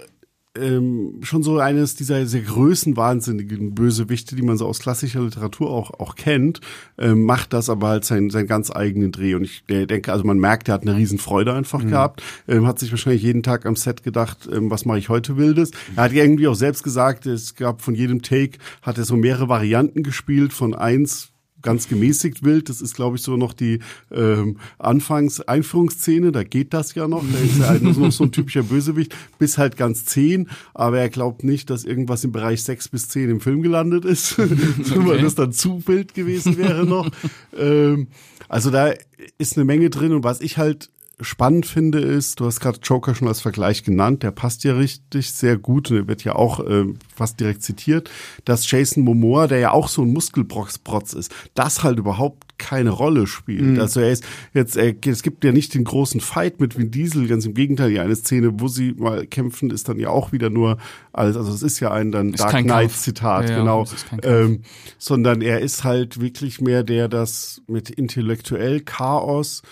ähm, 0.59 1.21
schon 1.23 1.43
so 1.43 1.59
eines 1.59 1.95
dieser 1.95 2.27
sehr 2.27 2.43
größenwahnsinnigen 2.43 3.75
Bösewichte, 3.75 4.35
die 4.35 4.43
man 4.43 4.57
so 4.57 4.67
aus 4.67 4.81
klassischer 4.81 5.23
Literatur 5.23 5.71
auch, 5.71 5.93
auch 6.01 6.17
kennt, 6.17 6.61
ähm, 6.99 7.25
macht 7.25 7.53
das 7.53 7.71
aber 7.71 7.89
halt 7.89 8.05
seinen, 8.05 8.31
seinen 8.31 8.49
ganz 8.49 8.71
eigenen 8.71 9.13
Dreh. 9.13 9.35
Und 9.35 9.45
ich 9.45 9.65
denke, 9.69 10.13
also 10.13 10.25
man 10.25 10.39
merkt, 10.39 10.69
er 10.69 10.75
hat 10.75 10.83
eine 10.83 10.97
Riesenfreude 10.97 11.55
einfach 11.55 11.83
mhm. 11.83 11.91
gehabt, 11.91 12.23
ähm, 12.49 12.67
hat 12.67 12.81
sich 12.81 12.91
wahrscheinlich 12.91 13.23
jeden 13.23 13.43
Tag 13.43 13.65
am 13.65 13.77
Set 13.77 14.03
gedacht, 14.03 14.49
ähm, 14.53 14.71
was 14.71 14.85
mache 14.85 14.99
ich 14.99 15.09
heute 15.09 15.37
Wildes. 15.37 15.71
Er 15.95 16.05
hat 16.05 16.13
irgendwie 16.13 16.49
auch 16.49 16.55
selbst 16.55 16.83
gesagt, 16.83 17.27
es 17.27 17.55
gab 17.55 17.81
von 17.81 17.95
jedem 17.95 18.23
Take, 18.23 18.59
hat 18.83 18.99
er 18.99 19.05
so 19.05 19.17
mehrere 19.17 19.49
Varianten 19.49 20.03
gespielt, 20.03 20.53
von 20.53 20.75
eins 20.75 21.31
ganz 21.63 21.89
gemäßigt 21.89 22.45
wild. 22.45 22.69
Das 22.69 22.81
ist, 22.81 22.95
glaube 22.95 23.17
ich, 23.17 23.23
so 23.23 23.37
noch 23.37 23.53
die 23.53 23.81
ähm, 24.11 24.59
Anfangs-Einführungsszene. 24.79 26.33
Da 26.33 26.43
geht 26.45 26.73
das 26.75 26.95
ja 26.95 27.09
noch. 27.09 27.25
Da 27.31 27.39
ist 27.39 27.61
er 27.61 27.69
halt 27.69 27.83
noch 27.83 28.11
so 28.13 28.25
ein 28.25 28.33
typischer 28.33 28.63
Bösewicht, 28.63 29.15
bis 29.39 29.59
halt 29.59 29.77
ganz 29.77 30.05
zehn. 30.05 30.49
Aber 30.75 30.99
er 30.99 31.09
glaubt 31.09 31.45
nicht, 31.45 31.71
dass 31.71 31.85
irgendwas 31.85 32.25
im 32.25 32.33
Bereich 32.33 32.63
sechs 32.63 32.89
bis 32.89 33.09
zehn 33.09 33.31
im 33.31 33.41
Film 33.41 33.63
gelandet 33.63 34.05
ist, 34.05 34.39
okay. 34.39 34.57
weil 34.97 35.21
das 35.21 35.35
dann 35.35 35.53
zu 35.53 35.83
wild 35.87 36.15
gewesen 36.15 36.57
wäre 36.57 36.85
noch. 36.87 37.11
ähm, 37.57 38.09
also 38.49 38.71
da 38.71 38.93
ist 39.39 39.57
eine 39.57 39.65
Menge 39.65 39.91
drin. 39.91 40.13
Und 40.13 40.25
was 40.25 40.41
ich 40.41 40.59
halt 40.59 40.91
spannend 41.21 41.67
finde, 41.67 42.01
ist, 42.01 42.41
du 42.41 42.47
hast 42.47 42.61
gerade 42.61 42.79
Joker 42.83 43.15
schon 43.15 43.29
als 43.29 43.41
Vergleich 43.41 43.85
genannt, 43.85 44.23
der 44.23 44.31
passt 44.31 44.65
ja 44.65 44.75
richtig 44.75 45.33
sehr 45.33 45.57
gut 45.57 45.91
und 45.91 45.97
der 45.97 46.09
wird 46.09 46.25
ja 46.25 46.35
auch 46.35 46.61
äh, 46.61 46.85
fast 47.15 47.41
direkt 47.41 47.63
zitiert, 47.63 48.11
dass 48.45 48.71
Jason 48.71 49.05
Momoa, 49.05 49.47
der 49.47 49.59
ja 49.59 49.71
auch 49.73 49.89
so 49.89 50.03
ein 50.03 50.13
Muskelprotz 50.13 51.13
ist, 51.13 51.33
das 51.55 51.83
halt 51.83 51.99
überhaupt 51.99 52.50
keine 52.61 52.91
Rolle 52.91 53.27
spielt. 53.27 53.63
Mhm. 53.63 53.81
Also 53.81 54.01
er 54.01 54.13
ist 54.13 54.25
jetzt, 54.55 54.77
er, 54.77 54.95
es 55.07 55.23
gibt 55.23 55.43
ja 55.43 55.51
nicht 55.51 55.75
den 55.75 55.83
großen 55.83 56.21
Fight 56.21 56.61
mit 56.61 56.79
Vin 56.79 56.91
Diesel, 56.91 57.27
ganz 57.27 57.47
im 57.47 57.55
Gegenteil, 57.55 57.91
ja 57.91 58.03
eine 58.03 58.15
Szene, 58.15 58.61
wo 58.61 58.69
sie 58.69 58.93
mal 58.93 59.27
kämpfen, 59.27 59.71
ist 59.71 59.89
dann 59.89 59.99
ja 59.99 60.11
auch 60.11 60.31
wieder 60.31 60.51
nur 60.51 60.77
alles, 61.13 61.37
also 61.37 61.53
es 61.53 61.63
ist 61.63 61.81
ja 61.81 61.91
ein 61.91 62.13
dann 62.13 62.35
ist 62.35 62.41
Dark 62.41 62.63
Knight 62.63 62.93
Zitat, 62.93 63.51
ja, 63.51 63.59
genau, 63.59 63.85
ähm, 64.23 64.61
sondern 64.99 65.41
er 65.41 65.61
ist 65.61 65.83
halt 65.83 66.21
wirklich 66.21 66.61
mehr 66.61 66.85
der, 66.85 67.09
das 67.09 67.63
mit 67.67 67.91
intellektuell 67.91 68.81
Chaos 68.81 69.63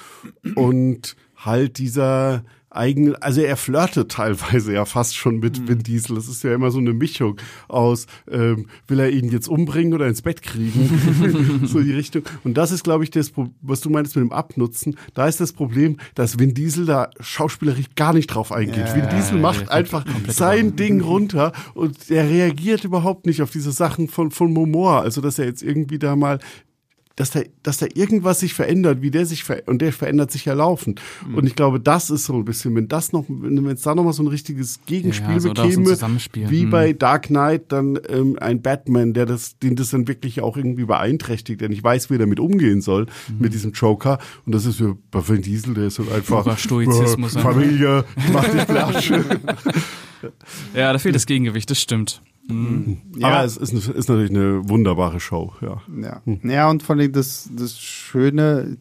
und 0.56 1.14
halt 1.36 1.78
dieser 1.78 2.42
eigen, 2.70 3.14
also 3.16 3.40
er 3.40 3.56
flirtet 3.56 4.10
teilweise 4.10 4.72
ja 4.72 4.84
fast 4.84 5.16
schon 5.16 5.38
mit 5.38 5.60
mhm. 5.60 5.68
Vin 5.68 5.78
Diesel. 5.80 6.16
Das 6.16 6.28
ist 6.28 6.42
ja 6.44 6.54
immer 6.54 6.70
so 6.70 6.78
eine 6.78 6.92
Mischung 6.92 7.36
aus, 7.68 8.06
ähm, 8.30 8.66
will 8.86 9.00
er 9.00 9.10
ihn 9.10 9.30
jetzt 9.30 9.48
umbringen 9.48 9.94
oder 9.94 10.06
ins 10.06 10.22
Bett 10.22 10.42
kriegen? 10.42 11.62
so 11.66 11.80
die 11.80 11.92
Richtung. 11.92 12.22
Und 12.44 12.54
das 12.54 12.70
ist, 12.70 12.84
glaube 12.84 13.04
ich, 13.04 13.10
das, 13.10 13.32
was 13.62 13.80
du 13.80 13.90
meinst 13.90 14.16
mit 14.16 14.24
dem 14.24 14.32
Abnutzen. 14.32 14.96
Da 15.14 15.26
ist 15.26 15.40
das 15.40 15.52
Problem, 15.52 15.98
dass 16.14 16.38
Vin 16.38 16.54
Diesel 16.54 16.86
da 16.86 17.10
schauspielerisch 17.20 17.86
gar 17.96 18.12
nicht 18.12 18.28
drauf 18.28 18.52
eingeht. 18.52 18.88
Ja, 18.88 18.94
Vin 18.94 19.08
Diesel 19.16 19.38
macht 19.38 19.62
ja, 19.62 19.68
einfach 19.68 20.04
sein 20.26 20.76
Ding 20.76 21.00
runter 21.00 21.52
und 21.74 22.10
er 22.10 22.28
reagiert 22.28 22.84
überhaupt 22.84 23.26
nicht 23.26 23.42
auf 23.42 23.50
diese 23.50 23.72
Sachen 23.72 24.08
von, 24.08 24.30
von 24.30 24.52
Momoa. 24.52 25.00
Also, 25.00 25.20
dass 25.20 25.38
er 25.38 25.46
jetzt 25.46 25.62
irgendwie 25.62 25.98
da 25.98 26.16
mal 26.16 26.38
dass 27.18 27.30
da, 27.30 27.40
dass 27.64 27.78
da 27.78 27.86
irgendwas 27.94 28.38
sich 28.38 28.54
verändert, 28.54 29.02
wie 29.02 29.10
der 29.10 29.26
sich 29.26 29.42
verändert, 29.42 29.68
und 29.68 29.82
der 29.82 29.92
verändert 29.92 30.30
sich 30.30 30.44
ja 30.44 30.54
laufend. 30.54 31.00
Mhm. 31.26 31.34
Und 31.34 31.46
ich 31.46 31.56
glaube, 31.56 31.80
das 31.80 32.10
ist 32.10 32.26
so 32.26 32.34
ein 32.34 32.44
bisschen, 32.44 32.76
wenn 32.76 32.86
das 32.86 33.12
noch, 33.12 33.24
wenn 33.28 33.66
es 33.66 33.82
da 33.82 33.96
nochmal 33.96 34.12
so 34.12 34.22
ein 34.22 34.28
richtiges 34.28 34.80
Gegenspiel 34.86 35.34
ja, 35.34 35.40
so 35.40 35.48
bekäme, 35.52 35.96
wie 36.48 36.66
mhm. 36.66 36.70
bei 36.70 36.92
Dark 36.92 37.26
Knight 37.26 37.72
dann 37.72 37.98
ähm, 38.08 38.36
ein 38.40 38.62
Batman, 38.62 39.14
der 39.14 39.26
das, 39.26 39.58
den 39.58 39.74
das 39.74 39.90
dann 39.90 40.06
wirklich 40.06 40.42
auch 40.42 40.56
irgendwie 40.56 40.84
beeinträchtigt, 40.84 41.60
der 41.60 41.68
nicht 41.68 41.82
weiß, 41.82 42.08
wie 42.08 42.14
er 42.14 42.20
damit 42.20 42.38
umgehen 42.38 42.80
soll, 42.82 43.06
mhm. 43.06 43.40
mit 43.40 43.52
diesem 43.52 43.72
Joker. 43.72 44.18
Und 44.46 44.54
das 44.54 44.64
ist 44.64 44.76
für 44.76 44.96
bei 45.10 45.26
Vin 45.26 45.42
Diesel, 45.42 45.74
der 45.74 45.88
ist 45.88 45.98
halt 45.98 46.12
einfach 46.12 46.56
Stoizismus 46.56 47.34
äh, 47.34 47.40
Familie, 47.40 48.04
mach 48.32 48.48
dich 48.48 48.64
Platsch. 48.64 49.10
ja, 50.74 50.92
da 50.92 50.98
fehlt 50.98 51.16
das 51.16 51.26
Gegengewicht, 51.26 51.68
das 51.68 51.80
stimmt. 51.80 52.22
Mhm. 52.48 52.98
Ja. 53.16 53.28
Aber 53.28 53.44
es 53.44 53.56
ist, 53.56 53.72
ist, 53.72 54.08
natürlich 54.08 54.30
eine 54.30 54.68
wunderbare 54.68 55.20
Show, 55.20 55.52
ja. 55.60 55.82
Ja, 56.00 56.22
ja 56.42 56.70
und 56.70 56.82
vor 56.82 56.96
allem 56.96 57.12
das, 57.12 57.48
das 57.54 57.78
Schöne, 57.78 58.78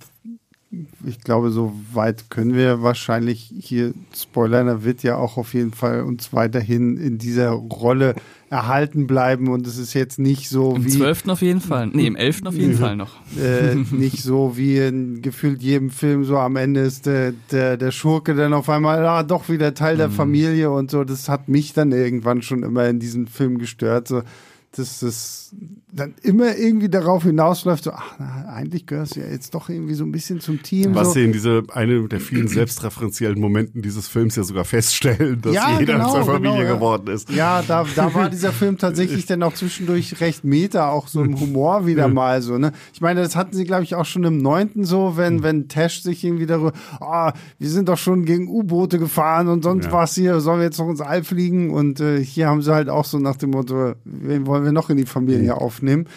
ich 1.06 1.22
glaube, 1.22 1.50
so 1.50 1.74
weit 1.94 2.30
können 2.30 2.54
wir 2.54 2.82
wahrscheinlich 2.82 3.54
hier 3.58 3.94
spoilern. 4.14 4.68
Er 4.68 4.84
wird 4.84 5.02
ja 5.02 5.16
auch 5.16 5.38
auf 5.38 5.54
jeden 5.54 5.72
Fall 5.72 6.02
uns 6.02 6.34
weiterhin 6.34 6.98
in 6.98 7.18
dieser 7.18 7.52
Rolle 7.52 8.16
erhalten 8.50 9.08
bleiben 9.08 9.50
und 9.50 9.66
es 9.66 9.78
ist 9.78 9.94
jetzt 9.94 10.20
nicht 10.20 10.50
so 10.50 10.76
Im 10.76 10.86
wie. 10.86 10.92
Im 10.92 10.98
12. 10.98 11.28
auf 11.30 11.42
jeden 11.42 11.62
Fall. 11.62 11.88
Nee, 11.88 12.08
im 12.08 12.16
11. 12.16 12.42
auf 12.46 12.56
jeden 12.56 12.76
Fall 12.76 12.96
noch. 12.96 13.16
Äh, 13.38 13.76
nicht 13.92 14.22
so 14.22 14.58
wie 14.58 14.78
in 14.78 15.22
gefühlt 15.22 15.62
jedem 15.62 15.90
Film, 15.90 16.26
so 16.26 16.38
am 16.38 16.58
Ende 16.58 16.82
ist 16.82 17.06
der, 17.06 17.34
der, 17.52 17.78
der 17.78 17.92
Schurke 17.92 18.36
dann 18.36 18.54
auf 18.54 18.70
einmal 18.70 19.06
ah, 19.06 19.24
doch 19.24 19.50
wieder 19.50 19.74
Teil 19.74 19.98
der 19.98 20.10
mhm. 20.10 20.14
Familie 20.14 20.72
und 20.72 20.92
so. 20.92 21.04
Das 21.06 21.30
hat 21.30 21.48
mich 21.48 21.74
dann 21.74 21.92
irgendwann 21.92 22.42
schon 22.42 22.64
immer 22.64 22.88
in 22.88 23.00
diesem 23.00 23.28
Film 23.28 23.58
gestört. 23.58 24.08
So, 24.10 24.22
das 24.76 25.02
dann 25.90 26.16
immer 26.22 26.58
irgendwie 26.58 26.90
darauf 26.90 27.24
hinausläuft, 27.24 27.86
so, 27.86 27.92
ach, 27.92 28.16
na, 28.20 28.46
eigentlich 28.50 28.86
gehörst 28.86 29.16
du 29.16 29.22
ja 29.22 29.28
jetzt 29.28 29.54
doch 29.54 29.70
irgendwie 29.70 29.94
so 29.94 30.04
ein 30.04 30.12
bisschen 30.12 30.42
zum 30.42 30.62
Team. 30.62 30.94
Was 30.96 31.08
so. 31.08 31.14
sie 31.14 31.24
in 31.24 31.32
diese, 31.32 31.64
eine 31.72 32.06
der 32.10 32.20
vielen 32.20 32.50
selbstreferenziellen 32.50 33.40
Momenten 33.40 33.82
dieses 33.82 34.06
Films 34.10 34.36
ja 34.36 34.44
sogar 34.44 34.66
feststellen, 34.66 35.42
dass 35.42 35.54
ja, 35.54 35.80
jeder 35.80 35.94
genau, 35.94 36.12
zur 36.12 36.26
Familie 36.26 36.64
genau, 36.64 36.76
geworden 36.76 37.08
ist. 37.08 37.30
Ja, 37.30 37.64
da, 37.66 37.86
da 37.96 38.14
war 38.14 38.30
dieser 38.30 38.52
Film 38.52 38.78
tatsächlich 38.78 39.28
dann 39.28 39.42
auch 39.44 39.54
zwischendurch 39.54 40.20
recht 40.20 40.44
meta, 40.44 40.90
auch 40.90 41.08
so 41.08 41.24
im 41.24 41.40
Humor 41.40 41.86
wieder 41.86 42.10
mal 42.10 42.42
so, 42.42 42.58
ne. 42.58 42.74
Ich 42.94 43.00
meine, 43.00 43.22
das 43.22 43.38
hatten 43.38 43.56
sie, 43.56 43.64
glaube 43.64 43.84
ich, 43.84 43.96
auch 43.96 44.06
schon 44.06 44.26
im 44.26 44.40
neunten 44.40 44.84
so, 44.84 45.16
wenn, 45.16 45.42
wenn 45.42 45.70
Tash 45.70 46.02
sich 46.02 46.22
irgendwie 46.26 46.48
darüber, 46.48 46.74
ah, 47.00 47.30
oh, 47.30 47.40
wir 47.60 47.70
sind 47.70 47.88
doch 47.88 47.98
schon 47.98 48.26
gegen 48.26 48.50
U-Boote 48.50 49.00
gefahren 49.00 49.48
und 49.48 49.64
sonst 49.64 49.86
ja. 49.86 49.92
was 49.94 50.16
hier, 50.16 50.42
sollen 50.42 50.60
wir 50.60 50.66
jetzt 50.66 50.80
noch 50.80 50.90
ins 50.90 51.00
All 51.00 51.24
fliegen? 51.24 51.70
Und 51.70 52.02
äh, 52.02 52.22
hier 52.22 52.48
haben 52.48 52.62
sie 52.62 52.74
halt 52.74 52.90
auch 52.90 53.06
so 53.06 53.20
nach 53.20 53.38
dem 53.38 53.52
Motto, 53.52 53.94
wen 54.04 54.46
wollen 54.46 54.66
wir 54.66 54.74
noch 54.74 54.90
in 54.90 54.98
die 54.98 55.06
Familie 55.06 55.54
mhm. 55.54 55.60
Aufnehmen? 55.88 56.08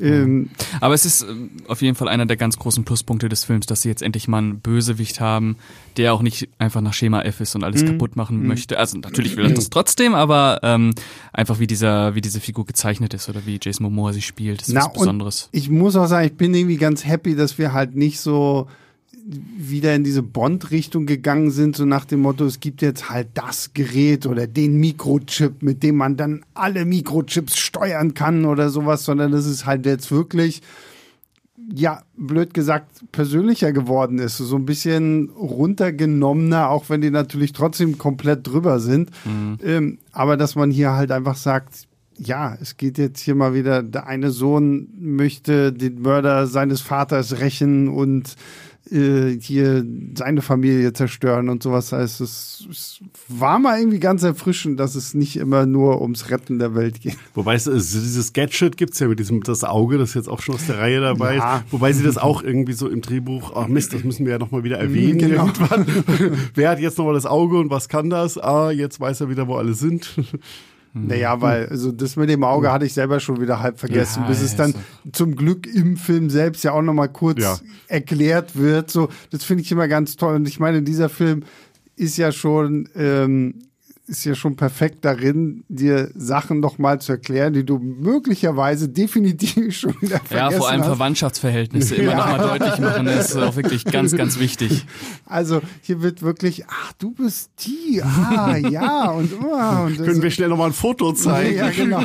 Ähm, 0.00 0.50
Aber 0.80 0.94
es 0.94 1.04
ist 1.04 1.22
ähm, 1.22 1.50
auf 1.66 1.82
jeden 1.82 1.96
Fall 1.96 2.08
einer 2.08 2.24
der 2.24 2.36
ganz 2.36 2.56
großen 2.56 2.84
Pluspunkte 2.84 3.28
des 3.28 3.44
Films, 3.44 3.66
dass 3.66 3.82
sie 3.82 3.88
jetzt 3.88 4.02
endlich 4.02 4.28
mal 4.28 4.38
einen 4.38 4.60
Bösewicht 4.60 5.20
haben, 5.20 5.56
der 5.96 6.14
auch 6.14 6.22
nicht 6.22 6.48
einfach 6.58 6.80
nach 6.80 6.94
Schema 6.94 7.22
F 7.22 7.40
ist 7.40 7.56
und 7.56 7.64
alles 7.64 7.82
mhm. 7.82 7.88
kaputt 7.88 8.14
machen 8.14 8.40
mhm. 8.40 8.46
möchte. 8.46 8.78
Also 8.78 8.98
natürlich 8.98 9.36
will 9.36 9.46
er 9.46 9.50
das 9.52 9.68
trotzdem, 9.68 10.14
aber 10.14 10.60
ähm, 10.62 10.94
einfach 11.32 11.58
wie 11.58 11.66
dieser, 11.66 12.14
wie 12.14 12.20
diese 12.20 12.40
Figur 12.40 12.64
gezeichnet 12.66 13.14
ist 13.14 13.28
oder 13.28 13.44
wie 13.46 13.58
Jason 13.60 13.82
Momoa 13.84 14.12
sie 14.12 14.22
spielt, 14.22 14.62
ist 14.62 14.68
Na, 14.68 14.82
was 14.82 14.92
Besonderes. 14.92 15.48
Ich 15.50 15.68
muss 15.68 15.96
auch 15.96 16.06
sagen, 16.06 16.26
ich 16.26 16.36
bin 16.36 16.54
irgendwie 16.54 16.76
ganz 16.76 17.04
happy, 17.04 17.34
dass 17.34 17.58
wir 17.58 17.72
halt 17.72 17.96
nicht 17.96 18.20
so 18.20 18.68
wieder 19.56 19.94
in 19.94 20.04
diese 20.04 20.22
Bond-Richtung 20.22 21.06
gegangen 21.06 21.50
sind, 21.50 21.76
so 21.76 21.84
nach 21.84 22.04
dem 22.04 22.20
Motto, 22.20 22.44
es 22.44 22.60
gibt 22.60 22.82
jetzt 22.82 23.10
halt 23.10 23.28
das 23.34 23.72
Gerät 23.74 24.26
oder 24.26 24.46
den 24.46 24.78
Mikrochip, 24.78 25.62
mit 25.62 25.82
dem 25.82 25.96
man 25.96 26.16
dann 26.16 26.44
alle 26.54 26.84
Mikrochips 26.84 27.56
steuern 27.56 28.14
kann 28.14 28.44
oder 28.44 28.70
sowas, 28.70 29.04
sondern 29.04 29.32
das 29.32 29.46
ist 29.46 29.66
halt 29.66 29.86
jetzt 29.86 30.10
wirklich, 30.10 30.62
ja, 31.72 32.02
blöd 32.16 32.54
gesagt, 32.54 33.04
persönlicher 33.12 33.72
geworden 33.72 34.18
ist. 34.18 34.38
So 34.38 34.56
ein 34.56 34.66
bisschen 34.66 35.30
runtergenommener, 35.30 36.68
auch 36.68 36.88
wenn 36.88 37.00
die 37.00 37.10
natürlich 37.10 37.52
trotzdem 37.52 37.98
komplett 37.98 38.46
drüber 38.46 38.80
sind. 38.80 39.10
Mhm. 39.24 39.58
Ähm, 39.62 39.98
aber 40.12 40.36
dass 40.36 40.56
man 40.56 40.70
hier 40.70 40.92
halt 40.92 41.12
einfach 41.12 41.36
sagt, 41.36 41.86
ja, 42.18 42.56
es 42.60 42.76
geht 42.76 42.98
jetzt 42.98 43.20
hier 43.20 43.34
mal 43.34 43.54
wieder, 43.54 43.82
der 43.82 44.06
eine 44.06 44.30
Sohn 44.30 44.88
möchte 44.98 45.72
den 45.72 46.02
Mörder 46.02 46.46
seines 46.46 46.82
Vaters 46.82 47.40
rächen 47.40 47.88
und 47.88 48.36
äh, 48.90 49.38
hier 49.40 49.84
seine 50.14 50.42
Familie 50.42 50.92
zerstören 50.92 51.48
und 51.48 51.62
sowas. 51.62 51.92
heißt, 51.92 52.20
es, 52.20 52.66
es, 52.70 53.00
war 53.28 53.58
mal 53.58 53.78
irgendwie 53.78 54.00
ganz 54.00 54.22
erfrischend, 54.22 54.80
dass 54.80 54.94
es 54.94 55.14
nicht 55.14 55.36
immer 55.36 55.66
nur 55.66 56.00
ums 56.00 56.30
Retten 56.30 56.58
der 56.58 56.74
Welt 56.74 57.00
geht. 57.00 57.16
Wobei 57.34 57.54
es, 57.54 57.64
dieses 57.64 58.32
Gadget 58.32 58.76
gibt 58.76 58.94
es 58.94 59.00
ja 59.00 59.08
mit 59.08 59.18
diesem 59.18 59.42
das 59.42 59.64
Auge, 59.64 59.98
das 59.98 60.10
ist 60.10 60.14
jetzt 60.14 60.28
auch 60.28 60.40
schon 60.40 60.54
aus 60.54 60.66
der 60.66 60.78
Reihe 60.78 61.00
dabei 61.00 61.36
ja. 61.36 61.58
ist. 61.58 61.72
Wobei 61.72 61.92
sie 61.92 62.02
das 62.02 62.18
auch 62.18 62.42
irgendwie 62.42 62.72
so 62.72 62.88
im 62.88 63.00
Drehbuch, 63.00 63.52
ach 63.54 63.68
Mist, 63.68 63.92
das 63.92 64.02
müssen 64.02 64.26
wir 64.26 64.32
ja 64.32 64.38
nochmal 64.38 64.64
wieder 64.64 64.78
erwähnen 64.78 65.18
genau. 65.18 65.46
irgendwann. 65.46 65.86
Wer 66.54 66.70
hat 66.70 66.80
jetzt 66.80 66.98
nochmal 66.98 67.14
das 67.14 67.26
Auge 67.26 67.58
und 67.58 67.70
was 67.70 67.88
kann 67.88 68.10
das? 68.10 68.38
Ah, 68.38 68.70
jetzt 68.70 68.98
weiß 68.98 69.20
er 69.20 69.28
wieder, 69.28 69.46
wo 69.46 69.56
alle 69.56 69.74
sind. 69.74 70.14
Hm. 70.92 71.06
Naja, 71.06 71.40
weil 71.40 71.68
also 71.68 71.92
das 71.92 72.16
mit 72.16 72.28
dem 72.28 72.42
Auge 72.42 72.72
hatte 72.72 72.84
ich 72.84 72.94
selber 72.94 73.20
schon 73.20 73.40
wieder 73.40 73.60
halb 73.60 73.78
vergessen, 73.78 74.22
ja, 74.22 74.28
bis 74.28 74.42
es 74.42 74.56
dann 74.56 74.74
zum 75.12 75.36
Glück 75.36 75.66
im 75.66 75.96
Film 75.96 76.30
selbst 76.30 76.64
ja 76.64 76.72
auch 76.72 76.82
nochmal 76.82 77.08
kurz 77.08 77.40
ja. 77.40 77.58
erklärt 77.86 78.56
wird. 78.56 78.90
So, 78.90 79.08
das 79.30 79.44
finde 79.44 79.62
ich 79.62 79.70
immer 79.70 79.88
ganz 79.88 80.16
toll. 80.16 80.34
Und 80.34 80.48
ich 80.48 80.58
meine, 80.58 80.82
dieser 80.82 81.08
Film 81.08 81.44
ist 81.96 82.16
ja 82.16 82.32
schon 82.32 82.88
ähm, 82.96 83.62
ist 84.10 84.24
ja 84.24 84.34
schon 84.34 84.56
perfekt 84.56 85.04
darin, 85.04 85.62
dir 85.68 86.10
Sachen 86.16 86.58
nochmal 86.58 87.00
zu 87.00 87.12
erklären, 87.12 87.52
die 87.52 87.64
du 87.64 87.78
möglicherweise 87.78 88.88
definitiv 88.88 89.76
schon 89.78 89.94
wieder 90.00 90.18
vergessen 90.18 90.52
Ja, 90.52 90.58
vor 90.58 90.68
allem 90.68 90.80
hast. 90.80 90.88
Verwandtschaftsverhältnisse 90.88 91.94
immer 91.94 92.12
ja. 92.12 92.16
nochmal 92.18 92.58
deutlich 92.58 92.78
machen, 92.80 93.06
ist 93.06 93.36
auch 93.36 93.54
wirklich 93.54 93.84
ganz, 93.84 94.14
ganz 94.16 94.38
wichtig. 94.38 94.84
Also 95.26 95.60
hier 95.82 96.02
wird 96.02 96.22
wirklich, 96.22 96.64
ach, 96.66 96.92
du 96.98 97.12
bist 97.12 97.50
die, 97.60 98.02
ah, 98.02 98.56
ja, 98.56 99.10
und, 99.10 99.30
oh, 99.40 99.84
und 99.86 99.96
Können 99.96 100.22
wir 100.22 100.30
schnell 100.30 100.48
nochmal 100.48 100.70
ein 100.70 100.72
Foto 100.72 101.12
zeigen? 101.12 101.56
Ja, 101.56 101.70
genau. 101.70 102.02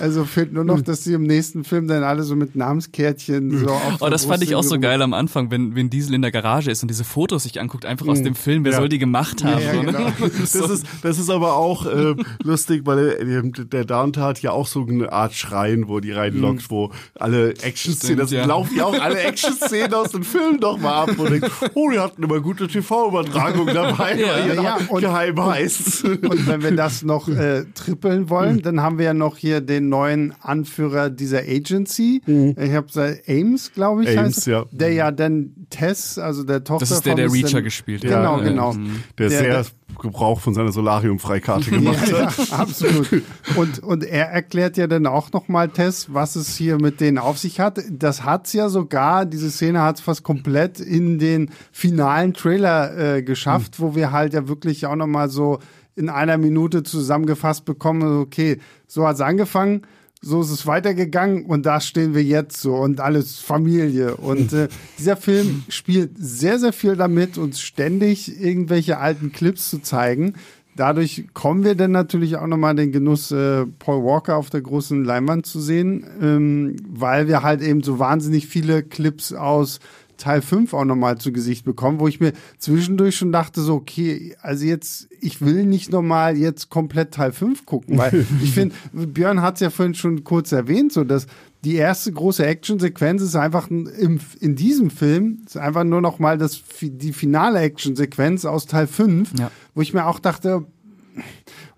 Also 0.00 0.24
fehlt 0.24 0.52
nur 0.52 0.64
noch, 0.64 0.80
dass 0.80 1.04
sie 1.04 1.12
im 1.12 1.22
nächsten 1.22 1.64
Film 1.64 1.88
dann 1.88 2.02
alle 2.02 2.22
so 2.22 2.36
mit 2.36 2.56
Namenskärtchen 2.56 3.58
so 3.58 3.70
auf 3.70 4.00
Oh, 4.00 4.08
das 4.08 4.24
fand 4.24 4.42
ich 4.42 4.54
auch 4.54 4.62
so 4.62 4.78
geil 4.78 5.02
am 5.02 5.12
Anfang, 5.12 5.50
wenn, 5.50 5.74
wenn 5.74 5.90
Diesel 5.90 6.14
in 6.14 6.22
der 6.22 6.30
Garage 6.30 6.70
ist 6.70 6.82
und 6.82 6.88
diese 6.88 7.04
Fotos 7.04 7.42
sich 7.42 7.60
anguckt, 7.60 7.84
einfach 7.84 8.06
aus 8.06 8.20
mhm. 8.20 8.24
dem 8.24 8.34
Film, 8.34 8.64
wer 8.64 8.72
ja. 8.72 8.78
soll 8.78 8.88
die 8.88 8.98
gemacht 8.98 9.44
haben? 9.44 9.62
Ja, 9.62 9.74
ja, 9.74 9.82
genau. 9.82 10.12
das, 10.40 10.54
ist 10.54 10.81
das, 10.82 11.00
das 11.02 11.18
ist 11.18 11.30
aber 11.30 11.56
auch 11.56 11.86
äh, 11.86 12.14
lustig, 12.42 12.82
weil 12.84 13.16
der, 13.24 13.64
der 13.64 13.84
Dante 13.84 14.22
hat 14.22 14.40
ja 14.42 14.52
auch 14.52 14.66
so 14.66 14.86
eine 14.86 15.12
Art 15.12 15.34
Schrein, 15.34 15.88
wo 15.88 16.00
die 16.00 16.12
reinlockt, 16.12 16.62
mhm. 16.62 16.70
wo 16.70 16.90
alle 17.18 17.50
Action-Szenen, 17.50 18.18
das 18.18 18.30
ja. 18.30 18.44
laufen 18.44 18.76
ja 18.76 18.84
auch 18.84 18.98
alle 18.98 19.18
Action-Szenen 19.22 19.94
aus 19.94 20.12
den 20.12 20.24
Filmen 20.24 20.60
doch 20.60 20.78
mal 20.78 21.02
ab 21.02 21.18
und 21.18 21.30
denkt, 21.30 21.50
oh, 21.74 21.90
die 21.90 21.98
hatten 21.98 22.22
immer 22.22 22.40
gute 22.40 22.68
TV-Übertragung 22.68 23.66
dabei, 23.66 24.18
ja, 24.18 24.28
weil 24.28 24.62
ja, 24.62 24.78
und, 24.88 25.00
geheim 25.00 25.44
heißt. 25.44 26.04
Und, 26.04 26.26
und, 26.26 26.46
wenn 26.46 26.62
wir 26.62 26.74
das 26.74 27.02
noch 27.02 27.28
äh, 27.28 27.64
trippeln 27.74 28.30
wollen, 28.30 28.62
dann 28.62 28.80
haben 28.80 28.98
wir 28.98 29.06
ja 29.06 29.14
noch 29.14 29.36
hier 29.36 29.60
den 29.60 29.88
neuen 29.88 30.34
Anführer 30.40 31.10
dieser 31.10 31.40
Agency. 31.40 32.22
Mhm. 32.26 32.56
Ich 32.58 32.72
habe 32.72 33.18
Ames, 33.28 33.72
glaube 33.72 34.04
ich, 34.04 34.18
Ames, 34.18 34.36
heißt, 34.36 34.46
ja. 34.46 34.64
der 34.70 34.92
ja 34.92 35.10
dann 35.10 35.52
Tess, 35.70 36.18
also 36.18 36.44
der 36.44 36.64
Tochter 36.64 36.80
Das 36.80 36.90
ist 36.90 37.06
der, 37.06 37.14
der 37.14 37.32
Reacher 37.32 37.62
gespielt 37.62 38.04
hat. 38.04 38.10
Genau, 38.10 38.38
ja, 38.38 38.44
genau. 38.44 38.74
Der, 39.18 39.28
der 39.28 39.38
sehr 39.38 39.64
Gebrauch 40.00 40.40
von 40.40 40.54
seiner 40.54 40.72
Solarium-Freikarte 40.72 41.70
gemacht 41.70 42.08
ja, 42.10 42.26
hat. 42.26 42.48
Ja, 42.48 42.56
absolut. 42.56 43.22
Und, 43.56 43.78
und 43.80 44.04
er 44.04 44.30
erklärt 44.30 44.76
ja 44.76 44.86
dann 44.86 45.06
auch 45.06 45.32
nochmal 45.32 45.68
Tess, 45.68 46.12
was 46.12 46.36
es 46.36 46.56
hier 46.56 46.80
mit 46.80 47.00
denen 47.00 47.18
auf 47.18 47.38
sich 47.38 47.60
hat. 47.60 47.80
Das 47.90 48.24
hat's 48.24 48.52
ja 48.52 48.68
sogar, 48.68 49.26
diese 49.26 49.50
Szene 49.50 49.80
hat's 49.80 50.00
fast 50.00 50.22
komplett 50.22 50.80
in 50.80 51.18
den 51.18 51.50
finalen 51.70 52.34
Trailer 52.34 53.16
äh, 53.16 53.22
geschafft, 53.22 53.78
mhm. 53.78 53.82
wo 53.82 53.94
wir 53.94 54.12
halt 54.12 54.34
ja 54.34 54.48
wirklich 54.48 54.86
auch 54.86 54.96
nochmal 54.96 55.28
so 55.28 55.58
in 55.94 56.08
einer 56.08 56.38
Minute 56.38 56.82
zusammengefasst 56.82 57.64
bekommen, 57.64 58.20
okay, 58.20 58.58
so 58.86 59.06
hat's 59.06 59.20
angefangen 59.20 59.82
so 60.22 60.40
ist 60.40 60.50
es 60.50 60.66
weitergegangen 60.66 61.44
und 61.44 61.66
da 61.66 61.80
stehen 61.80 62.14
wir 62.14 62.22
jetzt 62.22 62.60
so 62.60 62.76
und 62.76 63.00
alles 63.00 63.40
Familie. 63.40 64.16
Und 64.16 64.52
äh, 64.52 64.68
dieser 64.98 65.16
Film 65.16 65.64
spielt 65.68 66.12
sehr, 66.16 66.60
sehr 66.60 66.72
viel 66.72 66.96
damit, 66.96 67.38
uns 67.38 67.60
ständig 67.60 68.40
irgendwelche 68.40 68.98
alten 68.98 69.32
Clips 69.32 69.68
zu 69.68 69.80
zeigen. 69.80 70.34
Dadurch 70.74 71.26
kommen 71.34 71.64
wir 71.64 71.74
dann 71.74 71.90
natürlich 71.90 72.36
auch 72.36 72.46
nochmal 72.46 72.74
den 72.74 72.92
Genuss, 72.92 73.30
äh, 73.30 73.66
Paul 73.78 74.04
Walker 74.04 74.36
auf 74.36 74.48
der 74.48 74.62
großen 74.62 75.04
Leinwand 75.04 75.44
zu 75.44 75.60
sehen, 75.60 76.06
ähm, 76.22 76.76
weil 76.88 77.28
wir 77.28 77.42
halt 77.42 77.60
eben 77.60 77.82
so 77.82 77.98
wahnsinnig 77.98 78.46
viele 78.46 78.82
Clips 78.82 79.34
aus 79.34 79.80
Teil 80.22 80.40
5 80.40 80.72
auch 80.72 80.84
nochmal 80.84 81.18
zu 81.18 81.32
Gesicht 81.32 81.64
bekommen, 81.64 81.98
wo 81.98 82.06
ich 82.06 82.20
mir 82.20 82.32
zwischendurch 82.58 83.16
schon 83.16 83.32
dachte, 83.32 83.60
so, 83.60 83.74
okay, 83.74 84.36
also 84.40 84.64
jetzt, 84.64 85.08
ich 85.20 85.40
will 85.40 85.64
nicht 85.64 85.90
nochmal 85.90 86.36
jetzt 86.36 86.70
komplett 86.70 87.14
Teil 87.14 87.32
5 87.32 87.66
gucken, 87.66 87.98
weil 87.98 88.24
ich 88.42 88.52
finde, 88.52 88.74
Björn 88.92 89.42
hat 89.42 89.54
es 89.54 89.60
ja 89.60 89.70
vorhin 89.70 89.94
schon 89.94 90.22
kurz 90.22 90.52
erwähnt, 90.52 90.92
so 90.92 91.02
dass 91.02 91.26
die 91.64 91.74
erste 91.74 92.12
große 92.12 92.46
Actionsequenz 92.46 93.22
ist 93.22 93.34
einfach 93.34 93.68
im, 93.68 94.20
in 94.40 94.54
diesem 94.54 94.90
Film, 94.90 95.42
ist 95.44 95.56
einfach 95.56 95.84
nur 95.84 96.00
nochmal 96.00 96.38
das, 96.38 96.62
die 96.80 97.12
finale 97.12 97.58
Actionsequenz 97.58 98.44
aus 98.44 98.66
Teil 98.66 98.86
5, 98.86 99.38
ja. 99.38 99.50
wo 99.74 99.82
ich 99.82 99.92
mir 99.92 100.06
auch 100.06 100.20
dachte, 100.20 100.66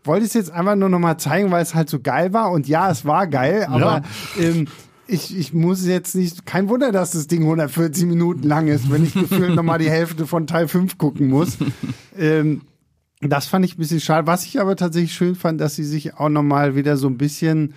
wollte 0.05 0.25
ich 0.25 0.31
es 0.31 0.35
jetzt 0.35 0.51
einfach 0.51 0.77
nur 0.77 0.91
nochmal 0.91 1.19
zeigen, 1.19 1.51
weil 1.51 1.63
es 1.63 1.75
halt 1.75 1.89
so 1.89 1.99
geil 1.99 2.33
war. 2.35 2.51
Und 2.51 2.69
ja, 2.69 2.91
es 2.91 3.07
war 3.07 3.27
geil, 3.27 3.67
aber 3.69 4.03
ja. 4.37 4.43
ähm, 4.43 4.69
ich, 5.07 5.37
ich 5.37 5.53
muss 5.53 5.87
jetzt 5.87 6.15
nicht, 6.15 6.47
kein 6.47 6.69
Wunder, 6.69 6.93
dass 6.93 7.13
das 7.13 7.27
Ding 7.27 7.43
140 7.43 8.07
Minuten 8.07 8.43
lang 8.43 8.69
ist, 8.69 8.91
wenn 8.91 9.05
ich 9.05 9.15
gefühlt 9.15 9.55
nochmal 9.55 9.79
die 9.79 9.91
Hälfte 9.91 10.27
von 10.27 10.47
Teil 10.47 10.69
5 10.69 10.99
gucken 10.99 11.29
muss. 11.29 11.59
ähm, 12.19 12.63
das 13.21 13.47
fand 13.47 13.65
ich 13.65 13.75
ein 13.75 13.79
bisschen 13.79 14.01
schade. 14.01 14.27
Was 14.27 14.45
ich 14.45 14.61
aber 14.61 14.77
tatsächlich 14.77 15.15
schön 15.15 15.35
fand, 15.35 15.61
dass 15.61 15.75
sie 15.77 15.85
sich 15.85 16.15
auch 16.15 16.29
nochmal 16.29 16.77
wieder 16.77 16.97
so 16.97 17.07
ein 17.07 17.19
bisschen 17.19 17.75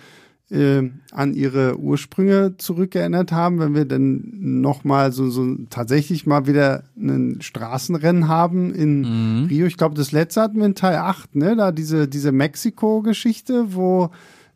äh, 0.50 0.82
an 1.12 1.34
ihre 1.34 1.78
Ursprünge 1.78 2.56
zurückerinnert 2.56 3.32
haben, 3.32 3.58
wenn 3.58 3.74
wir 3.74 3.84
dann 3.84 4.30
nochmal 4.60 5.12
so, 5.12 5.28
so 5.28 5.56
tatsächlich 5.68 6.26
mal 6.26 6.46
wieder 6.46 6.84
ein 6.96 7.40
Straßenrennen 7.40 8.28
haben 8.28 8.74
in 8.74 9.00
mhm. 9.42 9.46
Rio. 9.46 9.66
Ich 9.66 9.76
glaube, 9.76 9.94
das 9.94 10.12
letzte 10.12 10.40
hatten 10.40 10.58
wir 10.58 10.66
in 10.66 10.74
Teil 10.74 10.96
8, 10.96 11.36
ne? 11.36 11.56
Da 11.56 11.72
diese, 11.72 12.08
diese 12.08 12.32
Mexiko-Geschichte, 12.32 13.74
wo 13.74 14.10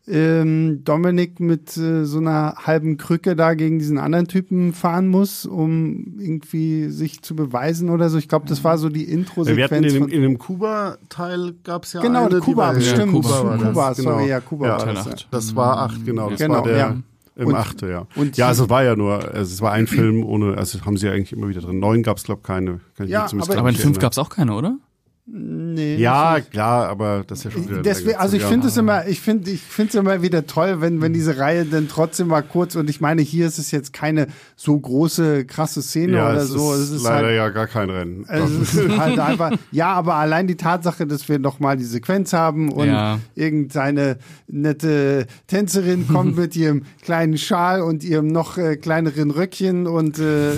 ähm, 0.08 0.82
Dominik 0.84 1.38
mit 1.38 1.76
äh, 1.76 2.04
so 2.04 2.18
einer 2.18 2.56
halben 2.56 2.96
Krücke 2.96 3.36
da 3.36 3.54
gegen 3.54 3.78
diesen 3.78 3.98
anderen 3.98 4.26
Typen 4.26 4.72
fahren 4.72 5.06
muss, 5.06 5.46
um 5.46 6.18
irgendwie 6.18 6.88
sich 6.88 7.22
zu 7.22 7.36
beweisen 7.36 7.88
oder 7.88 8.10
so. 8.10 8.18
Ich 8.18 8.28
glaube, 8.28 8.46
das 8.48 8.64
war 8.64 8.78
so 8.78 8.88
die 8.88 9.04
Intro-Sequenz. 9.04 9.56
Wir 9.56 9.64
hatten 9.64 9.84
in 9.84 9.94
dem, 9.94 10.08
in 10.08 10.22
dem 10.22 10.38
Kuba-Teil 10.38 11.54
gab 11.62 11.84
es 11.84 11.92
ja 11.92 12.00
genau, 12.00 12.26
eine. 12.26 12.40
Kuba, 12.40 12.74
die 12.74 12.76
war, 12.76 12.82
stimmt. 12.82 13.12
Kuba, 13.12 13.44
war 13.44 13.58
Kuba, 13.58 13.88
das, 13.90 13.98
sorry, 13.98 14.16
genau. 14.16 14.28
ja, 14.28 14.40
Kuba 14.40 14.66
ja, 14.66 14.78
war 14.78 14.94
das. 14.94 15.06
Ja. 15.06 15.14
Das 15.30 15.56
war 15.56 15.78
acht, 15.78 16.04
genau. 16.04 16.30
Das 16.30 16.40
genau, 16.40 16.54
war 16.54 16.62
der, 16.64 16.76
ja. 16.76 16.96
Im 17.34 17.46
und, 17.46 17.54
achte, 17.54 17.88
ja. 17.88 18.06
Und 18.14 18.36
ja, 18.36 18.48
also 18.48 18.64
es 18.64 18.70
war 18.70 18.84
ja 18.84 18.94
nur, 18.94 19.14
also 19.14 19.54
es 19.54 19.62
war 19.62 19.72
ein 19.72 19.86
Film 19.86 20.22
ohne, 20.22 20.58
also 20.58 20.84
haben 20.84 20.98
sie 20.98 21.06
ja 21.06 21.12
eigentlich 21.12 21.32
immer 21.32 21.48
wieder 21.48 21.62
drin. 21.62 21.78
Neun 21.78 22.02
gab 22.02 22.18
es, 22.18 22.24
glaube 22.24 22.40
ich, 22.42 22.46
keine. 22.46 22.80
ja, 23.06 23.24
aber, 23.24 23.56
aber 23.56 23.68
in 23.70 23.76
fünf 23.76 23.98
gab 23.98 24.12
es 24.12 24.18
auch 24.18 24.28
keine, 24.28 24.52
oder? 24.52 24.76
Nee, 25.24 25.98
ja, 25.98 26.40
klar, 26.40 26.88
aber 26.88 27.22
das 27.24 27.38
ist 27.38 27.44
ja 27.44 27.50
schon 27.52 27.68
wieder. 27.68 27.82
Deswegen, 27.82 28.16
also 28.16 28.36
ich 28.36 28.42
finde 28.42 28.66
es 28.66 28.76
immer, 28.76 29.06
ich 29.06 29.20
finde, 29.20 29.52
ich 29.52 29.60
finde 29.60 29.90
es 29.90 29.94
immer 29.94 30.20
wieder 30.20 30.48
toll, 30.48 30.80
wenn, 30.80 31.00
wenn 31.00 31.12
diese 31.12 31.38
Reihe 31.38 31.64
dann 31.64 31.86
trotzdem 31.88 32.26
mal 32.26 32.42
kurz 32.42 32.74
und 32.74 32.90
ich 32.90 33.00
meine, 33.00 33.22
hier 33.22 33.46
ist 33.46 33.56
es 33.56 33.70
jetzt 33.70 33.92
keine 33.92 34.26
so 34.56 34.76
große, 34.76 35.44
krasse 35.44 35.80
Szene 35.80 36.16
ja, 36.16 36.30
oder 36.30 36.40
es 36.40 36.48
so. 36.48 36.72
Ist 36.72 36.80
es 36.80 36.90
ist 36.90 37.04
leider 37.04 37.28
halt, 37.28 37.36
ja 37.36 37.48
gar 37.50 37.68
kein 37.68 37.88
Rennen. 37.88 38.26
Es 38.32 38.74
ist 38.74 38.98
halt 38.98 39.18
einfach, 39.20 39.52
ja, 39.70 39.92
aber 39.92 40.16
allein 40.16 40.48
die 40.48 40.56
Tatsache, 40.56 41.06
dass 41.06 41.28
wir 41.28 41.38
noch 41.38 41.60
mal 41.60 41.76
die 41.76 41.84
Sequenz 41.84 42.32
haben 42.32 42.72
und 42.72 42.88
ja. 42.88 43.20
irgendeine 43.36 44.18
nette 44.48 45.28
Tänzerin 45.46 46.08
kommt 46.08 46.36
mit 46.36 46.56
ihrem 46.56 46.82
kleinen 47.00 47.38
Schal 47.38 47.82
und 47.82 48.02
ihrem 48.02 48.26
noch 48.26 48.58
äh, 48.58 48.76
kleineren 48.76 49.30
Röckchen 49.30 49.86
und 49.86 50.18
äh, 50.18 50.54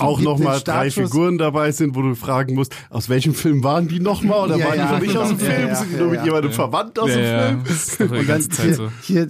auch 0.00 0.20
noch 0.20 0.40
mal 0.40 0.58
drei 0.58 0.90
Figuren 0.90 1.38
dabei 1.38 1.70
sind, 1.70 1.94
wo 1.94 2.02
du 2.02 2.16
fragen 2.16 2.54
musst, 2.56 2.74
aus 2.90 3.08
welchem 3.08 3.34
Film 3.34 3.62
waren 3.62 3.86
die 3.86 4.00
noch? 4.00 4.07
Nochmal 4.08 4.44
oder 4.44 4.56
ja, 4.56 4.66
waren 4.66 4.74
die 4.74 4.92
noch 4.92 5.00
nicht 5.00 5.16
aus 5.16 5.28
dem 5.28 5.38
Film? 5.38 5.74
Sind 5.74 5.92
die 5.92 5.96
nur 5.96 6.10
mit 6.10 6.24
jemandem 6.24 6.52
verwandt 6.52 6.98
aus 6.98 7.10
dem 7.12 7.64
Film? 7.64 8.10
Und 8.10 8.28
dann 8.28 8.42
hier, 8.62 8.74
so. 8.74 8.90
hier, 9.02 9.28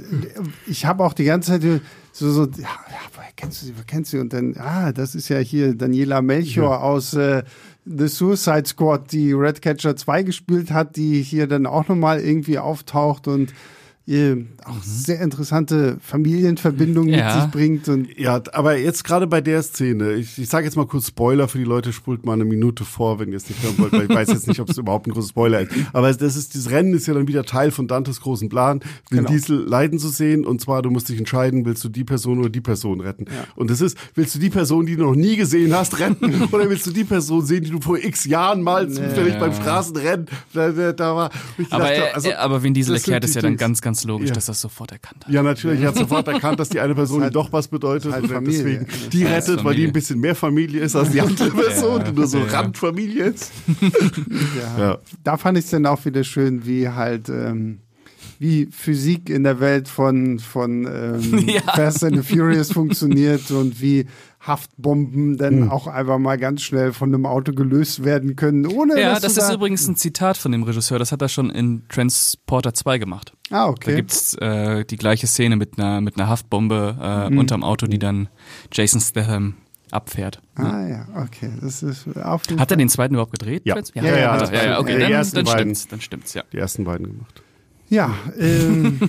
ich 0.67 0.87
habe 0.87 1.05
auch 1.05 1.13
die 1.13 1.25
ganze 1.25 1.53
Zeit 1.53 1.83
so, 2.13 2.31
so 2.31 2.43
ja, 2.61 2.69
woher 3.15 3.31
kennst 3.37 3.63
du 3.63 3.67
sie, 3.67 3.75
woher 3.75 3.85
kennst 3.85 4.13
du 4.13 4.17
sie? 4.17 4.21
Und 4.21 4.33
dann, 4.33 4.57
ah, 4.59 4.93
das 4.93 5.15
ist 5.15 5.29
ja 5.29 5.39
hier 5.39 5.75
Daniela 5.75 6.23
Melchior 6.23 6.83
aus 6.83 7.15
äh, 7.15 7.43
The 7.85 8.09
Suicide 8.09 8.67
Squad, 8.67 9.13
die 9.13 9.33
Redcatcher 9.33 9.97
2 9.97 10.23
gespielt 10.25 10.71
hat, 10.71 10.97
die 10.97 11.23
hier 11.23 11.47
dann 11.47 11.67
auch 11.67 11.89
nochmal 11.89 12.21
irgendwie 12.21 12.59
auftaucht 12.59 13.29
und 13.29 13.53
auch 14.65 14.77
mhm. 14.77 14.81
sehr 14.83 15.21
interessante 15.21 15.99
Familienverbindungen 16.01 17.13
ja. 17.13 17.27
mit 17.27 17.43
sich 17.43 17.51
bringt. 17.51 17.89
Und 17.89 18.19
ja, 18.19 18.41
aber 18.53 18.79
jetzt 18.79 19.05
gerade 19.05 19.27
bei 19.27 19.43
der 19.43 19.63
Szene, 19.63 20.15
ich, 20.15 20.39
ich 20.39 20.49
sage 20.49 20.65
jetzt 20.65 20.77
mal 20.77 20.87
kurz 20.87 21.09
Spoiler 21.09 21.47
für 21.47 21.59
die 21.59 21.65
Leute, 21.65 21.93
spult 21.93 22.25
mal 22.25 22.33
eine 22.33 22.47
Minute 22.47 22.87
vor, 22.87 23.19
wenn 23.19 23.31
ihr 23.31 23.37
es 23.37 23.47
nicht 23.49 23.63
hören 23.63 23.75
wollt, 23.77 23.93
weil 23.93 24.05
ich 24.05 24.09
weiß 24.09 24.29
jetzt 24.29 24.49
nicht, 24.49 24.61
ob 24.61 24.71
es 24.71 24.79
überhaupt 24.79 25.07
ein 25.07 25.13
großes 25.13 25.31
Spoiler 25.31 25.61
ist. 25.61 25.73
Aber 25.93 26.11
das 26.11 26.37
ist, 26.37 26.55
dieses 26.55 26.71
Rennen 26.71 26.95
ist 26.95 27.07
ja 27.07 27.13
dann 27.13 27.29
wieder 27.29 27.45
Teil 27.45 27.71
von 27.71 27.87
Dantes 27.87 28.23
großen 28.23 28.49
Plan, 28.49 28.81
Vin 29.11 29.19
genau. 29.19 29.31
Diesel 29.31 29.59
leiden 29.59 29.99
zu 29.99 30.09
sehen. 30.09 30.47
Und 30.47 30.63
zwar, 30.63 30.81
du 30.81 30.91
musst 30.91 31.11
dich 31.11 31.19
entscheiden, 31.19 31.67
willst 31.67 31.85
du 31.85 31.91
die 31.91 32.05
Person 32.05 32.39
oder 32.39 32.49
die 32.49 32.63
Person 32.63 33.03
retten. 33.03 33.27
Ja. 33.27 33.45
Und 33.57 33.71
das 33.71 33.83
ist, 33.83 33.99
willst 34.15 34.35
du 34.35 34.39
die 34.39 34.51
Person, 34.51 34.87
die 34.87 34.97
du 34.97 35.03
noch 35.03 35.17
nie 35.17 35.37
gesehen 35.37 35.75
hast, 35.75 35.99
retten? 35.99 36.45
oder 36.53 36.71
willst 36.71 36.87
du 36.87 36.93
die 36.93 37.05
Person 37.05 37.45
sehen, 37.45 37.65
die 37.65 37.71
du 37.71 37.81
vor 37.83 37.99
x 37.99 38.25
Jahren 38.25 38.63
mal 38.63 38.89
zufällig 38.89 39.35
nee. 39.35 39.41
beim 39.41 39.53
Straßenrennen 39.53 40.27
da, 40.55 40.71
da, 40.71 40.93
da 40.93 41.15
war? 41.15 41.31
aber, 41.69 41.85
dachte, 41.85 42.15
also, 42.15 42.33
aber 42.33 42.63
Vin 42.63 42.73
Diesel 42.73 42.95
erklärt 42.95 43.25
es 43.25 43.35
ja 43.35 43.43
dann 43.43 43.59
ganz, 43.59 43.83
ganz 43.83 43.98
logisch, 44.05 44.29
ja. 44.29 44.35
dass 44.35 44.47
das 44.47 44.61
sofort 44.61 44.93
erkannt 44.93 45.27
hat. 45.27 45.33
Ja, 45.33 45.43
natürlich. 45.43 45.81
Er 45.81 45.89
hat 45.89 45.97
sofort 45.97 46.29
erkannt, 46.29 46.61
dass 46.61 46.69
die 46.69 46.81
eine 46.81 46.95
Person 46.95 47.23
halt, 47.23 47.35
doch 47.35 47.53
was 47.53 47.69
bedeutet. 47.69 48.13
Halt 48.13 48.31
und 48.31 48.45
deswegen 48.47 48.87
die 49.13 49.25
rettet, 49.25 49.65
weil 49.65 49.75
die 49.75 49.87
ein 49.87 49.93
bisschen 49.93 50.21
mehr 50.21 50.35
Familie 50.35 50.81
ist 50.81 50.97
als 50.97 51.11
die 51.11 51.21
andere 51.23 51.51
Person, 51.51 52.05
die 52.05 52.13
nur 52.13 52.27
so 52.27 52.41
Randfamilie 52.43 53.25
ist. 53.25 53.53
ja. 54.79 54.99
Da 55.25 55.37
fand 55.37 55.59
ich 55.59 55.65
es 55.65 55.71
dann 55.71 55.87
auch 55.87 56.05
wieder 56.05 56.25
schön, 56.25 56.65
wie 56.67 56.89
halt. 56.89 57.29
Ähm, 57.29 57.81
wie 58.39 58.69
Physik 58.71 59.31
in 59.31 59.43
der 59.43 59.59
Welt 59.59 59.89
von, 59.89 60.39
von 60.39 60.87
ähm, 60.87 61.49
ja. 61.49 61.61
Fast 61.75 62.05
and 62.05 62.25
Furious 62.25 62.73
funktioniert 62.73 63.51
und 63.51 63.81
wie 63.81 64.07
Haftbomben 64.41 65.37
dann 65.37 65.63
mhm. 65.63 65.71
auch 65.71 65.87
einfach 65.87 66.19
mal 66.19 66.39
ganz 66.39 66.63
schnell 66.63 66.93
von 66.93 67.13
einem 67.13 67.27
Auto 67.27 67.53
gelöst 67.53 68.05
werden 68.05 68.37
können, 68.37 68.67
ohne 68.67 69.01
Ja, 69.01 69.19
das 69.19 69.37
ist 69.37 69.49
da 69.49 69.55
übrigens 69.55 69.87
ein 69.89 69.97
Zitat 69.97 70.37
von 70.37 70.53
dem 70.53 70.63
Regisseur, 70.63 70.99
das 70.99 71.11
hat 71.11 71.23
er 71.23 71.29
schon 71.29 71.51
in 71.51 71.83
Transporter 71.89 72.73
2 72.73 72.99
gemacht. 72.99 73.33
Ah, 73.51 73.67
okay. 73.67 73.91
Da 73.91 73.97
gibt's 73.97 74.35
äh, 74.35 74.85
die 74.85 74.97
gleiche 74.97 75.27
Szene 75.27 75.57
mit 75.57 75.79
einer 75.79 76.01
mit 76.01 76.17
einer 76.17 76.29
Haftbombe 76.29 76.97
äh, 77.01 77.31
mhm. 77.31 77.39
unterm 77.39 77.65
Auto, 77.65 77.87
die 77.87 77.99
dann 77.99 78.29
Jason 78.73 79.01
Statham 79.01 79.55
abfährt. 79.91 80.41
Ah 80.55 80.87
ja, 80.87 81.07
okay. 81.17 81.51
Das 81.61 81.83
ist 81.83 82.07
auf 82.17 82.43
Hat 82.59 82.71
er 82.71 82.77
den 82.77 82.89
zweiten 82.89 83.15
überhaupt 83.15 83.33
gedreht? 83.33 83.63
Ja, 83.65 83.77
ja, 83.95 84.03
ja, 84.03 84.17
ja, 84.17 84.45
ja, 84.53 84.65
ja 84.65 84.79
okay, 84.81 84.99
dann, 84.99 85.11
dann 85.33 85.47
stimmt's, 85.47 85.89
dann 85.89 86.01
stimmt's, 86.01 86.35
ja. 86.35 86.43
Die 86.53 86.59
ersten 86.59 86.85
beiden 86.85 87.07
gemacht. 87.07 87.43
Ja, 87.89 88.15
ähm, 88.39 89.01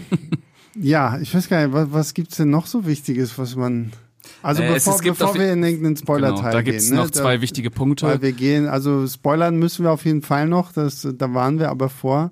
ja, 0.75 1.19
ich 1.19 1.35
weiß 1.35 1.49
gar 1.49 1.65
nicht, 1.65 1.73
was, 1.73 1.91
was 1.91 2.13
gibt's 2.13 2.37
denn 2.37 2.49
noch 2.49 2.65
so 2.65 2.85
Wichtiges, 2.85 3.37
was 3.37 3.55
man 3.55 3.91
also 4.41 4.63
äh, 4.63 4.73
bevor, 4.73 4.97
bevor 5.01 5.35
wir 5.35 5.53
in 5.53 5.63
irgendeinen 5.63 5.97
Spoiler-Teil 5.97 6.37
genau, 6.37 6.51
da 6.51 6.61
gibt's 6.61 6.87
gehen. 6.87 6.97
noch 6.97 7.05
ne? 7.05 7.11
zwei 7.11 7.35
da, 7.35 7.41
wichtige 7.41 7.71
Punkte. 7.71 8.07
Weil 8.07 8.21
wir 8.21 8.31
gehen, 8.31 8.67
also 8.67 9.07
spoilern 9.07 9.57
müssen 9.57 9.83
wir 9.83 9.91
auf 9.91 10.05
jeden 10.05 10.21
Fall 10.21 10.47
noch, 10.47 10.71
das, 10.71 11.07
da 11.17 11.33
waren 11.33 11.59
wir 11.59 11.69
aber 11.69 11.89
vor. 11.89 12.31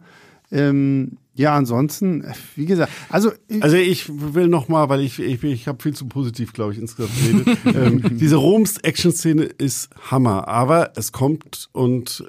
Ähm, 0.51 1.18
ja, 1.38 1.55
ansonsten, 1.55 2.26
wie 2.55 2.66
gesagt, 2.66 2.91
also 3.10 3.32
ich, 3.47 3.62
also 3.62 3.76
ich 3.76 4.10
will 4.10 4.47
noch 4.47 4.70
mal, 4.70 4.89
weil 4.89 5.01
ich 5.01 5.20
ich, 5.20 5.43
ich 5.43 5.68
habe 5.68 5.84
viel 5.84 5.93
zu 5.93 6.08
positiv, 6.08 6.51
glaube 6.51 6.74
ich, 6.74 6.80
insgesamt 6.80 7.12
geredet. 7.16 7.58
ähm, 7.66 8.18
diese 8.18 8.38
Roms 8.38 8.80
Action 8.80 9.12
Szene 9.12 9.43
ist 9.43 9.89
Hammer, 10.10 10.47
aber 10.47 10.93
es 10.95 11.12
kommt 11.12 11.70
und 11.74 12.24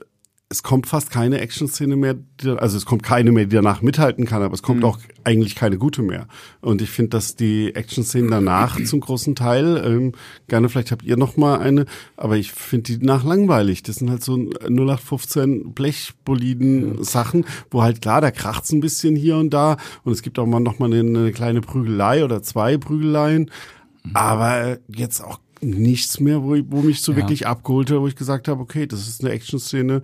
es 0.50 0.62
kommt 0.62 0.86
fast 0.86 1.10
keine 1.10 1.40
Action-Szene 1.40 1.94
mehr, 1.96 2.16
also 2.56 2.78
es 2.78 2.86
kommt 2.86 3.02
keine 3.02 3.32
mehr, 3.32 3.44
die 3.44 3.56
danach 3.56 3.82
mithalten 3.82 4.24
kann, 4.24 4.42
aber 4.42 4.54
es 4.54 4.62
kommt 4.62 4.80
mhm. 4.80 4.86
auch 4.86 4.98
eigentlich 5.22 5.54
keine 5.54 5.76
gute 5.76 6.00
mehr. 6.00 6.26
Und 6.62 6.80
ich 6.80 6.88
finde, 6.88 7.10
dass 7.10 7.36
die 7.36 7.74
Action-Szenen 7.74 8.30
danach 8.30 8.82
zum 8.84 9.00
großen 9.00 9.34
Teil, 9.34 9.82
ähm, 9.84 10.12
gerne 10.48 10.70
vielleicht 10.70 10.90
habt 10.90 11.02
ihr 11.02 11.18
noch 11.18 11.36
mal 11.36 11.58
eine, 11.58 11.84
aber 12.16 12.38
ich 12.38 12.52
finde 12.52 12.96
die 12.96 13.04
nach 13.04 13.24
langweilig. 13.24 13.82
Das 13.82 13.96
sind 13.96 14.08
halt 14.08 14.24
so 14.24 14.36
0815 14.36 15.74
Blechboliden-Sachen, 15.74 17.44
wo 17.70 17.82
halt 17.82 18.00
klar, 18.00 18.22
da 18.22 18.30
kracht's 18.30 18.72
ein 18.72 18.80
bisschen 18.80 19.16
hier 19.16 19.36
und 19.36 19.50
da 19.50 19.76
und 20.04 20.12
es 20.12 20.22
gibt 20.22 20.38
auch 20.38 20.46
mal 20.46 20.60
noch 20.60 20.78
mal 20.78 20.90
eine, 20.90 21.00
eine 21.00 21.32
kleine 21.32 21.60
Prügelei 21.60 22.24
oder 22.24 22.42
zwei 22.42 22.78
Prügeleien, 22.78 23.50
mhm. 24.02 24.10
aber 24.14 24.78
jetzt 24.88 25.22
auch 25.22 25.40
nichts 25.60 26.20
mehr, 26.20 26.42
wo, 26.42 26.56
wo 26.68 26.80
mich 26.80 27.02
so 27.02 27.12
ja. 27.12 27.18
wirklich 27.18 27.46
abgeholt 27.46 27.90
hat, 27.90 27.98
wo 27.98 28.08
ich 28.08 28.16
gesagt 28.16 28.48
habe, 28.48 28.62
okay, 28.62 28.86
das 28.86 29.08
ist 29.08 29.22
eine 29.22 29.32
Action-Szene, 29.32 30.02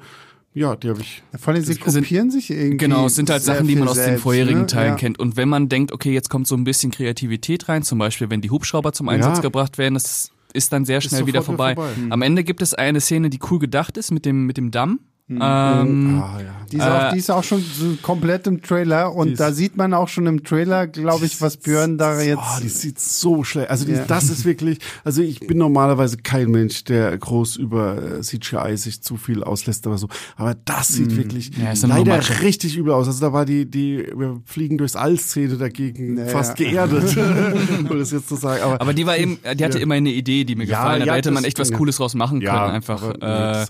ja, 0.55 0.77
die 0.77 0.89
habe 0.89 1.01
ich. 1.01 1.23
Ja, 1.33 1.39
vor 1.39 1.53
allem, 1.53 1.65
sie 1.65 1.75
kopieren 1.75 2.31
sich 2.31 2.49
irgendwie. 2.51 2.77
Genau, 2.77 3.07
es 3.07 3.17
sind 3.17 3.29
halt 3.29 3.43
Sachen, 3.43 3.67
die 3.67 3.75
man 3.75 3.89
aus 3.89 3.97
selbst, 3.97 4.11
den 4.11 4.19
vorherigen 4.19 4.61
ne? 4.61 4.67
Teilen 4.67 4.93
ja. 4.93 4.97
kennt. 4.97 5.19
Und 5.19 5.37
wenn 5.37 5.49
man 5.49 5.69
denkt, 5.69 5.91
okay, 5.91 6.13
jetzt 6.13 6.31
kommt 6.31 6.47
so 6.47 6.55
ein 6.55 6.63
bisschen 6.63 6.93
Kreativität 6.93 7.69
rein, 7.69 7.83
zum 7.83 7.99
Beispiel, 7.99 8.31
wenn 8.31 8.41
die 8.41 8.51
Hubschrauber 8.51 8.93
zum 8.93 9.09
Einsatz 9.09 9.39
ja. 9.39 9.43
gebracht 9.43 9.79
werden, 9.79 9.95
das 9.95 10.31
ist 10.53 10.73
dann 10.73 10.85
sehr 10.85 11.01
schnell 11.01 11.27
wieder 11.27 11.43
vorbei. 11.43 11.75
vorbei. 11.75 11.91
Am 12.11 12.23
Ende 12.23 12.45
gibt 12.45 12.63
es 12.63 12.73
eine 12.73 13.01
Szene, 13.01 13.31
die 13.31 13.41
cool 13.51 13.59
gedacht 13.59 13.97
ist 13.97 14.13
mit 14.13 14.25
dem, 14.25 14.47
mit 14.47 14.57
dem 14.57 14.71
Damm. 14.71 15.01
Mhm. 15.27 15.41
Ähm, 15.41 16.23
ah, 16.23 16.39
ja. 16.39 16.67
die, 16.71 16.77
ist 16.77 16.83
auch, 16.83 17.13
die 17.13 17.19
ist 17.19 17.31
auch 17.31 17.45
schon 17.45 17.63
so 17.63 17.97
komplett 18.03 18.47
im 18.47 18.61
Trailer 18.61 19.15
und 19.15 19.41
da 19.41 19.53
sieht 19.53 19.75
man 19.75 19.95
auch 19.95 20.09
schon 20.09 20.27
im 20.27 20.45
Trailer, 20.45 20.87
glaube 20.87 21.25
ich, 21.25 21.41
was 21.41 21.57
Björn 21.57 21.97
da 21.97 22.21
jetzt. 22.21 22.39
Oh, 22.39 22.61
die 22.63 22.69
sieht 22.69 23.01
so 23.01 23.43
schlecht. 23.43 23.71
Also 23.71 23.87
die, 23.87 23.93
ja. 23.93 24.05
das 24.07 24.29
ist 24.29 24.45
wirklich. 24.45 24.81
Also 25.03 25.23
ich 25.23 25.41
bin 25.41 25.57
normalerweise 25.57 26.19
kein 26.19 26.51
Mensch, 26.51 26.85
der 26.85 27.17
groß 27.17 27.57
über 27.57 28.19
äh, 28.19 28.21
CGI 28.21 28.77
sich 28.77 29.01
zu 29.01 29.17
viel 29.17 29.43
auslässt 29.43 29.87
oder 29.87 29.97
so. 29.97 30.09
Aber 30.37 30.55
das 30.67 30.89
sieht 30.89 31.13
mhm. 31.13 31.17
wirklich 31.17 31.53
ja, 31.57 31.73
leider 31.87 32.21
richtig 32.43 32.77
übel 32.77 32.93
aus. 32.93 33.07
Also 33.07 33.21
da 33.23 33.33
war 33.33 33.47
die 33.47 33.65
die 33.65 34.07
wir 34.15 34.43
fliegen 34.45 34.77
durchs 34.77 34.95
All-Szene 34.95 35.57
dagegen 35.57 36.17
naja. 36.17 36.29
fast 36.29 36.57
geerdet, 36.57 37.17
um 37.79 37.99
das 37.99 38.11
jetzt 38.11 38.29
zu 38.29 38.37
sagen. 38.37 38.63
Aber, 38.63 38.79
aber 38.79 38.93
die 38.93 39.07
war 39.07 39.17
eben, 39.17 39.39
die 39.55 39.65
hatte 39.65 39.79
immer 39.79 39.95
eine 39.95 40.11
Idee, 40.11 40.45
die 40.45 40.55
mir 40.55 40.67
gefallen 40.67 41.01
hat. 41.01 41.09
Da 41.09 41.15
hätte 41.15 41.31
man 41.31 41.45
echt 41.45 41.59
was 41.59 41.73
Cooles 41.73 41.97
draus 41.97 42.15
machen 42.15 42.41
können. 42.41 42.53
Einfach. 42.53 43.03
Aber, 43.03 43.63
äh, 43.63 43.67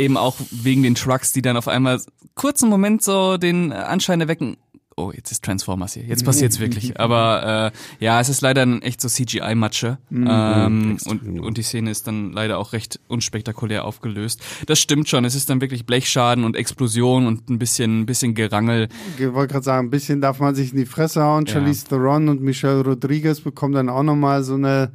eben 0.00 0.16
auch 0.16 0.36
wegen 0.50 0.82
den 0.82 0.94
Trucks, 0.94 1.32
die 1.32 1.42
dann 1.42 1.56
auf 1.56 1.68
einmal 1.68 2.00
kurzen 2.34 2.68
Moment 2.68 3.02
so 3.02 3.36
den 3.36 3.72
Anschein 3.72 4.20
erwecken, 4.20 4.56
oh, 4.96 5.12
jetzt 5.14 5.30
ist 5.30 5.44
Transformers 5.44 5.94
hier, 5.94 6.04
jetzt 6.04 6.24
passiert's 6.24 6.60
wirklich. 6.60 6.98
Aber 7.00 7.72
äh, 7.72 8.04
ja, 8.04 8.20
es 8.20 8.28
ist 8.28 8.40
leider 8.40 8.62
ein 8.62 8.82
echt 8.82 9.00
so 9.00 9.08
CGI-Matsche. 9.08 9.98
Mhm, 10.10 10.28
ähm, 10.30 10.98
und, 11.06 11.40
und 11.40 11.58
die 11.58 11.62
Szene 11.62 11.90
ist 11.90 12.06
dann 12.06 12.32
leider 12.32 12.58
auch 12.58 12.72
recht 12.72 13.00
unspektakulär 13.08 13.84
aufgelöst. 13.84 14.42
Das 14.66 14.78
stimmt 14.78 15.08
schon, 15.08 15.24
es 15.24 15.34
ist 15.34 15.50
dann 15.50 15.60
wirklich 15.60 15.86
Blechschaden 15.86 16.44
und 16.44 16.56
Explosion 16.56 17.26
und 17.26 17.48
ein 17.50 17.58
bisschen, 17.58 18.00
ein 18.00 18.06
bisschen 18.06 18.34
Gerangel. 18.34 18.88
Ich 19.18 19.32
wollte 19.32 19.52
gerade 19.52 19.64
sagen, 19.64 19.88
ein 19.88 19.90
bisschen 19.90 20.20
darf 20.20 20.38
man 20.38 20.54
sich 20.54 20.72
in 20.72 20.78
die 20.78 20.86
Fresse 20.86 21.22
hauen. 21.22 21.46
Ja. 21.46 21.54
Charlize 21.54 21.86
Theron 21.86 22.28
und 22.28 22.42
Michelle 22.42 22.82
Rodriguez 22.82 23.40
bekommen 23.40 23.74
dann 23.74 23.88
auch 23.88 24.02
nochmal 24.02 24.42
so 24.42 24.54
eine 24.54 24.92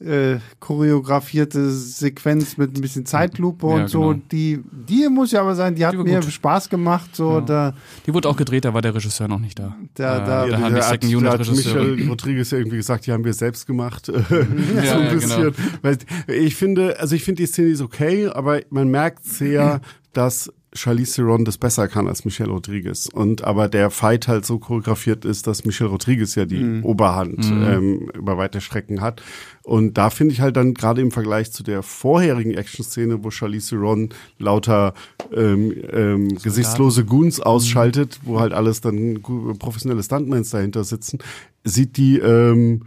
äh, 0.00 0.38
choreografierte 0.60 1.70
Sequenz 1.70 2.56
mit 2.56 2.76
ein 2.76 2.80
bisschen 2.80 3.04
Zeitlupe 3.04 3.66
ja, 3.66 3.74
und 3.74 3.88
so. 3.88 4.00
Genau. 4.08 4.20
Die, 4.30 4.60
die 4.70 5.08
muss 5.08 5.32
ja 5.32 5.40
aber 5.40 5.54
sein, 5.54 5.74
die 5.74 5.84
hat 5.84 5.94
die 5.94 5.98
mir 5.98 6.20
gut. 6.20 6.30
Spaß 6.30 6.68
gemacht. 6.68 7.16
So, 7.16 7.38
ja. 7.38 7.40
da, 7.40 7.74
die 8.06 8.14
wurde 8.14 8.28
auch 8.28 8.36
gedreht, 8.36 8.64
da 8.64 8.74
war 8.74 8.82
der 8.82 8.94
Regisseur 8.94 9.26
noch 9.26 9.40
nicht 9.40 9.58
da. 9.58 9.76
Da, 9.94 10.20
da, 10.20 10.46
äh, 10.46 10.50
da 10.50 10.60
haben 10.60 10.74
die 10.74 10.82
Second 10.82 11.14
Unit 11.14 11.30
hat 11.30 11.50
Michel 11.50 12.08
Rodriguez 12.08 12.50
ja 12.50 12.58
irgendwie 12.58 12.76
gesagt, 12.76 13.06
die 13.06 13.12
haben 13.12 13.24
wir 13.24 13.34
selbst 13.34 13.66
gemacht. 13.66 14.06
so 14.06 14.14
ein 14.14 15.08
bisschen. 15.10 15.54
Genau. 15.82 15.96
ich 16.28 16.54
finde, 16.54 17.00
also 17.00 17.16
ich 17.16 17.24
finde 17.24 17.42
die 17.42 17.46
Szene 17.46 17.68
ist 17.68 17.80
okay, 17.80 18.28
aber 18.28 18.60
man 18.70 18.88
merkt 18.88 19.24
sehr, 19.24 19.80
dass 20.12 20.52
Charlize 20.78 21.16
Theron 21.16 21.44
das 21.44 21.58
besser 21.58 21.88
kann 21.88 22.08
als 22.08 22.24
Michelle 22.24 22.50
Rodriguez. 22.50 23.08
Und 23.12 23.44
aber 23.44 23.68
der 23.68 23.90
Fight 23.90 24.28
halt 24.28 24.46
so 24.46 24.58
choreografiert 24.58 25.24
ist, 25.24 25.46
dass 25.46 25.64
Michelle 25.64 25.90
Rodriguez 25.90 26.34
ja 26.34 26.44
die 26.44 26.58
mhm. 26.58 26.84
Oberhand 26.84 27.50
mhm. 27.50 27.62
ähm, 27.64 28.10
über 28.14 28.38
weite 28.38 28.60
Strecken 28.60 29.00
hat. 29.00 29.22
Und 29.62 29.98
da 29.98 30.10
finde 30.10 30.32
ich 30.32 30.40
halt 30.40 30.56
dann 30.56 30.74
gerade 30.74 31.02
im 31.02 31.10
Vergleich 31.10 31.52
zu 31.52 31.62
der 31.62 31.82
vorherigen 31.82 32.54
Action-Szene, 32.54 33.22
wo 33.22 33.30
Charlize 33.30 33.70
Theron 33.70 34.10
lauter 34.38 34.94
ähm, 35.34 35.74
ähm, 35.92 36.28
gesichtslose 36.38 37.04
Goons 37.04 37.40
ausschaltet, 37.40 38.18
mhm. 38.22 38.28
wo 38.28 38.40
halt 38.40 38.52
alles 38.52 38.80
dann 38.80 39.20
professionelle 39.58 40.02
Stuntmans 40.02 40.50
dahinter 40.50 40.84
sitzen, 40.84 41.18
sieht 41.64 41.96
die 41.96 42.18
ähm, 42.18 42.82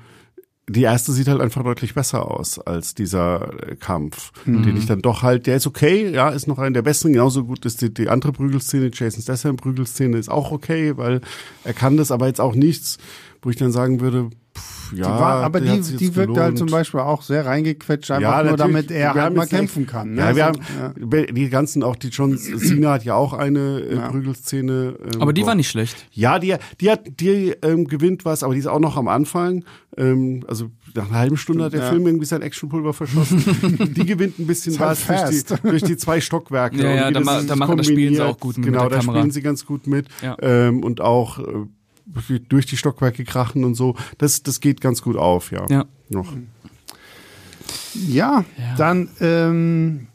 die 0.71 0.83
erste 0.83 1.11
sieht 1.11 1.27
halt 1.27 1.41
einfach 1.41 1.63
deutlich 1.63 1.93
besser 1.93 2.29
aus 2.29 2.59
als 2.59 2.95
dieser 2.95 3.69
äh, 3.69 3.75
Kampf, 3.75 4.31
mhm. 4.45 4.63
den 4.63 4.77
ich 4.77 4.85
dann 4.85 5.01
doch 5.01 5.21
halt, 5.21 5.47
der 5.47 5.57
ist 5.57 5.67
okay, 5.67 6.09
ja, 6.11 6.29
ist 6.29 6.47
noch 6.47 6.59
einer 6.59 6.71
der 6.71 6.81
besseren, 6.81 7.13
genauso 7.13 7.43
gut 7.45 7.65
ist 7.65 7.81
die, 7.81 7.93
die 7.93 8.09
andere 8.09 8.31
Prügelszene, 8.31 8.91
Jason 8.93 9.21
Statham 9.21 9.57
Prügelszene 9.57 10.17
ist 10.17 10.29
auch 10.29 10.51
okay, 10.51 10.97
weil 10.97 11.21
er 11.63 11.73
kann 11.73 11.97
das, 11.97 12.11
aber 12.11 12.27
jetzt 12.27 12.41
auch 12.41 12.55
nichts, 12.55 12.97
wo 13.41 13.49
ich 13.49 13.55
dann 13.55 13.71
sagen 13.71 14.01
würde, 14.01 14.29
ja, 14.93 15.05
die 15.05 15.21
war, 15.21 15.43
aber 15.43 15.61
die, 15.61 15.81
die 15.81 16.15
wirkt 16.15 16.37
halt 16.37 16.57
zum 16.57 16.67
Beispiel 16.67 16.99
auch 16.99 17.21
sehr 17.21 17.45
reingequetscht, 17.45 18.11
einfach 18.11 18.37
ja, 18.37 18.43
nur 18.43 18.57
damit 18.57 18.91
er 18.91 19.13
halt 19.13 19.35
mal 19.35 19.47
kämpfen 19.47 19.85
kann. 19.85 20.13
Ne? 20.13 20.21
Ja, 20.21 20.35
wir 20.35 20.45
also, 20.47 20.61
haben 20.79 21.11
ja. 21.11 21.25
die 21.31 21.49
ganzen, 21.49 21.83
auch 21.83 21.95
die 21.95 22.09
John 22.09 22.37
Cena 22.37 22.91
hat 22.93 23.03
ja 23.03 23.15
auch 23.15 23.33
eine 23.33 23.79
äh. 23.79 23.97
Prügelszene. 24.09 24.95
Ähm, 25.13 25.21
aber 25.21 25.33
die 25.33 25.45
war 25.45 25.55
nicht 25.55 25.69
schlecht. 25.69 25.95
Ja, 26.11 26.39
die, 26.39 26.55
die 26.79 26.91
hat, 26.91 27.01
die 27.19 27.53
ähm, 27.61 27.87
gewinnt 27.87 28.25
was, 28.25 28.43
aber 28.43 28.53
die 28.53 28.59
ist 28.59 28.67
auch 28.67 28.79
noch 28.79 28.97
am 28.97 29.07
Anfang. 29.07 29.63
Ähm, 29.97 30.43
also 30.47 30.71
nach 30.95 31.09
einer 31.09 31.19
halben 31.19 31.37
Stunde 31.37 31.65
hat 31.65 31.73
der 31.73 31.81
ja. 31.81 31.89
Film 31.89 32.05
irgendwie 32.05 32.25
sein 32.25 32.41
Actionpulver 32.41 32.93
verschossen. 32.93 33.93
die 33.95 34.05
gewinnt 34.05 34.39
ein 34.39 34.47
bisschen 34.47 34.79
was 34.79 35.05
durch 35.05 35.29
die, 35.29 35.61
durch 35.69 35.83
die 35.83 35.97
zwei 35.97 36.21
Stockwerke. 36.21 36.81
Ja, 36.81 36.93
ja, 36.93 37.11
da, 37.11 37.19
ma, 37.19 37.41
da 37.41 37.55
machen 37.55 37.77
das 37.77 37.87
spielen 37.87 38.15
sie 38.15 38.21
auch 38.21 38.39
gut 38.39 38.57
mit 38.57 38.65
Genau, 38.65 38.89
da 38.89 39.01
spielen 39.01 39.31
sie 39.31 39.41
ganz 39.41 39.65
gut 39.65 39.87
mit. 39.87 40.07
Ja. 40.21 40.37
Ähm, 40.41 40.83
und 40.83 41.01
auch 41.01 41.39
äh, 41.39 41.43
durch 42.49 42.65
die 42.65 42.77
Stockwerke 42.77 43.23
krachen 43.23 43.63
und 43.63 43.75
so. 43.75 43.95
Das, 44.17 44.43
das 44.43 44.59
geht 44.59 44.81
ganz 44.81 45.01
gut 45.01 45.17
auf, 45.17 45.51
ja. 45.51 45.65
Ja. 45.69 45.85
Noch. 46.09 46.33
Ja, 47.93 48.45
ja. 48.57 48.75
dann 48.77 49.09
ähm, 49.19 50.07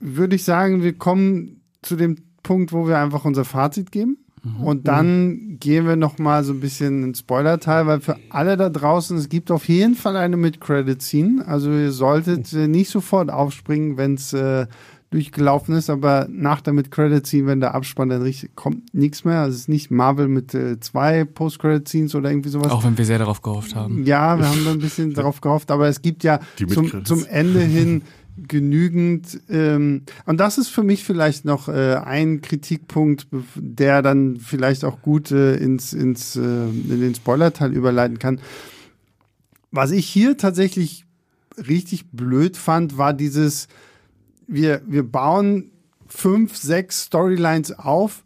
würde 0.00 0.36
ich 0.36 0.44
sagen, 0.44 0.82
wir 0.82 0.94
kommen 0.94 1.60
zu 1.82 1.96
dem 1.96 2.16
Punkt, 2.42 2.72
wo 2.72 2.86
wir 2.86 2.98
einfach 2.98 3.24
unser 3.24 3.44
Fazit 3.44 3.92
geben. 3.92 4.18
Mhm. 4.42 4.64
Und 4.64 4.88
dann 4.88 5.58
gehen 5.60 5.86
wir 5.86 5.96
noch 5.96 6.18
mal 6.18 6.42
so 6.42 6.52
ein 6.52 6.60
bisschen 6.60 7.04
ins 7.04 7.20
Spoiler-Teil, 7.20 7.86
weil 7.86 8.00
für 8.00 8.16
alle 8.30 8.56
da 8.56 8.68
draußen, 8.68 9.16
es 9.16 9.28
gibt 9.28 9.50
auf 9.50 9.68
jeden 9.68 9.94
Fall 9.94 10.16
eine 10.16 10.36
Mid-Credit-Scene. 10.36 11.46
Also 11.46 11.70
ihr 11.70 11.92
solltet 11.92 12.52
äh, 12.52 12.66
nicht 12.66 12.90
sofort 12.90 13.30
aufspringen, 13.30 13.96
wenn 13.96 14.14
es 14.14 14.32
äh, 14.32 14.66
durchgelaufen 15.12 15.74
ist, 15.74 15.90
aber 15.90 16.26
nach 16.30 16.60
der 16.60 16.72
Mid-Credit-Scene, 16.72 17.46
wenn 17.46 17.60
der 17.60 17.74
Abspann 17.74 18.08
dann 18.08 18.22
richtig 18.22 18.56
kommt, 18.56 18.92
nichts 18.94 19.24
mehr. 19.24 19.40
Also 19.40 19.54
es 19.54 19.60
ist 19.62 19.68
nicht 19.68 19.90
Marvel 19.90 20.28
mit 20.28 20.54
äh, 20.54 20.80
zwei 20.80 21.24
Post-Credit-Scenes 21.24 22.14
oder 22.14 22.30
irgendwie 22.30 22.48
sowas. 22.48 22.72
Auch 22.72 22.84
wenn 22.84 22.96
wir 22.96 23.04
sehr 23.04 23.18
darauf 23.18 23.42
gehofft 23.42 23.74
haben. 23.74 24.04
Ja, 24.04 24.38
wir 24.38 24.48
haben 24.48 24.64
da 24.64 24.72
ein 24.72 24.78
bisschen 24.78 25.14
darauf 25.14 25.40
gehofft, 25.40 25.70
aber 25.70 25.88
es 25.88 26.02
gibt 26.02 26.24
ja 26.24 26.40
zum, 26.68 27.04
zum 27.04 27.24
Ende 27.26 27.60
hin 27.60 28.02
genügend 28.36 29.40
ähm, 29.50 30.04
und 30.24 30.40
das 30.40 30.56
ist 30.56 30.68
für 30.68 30.82
mich 30.82 31.04
vielleicht 31.04 31.44
noch 31.44 31.68
äh, 31.68 31.96
ein 31.96 32.40
Kritikpunkt, 32.40 33.26
der 33.54 34.00
dann 34.00 34.38
vielleicht 34.38 34.86
auch 34.86 35.02
gut 35.02 35.30
äh, 35.30 35.56
ins, 35.56 35.92
ins 35.92 36.36
äh, 36.36 36.40
in 36.40 37.00
den 37.00 37.14
Spoiler-Teil 37.14 37.72
überleiten 37.72 38.18
kann. 38.18 38.40
Was 39.70 39.90
ich 39.90 40.06
hier 40.06 40.38
tatsächlich 40.38 41.04
richtig 41.56 42.10
blöd 42.10 42.56
fand, 42.56 42.96
war 42.96 43.12
dieses 43.12 43.68
wir, 44.46 44.82
wir 44.86 45.02
bauen 45.02 45.70
fünf, 46.06 46.56
sechs 46.56 47.04
Storylines 47.04 47.78
auf. 47.78 48.24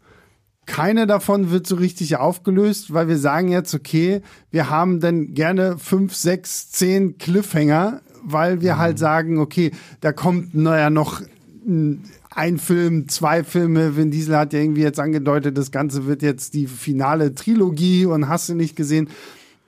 Keine 0.65 1.07
davon 1.07 1.49
wird 1.49 1.65
so 1.65 1.75
richtig 1.75 2.17
aufgelöst, 2.17 2.93
weil 2.93 3.07
wir 3.07 3.17
sagen 3.17 3.47
jetzt, 3.47 3.73
okay, 3.73 4.21
wir 4.51 4.69
haben 4.69 4.99
dann 4.99 5.33
gerne 5.33 5.77
fünf, 5.77 6.13
sechs, 6.13 6.69
zehn 6.71 7.17
Cliffhanger, 7.17 8.01
weil 8.23 8.61
wir 8.61 8.75
mhm. 8.75 8.79
halt 8.79 8.99
sagen, 8.99 9.39
okay, 9.39 9.71
da 10.01 10.11
kommt 10.11 10.53
naja 10.53 10.89
noch 10.89 11.21
ein 11.65 12.57
Film, 12.59 13.07
zwei 13.07 13.43
Filme. 13.43 13.97
Vin 13.97 14.11
Diesel 14.11 14.37
hat 14.37 14.53
ja 14.53 14.59
irgendwie 14.59 14.81
jetzt 14.81 14.99
angedeutet, 14.99 15.57
das 15.57 15.71
Ganze 15.71 16.05
wird 16.05 16.21
jetzt 16.21 16.53
die 16.53 16.67
finale 16.67 17.33
Trilogie 17.33 18.05
und 18.05 18.27
hast 18.27 18.49
du 18.49 18.53
nicht 18.53 18.75
gesehen. 18.75 19.09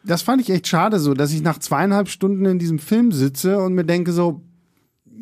Das 0.03 0.21
fand 0.21 0.41
ich 0.41 0.49
echt 0.49 0.67
schade 0.67 0.99
so, 0.99 1.13
dass 1.13 1.31
ich 1.31 1.41
nach 1.41 1.59
zweieinhalb 1.59 2.09
Stunden 2.09 2.45
in 2.45 2.59
diesem 2.59 2.79
Film 2.79 3.11
sitze 3.11 3.59
und 3.59 3.73
mir 3.73 3.83
denke 3.83 4.11
so, 4.11 4.41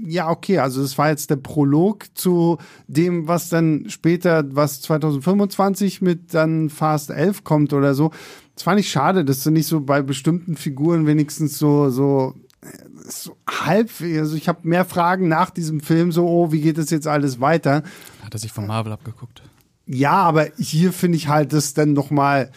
ja, 0.05 0.29
okay, 0.29 0.59
also 0.59 0.81
das 0.81 0.97
war 0.97 1.09
jetzt 1.09 1.29
der 1.29 1.37
Prolog 1.37 2.05
zu 2.13 2.57
dem, 2.87 3.27
was 3.27 3.49
dann 3.49 3.85
später, 3.89 4.43
was 4.55 4.81
2025 4.81 6.01
mit 6.01 6.33
dann 6.33 6.69
Fast 6.69 7.09
11 7.09 7.43
kommt 7.43 7.73
oder 7.73 7.93
so. 7.93 8.11
Das 8.55 8.63
fand 8.63 8.79
ich 8.79 8.89
schade, 8.89 9.23
dass 9.23 9.43
du 9.43 9.51
nicht 9.51 9.67
so 9.67 9.81
bei 9.81 10.01
bestimmten 10.01 10.55
Figuren 10.55 11.05
wenigstens 11.05 11.57
so, 11.57 11.89
so, 11.89 12.33
so 13.05 13.37
halb, 13.47 13.91
also 14.01 14.35
ich 14.35 14.47
habe 14.47 14.67
mehr 14.67 14.85
Fragen 14.85 15.27
nach 15.27 15.49
diesem 15.49 15.79
Film, 15.79 16.11
so, 16.11 16.27
oh, 16.27 16.51
wie 16.51 16.61
geht 16.61 16.77
das 16.77 16.89
jetzt 16.89 17.07
alles 17.07 17.39
weiter? 17.39 17.83
Hat 18.23 18.33
er 18.33 18.39
sich 18.39 18.51
von 18.51 18.67
Marvel 18.67 18.91
abgeguckt? 18.91 19.43
Ja, 19.85 20.13
aber 20.13 20.47
hier 20.57 20.91
finde 20.91 21.17
ich 21.17 21.27
halt 21.27 21.53
das 21.53 21.73
dann 21.73 21.93
nochmal 21.93 22.51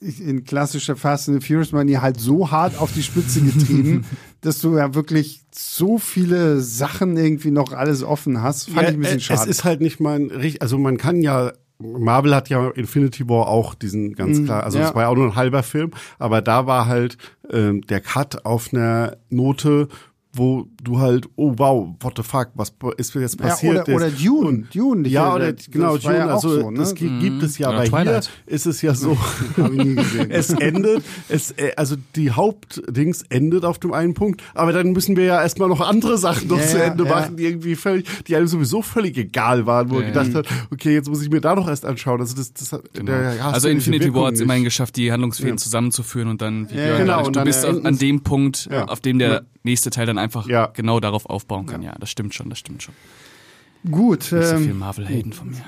in 0.00 0.44
klassischer 0.44 0.96
Fast 0.96 1.28
and 1.28 1.40
the 1.40 1.46
Furious 1.46 1.72
Manier 1.72 2.02
halt 2.02 2.20
so 2.20 2.50
hart 2.50 2.78
auf 2.78 2.92
die 2.92 3.02
Spitze 3.02 3.40
getrieben, 3.40 4.04
dass 4.40 4.58
du 4.58 4.76
ja 4.76 4.94
wirklich 4.94 5.42
so 5.52 5.98
viele 5.98 6.60
Sachen 6.60 7.16
irgendwie 7.16 7.50
noch 7.50 7.72
alles 7.72 8.02
offen 8.02 8.42
hast. 8.42 8.70
Fand 8.70 8.82
ja, 8.82 8.88
ich 8.90 8.94
ein 8.94 9.00
bisschen 9.00 9.20
schade. 9.20 9.40
Es 9.42 9.46
ist 9.46 9.64
halt 9.64 9.80
nicht 9.80 9.98
mein, 10.00 10.30
also 10.60 10.78
man 10.78 10.98
kann 10.98 11.20
ja 11.20 11.52
Marvel 11.80 12.34
hat 12.34 12.48
ja 12.48 12.70
Infinity 12.70 13.28
War 13.28 13.46
auch 13.46 13.74
diesen 13.74 14.14
ganz 14.14 14.44
klar, 14.44 14.64
also 14.64 14.78
es 14.78 14.88
ja. 14.88 14.94
war 14.94 15.02
ja 15.02 15.08
auch 15.08 15.14
nur 15.14 15.26
ein 15.26 15.36
halber 15.36 15.62
Film, 15.62 15.92
aber 16.18 16.42
da 16.42 16.66
war 16.66 16.86
halt 16.86 17.16
ähm, 17.50 17.82
der 17.82 18.00
Cut 18.00 18.44
auf 18.44 18.72
einer 18.72 19.16
Note, 19.30 19.88
wo 20.34 20.68
du 20.82 20.98
halt, 21.00 21.26
oh 21.36 21.54
wow, 21.56 21.88
what 22.00 22.12
the 22.16 22.22
fuck, 22.22 22.50
was 22.54 22.72
ist 22.98 23.14
jetzt 23.14 23.38
passiert? 23.38 23.74
Ja, 23.76 23.82
oder, 23.94 23.94
oder 23.96 24.10
Dune, 24.10 24.46
Und, 24.46 24.74
Dune. 24.74 25.02
die- 25.04 25.10
ja, 25.10 25.34
oder 25.34 25.52
das 25.52 25.70
genau, 25.70 25.96
Dune, 25.96 26.16
ja 26.16 26.26
also 26.28 26.60
so, 26.60 26.70
ne? 26.70 26.78
das 26.78 26.94
gi- 26.94 27.18
gibt 27.18 27.42
es 27.42 27.56
ja, 27.58 27.68
Oder 27.70 27.78
aber 27.78 27.86
Twilight. 27.86 28.30
hier 28.46 28.54
ist 28.54 28.66
es 28.66 28.82
ja 28.82 28.94
so, 28.94 29.16
Hab 29.56 29.72
ich 29.72 29.84
nie 29.84 29.94
gesehen. 29.94 30.30
es 30.30 30.50
endet, 30.50 31.02
es, 31.30 31.52
äh, 31.52 31.72
also 31.76 31.96
die 32.14 32.30
Hauptdings 32.30 33.22
endet 33.30 33.64
auf 33.64 33.78
dem 33.78 33.92
einen 33.92 34.12
Punkt, 34.14 34.42
aber 34.54 34.72
dann 34.72 34.92
müssen 34.92 35.16
wir 35.16 35.24
ja 35.24 35.40
erstmal 35.42 35.68
noch 35.70 35.80
andere 35.80 36.18
Sachen 36.18 36.48
noch 36.48 36.58
Ja, 36.60 36.66
zu 36.66 36.82
Ende 36.82 37.04
ja. 37.04 37.10
machen, 37.10 37.36
die 37.38 37.44
irgendwie 37.44 37.74
völlig, 37.74 38.06
die 38.26 38.36
einem 38.36 38.46
sowieso 38.48 38.82
völlig 38.82 39.16
egal 39.16 39.66
waren, 39.66 39.90
wo 39.90 39.94
Ja, 40.00 40.02
er 40.02 40.06
gedacht 40.12 40.34
hat, 40.34 40.46
okay, 40.70 40.92
jetzt 40.92 41.08
muss 41.08 41.22
ich 41.22 41.30
mir 41.30 41.40
da 41.40 41.54
noch 41.54 41.66
erst 41.68 41.86
anschauen. 41.86 42.20
Also 42.20 42.36
das, 42.36 42.52
das 42.52 42.72
hat, 42.72 42.82
der, 43.00 43.34
ja, 43.34 43.50
also 43.50 43.68
Infinity 43.68 44.04
Wirkung 44.04 44.20
War 44.20 44.26
hat 44.28 44.34
es 44.34 44.40
immerhin 44.40 44.64
geschafft, 44.64 44.96
die 44.96 45.10
Handlungsfäden 45.10 45.56
zusammenzuführen 45.58 46.28
und 46.28 46.42
dann, 46.42 46.70
wie 46.70 46.76
Ja, 46.76 46.98
genau, 46.98 47.18
und 47.20 47.28
du 47.28 47.30
dann 47.40 47.44
bist 47.44 47.64
an, 47.64 47.96
dem 47.98 48.22
Punkt, 48.22 48.68
auf 48.86 49.00
dem 49.00 49.18
der. 49.18 49.44
Nächste 49.68 49.90
Teil 49.90 50.06
dann 50.06 50.18
einfach 50.18 50.48
Ja. 50.48 50.66
genau 50.66 51.00
darauf 51.00 51.26
aufbauen 51.26 51.66
kann. 51.66 51.82
Ja, 51.82 51.94
das 52.00 52.10
stimmt 52.10 52.34
schon, 52.34 52.50
das 52.50 52.58
stimmt 52.58 52.82
schon. 52.82 52.94
Gut, 53.88 54.32
Nicht 54.32 54.46
so 54.46 54.56
viel 54.56 54.70
ähm, 54.70 54.78
Marvel-Hayden 54.80 55.32
von 55.32 55.50
mir. 55.50 55.62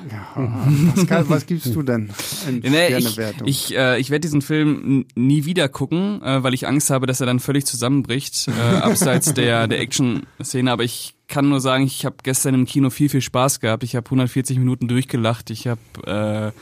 Pascal, 0.95 1.29
was 1.29 1.47
gibst 1.47 1.73
du 1.73 1.83
denn 1.83 2.11
in 2.49 2.59
Nee, 2.73 2.97
ich 2.97 3.19
ich, 3.45 3.77
äh, 3.77 4.01
ich 4.01 4.11
werde 4.11 4.21
diesen 4.23 4.43
Film 4.43 5.07
nie 5.15 5.45
wieder 5.45 5.69
gucken, 5.69 6.21
äh, 6.23 6.43
weil 6.43 6.53
ich 6.53 6.67
Angst 6.67 6.91
habe, 6.91 7.07
dass 7.07 7.21
er 7.21 7.27
dann 7.27 7.39
völlig 7.39 7.67
zusammenbricht, 7.67 8.49
äh, 8.49 8.77
abseits 8.83 9.33
der, 9.33 9.69
der 9.69 9.79
Action-Szene. 9.79 10.73
Aber 10.73 10.83
ich 10.83 11.15
kann 11.29 11.49
nur 11.49 11.61
sagen, 11.61 11.85
ich 11.85 12.05
habe 12.05 12.17
gestern 12.25 12.55
im 12.55 12.67
Kino 12.67 12.91
viel, 12.91 13.09
viel 13.09 13.21
Spaß 13.23 13.61
gehabt. 13.61 13.85
Ich 13.85 13.95
habe 13.95 14.07
140 14.07 14.59
Minuten 14.59 14.89
durchgelacht. 14.89 15.51
Ich 15.51 15.69
habe... 15.69 16.53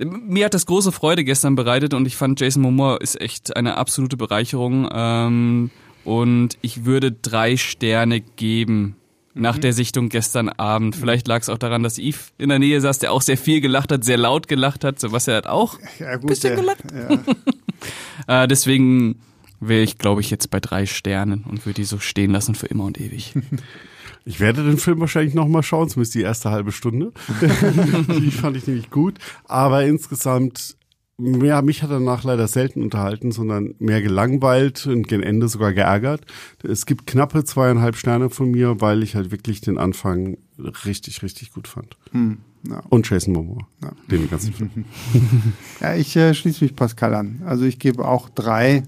Äh, 0.00 0.04
mir 0.04 0.44
hat 0.44 0.54
das 0.54 0.64
große 0.66 0.92
Freude 0.92 1.24
gestern 1.24 1.56
bereitet 1.56 1.92
und 1.92 2.06
ich 2.06 2.16
fand 2.16 2.40
Jason 2.40 2.62
Momoa 2.62 2.98
ist 2.98 3.20
echt 3.20 3.56
eine 3.56 3.76
absolute 3.76 4.16
Bereicherung. 4.16 4.88
Ähm, 4.92 5.70
und 6.08 6.56
ich 6.62 6.86
würde 6.86 7.12
drei 7.12 7.58
Sterne 7.58 8.20
geben 8.22 8.96
nach 9.34 9.58
der 9.58 9.74
Sichtung 9.74 10.08
gestern 10.08 10.48
Abend. 10.48 10.96
Vielleicht 10.96 11.28
lag 11.28 11.42
es 11.42 11.50
auch 11.50 11.58
daran, 11.58 11.82
dass 11.82 11.98
Yves 11.98 12.32
in 12.38 12.48
der 12.48 12.58
Nähe 12.58 12.80
saß, 12.80 12.98
der 12.98 13.12
auch 13.12 13.20
sehr 13.20 13.36
viel 13.36 13.60
gelacht 13.60 13.92
hat, 13.92 14.04
sehr 14.04 14.16
laut 14.16 14.48
gelacht 14.48 14.84
hat. 14.84 14.98
Sebastian 14.98 15.36
hat 15.36 15.46
auch. 15.46 15.78
ja, 15.98 16.16
gut, 16.16 16.28
bisschen 16.28 16.56
der- 16.56 16.60
gelacht. 16.60 16.84
Ja. 16.92 17.18
Äh, 18.42 18.48
deswegen 18.48 19.20
wäre 19.60 19.82
ich, 19.82 19.96
glaube 19.98 20.20
ich, 20.20 20.28
jetzt 20.30 20.50
bei 20.50 20.58
drei 20.58 20.84
Sternen 20.86 21.44
und 21.48 21.64
würde 21.64 21.74
die 21.74 21.84
so 21.84 21.98
stehen 22.00 22.32
lassen 22.32 22.56
für 22.56 22.66
immer 22.66 22.84
und 22.84 22.98
ewig. 23.00 23.34
Ich 24.24 24.40
werde 24.40 24.62
den 24.62 24.76
Film 24.76 25.00
wahrscheinlich 25.00 25.32
noch 25.32 25.48
mal 25.48 25.62
schauen, 25.62 25.88
zumindest 25.88 26.14
die 26.14 26.20
erste 26.20 26.50
halbe 26.50 26.70
Stunde. 26.70 27.12
die 28.20 28.30
fand 28.30 28.58
ich 28.58 28.66
nämlich 28.66 28.90
gut. 28.90 29.14
Aber 29.46 29.86
insgesamt, 29.86 30.76
ja, 31.20 31.62
mich 31.62 31.82
hat 31.82 31.90
er 31.90 31.98
danach 31.98 32.22
leider 32.24 32.46
selten 32.46 32.82
unterhalten, 32.82 33.32
sondern 33.32 33.74
mehr 33.78 34.00
gelangweilt 34.02 34.86
und 34.86 35.08
gegen 35.08 35.22
Ende 35.22 35.48
sogar 35.48 35.72
geärgert. 35.72 36.24
Es 36.62 36.86
gibt 36.86 37.06
knappe 37.06 37.44
zweieinhalb 37.44 37.96
Sterne 37.96 38.30
von 38.30 38.50
mir, 38.50 38.80
weil 38.80 39.02
ich 39.02 39.16
halt 39.16 39.30
wirklich 39.30 39.60
den 39.60 39.78
Anfang 39.78 40.38
richtig, 40.84 41.22
richtig 41.22 41.52
gut 41.52 41.66
fand. 41.66 41.96
Hm, 42.12 42.38
ja. 42.68 42.82
Und 42.88 43.08
Jason 43.10 43.34
Momoa, 43.34 43.66
Ja. 43.82 43.92
den 44.10 44.30
ganzen 44.30 44.52
Film. 44.52 44.70
Ja, 45.80 45.94
ich 45.94 46.14
äh, 46.16 46.34
schließe 46.34 46.64
mich 46.64 46.76
Pascal 46.76 47.14
an. 47.14 47.42
Also 47.44 47.64
ich 47.64 47.78
gebe 47.78 48.06
auch 48.06 48.28
drei 48.28 48.84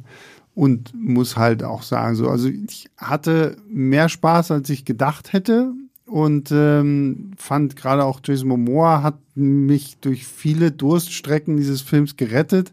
und 0.55 0.93
muss 0.95 1.37
halt 1.37 1.63
auch 1.65 1.83
sagen, 1.83 2.15
so, 2.17 2.29
also 2.29 2.49
ich 2.49 2.91
hatte 2.97 3.57
mehr 3.69 4.09
Spaß, 4.09 4.51
als 4.53 4.69
ich 4.71 4.85
gedacht 4.85 5.33
hätte 5.33 5.73
und 6.11 6.51
ähm, 6.51 7.31
fand 7.37 7.77
gerade 7.77 8.05
auch 8.05 8.21
Jason 8.25 8.49
Momoa 8.49 9.03
hat 9.03 9.19
mich 9.37 9.99
durch 10.01 10.27
viele 10.27 10.73
Durststrecken 10.73 11.57
dieses 11.57 11.83
Films 11.83 12.17
gerettet. 12.17 12.73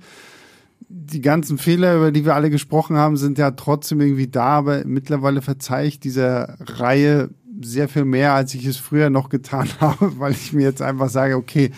Die 0.90 1.22
ganzen 1.22 1.58
Fehler, 1.58 1.98
über 1.98 2.12
die 2.12 2.26
wir 2.26 2.34
alle 2.34 2.50
gesprochen 2.50 2.98
haben, 2.98 3.16
sind 3.16 3.38
ja 3.38 3.52
trotzdem 3.52 4.02
irgendwie 4.02 4.28
da, 4.28 4.58
aber 4.58 4.86
mittlerweile 4.86 5.42
verzeihe 5.42 5.88
ich 5.88 6.00
dieser 6.00 6.58
Reihe 6.60 7.30
sehr 7.62 7.88
viel 7.88 8.06
mehr, 8.06 8.34
als 8.34 8.56
ich 8.56 8.66
es 8.66 8.78
früher 8.78 9.10
noch 9.10 9.30
getan 9.30 9.70
habe, 9.80 10.20
weil 10.20 10.32
ich 10.32 10.54
mir 10.54 10.64
jetzt 10.64 10.82
einfach 10.82 11.10
sage, 11.10 11.36
okay, 11.36 11.72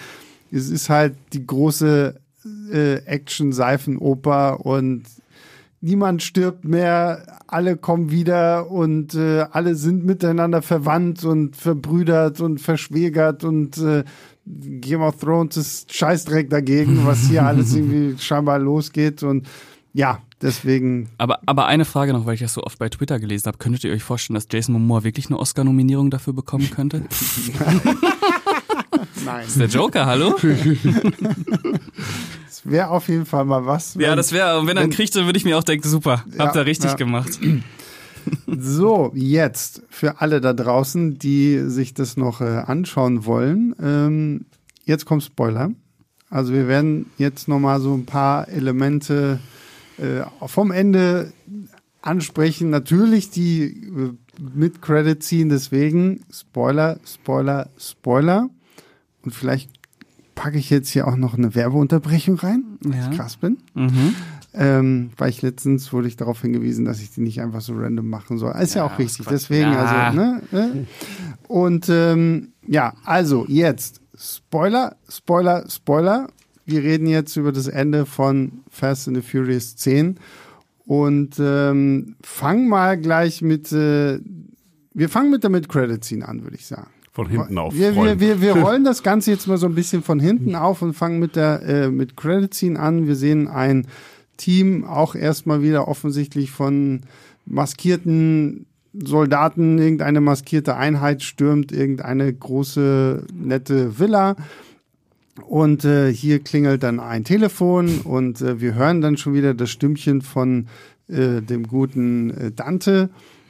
es 0.51 0.69
ist 0.69 0.89
halt 0.89 1.15
die 1.33 1.45
große 1.45 2.15
äh, 2.71 2.95
Action-Seifenoper 3.05 4.65
und 4.65 5.03
niemand 5.81 6.23
stirbt 6.23 6.65
mehr, 6.65 7.39
alle 7.47 7.77
kommen 7.77 8.11
wieder 8.11 8.69
und 8.69 9.15
äh, 9.15 9.45
alle 9.51 9.75
sind 9.75 10.05
miteinander 10.05 10.61
verwandt 10.61 11.23
und 11.23 11.55
verbrüdert 11.55 12.41
und 12.41 12.59
verschwägert 12.59 13.43
und 13.43 13.77
äh, 13.77 14.03
Game 14.45 15.01
of 15.01 15.17
Thrones 15.17 15.57
ist 15.57 15.93
Scheißdreck 15.93 16.49
dagegen, 16.49 17.05
was 17.05 17.27
hier 17.27 17.45
alles 17.45 17.73
irgendwie 17.75 18.17
scheinbar 18.17 18.59
losgeht 18.59 19.23
und 19.23 19.47
ja, 19.93 20.19
deswegen 20.41 21.09
Aber, 21.17 21.39
aber 21.45 21.65
eine 21.65 21.85
Frage 21.85 22.13
noch, 22.13 22.25
weil 22.25 22.35
ich 22.35 22.41
das 22.41 22.53
so 22.53 22.63
oft 22.63 22.77
bei 22.77 22.89
Twitter 22.89 23.19
gelesen 23.19 23.47
habe. 23.47 23.57
Könntet 23.57 23.83
ihr 23.83 23.91
euch 23.91 24.03
vorstellen, 24.03 24.35
dass 24.35 24.47
Jason 24.51 24.73
Momoa 24.73 25.03
wirklich 25.03 25.27
eine 25.27 25.39
Oscar-Nominierung 25.39 26.11
dafür 26.11 26.33
bekommen 26.33 26.69
könnte? 26.69 27.03
nein. 29.25 29.45
ist 29.47 29.59
der 29.59 29.67
Joker, 29.67 30.05
hallo? 30.05 30.35
Es 32.49 32.69
wäre 32.69 32.89
auf 32.89 33.07
jeden 33.07 33.25
Fall 33.25 33.45
mal 33.45 33.65
was. 33.65 33.93
Ja, 33.95 34.09
wenn- 34.09 34.17
das 34.17 34.31
wäre, 34.33 34.65
wenn 34.67 34.75
er 34.75 34.83
ihn 34.83 34.89
wenn- 34.89 34.95
kriegt, 34.95 35.15
dann 35.15 35.25
würde 35.25 35.37
ich 35.37 35.45
mir 35.45 35.57
auch 35.57 35.63
denken, 35.63 35.87
super, 35.87 36.25
Ja, 36.35 36.45
habt 36.45 36.55
ihr 36.55 36.65
richtig 36.65 36.91
ja. 36.91 36.95
gemacht. 36.97 37.39
So, 38.45 39.11
jetzt 39.15 39.81
für 39.89 40.19
alle 40.21 40.39
da 40.41 40.53
draußen, 40.53 41.17
die 41.17 41.59
sich 41.69 41.93
das 41.95 42.15
noch 42.17 42.41
äh, 42.41 42.43
anschauen 42.67 43.25
wollen. 43.25 43.73
Ähm, 43.81 44.45
jetzt 44.83 45.05
kommt 45.05 45.23
Spoiler. 45.23 45.71
Also 46.29 46.53
wir 46.53 46.67
werden 46.67 47.07
jetzt 47.17 47.47
noch 47.47 47.59
mal 47.59 47.79
so 47.79 47.93
ein 47.95 48.05
paar 48.05 48.47
Elemente 48.49 49.39
äh, 49.97 50.21
vom 50.47 50.71
Ende 50.71 51.31
ansprechen. 52.01 52.69
Natürlich 52.69 53.31
die 53.31 53.63
äh, 53.63 54.11
mit 54.53 54.81
Credit 54.81 55.23
ziehen. 55.23 55.49
Deswegen 55.49 56.21
Spoiler, 56.31 56.99
Spoiler, 57.07 57.69
Spoiler. 57.79 58.49
Und 59.29 59.35
vielleicht 59.35 59.69
packe 60.33 60.57
ich 60.57 60.71
jetzt 60.71 60.89
hier 60.89 61.07
auch 61.07 61.15
noch 61.15 61.37
eine 61.37 61.53
Werbeunterbrechung 61.53 62.37
rein, 62.37 62.63
weil 62.81 62.97
Ja. 62.99 63.11
ich 63.11 63.15
krass 63.15 63.37
bin. 63.37 63.57
Mhm. 63.75 64.15
Ähm, 64.55 65.09
weil 65.17 65.29
ich 65.29 65.43
letztens 65.43 65.93
wurde 65.93 66.07
ich 66.07 66.17
darauf 66.17 66.41
hingewiesen, 66.41 66.83
dass 66.83 66.99
ich 66.99 67.11
die 67.11 67.21
nicht 67.21 67.39
einfach 67.41 67.61
so 67.61 67.73
random 67.75 68.09
machen 68.09 68.39
soll. 68.39 68.55
Ist 68.59 68.73
ja, 68.73 68.83
Ja, 68.87 68.91
auch 68.91 68.97
richtig. 68.97 69.27
Deswegen, 69.27 69.71
Ja. 69.71 69.85
also, 69.85 70.19
ne? 70.19 70.41
ne? 70.51 70.87
Und 71.47 71.85
ähm, 71.89 72.53
ja, 72.65 72.95
also 73.05 73.45
jetzt 73.47 74.01
Spoiler, 74.17 74.95
Spoiler, 75.07 75.69
Spoiler. 75.69 76.29
Wir 76.65 76.81
reden 76.81 77.05
jetzt 77.05 77.35
über 77.35 77.51
das 77.51 77.67
Ende 77.67 78.07
von 78.07 78.61
Fast 78.71 79.07
and 79.07 79.15
the 79.17 79.21
Furious 79.21 79.75
10 79.75 80.17
und 80.87 81.35
ähm, 81.39 82.15
fangen 82.23 82.67
mal 82.67 82.97
gleich 82.99 83.43
mit, 83.43 83.71
äh, 83.71 84.19
wir 84.95 85.09
fangen 85.09 85.29
mit 85.29 85.43
der 85.43 85.51
Mid-Credit-Scene 85.51 86.27
an, 86.27 86.41
würde 86.43 86.55
ich 86.55 86.65
sagen. 86.65 86.89
Von 87.25 87.29
hinten 87.29 87.57
auf. 87.57 87.73
Wir, 87.73 87.95
wir, 87.95 88.19
wir, 88.19 88.41
wir 88.41 88.55
rollen 88.63 88.83
das 88.83 89.03
Ganze 89.03 89.31
jetzt 89.31 89.47
mal 89.47 89.57
so 89.57 89.67
ein 89.67 89.75
bisschen 89.75 90.03
von 90.03 90.19
hinten 90.19 90.55
auf 90.55 90.81
und 90.81 90.93
fangen 90.93 91.19
mit 91.19 91.35
der 91.35 91.61
äh, 91.63 91.89
mit 91.89 92.17
Credit 92.17 92.53
Scene 92.53 92.79
an. 92.79 93.07
Wir 93.07 93.15
sehen 93.15 93.47
ein 93.47 93.87
Team, 94.37 94.85
auch 94.85 95.15
erstmal 95.15 95.61
wieder 95.61 95.87
offensichtlich 95.87 96.51
von 96.51 97.01
maskierten 97.45 98.65
Soldaten, 98.93 99.77
irgendeine 99.77 100.21
maskierte 100.21 100.75
Einheit 100.75 101.21
stürmt 101.21 101.71
irgendeine 101.71 102.33
große, 102.33 103.25
nette 103.33 103.99
Villa. 103.99 104.35
Und 105.47 105.85
äh, 105.85 106.11
hier 106.11 106.39
klingelt 106.39 106.83
dann 106.83 106.99
ein 106.99 107.23
Telefon 107.23 107.99
und 108.01 108.41
äh, 108.41 108.59
wir 108.59 108.75
hören 108.75 109.01
dann 109.01 109.15
schon 109.15 109.33
wieder 109.33 109.53
das 109.53 109.69
Stimmchen 109.69 110.21
von 110.21 110.67
äh, 111.07 111.41
dem 111.41 111.67
guten 111.67 112.29
äh, 112.31 112.51
Dante, 112.51 113.09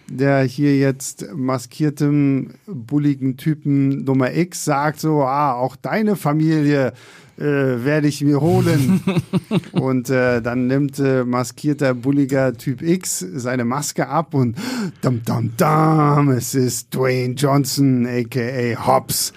der 0.10 0.43
hier 0.43 0.78
jetzt 0.78 1.26
maskiertem, 1.36 2.51
bulligen 2.68 3.38
Typen 3.38 4.03
Nummer 4.03 4.34
X 4.34 4.66
sagt 4.66 4.99
so, 4.99 5.24
ah, 5.24 5.53
auch 5.53 5.76
deine 5.76 6.16
Familie 6.16 6.93
äh, 7.38 7.43
werde 7.43 8.07
ich 8.07 8.22
mir 8.22 8.41
holen. 8.41 9.01
und 9.72 10.10
äh, 10.10 10.41
dann 10.41 10.68
nimmt 10.68 10.99
äh, 10.99 11.24
maskierter, 11.24 11.93
bulliger 11.93 12.53
Typ 12.53 12.82
X 12.82 13.20
seine 13.20 13.66
Maske 13.66 14.07
ab 14.07 14.34
und 14.34 14.57
dum 15.01 15.22
dum 15.24 15.53
dum, 15.55 16.30
es 16.32 16.55
ist 16.55 16.93
Dwayne 16.93 17.36
Johnson, 17.36 18.05
aka 18.05 18.86
Hobbs. 18.86 19.34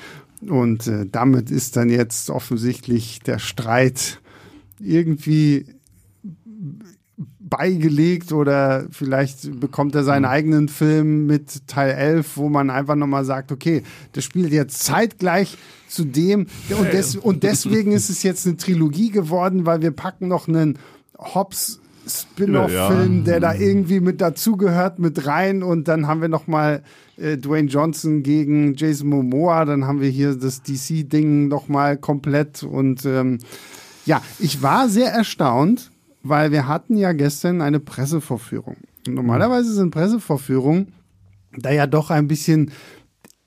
Und 0.48 0.88
äh, 0.88 1.06
damit 1.10 1.50
ist 1.50 1.76
dann 1.76 1.88
jetzt 1.88 2.28
offensichtlich 2.28 3.20
der 3.20 3.38
Streit 3.38 4.20
irgendwie 4.80 5.66
beigelegt 7.53 8.32
oder 8.32 8.86
vielleicht 8.90 9.61
bekommt 9.61 9.94
er 9.94 10.05
seinen 10.05 10.22
mhm. 10.22 10.28
eigenen 10.28 10.68
Film 10.68 11.26
mit 11.26 11.68
Teil 11.68 11.90
11, 11.90 12.38
wo 12.38 12.48
man 12.48 12.70
einfach 12.70 12.94
nochmal 12.94 13.26
sagt, 13.26 13.53
okay, 13.53 13.82
das 14.12 14.24
spielt 14.24 14.53
jetzt 14.53 14.82
zeitgleich 14.82 15.59
zu 15.86 16.05
dem. 16.05 16.46
Und, 16.70 16.94
des, 16.94 17.14
und 17.14 17.42
deswegen 17.42 17.92
ist 17.92 18.09
es 18.09 18.22
jetzt 18.22 18.46
eine 18.46 18.57
Trilogie 18.57 19.11
geworden, 19.11 19.66
weil 19.66 19.82
wir 19.82 19.90
packen 19.90 20.28
noch 20.28 20.48
einen 20.48 20.78
Hobbs 21.18 21.80
Spin-off-Film, 22.09 23.18
ja. 23.18 23.24
der 23.24 23.40
da 23.40 23.55
irgendwie 23.55 24.00
mit 24.00 24.22
dazugehört, 24.22 24.98
mit 24.98 25.26
rein. 25.26 25.62
Und 25.62 25.88
dann 25.88 26.07
haben 26.07 26.22
wir 26.22 26.28
noch 26.28 26.46
mal 26.46 26.82
äh, 27.18 27.36
Dwayne 27.36 27.68
Johnson 27.68 28.22
gegen 28.22 28.76
Jason 28.76 29.11
Momoa, 29.11 29.66
dann 29.66 29.86
haben 29.86 30.00
wir 30.00 30.09
hier 30.09 30.34
das 30.34 30.62
DC-Ding 30.62 31.48
noch 31.48 31.68
mal 31.68 31.98
komplett. 31.98 32.62
Und 32.62 33.05
ähm, 33.05 33.40
ja, 34.07 34.22
ich 34.38 34.62
war 34.62 34.88
sehr 34.88 35.12
erstaunt, 35.12 35.91
weil 36.22 36.52
wir 36.52 36.68
hatten 36.68 36.96
ja 36.96 37.12
gestern 37.12 37.60
eine 37.60 37.80
Pressevorführung. 37.80 38.76
Und 39.06 39.14
normalerweise 39.14 39.72
sind 39.72 39.90
Pressevorführungen 39.90 40.92
da 41.56 41.70
ja 41.70 41.86
doch 41.86 42.10
ein 42.10 42.28
bisschen 42.28 42.70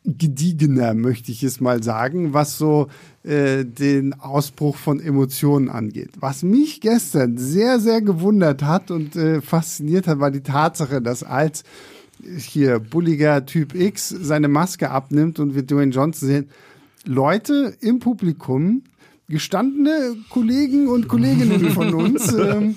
gediegener, 0.03 0.93
möchte 0.93 1.32
ich 1.32 1.41
es 1.41 1.59
mal 1.59 1.82
sagen, 1.82 2.34
was 2.34 2.59
so 2.59 2.89
äh, 3.23 3.65
den 3.65 4.13
Ausbruch 4.13 4.76
von 4.76 4.99
Emotionen 4.99 5.67
angeht. 5.67 6.11
Was 6.19 6.43
mich 6.43 6.80
gestern 6.80 7.39
sehr, 7.39 7.80
sehr 7.80 8.01
gewundert 8.01 8.61
hat 8.61 8.91
und 8.91 9.15
äh, 9.15 9.41
fasziniert 9.41 10.07
hat, 10.07 10.19
war 10.19 10.30
die 10.30 10.43
Tatsache, 10.43 11.01
dass 11.01 11.23
als 11.23 11.63
hier 12.38 12.80
bulliger 12.80 13.47
Typ 13.47 13.73
X 13.73 14.09
seine 14.09 14.47
Maske 14.47 14.91
abnimmt 14.91 15.39
und 15.39 15.55
wir 15.55 15.63
Dwayne 15.63 15.91
Johnson 15.91 16.30
sehen, 16.30 16.49
Leute 17.05 17.76
im 17.82 17.99
Publikum, 17.99 18.84
gestandene 19.28 20.15
Kollegen 20.30 20.88
und 20.88 21.07
Kolleginnen 21.07 21.71
von 21.71 21.93
uns, 21.93 22.34
ähm, 22.34 22.76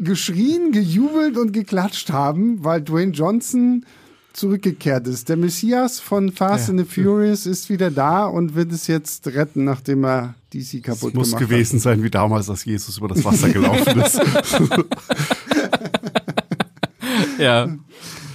geschrien, 0.00 0.72
gejubelt 0.72 1.36
und 1.36 1.52
geklatscht 1.52 2.10
haben, 2.10 2.64
weil 2.64 2.82
Dwayne 2.82 3.12
Johnson 3.12 3.84
zurückgekehrt 4.32 5.06
ist. 5.08 5.28
Der 5.28 5.36
Messias 5.36 5.98
von 5.98 6.30
Fast 6.30 6.68
ja. 6.68 6.74
and 6.74 6.80
the 6.80 7.02
Furious 7.02 7.46
ist 7.46 7.70
wieder 7.70 7.90
da 7.90 8.26
und 8.26 8.54
wird 8.54 8.72
es 8.72 8.86
jetzt 8.86 9.26
retten, 9.28 9.64
nachdem 9.64 10.04
er 10.04 10.34
DC 10.52 10.82
kaputt 10.82 11.12
gemacht 11.12 11.12
hat. 11.12 11.14
Muss 11.14 11.36
gewesen 11.36 11.78
sein 11.78 12.02
wie 12.02 12.10
damals, 12.10 12.50
als 12.50 12.64
Jesus 12.64 12.98
über 12.98 13.08
das 13.08 13.24
Wasser 13.24 13.48
gelaufen 13.48 14.00
ist. 14.00 14.20
ja. 17.38 17.74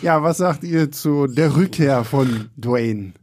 Ja, 0.01 0.23
was 0.23 0.37
sagt 0.37 0.63
ihr 0.63 0.91
zu 0.91 1.27
der 1.27 1.55
Rückkehr 1.55 2.03
von 2.03 2.49
Dwayne? 2.57 3.13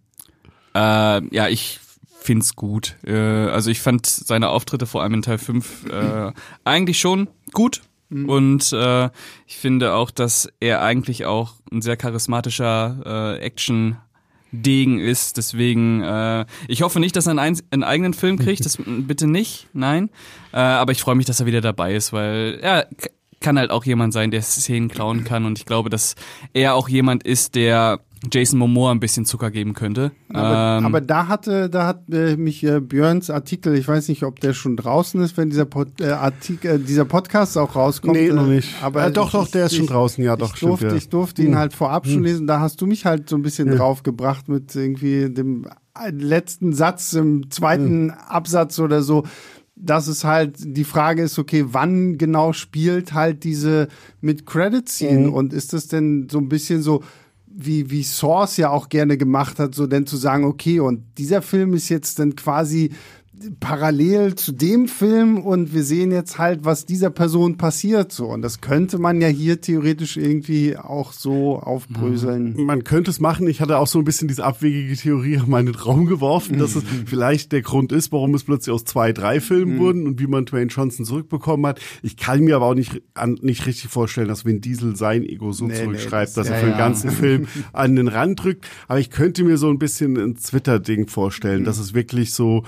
Äh, 0.75 1.35
ja, 1.35 1.49
ich 1.49 1.81
find's 2.29 2.57
gut. 2.57 2.97
Äh, 3.07 3.15
also 3.17 3.71
ich 3.71 3.81
fand 3.81 4.05
seine 4.05 4.51
Auftritte 4.51 4.87
vor 4.87 5.03
allem 5.03 5.15
in 5.15 5.23
Teil 5.23 5.39
5 5.39 5.87
äh, 5.91 6.33
eigentlich 6.63 7.01
schon 7.01 7.29
gut. 7.55 7.81
Mhm. 8.11 8.29
Und 8.29 8.73
äh, 8.75 9.09
ich 9.47 9.57
finde 9.57 9.95
auch, 9.95 10.11
dass 10.11 10.47
er 10.61 10.83
eigentlich 10.83 11.25
auch 11.25 11.55
ein 11.73 11.81
sehr 11.81 11.97
charismatischer 11.97 13.39
äh, 13.39 13.43
Action 13.43 13.97
Degen 14.53 15.01
ist. 15.01 15.39
Deswegen, 15.39 16.03
äh, 16.03 16.45
ich 16.69 16.83
hoffe 16.83 17.01
nicht, 17.01 17.17
dass 17.17 17.27
er 17.27 17.39
einen, 17.39 17.61
einen 17.71 17.85
eigenen 17.85 18.13
Film 18.13 18.39
kriegt. 18.39 18.63
Das 18.67 18.77
bitte 18.87 19.27
nicht, 19.27 19.67
nein. 19.73 20.11
Äh, 20.53 20.59
aber 20.59 20.93
ich 20.93 21.01
freue 21.01 21.15
mich, 21.15 21.27
dass 21.27 21.41
er 21.41 21.47
wieder 21.47 21.63
dabei 21.63 21.95
ist, 21.95 22.13
weil 22.13 22.59
er 22.61 22.89
kann 23.41 23.59
halt 23.59 23.71
auch 23.71 23.85
jemand 23.85 24.13
sein, 24.13 24.31
der 24.31 24.43
Szenen 24.43 24.89
klauen 24.89 25.25
kann. 25.25 25.47
Und 25.47 25.59
ich 25.59 25.65
glaube, 25.65 25.89
dass 25.89 26.15
er 26.53 26.75
auch 26.75 26.91
jemand 26.91 27.23
ist, 27.23 27.55
der 27.55 28.01
Jason 28.31 28.59
Momoa 28.59 28.91
ein 28.91 29.01
bisschen 29.01 29.25
Zucker 29.25 29.51
geben 29.51 29.75
könnte. 29.75 30.13
Aber, 30.33 30.79
ähm, 30.79 30.87
aber 30.87 31.01
da 31.01 31.29
hatte, 31.29 31.71
da 31.71 31.87
hat 31.87 32.11
äh, 32.11 32.37
mich 32.37 32.65
äh, 32.65 32.81
Björns 32.81 33.31
Artikel, 33.31 33.77
ich 33.77 33.87
weiß 33.87 34.09
nicht, 34.09 34.23
ob 34.25 34.41
der 34.41 34.55
schon 34.55 34.77
draußen 34.77 35.21
ist, 35.21 35.37
wenn 35.37 35.51
dieser 35.51 35.65
Pod, 35.65 36.01
äh, 36.01 36.11
Artikel, 36.11 36.77
äh, 36.77 36.79
dieser 36.79 37.05
Podcast 37.05 37.57
auch 37.57 37.77
rauskommt. 37.77 38.15
Nee, 38.15 38.31
noch 38.31 38.47
nicht. 38.47 38.83
Aber 38.83 39.07
äh, 39.07 39.13
doch, 39.13 39.31
doch, 39.31 39.49
der 39.49 39.67
ist 39.67 39.77
schon 39.77 39.87
draußen, 39.87 40.23
ja, 40.23 40.37
doch, 40.37 40.51
ich 40.51 40.57
stimmt. 40.57 40.71
Durfte, 40.71 40.87
ja. 40.89 40.95
Ich 40.95 41.09
durfte 41.09 41.43
ihn 41.43 41.53
hm. 41.53 41.59
halt 41.59 41.73
vorab 41.73 42.07
hm. 42.07 42.13
schon 42.13 42.23
lesen. 42.25 42.47
Da 42.47 42.61
hast 42.61 42.81
du 42.81 42.87
mich 42.87 43.05
halt 43.05 43.29
so 43.29 43.37
ein 43.37 43.43
bisschen 43.43 43.69
ja. 43.69 43.77
draufgebracht 43.77 44.49
mit 44.49 44.75
irgendwie 44.75 45.31
dem 45.31 45.67
letzten 46.11 46.73
Satz 46.73 47.13
im 47.13 47.51
zweiten 47.51 48.11
hm. 48.11 48.15
Absatz 48.29 48.79
oder 48.79 49.03
so 49.03 49.25
dass 49.81 50.09
es 50.09 50.25
halt 50.25 50.57
die 50.59 50.85
Frage 50.85 51.23
ist, 51.23 51.39
okay, 51.39 51.67
wann 51.69 52.19
genau 52.19 52.53
spielt 52.53 53.13
halt 53.13 53.45
diese 53.45 53.89
mit 54.21 54.45
Credit 54.45 54.89
Scene 54.89 55.29
mhm. 55.29 55.33
und 55.33 55.53
ist 55.53 55.73
das 55.73 55.87
denn 55.87 56.29
so 56.29 56.39
ein 56.39 56.49
bisschen 56.49 56.83
so 56.83 57.03
wie, 57.61 57.91
wie 57.91 58.05
Source 58.05 58.57
ja 58.57 58.71
auch 58.71 58.89
gerne 58.89 59.19
gemacht 59.19 59.59
hat, 59.59 59.75
so 59.75 59.89
denn 59.89 60.07
zu 60.07 60.17
sagen, 60.17 60.45
okay, 60.45 60.79
und 60.79 61.03
dieser 61.19 61.43
Film 61.43 61.75
ist 61.75 61.89
jetzt 61.89 62.21
dann 62.21 62.37
quasi 62.37 62.93
parallel 63.61 64.35
zu 64.35 64.53
dem 64.53 64.89
Film 64.89 65.39
und 65.39 65.73
wir 65.73 65.83
sehen 65.83 66.11
jetzt 66.11 66.39
halt, 66.39 66.65
was 66.65 66.87
dieser 66.87 67.11
Person 67.11 67.57
passiert 67.57 68.13
so 68.13 68.27
und 68.27 68.43
das 68.43 68.61
könnte 68.61 68.99
man 68.99 69.21
ja 69.21 69.29
hier 69.29 69.61
theoretisch 69.61 70.17
irgendwie 70.17 70.77
auch 70.77 71.13
so 71.13 71.59
aufbröseln. 71.59 72.55
Mhm. 72.55 72.65
Man 72.65 72.85
könnte 72.85 73.11
es 73.11 73.21
machen. 73.21 73.47
Ich 73.49 73.61
hatte 73.61 73.79
auch 73.79 73.87
so 73.87 73.99
ein 73.99 74.05
bisschen 74.05 74.29
diese 74.29 74.45
abwegige 74.45 74.97
Theorie 74.97 75.35
in 75.35 75.49
meinen 75.49 75.75
Raum 75.75 76.07
geworfen, 76.07 76.59
dass 76.59 76.75
es 76.75 76.85
mhm. 76.85 77.07
vielleicht 77.07 77.53
der 77.53 77.63
Grund 77.63 77.93
ist, 77.93 78.13
warum 78.13 78.35
es 78.35 78.45
plötzlich 78.45 78.75
aus 78.75 78.85
zwei, 78.85 79.13
drei 79.13 79.41
Filmen 79.41 79.77
mhm. 79.77 79.79
wurden 79.79 80.07
und 80.07 80.21
wie 80.21 80.27
man 80.27 80.45
Dwayne 80.45 80.71
Johnson 80.71 81.05
zurückbekommen 81.05 81.67
hat. 81.67 81.81
Ich 82.03 82.17
kann 82.17 82.41
mir 82.41 82.57
aber 82.57 82.67
auch 82.67 82.75
nicht 82.75 83.03
an, 83.15 83.39
nicht 83.43 83.67
richtig 83.67 83.91
vorstellen, 83.91 84.29
dass 84.29 84.45
Vin 84.45 84.61
Diesel 84.61 84.97
sein 84.97 85.25
Ego 85.25 85.53
so 85.53 85.67
nee, 85.67 85.75
zurückschreibt, 85.75 86.31
nee, 86.31 86.35
das, 86.35 86.47
dass 86.47 86.49
er 86.49 86.57
ja, 86.57 86.61
für 86.61 86.71
den 86.71 86.79
ganzen 86.79 87.11
Film 87.11 87.47
an 87.73 87.97
den 87.97 88.09
Rand 88.09 88.43
drückt. 88.43 88.67
Aber 88.89 88.99
ich 88.99 89.11
könnte 89.11 89.45
mir 89.45 89.59
so 89.59 89.69
ein 89.69 89.79
bisschen 89.79 90.17
ein 90.17 90.37
Twitter-Ding 90.37 91.09
vorstellen, 91.09 91.61
mhm. 91.61 91.65
dass 91.65 91.79
es 91.79 91.95
wirklich 91.95 92.33
so 92.33 92.65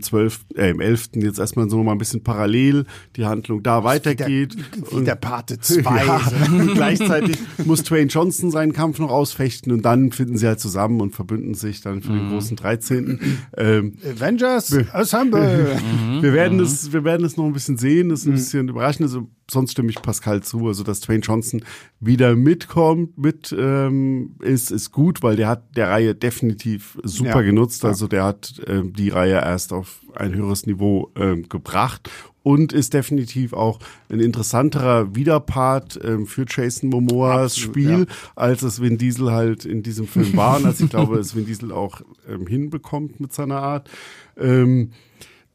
im 0.00 0.02
12., 0.02 0.46
äh, 0.56 0.70
im 0.70 0.80
11. 0.80 1.10
jetzt 1.14 1.38
erstmal 1.38 1.68
so 1.68 1.82
mal 1.82 1.92
ein 1.92 1.98
bisschen 1.98 2.22
parallel 2.22 2.86
die 3.16 3.26
Handlung 3.26 3.62
da 3.62 3.84
weitergeht. 3.84 4.56
Wie 4.56 4.80
der, 4.80 5.00
wie 5.00 5.04
der 5.04 5.14
Pate 5.14 5.58
2. 5.58 5.80
Ja, 6.00 6.20
gleichzeitig 6.74 7.38
muss 7.64 7.82
Twain 7.82 8.08
Johnson 8.08 8.50
seinen 8.50 8.72
Kampf 8.72 8.98
noch 8.98 9.10
ausfechten 9.10 9.72
und 9.72 9.82
dann 9.84 10.12
finden 10.12 10.38
sie 10.38 10.46
halt 10.46 10.60
zusammen 10.60 11.00
und 11.00 11.14
verbünden 11.14 11.54
sich 11.54 11.82
dann 11.82 12.00
für 12.00 12.12
den 12.12 12.26
mhm. 12.26 12.30
großen 12.30 12.56
13. 12.56 13.38
Ähm, 13.56 13.94
Avengers 14.04 14.76
Assemble! 14.92 15.76
wir 16.20 16.32
werden 16.32 16.58
mhm. 16.58 16.64
es, 16.64 16.92
wir 16.92 17.04
werden 17.04 17.26
es 17.26 17.36
noch 17.36 17.44
ein 17.44 17.52
bisschen 17.52 17.76
sehen, 17.76 18.08
das 18.08 18.20
ist 18.20 18.26
ein 18.26 18.30
mhm. 18.30 18.36
bisschen 18.36 18.68
überraschend. 18.68 19.02
Also, 19.02 19.28
sonst 19.50 19.72
stimme 19.72 19.90
ich 19.90 20.00
Pascal 20.02 20.42
zu, 20.42 20.68
also 20.68 20.82
dass 20.84 21.00
Twain 21.00 21.20
Johnson 21.20 21.64
wieder 21.98 22.36
mitkommt, 22.36 23.18
mit 23.18 23.54
ähm, 23.56 24.36
ist, 24.40 24.70
ist 24.70 24.92
gut, 24.92 25.22
weil 25.22 25.36
der 25.36 25.48
hat 25.48 25.76
der 25.76 25.88
Reihe 25.88 26.14
definitiv 26.14 26.98
super 27.02 27.36
ja, 27.36 27.42
genutzt. 27.42 27.84
Also 27.84 28.06
der 28.06 28.24
hat 28.24 28.60
ähm, 28.66 28.92
die 28.92 29.10
Reihe 29.10 29.34
erst 29.34 29.72
auf 29.72 30.00
ein 30.14 30.34
höheres 30.34 30.66
Niveau 30.66 31.10
ähm, 31.16 31.48
gebracht 31.48 32.10
und 32.42 32.72
ist 32.72 32.94
definitiv 32.94 33.52
auch 33.52 33.78
ein 34.08 34.20
interessanterer 34.20 35.14
Widerpart 35.14 36.00
ähm, 36.02 36.26
für 36.26 36.44
Jason 36.48 36.88
Momoas 36.88 37.52
Absolut, 37.52 37.70
Spiel, 37.70 37.98
ja. 38.08 38.14
als 38.34 38.62
es 38.62 38.80
Vin 38.80 38.98
Diesel 38.98 39.30
halt 39.30 39.64
in 39.64 39.82
diesem 39.82 40.06
Film 40.06 40.36
war. 40.36 40.58
Und 40.58 40.66
als 40.66 40.80
ich 40.80 40.90
glaube, 40.90 41.18
es 41.18 41.34
Vin 41.34 41.46
Diesel 41.46 41.72
auch 41.72 42.00
ähm, 42.28 42.46
hinbekommt 42.46 43.20
mit 43.20 43.32
seiner 43.32 43.62
Art. 43.62 43.90
Ähm, 44.38 44.92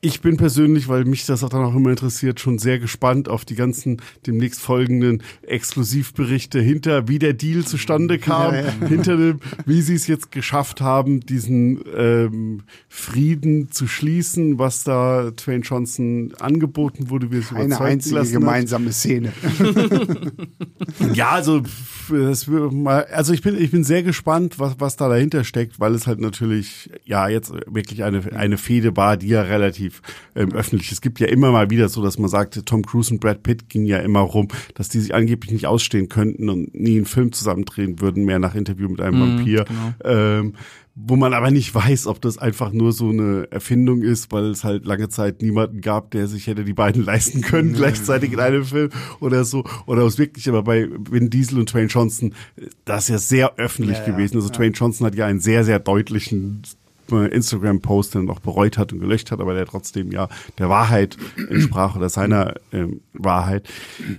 ich 0.02 0.22
bin 0.22 0.38
persönlich, 0.38 0.88
weil 0.88 1.06
mich 1.06 1.26
das 1.26 1.44
auch 1.44 1.50
dann 1.50 1.64
auch 1.64 1.74
immer 1.74 1.90
interessiert, 1.90 2.40
schon 2.40 2.60
sehr 2.60 2.78
gespannt 2.78 3.28
auf 3.28 3.44
die 3.44 3.56
ganzen 3.56 4.02
demnächst 4.28 4.62
folgenden 4.62 5.24
Exklusivberichte 5.42 6.62
hinter, 6.62 7.08
wie 7.08 7.18
der 7.18 7.34
Deal 7.34 7.66
zustande 7.66 8.20
kam, 8.20 8.54
ja, 8.54 8.62
ja. 8.62 8.88
hinter 8.88 9.18
dem, 9.18 9.40
wie 9.66 9.82
sie 9.82 9.96
es 9.96 10.06
jetzt 10.06 10.32
geschafft 10.32 10.80
haben, 10.80 11.22
diesen 11.22 11.80
ähm, 11.96 12.62
Frieden 12.88 13.72
zu 13.72 13.88
schließen, 13.88 14.60
was 14.60 14.84
da 14.84 15.32
Twain 15.32 15.64
Johnson 15.64 16.34
angeboten 16.40 17.10
wurde, 17.10 17.32
wie 17.32 17.38
es 17.38 17.52
Eine 17.52 17.80
einzige 17.80 18.24
gemeinsame 18.30 18.92
Szene. 18.92 19.34
ja, 21.14 21.32
also 21.32 21.64
das, 22.10 22.48
also 23.12 23.34
ich 23.34 23.42
bin 23.42 23.60
ich 23.60 23.72
bin 23.72 23.84
sehr 23.84 24.04
gespannt, 24.04 24.60
was 24.60 24.76
was 24.78 24.98
da 24.98 25.10
dahinter 25.10 25.44
steckt, 25.44 25.80
weil 25.80 25.96
es 25.96 26.06
halt 26.06 26.20
natürlich 26.20 26.92
ja 27.06 27.28
jetzt 27.28 27.52
wirklich 27.66 28.04
eine 28.04 28.22
eine 28.34 28.58
Fehde 28.58 28.96
war, 28.96 29.18
die 29.18 29.30
ja 29.30 29.42
relativ 29.42 29.95
ähm, 30.36 30.54
öffentlich. 30.54 30.92
Es 30.92 31.02
gibt 31.02 31.20
ja 31.20 31.28
immer 31.28 31.52
mal 31.52 31.70
wieder 31.70 31.90
so, 31.90 32.02
dass 32.02 32.18
man 32.18 32.30
sagt, 32.30 32.66
Tom 32.66 32.86
Cruise 32.86 33.14
und 33.14 33.20
Brad 33.20 33.44
Pitt 33.44 33.70
ging 33.70 33.86
ja 33.86 34.00
immer 34.00 34.22
rum, 34.22 34.48
dass 34.74 34.90
die 34.90 35.00
sich 35.00 35.14
angeblich 35.14 35.52
nicht 35.52 35.68
ausstehen 35.68 36.10
könnten 36.10 36.50
und 36.50 36.74
nie 36.74 36.98
einen 36.98 37.06
Film 37.06 37.32
zusammendrehen 37.32 38.02
würden, 38.02 38.26
mehr 38.26 38.40
nach 38.40 38.56
Interview 38.56 38.90
mit 38.90 39.02
einem 39.02 39.20
mhm, 39.20 39.38
Vampir. 39.38 39.66
Genau. 39.66 39.94
Ähm, 40.04 40.54
wo 40.98 41.18
man 41.18 41.34
aber 41.34 41.52
nicht 41.52 41.76
weiß, 41.76 42.08
ob 42.08 42.22
das 42.22 42.38
einfach 42.38 42.72
nur 42.72 42.94
so 42.94 43.10
eine 43.10 43.50
Erfindung 43.52 44.02
ist, 44.02 44.32
weil 44.32 44.46
es 44.46 44.64
halt 44.64 44.86
lange 44.86 45.10
Zeit 45.10 45.42
niemanden 45.42 45.82
gab, 45.82 46.12
der 46.12 46.28
sich 46.28 46.48
hätte 46.48 46.64
die 46.64 46.74
beiden 46.74 47.04
leisten 47.04 47.42
können, 47.42 47.74
gleichzeitig 47.74 48.32
in 48.32 48.40
einem 48.40 48.64
Film 48.64 48.90
oder 49.20 49.44
so. 49.44 49.66
Oder 49.88 50.04
es 50.04 50.18
wirklich, 50.18 50.48
aber 50.48 50.64
bei 50.64 50.88
Vin 51.10 51.30
Diesel 51.30 51.60
und 51.60 51.68
Twain 51.68 51.90
Johnson, 51.90 52.34
das 52.86 53.04
ist 53.04 53.10
ja 53.10 53.18
sehr 53.18 53.56
öffentlich 53.58 53.98
ja, 53.98 54.06
gewesen. 54.06 54.38
Also 54.38 54.48
ja. 54.48 54.54
Twain 54.54 54.72
Johnson 54.72 55.06
hat 55.06 55.16
ja 55.16 55.26
einen 55.26 55.42
sehr, 55.42 55.66
sehr 55.66 55.80
deutlichen 55.80 56.62
Instagram-Post 57.12 58.16
dann 58.16 58.26
noch 58.26 58.40
bereut 58.40 58.78
hat 58.78 58.94
und 58.94 59.00
gelöscht 59.00 59.32
hat, 59.32 59.40
aber 59.40 59.54
der 59.54 59.66
trotzdem 59.66 60.12
ja 60.12 60.30
der 60.58 60.70
Wahrheit 60.70 61.18
entsprach 61.50 61.96
oder 61.96 62.10
seiner 62.10 62.56
ähm, 62.72 63.02
Wahrheit. 63.14 63.68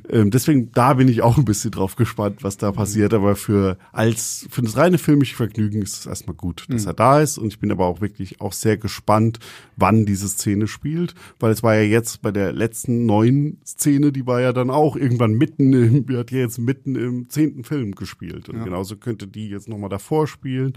Ähm, 0.08 0.30
deswegen, 0.30 0.72
da 0.72 0.94
bin 0.94 1.08
ich 1.08 1.22
auch 1.22 1.36
ein 1.38 1.44
bisschen 1.44 1.70
drauf 1.70 1.96
gespannt, 1.96 2.42
was 2.42 2.56
da 2.56 2.72
passiert, 2.72 3.14
aber 3.14 3.36
für 3.36 3.78
als 3.92 4.46
für 4.50 4.62
das 4.62 4.76
reine 4.76 4.98
filmische 4.98 5.36
Vergnügen 5.36 5.82
ist 5.82 6.00
es 6.00 6.06
erstmal 6.06 6.36
gut, 6.36 6.66
dass 6.68 6.82
mhm. 6.82 6.88
er 6.88 6.94
da 6.94 7.20
ist 7.20 7.38
und 7.38 7.48
ich 7.48 7.58
bin 7.58 7.70
aber 7.70 7.86
auch 7.86 8.00
wirklich 8.00 8.40
auch 8.40 8.52
sehr 8.52 8.76
gespannt, 8.76 9.38
wann 9.76 10.06
diese 10.06 10.28
Szene 10.28 10.66
spielt, 10.66 11.14
weil 11.40 11.52
es 11.52 11.62
war 11.62 11.74
ja 11.74 11.82
jetzt 11.82 12.22
bei 12.22 12.30
der 12.30 12.52
letzten 12.52 13.06
neuen 13.06 13.58
Szene, 13.64 14.12
die 14.12 14.26
war 14.26 14.40
ja 14.40 14.52
dann 14.52 14.70
auch 14.70 14.96
irgendwann 14.96 15.32
mitten 15.32 15.72
im, 15.72 16.06
die 16.06 16.16
hat 16.16 16.30
ja 16.30 16.38
jetzt 16.38 16.58
mitten 16.58 16.96
im 16.96 17.28
zehnten 17.28 17.64
Film 17.64 17.94
gespielt 17.94 18.48
und 18.48 18.58
ja. 18.58 18.64
genauso 18.64 18.96
könnte 18.96 19.26
die 19.26 19.48
jetzt 19.48 19.68
nochmal 19.68 19.90
davor 19.90 20.26
spielen 20.26 20.74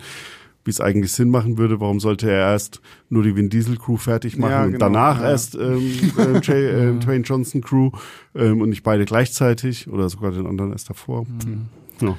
wie 0.64 0.72
es 0.72 0.82
eigentlich 0.82 1.12
Sinn 1.12 1.30
machen 1.30 1.58
würde. 1.58 1.80
Warum 1.80 2.00
sollte 2.00 2.30
er 2.30 2.52
erst 2.52 2.82
nur 3.10 3.24
die 3.24 3.36
Vin 3.36 3.50
Diesel 3.50 3.78
Crew 3.78 3.98
fertig 3.98 4.38
machen 4.38 4.52
ja, 4.52 4.66
genau, 4.66 4.74
und 4.74 4.80
danach 4.80 5.22
ja. 5.22 5.30
erst 5.32 5.56
ähm, 5.56 5.92
äh, 6.18 6.40
Jay, 6.42 6.66
äh, 6.68 7.00
Dwayne 7.00 7.24
Johnson 7.24 7.62
Crew 7.62 7.92
ähm, 8.36 8.62
und 8.62 8.70
nicht 8.70 8.84
beide 8.84 9.06
gleichzeitig 9.06 9.90
oder 9.90 10.10
sogar 10.10 10.32
den 10.32 10.46
anderen 10.46 10.72
erst 10.72 10.90
davor? 10.90 11.26
Mhm. 11.26 11.68
Ja. 12.02 12.18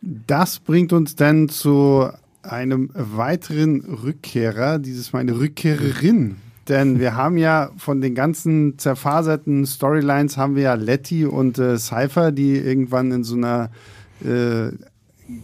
Das 0.00 0.60
bringt 0.60 0.92
uns 0.92 1.16
dann 1.16 1.48
zu 1.48 2.08
einem 2.42 2.90
weiteren 2.94 3.80
Rückkehrer, 3.80 4.78
dieses 4.78 5.12
Mal 5.12 5.20
eine 5.20 5.38
Rückkehrerin. 5.38 6.36
Denn 6.68 6.98
wir 6.98 7.14
haben 7.14 7.38
ja 7.38 7.70
von 7.76 8.00
den 8.00 8.14
ganzen 8.14 8.78
zerfaserten 8.78 9.66
Storylines 9.66 10.36
haben 10.36 10.56
wir 10.56 10.62
ja 10.62 10.74
Letty 10.74 11.24
und 11.24 11.58
äh, 11.58 11.78
Cypher, 11.78 12.32
die 12.32 12.56
irgendwann 12.56 13.12
in 13.12 13.24
so 13.24 13.36
einer 13.36 13.70
äh, 14.24 14.70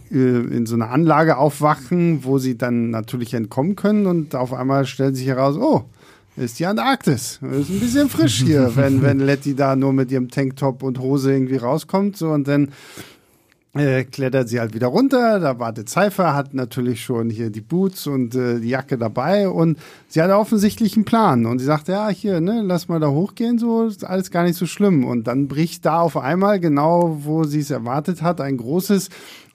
in 0.09 0.65
so 0.65 0.75
einer 0.75 0.91
Anlage 0.91 1.37
aufwachen, 1.37 2.23
wo 2.23 2.37
sie 2.37 2.57
dann 2.57 2.89
natürlich 2.89 3.33
entkommen 3.33 3.75
können 3.75 4.05
und 4.05 4.35
auf 4.35 4.53
einmal 4.53 4.85
stellt 4.85 5.15
sich 5.15 5.27
heraus, 5.27 5.57
oh, 5.57 5.83
ist 6.35 6.59
die 6.59 6.65
Antarktis. 6.65 7.39
Ist 7.41 7.69
ein 7.69 7.79
bisschen 7.79 8.09
frisch 8.09 8.41
hier, 8.43 8.71
wenn, 8.75 9.01
wenn 9.01 9.19
Letty 9.19 9.55
da 9.55 9.75
nur 9.75 9.93
mit 9.93 10.11
ihrem 10.11 10.29
Tanktop 10.29 10.81
und 10.83 10.99
Hose 10.99 11.33
irgendwie 11.33 11.57
rauskommt. 11.57 12.17
So, 12.17 12.31
und 12.31 12.47
dann 12.47 12.69
äh, 13.75 14.03
klettert 14.03 14.49
sie 14.49 14.59
halt 14.59 14.73
wieder 14.73 14.87
runter. 14.87 15.39
Da 15.39 15.59
wartet 15.59 15.89
Cypher, 15.89 16.33
hat 16.33 16.53
natürlich 16.53 17.03
schon 17.03 17.29
hier 17.29 17.49
die 17.49 17.61
Boots 17.61 18.07
und 18.07 18.35
äh, 18.35 18.59
die 18.59 18.69
Jacke 18.69 18.97
dabei 18.97 19.47
und 19.49 19.77
sie 20.07 20.21
hat 20.21 20.31
offensichtlich 20.31 20.95
einen 20.95 21.05
Plan. 21.05 21.45
Und 21.45 21.59
sie 21.59 21.65
sagt, 21.65 21.87
ja, 21.87 22.09
hier, 22.09 22.39
ne, 22.39 22.61
lass 22.63 22.87
mal 22.87 22.99
da 22.99 23.09
hochgehen, 23.09 23.57
so 23.59 23.85
ist 23.85 24.05
alles 24.05 24.31
gar 24.31 24.43
nicht 24.43 24.57
so 24.57 24.65
schlimm. 24.65 25.05
Und 25.05 25.27
dann 25.27 25.47
bricht 25.47 25.85
da 25.85 25.99
auf 26.01 26.17
einmal, 26.17 26.59
genau 26.59 27.17
wo 27.21 27.43
sie 27.43 27.59
es 27.59 27.71
erwartet 27.71 28.21
hat, 28.21 28.41
ein 28.41 28.57
großes 28.57 29.09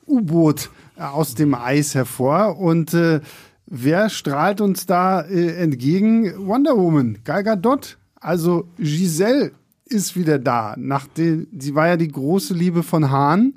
U-Boot 0.09 0.71
äh, 0.97 1.03
aus 1.03 1.35
dem 1.35 1.55
Eis 1.55 1.95
hervor 1.95 2.59
und 2.59 2.95
äh, 2.95 3.21
wer 3.67 4.11
strahlt 4.11 4.61
uns 4.61 4.87
da 4.87 5.21
äh, 5.23 5.57
entgegen? 5.57 6.47
Wonder 6.47 6.77
Woman, 6.77 7.19
Gal 7.25 7.45
Gadot. 7.45 7.99
Also 8.21 8.69
Giselle 8.79 9.53
ist 9.85 10.17
wieder 10.17 10.39
da. 10.39 10.75
Nachdem, 10.77 11.47
sie 11.57 11.75
war 11.75 11.89
ja 11.89 11.97
die 11.97 12.09
große 12.09 12.55
Liebe 12.55 12.83
von 12.83 13.11
Hahn. 13.11 13.55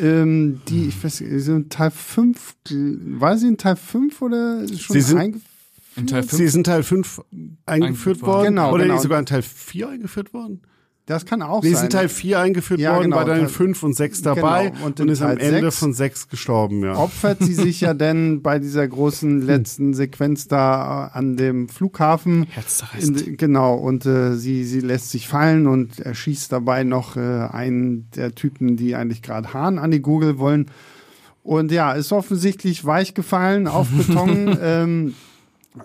Ähm, 0.00 0.60
die, 0.68 0.88
ich 0.88 1.02
weiß 1.02 1.22
nicht, 1.22 1.48
in 1.48 1.68
Teil 1.70 1.90
5, 1.90 2.54
war 3.18 3.38
sie 3.38 3.48
in 3.48 3.56
Teil 3.56 3.76
5 3.76 4.20
oder 4.20 4.68
schon 4.68 4.94
sie 4.94 5.00
sind, 5.00 5.18
eingeführt? 5.18 5.50
In 5.96 6.06
Teil 6.06 6.22
5? 6.22 6.32
Sie 6.32 6.44
ist 6.44 6.54
in 6.54 6.64
Teil 6.64 6.82
5 6.82 7.18
eingeführt, 7.18 7.58
eingeführt 7.66 8.22
worden. 8.22 8.46
Genau, 8.48 8.74
oder 8.74 8.84
genau. 8.84 8.98
sogar 8.98 9.18
in 9.18 9.26
Teil 9.26 9.42
4 9.42 9.88
eingeführt 9.88 10.34
worden? 10.34 10.60
Das 11.06 11.24
kann 11.24 11.40
auch 11.40 11.62
nee, 11.62 11.68
sein. 11.68 11.72
Wir 11.72 11.78
sind 11.78 11.92
Teil 11.92 12.08
4 12.08 12.40
eingeführt 12.40 12.80
ja, 12.80 12.94
worden, 12.94 13.04
genau, 13.04 13.16
war 13.16 13.24
dann 13.24 13.38
in 13.38 13.48
5 13.48 13.80
und 13.84 13.94
6 13.94 14.22
dabei 14.22 14.70
genau. 14.70 14.86
und, 14.86 14.98
und 14.98 15.08
ist 15.08 15.22
am 15.22 15.38
Ende 15.38 15.70
6 15.70 15.78
von 15.78 15.92
6 15.92 16.28
gestorben, 16.28 16.82
ja. 16.82 16.96
Opfert 16.96 17.38
sie 17.40 17.54
sich 17.54 17.80
ja 17.80 17.94
denn 17.94 18.42
bei 18.42 18.58
dieser 18.58 18.88
großen 18.88 19.40
letzten 19.40 19.94
Sequenz 19.94 20.48
da 20.48 21.06
an 21.12 21.36
dem 21.36 21.68
Flughafen. 21.68 22.48
Herzzerreißt. 22.50 23.38
genau, 23.38 23.76
und 23.76 24.04
äh, 24.04 24.34
sie, 24.34 24.64
sie 24.64 24.80
lässt 24.80 25.12
sich 25.12 25.28
fallen 25.28 25.68
und 25.68 26.00
erschießt 26.00 26.50
dabei 26.50 26.82
noch 26.82 27.16
äh, 27.16 27.20
einen 27.20 28.10
der 28.16 28.34
Typen, 28.34 28.76
die 28.76 28.96
eigentlich 28.96 29.22
gerade 29.22 29.54
Hahn 29.54 29.78
an 29.78 29.92
die 29.92 30.02
Google 30.02 30.38
wollen. 30.38 30.72
Und 31.44 31.70
ja, 31.70 31.92
ist 31.92 32.10
offensichtlich 32.10 32.84
weich 32.84 33.14
gefallen 33.14 33.68
auf 33.68 33.86
Beton. 33.90 34.58
ähm, 34.62 35.14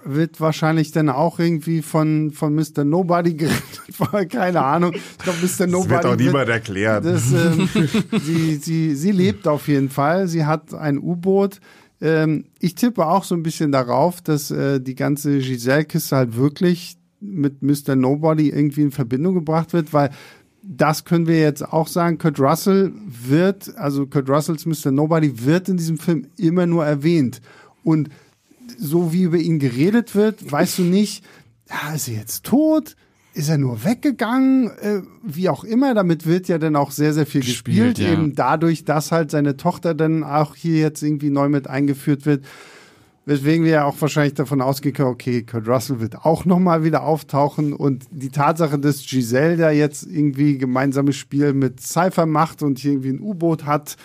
wird 0.03 0.39
wahrscheinlich 0.39 0.91
dann 0.91 1.09
auch 1.09 1.39
irgendwie 1.39 1.81
von, 1.81 2.31
von 2.31 2.55
Mr. 2.55 2.83
Nobody 2.83 3.33
gerettet. 3.35 4.31
Keine 4.31 4.63
Ahnung. 4.63 4.93
Ich 4.93 5.17
glaube, 5.19 5.39
Mr. 5.41 5.67
Nobody. 5.67 5.89
Das 5.89 6.03
wird 6.03 6.05
auch 6.05 6.17
niemand 6.17 6.49
erklärt. 6.49 7.05
Das, 7.05 7.31
ähm, 7.31 7.69
sie, 8.23 8.55
sie, 8.55 8.95
sie 8.95 9.11
lebt 9.11 9.47
auf 9.47 9.67
jeden 9.67 9.89
Fall. 9.89 10.27
Sie 10.27 10.45
hat 10.45 10.73
ein 10.73 10.97
U-Boot. 10.97 11.59
Ähm, 12.01 12.45
ich 12.59 12.75
tippe 12.75 13.05
auch 13.05 13.23
so 13.23 13.35
ein 13.35 13.43
bisschen 13.43 13.71
darauf, 13.71 14.21
dass 14.21 14.49
äh, 14.51 14.79
die 14.79 14.95
ganze 14.95 15.37
Giselle-Kiste 15.37 16.15
halt 16.15 16.35
wirklich 16.35 16.97
mit 17.19 17.61
Mr. 17.61 17.95
Nobody 17.95 18.49
irgendwie 18.49 18.81
in 18.81 18.91
Verbindung 18.91 19.35
gebracht 19.35 19.73
wird, 19.73 19.93
weil 19.93 20.09
das 20.63 21.05
können 21.05 21.27
wir 21.27 21.39
jetzt 21.39 21.63
auch 21.63 21.87
sagen. 21.87 22.17
Kurt 22.17 22.39
Russell 22.39 22.91
wird, 23.07 23.75
also 23.77 24.05
Kurt 24.05 24.29
Russells 24.29 24.65
Mr. 24.65 24.91
Nobody 24.91 25.45
wird 25.45 25.69
in 25.69 25.77
diesem 25.77 25.97
Film 25.97 26.27
immer 26.37 26.65
nur 26.65 26.85
erwähnt. 26.85 27.41
Und 27.83 28.09
so 28.77 29.13
wie 29.13 29.23
über 29.23 29.37
ihn 29.37 29.59
geredet 29.59 30.15
wird, 30.15 30.51
weißt 30.51 30.79
du 30.79 30.83
nicht, 30.83 31.23
ja, 31.69 31.93
ist 31.93 32.07
er 32.07 32.15
jetzt 32.15 32.43
tot? 32.43 32.95
Ist 33.33 33.49
er 33.49 33.57
nur 33.57 33.85
weggegangen? 33.85 34.71
Äh, 34.81 35.01
wie 35.23 35.47
auch 35.47 35.63
immer, 35.63 35.93
damit 35.93 36.25
wird 36.25 36.49
ja 36.49 36.57
dann 36.57 36.75
auch 36.75 36.91
sehr, 36.91 37.13
sehr 37.13 37.25
viel 37.25 37.41
gespielt, 37.41 37.95
gespielt 37.95 37.99
ja. 37.99 38.13
eben 38.13 38.35
dadurch, 38.35 38.83
dass 38.83 39.11
halt 39.11 39.31
seine 39.31 39.55
Tochter 39.55 39.93
dann 39.93 40.23
auch 40.23 40.55
hier 40.55 40.79
jetzt 40.79 41.01
irgendwie 41.01 41.29
neu 41.29 41.47
mit 41.47 41.67
eingeführt 41.67 42.25
wird. 42.25 42.43
Weswegen 43.25 43.63
wir 43.63 43.71
ja 43.71 43.85
auch 43.85 44.01
wahrscheinlich 44.01 44.33
davon 44.33 44.61
ausgehen 44.61 44.95
können, 44.95 45.09
okay, 45.09 45.43
Kurt 45.43 45.67
Russell 45.67 45.99
wird 45.99 46.25
auch 46.25 46.43
nochmal 46.43 46.83
wieder 46.83 47.03
auftauchen 47.03 47.71
und 47.71 48.05
die 48.11 48.29
Tatsache, 48.29 48.79
dass 48.79 49.05
Giselle 49.05 49.57
da 49.57 49.69
jetzt 49.69 50.03
irgendwie 50.03 50.57
gemeinsames 50.57 51.15
Spiel 51.15 51.53
mit 51.53 51.79
Cypher 51.79 52.25
macht 52.25 52.63
und 52.63 52.79
hier 52.79 52.93
irgendwie 52.93 53.11
ein 53.11 53.21
U-Boot 53.21 53.65
hat, 53.65 53.95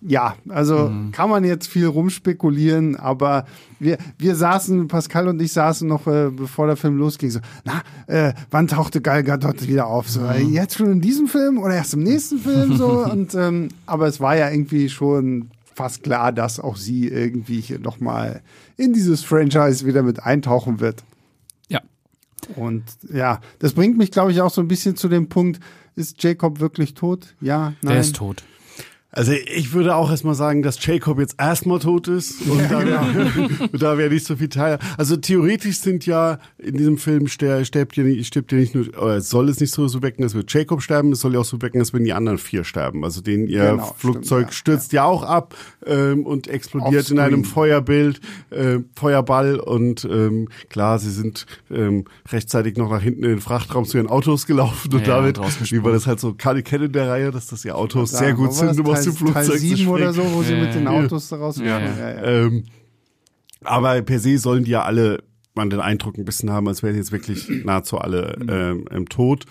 ja, 0.00 0.36
also 0.48 0.88
mhm. 0.88 1.10
kann 1.12 1.30
man 1.30 1.44
jetzt 1.44 1.68
viel 1.68 1.86
rumspekulieren, 1.86 2.96
aber 2.96 3.46
wir, 3.78 3.98
wir 4.18 4.36
saßen, 4.36 4.88
Pascal 4.88 5.28
und 5.28 5.40
ich 5.40 5.52
saßen 5.52 5.88
noch, 5.88 6.06
äh, 6.06 6.30
bevor 6.30 6.66
der 6.66 6.76
Film 6.76 6.98
losging, 6.98 7.30
so, 7.30 7.40
na, 7.64 7.82
äh, 8.06 8.34
wann 8.50 8.68
tauchte 8.68 9.00
Gal 9.00 9.24
Gadot 9.24 9.66
wieder 9.66 9.86
auf? 9.86 10.08
So, 10.08 10.20
mhm. 10.20 10.52
jetzt 10.52 10.76
schon 10.76 10.92
in 10.92 11.00
diesem 11.00 11.28
Film 11.28 11.58
oder 11.58 11.74
erst 11.74 11.94
im 11.94 12.02
nächsten 12.02 12.38
Film? 12.38 12.76
So, 12.76 13.04
und, 13.10 13.34
ähm, 13.34 13.68
aber 13.86 14.06
es 14.06 14.20
war 14.20 14.36
ja 14.36 14.50
irgendwie 14.50 14.88
schon 14.88 15.50
fast 15.74 16.02
klar, 16.02 16.32
dass 16.32 16.60
auch 16.60 16.76
sie 16.76 17.08
irgendwie 17.08 17.60
hier 17.60 17.78
nochmal 17.78 18.42
in 18.76 18.92
dieses 18.92 19.24
Franchise 19.24 19.86
wieder 19.86 20.02
mit 20.02 20.22
eintauchen 20.22 20.80
wird. 20.80 21.04
Ja. 21.68 21.80
Und 22.54 22.84
ja, 23.12 23.40
das 23.58 23.72
bringt 23.72 23.98
mich, 23.98 24.10
glaube 24.10 24.32
ich, 24.32 24.40
auch 24.40 24.50
so 24.50 24.60
ein 24.60 24.68
bisschen 24.68 24.96
zu 24.96 25.08
dem 25.08 25.28
Punkt, 25.28 25.60
ist 25.94 26.22
Jacob 26.22 26.60
wirklich 26.60 26.94
tot? 26.94 27.34
Ja, 27.40 27.72
nein. 27.82 27.94
Er 27.94 28.00
ist 28.00 28.16
tot. 28.16 28.44
Also 29.16 29.32
ich 29.32 29.72
würde 29.72 29.96
auch 29.96 30.10
erstmal 30.10 30.34
sagen, 30.34 30.60
dass 30.62 30.84
Jacob 30.84 31.18
jetzt 31.18 31.36
erstmal 31.38 31.78
tot 31.78 32.06
ist 32.06 32.42
und 32.42 32.60
ja, 32.60 32.68
da, 32.68 32.82
genau. 32.82 33.66
da 33.72 33.96
wäre 33.96 34.10
nicht 34.12 34.26
so 34.26 34.36
viel 34.36 34.50
Teil. 34.50 34.78
Also 34.98 35.16
theoretisch 35.16 35.78
sind 35.78 36.04
ja 36.04 36.38
in 36.58 36.76
diesem 36.76 36.98
Film 36.98 37.26
stirbt 37.26 37.96
ja 37.96 38.02
nicht, 38.02 38.26
stirbt 38.26 38.52
ja 38.52 38.58
nicht 38.58 38.74
nur, 38.74 38.88
oder 39.02 39.22
soll 39.22 39.48
es 39.48 39.58
nicht 39.58 39.72
so, 39.72 39.88
so 39.88 40.02
wecken, 40.02 40.22
dass 40.22 40.34
wir 40.34 40.44
Jacob 40.46 40.82
sterben, 40.82 41.12
es 41.12 41.20
soll 41.20 41.32
ja 41.32 41.40
auch 41.40 41.46
so 41.46 41.62
wecken, 41.62 41.78
dass 41.78 41.94
wir 41.94 42.00
die 42.00 42.12
anderen 42.12 42.36
vier 42.36 42.62
sterben. 42.64 43.04
Also 43.04 43.22
den 43.22 43.46
ihr 43.46 43.70
genau, 43.70 43.94
Flugzeug 43.96 44.52
stimmt, 44.52 44.52
ja, 44.52 44.52
stürzt 44.52 44.92
ja. 44.92 45.04
ja. 45.04 45.08
auch 45.08 45.22
ab 45.22 45.54
ähm, 45.86 46.26
und 46.26 46.48
explodiert 46.48 47.10
in 47.10 47.18
einem 47.18 47.44
Feuerbild, 47.44 48.20
äh, 48.50 48.80
Feuerball 48.96 49.58
und 49.58 50.04
ähm, 50.04 50.48
klar, 50.68 50.98
sie 50.98 51.10
sind 51.10 51.46
ähm, 51.70 52.04
rechtzeitig 52.30 52.76
noch 52.76 52.90
nach 52.90 53.00
hinten 53.00 53.24
in 53.24 53.30
den 53.30 53.40
Frachtraum 53.40 53.86
zu 53.86 53.96
ihren 53.96 54.08
Autos 54.08 54.44
gelaufen 54.46 54.92
und 54.92 55.08
damit, 55.08 55.38
wie 55.38 55.82
war 55.82 55.92
das 55.92 56.06
halt 56.06 56.20
so, 56.20 56.34
Kali 56.34 56.62
kennen 56.62 56.84
in 56.84 56.92
der 56.92 57.08
Reihe, 57.08 57.30
dass 57.30 57.46
das 57.46 57.64
ihr 57.64 57.76
Autos 57.78 58.10
sehr 58.10 58.34
gut 58.34 58.52
sind, 58.52 58.78
um 58.78 58.86
aus 59.10 59.14
dem 59.14 59.26
Flugzeug 59.26 59.46
Teil 59.46 59.58
7 59.58 59.88
oder 59.88 60.12
so, 60.12 60.22
wo 60.32 60.42
sie 60.42 60.54
mit 60.54 60.74
den 60.74 60.88
Autos 60.88 61.28
da 61.28 61.36
raus. 61.36 61.58
Ja. 61.58 61.78
Ja, 61.78 61.96
ja. 61.98 62.24
Ähm, 62.24 62.64
aber 63.62 64.00
per 64.02 64.20
se 64.20 64.38
sollen 64.38 64.64
die 64.64 64.72
ja 64.72 64.84
alle 64.84 65.22
man 65.56 65.70
den 65.70 65.80
Eindruck 65.80 66.18
ein 66.18 66.24
bisschen 66.24 66.50
haben, 66.50 66.68
als 66.68 66.82
wären 66.82 66.96
jetzt 66.96 67.12
wirklich 67.12 67.48
nahezu 67.64 67.98
alle 67.98 68.36
ähm, 68.48 68.84
im 68.90 69.08
Tod. 69.08 69.44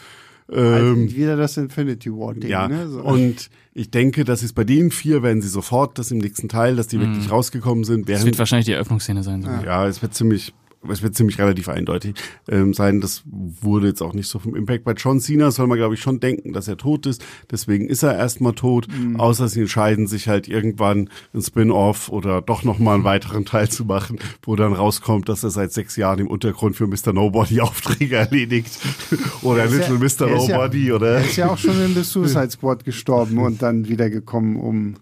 Ähm, 0.51 1.11
wieder 1.15 1.35
das 1.35 1.57
Infinity 1.57 2.11
War 2.11 2.35
Ding. 2.35 2.49
Ja, 2.49 2.67
ne? 2.67 2.87
so. 2.87 3.01
und 3.01 3.49
ich 3.73 3.89
denke, 3.89 4.23
dass 4.23 4.43
es 4.43 4.53
bei 4.53 4.63
den 4.63 4.91
vier 4.91 5.23
werden 5.23 5.41
sie 5.41 5.49
sofort, 5.49 5.97
das 5.97 6.11
im 6.11 6.19
nächsten 6.19 6.47
Teil, 6.49 6.75
dass 6.75 6.87
die 6.87 6.97
mhm. 6.97 7.01
wirklich 7.01 7.31
rausgekommen 7.31 7.83
sind. 7.83 8.07
Das 8.07 8.23
wird 8.23 8.37
wahrscheinlich 8.37 8.67
die 8.67 8.73
Eröffnungsszene 8.73 9.23
sein. 9.23 9.41
So. 9.41 9.49
Ja. 9.49 9.63
ja, 9.63 9.87
es 9.87 10.03
wird 10.03 10.13
ziemlich 10.13 10.53
es 10.89 11.01
wird 11.01 11.15
ziemlich 11.15 11.39
relativ 11.39 11.69
eindeutig 11.69 12.15
ähm, 12.49 12.73
sein. 12.73 13.01
Das 13.01 13.23
wurde 13.25 13.87
jetzt 13.87 14.01
auch 14.01 14.13
nicht 14.13 14.27
so 14.27 14.39
vom 14.39 14.55
Impact. 14.55 14.83
Bei 14.83 14.93
John 14.93 15.19
Cena 15.19 15.51
soll 15.51 15.67
man, 15.67 15.77
glaube 15.77 15.95
ich, 15.95 16.01
schon 16.01 16.19
denken, 16.19 16.53
dass 16.53 16.67
er 16.67 16.77
tot 16.77 17.05
ist. 17.05 17.23
Deswegen 17.51 17.87
ist 17.87 18.03
er 18.03 18.17
erstmal 18.17 18.53
tot. 18.53 18.87
Mhm. 18.87 19.19
Außer 19.19 19.47
sie 19.47 19.61
entscheiden 19.61 20.07
sich 20.07 20.27
halt 20.27 20.47
irgendwann 20.47 21.09
ein 21.33 21.41
Spin-off 21.41 22.09
oder 22.09 22.41
doch 22.41 22.63
nochmal 22.63 22.95
einen 22.95 23.03
weiteren 23.03 23.45
Teil 23.45 23.69
zu 23.69 23.85
machen, 23.85 24.19
wo 24.43 24.55
dann 24.55 24.73
rauskommt, 24.73 25.29
dass 25.29 25.43
er 25.43 25.49
seit 25.49 25.71
sechs 25.71 25.95
Jahren 25.95 26.19
im 26.19 26.27
Untergrund 26.27 26.75
für 26.75 26.87
Mr. 26.87 27.13
Nobody 27.13 27.61
Aufträge 27.61 28.17
erledigt. 28.17 28.79
oder 29.41 29.65
Little 29.65 29.95
ja, 29.95 30.27
Mr. 30.27 30.27
Nobody, 30.27 30.87
ja, 30.87 30.95
oder? 30.95 31.17
Er 31.17 31.25
ist 31.25 31.35
ja 31.35 31.49
auch 31.49 31.57
schon 31.57 31.79
in 31.81 31.93
The 31.93 32.03
Suicide 32.03 32.51
Squad 32.51 32.85
gestorben 32.85 33.37
und 33.37 33.61
dann 33.61 33.87
wiedergekommen, 33.87 34.57
um 34.57 34.95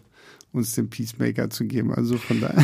uns 0.52 0.74
den 0.74 0.90
Peacemaker 0.90 1.50
zu 1.50 1.66
geben. 1.66 1.94
Also 1.94 2.18
von 2.18 2.40
daher. 2.40 2.64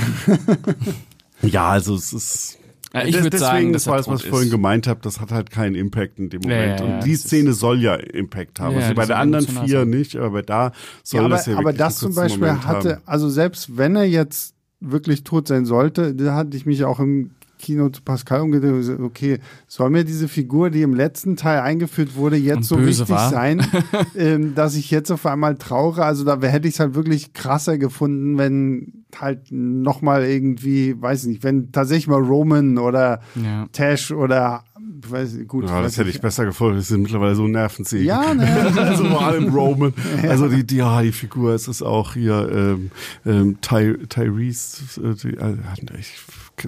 Ja, 1.41 1.69
also 1.69 1.95
es 1.95 2.13
ist. 2.13 2.59
Ja, 2.93 3.05
ich 3.05 3.21
würde 3.21 3.37
sagen, 3.37 3.71
das 3.71 3.85
war 3.87 3.97
das, 3.97 4.07
was 4.07 4.23
ich 4.23 4.29
vorhin 4.29 4.49
gemeint 4.49 4.87
habe, 4.87 4.99
das 5.03 5.19
hat 5.19 5.31
halt 5.31 5.51
keinen 5.51 5.75
Impact 5.75 6.17
in 6.17 6.29
dem 6.29 6.41
Moment. 6.41 6.79
Ja, 6.79 6.85
ja, 6.85 6.95
und 6.95 7.05
die 7.05 7.15
Szene 7.15 7.53
soll 7.53 7.81
ja 7.81 7.95
Impact 7.95 8.59
haben. 8.59 8.75
Ja, 8.75 8.81
also 8.81 8.95
bei 8.95 9.05
der 9.05 9.17
anderen 9.17 9.47
vier 9.47 9.79
sein. 9.81 9.89
nicht, 9.89 10.15
aber 10.15 10.31
bei 10.31 10.41
da 10.41 10.71
soll 11.03 11.19
Ja, 11.19 11.25
aber, 11.25 11.35
das 11.35 11.45
ja 11.45 11.57
aber 11.57 11.73
das 11.73 11.97
zum 11.97 12.15
Beispiel 12.15 12.47
Moment 12.47 12.65
hatte, 12.65 12.95
haben. 12.95 13.01
also 13.05 13.29
selbst 13.29 13.77
wenn 13.77 13.95
er 13.95 14.05
jetzt 14.05 14.55
wirklich 14.79 15.23
tot 15.23 15.47
sein 15.47 15.65
sollte, 15.65 16.15
da 16.15 16.33
hatte 16.33 16.57
ich 16.57 16.65
mich 16.65 16.83
auch 16.83 16.99
im 16.99 17.31
Kino 17.59 17.89
zu 17.89 18.01
Pascal 18.01 18.41
umgedreht 18.41 18.99
okay, 18.99 19.39
soll 19.67 19.89
mir 19.91 20.03
diese 20.03 20.27
Figur, 20.27 20.69
die 20.69 20.81
im 20.81 20.93
letzten 20.95 21.35
Teil 21.35 21.59
eingeführt 21.59 22.15
wurde, 22.15 22.37
jetzt 22.37 22.57
Und 22.57 22.63
so 22.63 22.85
wichtig 22.85 23.09
war? 23.09 23.29
sein, 23.29 23.61
ähm, 24.15 24.55
dass 24.55 24.75
ich 24.75 24.89
jetzt 24.89 25.11
auf 25.11 25.25
einmal 25.25 25.57
trauere? 25.57 26.03
Also 26.05 26.23
da 26.23 26.41
hätte 26.41 26.67
ich 26.67 26.75
es 26.75 26.79
halt 26.79 26.95
wirklich 26.95 27.33
krasser 27.33 27.77
gefunden, 27.77 28.37
wenn 28.37 29.03
halt 29.15 29.51
nochmal 29.51 30.23
irgendwie, 30.23 30.99
weiß 30.99 31.23
ich 31.23 31.29
nicht, 31.29 31.43
wenn 31.43 31.71
tatsächlich 31.71 32.07
mal 32.07 32.21
Roman 32.21 32.77
oder 32.77 33.21
Ja. 33.35 33.67
Tash 33.71 34.11
oder 34.11 34.63
weiß 34.89 35.37
gut. 35.47 35.65
Ja, 35.65 35.75
weiß 35.75 35.83
das 35.83 35.97
hätte 35.97 36.09
ich 36.09 36.21
besser 36.21 36.45
gefunden. 36.45 36.77
Das 36.77 36.87
sind 36.87 37.01
mittlerweile 37.03 37.35
so 37.35 37.47
Nervensägen. 37.47 38.05
Ja, 38.05 38.33
ne? 38.33 38.73
also 38.77 39.05
vor 39.05 39.25
allem 39.25 39.53
Roman. 39.53 39.93
Also 40.23 40.47
die, 40.47 40.65
die, 40.65 40.77
ja, 40.77 41.01
die 41.01 41.11
Figur, 41.11 41.53
es 41.53 41.67
ist 41.67 41.81
auch 41.81 42.13
hier 42.13 42.49
ähm, 42.51 42.91
ähm, 43.25 43.57
Ty, 43.61 43.97
Tyrese. 44.07 45.01
Äh, 45.01 45.13
die, 45.15 45.37
äh, 45.37 45.55
ich, 45.99 46.13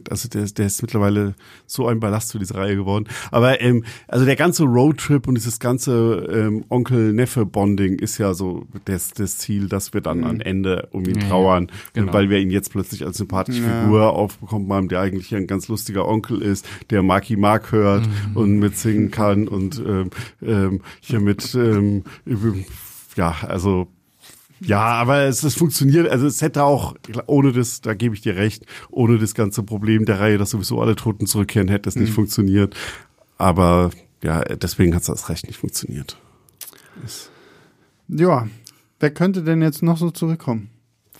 also 0.09 0.29
der, 0.29 0.45
der 0.45 0.65
ist 0.67 0.81
mittlerweile 0.81 1.35
so 1.65 1.87
ein 1.87 1.99
Ballast 1.99 2.31
für 2.31 2.39
diese 2.39 2.55
Reihe 2.55 2.75
geworden. 2.75 3.07
Aber 3.31 3.61
ähm, 3.61 3.83
also 4.07 4.25
der 4.25 4.35
ganze 4.35 4.63
Roadtrip 4.63 5.27
und 5.27 5.35
dieses 5.35 5.59
ganze 5.59 6.27
ähm, 6.31 6.63
Onkel-Neffe-Bonding 6.69 7.99
ist 7.99 8.17
ja 8.17 8.33
so 8.33 8.67
das, 8.85 9.11
das 9.11 9.37
Ziel, 9.37 9.67
dass 9.67 9.93
wir 9.93 10.01
dann 10.01 10.23
am 10.23 10.39
Ende 10.39 10.87
um 10.91 11.05
ihn 11.05 11.19
Ja, 11.19 11.27
trauern, 11.27 11.71
genau. 11.93 12.13
weil 12.13 12.29
wir 12.29 12.39
ihn 12.39 12.51
jetzt 12.51 12.71
plötzlich 12.71 13.05
als 13.05 13.17
sympathische 13.17 13.63
Ja. 13.63 13.81
Figur 13.83 14.13
aufbekommen 14.13 14.71
haben, 14.71 14.87
der 14.87 15.01
eigentlich 15.01 15.33
ein 15.35 15.47
ganz 15.47 15.67
lustiger 15.67 16.07
Onkel 16.07 16.41
ist, 16.41 16.65
der 16.89 17.03
Marky 17.03 17.35
Mark 17.35 17.71
hört 17.71 18.07
Mhm. 18.29 18.37
und 18.37 18.59
mitsingen 18.59 19.11
kann 19.11 19.47
und 19.47 19.81
ähm, 19.85 20.09
ähm, 20.41 20.81
hier 20.99 21.19
mit 21.19 21.53
ähm, 21.55 22.03
ja, 23.15 23.35
also 23.47 23.87
ja, 24.63 24.79
aber 24.79 25.21
es, 25.23 25.41
es 25.43 25.55
funktioniert, 25.55 26.07
also 26.07 26.27
es 26.27 26.41
hätte 26.43 26.63
auch, 26.63 26.95
ohne 27.25 27.51
das, 27.51 27.81
da 27.81 27.95
gebe 27.95 28.13
ich 28.13 28.21
dir 28.21 28.35
recht, 28.35 28.65
ohne 28.91 29.17
das 29.17 29.33
ganze 29.33 29.63
Problem 29.63 30.05
der 30.05 30.19
Reihe, 30.19 30.37
dass 30.37 30.51
sowieso 30.51 30.79
alle 30.79 30.95
Toten 30.95 31.25
zurückkehren, 31.25 31.67
hätte 31.67 31.89
es 31.89 31.95
Mhm. 31.95 32.03
nicht 32.03 32.13
funktioniert. 32.13 32.75
Aber 33.39 33.89
ja, 34.23 34.43
deswegen 34.43 34.93
hat 34.93 35.01
es 35.01 35.07
das 35.07 35.29
Recht 35.29 35.47
nicht 35.47 35.57
funktioniert. 35.57 36.15
Ja, 38.07 38.47
wer 38.99 39.11
könnte 39.11 39.41
denn 39.43 39.61
jetzt 39.63 39.81
noch 39.81 39.97
so 39.97 40.11
zurückkommen? 40.11 40.69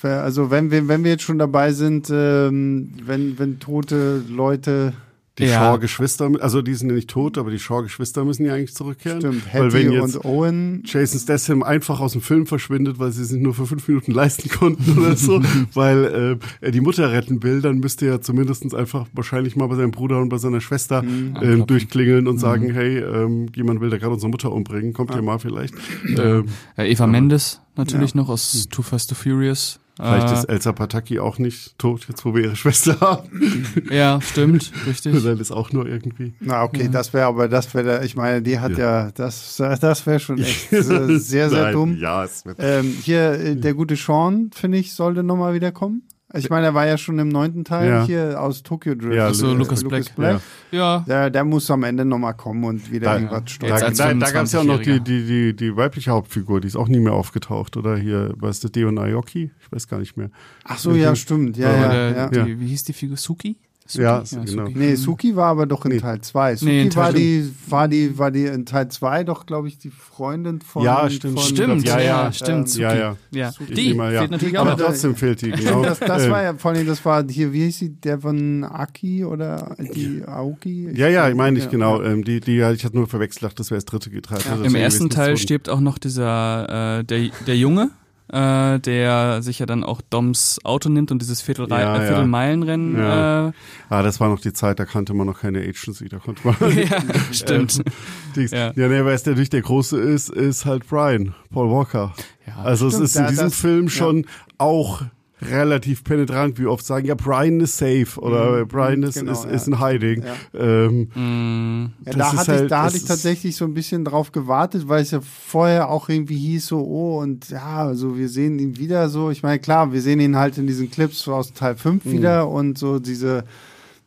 Also 0.04 0.50
wenn 0.50 0.72
wir, 0.72 0.88
wenn 0.88 1.04
wir 1.04 1.12
jetzt 1.12 1.24
schon 1.24 1.38
dabei 1.38 1.74
sind, 1.74 2.10
ähm, 2.12 2.92
wenn, 3.06 3.38
wenn 3.38 3.60
tote 3.60 4.24
Leute, 4.30 4.94
Die 5.42 5.48
Ja. 5.48 5.60
Shaw-Geschwister, 5.60 6.32
also 6.40 6.62
die 6.62 6.74
sind 6.74 6.90
ja 6.90 6.96
nicht 6.96 7.10
tot, 7.10 7.38
aber 7.38 7.52
die 7.52 7.60
Shaw-Geschwister 7.60 8.24
müssen 8.26 8.46
ja 8.46 8.54
eigentlich 8.54 8.74
zurückkehren. 8.74 9.20
stimmt, 9.22 9.44
weil 9.54 9.74
wenn 9.74 9.92
jetzt 9.92 10.16
und 10.18 10.26
Owen, 10.26 10.84
Jason 10.86 11.20
Statham 11.20 11.64
einfach 11.64 12.00
aus 12.00 12.14
dem 12.14 12.22
Film 12.22 12.46
verschwindet, 12.48 13.00
weil 13.00 13.12
sie 13.12 13.26
sich 13.26 13.42
nur 13.42 13.54
für 13.54 13.66
fünf 13.66 13.88
Minuten 13.88 14.12
leisten 14.12 14.50
konnten 14.50 14.98
oder 14.98 15.16
so, 15.16 15.42
weil 15.74 16.38
äh, 16.62 16.66
er 16.66 16.72
die 16.72 16.82
Mutter 16.82 17.12
retten 17.12 17.42
will, 17.44 17.62
dann 17.62 17.80
müsste 17.80 18.06
er 18.08 18.22
zumindest 18.22 18.74
einfach 18.76 19.08
wahrscheinlich 19.14 19.56
mal 19.56 19.68
bei 19.68 19.76
seinem 19.76 19.92
Bruder 19.92 20.20
und 20.22 20.30
bei 20.30 20.38
seiner 20.38 20.62
Schwester 20.62 21.04
ähm, 21.04 21.32
Anklopfen. 21.36 21.68
durchklingeln 21.68 22.28
und 22.28 22.38
sagen, 22.38 22.72
hey, 22.74 23.00
ähm, 23.00 23.48
jemand 23.56 23.82
will 23.82 23.90
da 23.90 23.98
gerade 23.98 24.14
unsere 24.14 24.30
Mutter 24.30 24.52
umbringen, 24.52 24.94
kommt 24.94 25.12
ihr 25.16 25.22
mal 25.22 25.40
vielleicht. 25.40 25.74
Ähm, 26.18 26.46
Äh, 26.78 26.92
Eva 26.92 27.08
Mendes 27.08 27.60
natürlich 27.76 28.12
Ja. 28.12 28.18
noch 28.22 28.30
aus 28.30 28.68
Too 28.70 28.82
Fast 28.84 29.10
to 29.10 29.16
Furious. 29.16 29.80
Vielleicht 30.02 30.30
äh, 30.30 30.34
ist 30.34 30.46
Elsa 30.46 30.72
Pataki 30.72 31.20
auch 31.20 31.38
nicht 31.38 31.78
tot, 31.78 32.08
jetzt 32.08 32.26
wo 32.26 32.36
wir 32.36 32.44
ihre 32.44 32.56
Schwester 32.62 33.00
haben. 33.00 33.42
Ja, 33.90 34.20
stimmt, 34.22 34.72
richtig. 34.88 35.24
Dann 35.24 35.40
ist 35.40 35.52
auch 35.52 35.72
nur 35.72 35.88
irgendwie. 35.88 36.34
na 36.40 36.64
okay, 36.64 36.90
das 36.92 37.14
wäre 37.14 37.28
aber, 37.28 37.48
das 37.48 37.74
wäre, 37.74 38.04
ich 38.06 38.16
meine, 38.16 38.42
die 38.42 38.60
hat 38.60 38.78
ja, 38.78 39.12
das, 39.12 39.58
das 39.58 40.06
wäre 40.06 40.20
schon 40.20 40.38
echt 40.42 40.72
äh, 40.74 41.18
sehr, 41.18 41.50
sehr 41.50 41.64
Nein, 41.64 41.74
dumm. 41.74 41.98
Ja, 41.98 42.24
es 42.24 42.46
wird 42.46 42.58
Ähm, 42.60 42.86
hier, 43.02 43.32
äh, 43.34 43.56
der 43.56 43.74
gute 43.74 43.96
Sean, 43.96 44.52
finde 44.54 44.78
ich, 44.78 44.94
sollte 44.94 45.24
nochmal 45.24 45.54
wiederkommen. 45.54 46.04
Ich 46.34 46.50
meine, 46.50 46.68
er 46.68 46.74
war 46.74 46.88
ja 46.88 46.98
schon 46.98 47.20
im 47.20 47.28
neunten 47.30 47.64
Teil 47.66 47.90
Ja. 47.90 48.06
hier 48.06 48.42
aus 48.42 48.64
Tokyo 48.64 48.96
Drift. 48.96 49.14
Ja, 49.14 49.28
Ach 49.30 49.34
so, 49.34 49.48
Lu- 49.48 49.60
Lucas 49.60 49.84
Black. 49.84 50.40
Ja. 50.72 51.00
Der, 51.08 51.30
der 51.30 51.44
muss 51.44 51.70
am 51.70 51.84
Ende 51.84 52.06
nochmal 52.06 52.34
kommen 52.36 52.64
und 52.64 52.92
wieder 52.92 53.08
Da- 53.08 53.16
irgendwas 53.16 53.52
steuern. 53.52 53.80
Da, 53.80 53.90
da, 53.90 54.14
da 54.14 54.32
gab 54.32 54.44
es 54.46 54.52
ja 54.54 54.60
auch 54.62 54.64
noch 54.64 54.80
die, 54.82 54.92
25-Jähriger. 54.92 55.04
die, 55.04 55.26
die, 55.26 55.56
die 55.56 55.76
weibliche 55.76 56.12
Hauptfigur, 56.12 56.62
die 56.62 56.68
ist 56.68 56.76
auch 56.78 56.88
nie 56.88 57.00
mehr 57.00 57.14
aufgetaucht, 57.14 57.76
oder? 57.78 57.98
Hier, 57.98 58.34
weißt 58.38 58.64
du, 58.64 58.70
Deo 58.70 58.92
Naoki? 58.92 59.52
Ich 59.62 59.72
weiß 59.72 59.88
gar 59.88 60.00
nicht 60.00 60.16
mehr. 60.16 60.30
Ach 60.64 60.78
so, 60.78 60.92
ja, 60.94 61.16
stimmt. 61.16 61.58
Ja, 61.58 61.72
ja, 61.76 62.10
ja. 62.12 62.28
Die, 62.30 62.38
Ja. 62.38 62.46
Wie 62.60 62.68
hieß 62.68 62.84
die 62.86 62.94
Figur? 62.94 63.18
Suki? 63.18 63.58
Suki? 63.92 64.04
Ja, 64.04 64.24
genau. 64.46 64.68
Nee, 64.74 64.96
Suki 64.96 65.36
war 65.36 65.48
aber 65.48 65.66
doch 65.66 65.86
in 65.86 65.92
Nee. 65.92 66.00
Teil 66.00 66.22
2. 66.22 66.56
Suki 66.56 66.72
Nee, 66.72 66.82
in 66.84 66.90
Teil 66.90 67.04
war, 67.04 67.14
die, 67.14 67.52
war, 67.68 67.88
die, 67.88 68.18
war 68.18 68.32
die 68.32 68.46
in 68.46 68.66
Teil 68.66 68.88
2 68.90 69.24
doch, 69.24 69.46
glaube 69.46 69.68
ich, 69.68 69.78
die 69.78 69.90
Freundin 69.92 70.62
von. 70.62 70.84
Ja, 70.84 71.10
stimmt. 71.10 71.40
Von, 71.40 71.48
Stimmt, 71.50 71.88
Ja, 71.88 72.00
ja, 72.00 72.06
ja. 72.26 72.32
stimmt. 72.32 72.50
Ähm, 72.60 72.68
Suki. 72.68 72.82
Ja, 72.82 72.96
ja. 72.96 73.18
ja. 73.32 73.52
Ich 73.68 73.74
Die 73.76 73.94
mal, 73.94 74.14
ja. 74.14 74.20
fehlt 74.20 74.32
natürlich 74.32 74.58
auch 74.58 74.66
Aber 74.66 74.78
trotzdem 74.82 75.16
fehlt 75.16 75.42
die, 75.42 75.52
genau. 75.52 75.84
Das, 75.84 76.00
das 76.00 76.24
Ähm, 76.24 76.32
war 76.32 76.44
ja 76.44 76.54
vor 76.56 76.72
allem, 76.72 76.88
das 76.88 77.04
war 77.06 77.26
hier, 77.28 77.52
wie 77.54 77.66
hieß 77.66 77.80
sie, 77.80 77.90
der 77.90 78.20
von 78.20 78.64
Aki 78.64 79.26
oder 79.26 79.76
die 79.80 80.24
Aoki? 80.26 80.90
Ja, 80.94 81.08
ja, 81.08 81.28
ich 81.30 81.36
meine 81.36 81.54
nicht 81.56 81.66
Ja, 81.66 81.72
genau. 81.72 82.02
ja. 82.02 82.12
Ähm, 82.12 82.24
die, 82.24 82.40
die, 82.40 82.58
ich 82.60 82.86
hatte 82.86 82.96
nur 82.96 83.08
verwechselt, 83.08 83.44
dachte, 83.44 83.56
das 83.56 83.72
wäre 83.72 83.78
das 83.78 83.86
dritte 83.86 84.10
geteilt. 84.10 84.46
Also 84.50 84.64
Im 84.64 84.76
ersten 84.76 85.10
Teil 85.10 85.38
stirbt 85.38 85.70
auch 85.70 85.80
noch 85.80 85.98
dieser, 85.98 87.00
äh, 87.00 87.04
der, 87.04 87.30
der 87.48 87.58
Junge, 87.58 87.90
äh, 88.32 88.80
der 88.80 89.42
sich 89.42 89.60
ja 89.60 89.66
dann 89.66 89.84
auch 89.84 90.02
Doms 90.10 90.60
Auto 90.64 90.90
nimmt 90.90 91.12
und 91.12 91.22
dieses 91.22 91.42
Viertel 91.42 91.68
Ja, 91.70 91.80
ja. 91.80 92.02
Viertelmeilenrennen. 92.02 92.98
Ja. 92.98 93.48
Äh, 93.50 93.52
Ah, 93.90 94.02
das 94.04 94.20
war 94.20 94.30
noch 94.30 94.40
die 94.40 94.54
Zeit, 94.54 94.80
da 94.80 94.86
kannte 94.86 95.14
man 95.14 95.28
noch 95.28 95.40
keine 95.42 95.60
Agency, 95.60 96.08
da 96.10 96.18
konnte 96.20 96.42
man. 96.48 96.56
ja, 96.78 96.98
stimmt. 97.32 97.82
Dings. 98.36 98.52
Ja. 98.52 98.68
Ja, 98.76 98.88
nee, 98.88 99.04
wer 99.04 99.08
es 99.08 99.26
natürlich 99.26 99.50
der 99.50 99.62
Große 99.62 100.00
ist, 100.00 100.30
ist 100.30 100.66
halt 100.66 100.88
Brian, 100.88 101.36
Paul 101.52 101.70
Walker. 101.70 102.14
Ja, 102.48 102.56
Also 102.64 102.90
stimmt, 102.90 103.04
es 103.04 103.10
ist 103.12 103.16
in 103.18 103.24
da- 103.24 103.30
diesem 103.30 103.46
das- 103.46 103.56
Film 103.56 103.90
schon 103.90 104.26
auch 104.58 105.02
relativ 105.42 106.04
penetrant, 106.04 106.60
wie 106.60 106.66
oft 106.66 106.86
sagen, 106.86 107.06
ja, 107.08 107.16
Brian 107.16 107.60
ist 107.62 107.78
safe 107.78 108.20
oder 108.20 108.64
Mhm, 108.64 108.68
Brian 108.68 109.04
ist, 109.04 109.16
genau, 109.16 109.32
ist, 109.32 109.46
ja. 109.46 109.50
ist 109.52 109.68
in 109.68 109.80
hiding. 109.84 110.24
Ja. 110.24 110.60
Ähm, 110.60 111.08
Mm, 111.16 111.92
Ja, 112.06 112.12
Das 112.14 112.18
da 112.18 112.38
hatte, 112.38 112.52
halt- 112.52 112.62
ich, 112.64 112.70
da 112.70 112.84
hatte 112.84 112.98
ich 112.98 113.04
tatsächlich 113.06 113.56
so 113.56 113.66
ein 113.66 113.74
bisschen 113.74 114.06
drauf 114.06 114.32
gewartet, 114.32 114.88
weil 114.88 115.02
es 115.02 115.12
ja 115.12 115.20
vorher 115.22 115.90
auch 115.90 116.10
irgendwie 116.10 116.38
hieß 116.38 116.68
so, 116.68 116.80
oh, 116.80 117.20
und 117.22 117.50
ja, 117.50 117.78
also 117.86 118.18
wir 118.18 118.30
sehen 118.30 118.60
ihn 118.60 118.78
wieder 118.78 119.10
so. 119.10 119.30
Ich 119.32 119.44
meine, 119.44 119.60
klar, 119.60 119.92
wir 119.94 120.02
sehen 120.02 120.20
ihn 120.20 120.36
halt 120.36 120.58
in 120.58 120.68
diesen 120.68 120.90
Clips 120.92 121.28
aus 121.28 121.54
Teil 121.54 121.76
5 121.76 122.06
Mhm. 122.06 122.12
wieder 122.12 122.48
und 122.48 122.78
so 122.78 123.00
diese, 123.00 123.44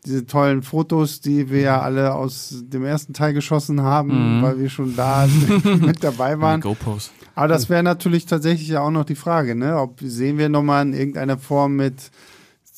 diese 0.06 0.26
tollen 0.26 0.62
Fotos, 0.62 1.20
die 1.20 1.50
wir 1.50 1.60
ja 1.60 1.80
alle 1.80 2.14
aus 2.14 2.62
dem 2.62 2.84
ersten 2.84 3.12
Teil 3.14 3.32
geschossen 3.34 3.80
haben, 3.82 4.38
Mhm. 4.38 4.42
weil 4.42 4.58
wir 4.58 4.68
schon 4.70 4.94
da 4.96 5.26
mit 5.80 6.04
dabei 6.04 6.40
waren. 6.40 6.60
GoPros. 6.60 7.10
Aber 7.34 7.48
das 7.48 7.68
wäre 7.68 7.82
natürlich 7.82 8.26
tatsächlich 8.26 8.68
ja 8.68 8.80
auch 8.80 8.90
noch 8.90 9.04
die 9.04 9.14
Frage, 9.16 9.54
ne? 9.54 9.78
Ob 9.80 9.98
sehen 10.00 10.38
wir 10.38 10.48
nochmal 10.48 10.86
in 10.86 10.92
irgendeiner 10.94 11.36
Form 11.38 11.76
mit 11.76 11.94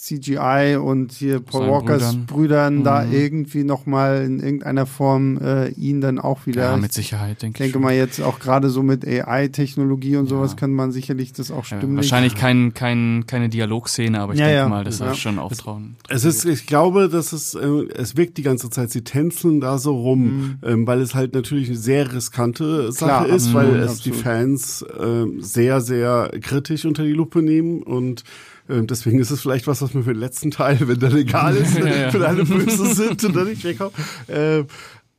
CGI 0.06 0.76
und 0.80 1.12
hier 1.12 1.40
Paul 1.40 1.62
Seinen 1.62 1.70
Walkers 1.72 2.02
Brüdern. 2.02 2.26
Brüdern, 2.26 2.84
da 2.84 3.04
Mhm. 3.04 3.12
irgendwie 3.12 3.64
nochmal 3.64 4.22
in 4.24 4.38
irgendeiner 4.40 4.86
Form 4.86 5.36
äh, 5.38 5.68
ihn 5.70 6.00
dann 6.00 6.18
auch 6.20 6.46
wieder. 6.46 6.62
Ja, 6.70 6.76
mit 6.76 6.92
Sicherheit, 6.92 7.42
denke 7.42 7.64
ich 7.64 7.72
denke 7.72 7.84
mal 7.84 7.92
jetzt 7.94 8.20
auch 8.20 8.38
gerade 8.38 8.70
so 8.70 8.82
mit 8.84 9.04
AI-Technologie 9.04 10.16
und 10.16 10.28
sowas 10.28 10.52
Ja. 10.52 10.56
kann 10.58 10.72
man 10.72 10.92
sicherlich 10.92 11.32
das 11.32 11.50
auch 11.50 11.66
Ja, 11.70 11.78
stimmlich. 11.78 11.96
wahrscheinlich 11.96 12.34
kein, 12.36 12.72
kein, 12.74 13.24
keine 13.26 13.48
Dialogszene, 13.48 14.20
aber 14.20 14.34
ich 14.34 14.38
Ja, 14.38 14.46
denke 14.46 14.58
ja. 14.60 14.68
mal, 14.68 14.84
das 14.84 14.98
Ja. 15.00 15.06
soll 15.06 15.14
schon 15.16 15.38
auftrauen. 15.38 15.96
Es 16.08 16.24
ist, 16.24 16.44
ich 16.44 16.66
glaube, 16.66 17.08
dass 17.08 17.32
es, 17.32 17.54
äh, 17.54 17.66
es 17.94 18.16
wirkt 18.16 18.38
die 18.38 18.42
ganze 18.42 18.70
Zeit, 18.70 18.90
sie 18.90 19.02
tänzeln 19.02 19.60
da 19.60 19.78
so 19.78 19.96
rum, 19.96 20.58
ähm, 20.62 20.86
weil 20.86 21.00
es 21.00 21.14
halt 21.14 21.34
natürlich 21.34 21.68
eine 21.68 21.78
sehr 21.78 22.12
riskante 22.12 22.92
Sache 22.92 23.26
Klar, 23.26 23.28
ist, 23.28 23.52
weil 23.54 23.74
es 23.76 24.00
die 24.02 24.10
absolut. 24.10 24.18
Fans 24.22 24.84
ähm, 25.00 25.40
sehr, 25.42 25.80
sehr 25.80 26.30
kritisch 26.40 26.84
unter 26.84 27.02
die 27.02 27.12
Lupe 27.12 27.42
nehmen 27.42 27.82
und 27.82 28.22
ähm, 28.68 28.86
deswegen 28.86 29.18
ist 29.18 29.30
es 29.30 29.40
vielleicht 29.40 29.66
was, 29.66 29.82
was 29.82 29.94
mir 29.94 30.02
für 30.02 30.12
den 30.12 30.20
letzten 30.20 30.50
Teil, 30.50 30.78
wenn 30.86 30.98
dann 30.98 31.16
egal 31.16 31.56
ist, 31.56 31.78
Ja, 31.78 31.86
ja. 31.86 32.12
wenn 32.12 32.22
alle 32.22 32.44
böse 32.44 32.94
sind 32.94 33.22
und 33.24 33.36
dann 33.36 33.48
nicht 33.48 33.64
wegkommen. 33.64 33.94
Ähm, 34.28 34.66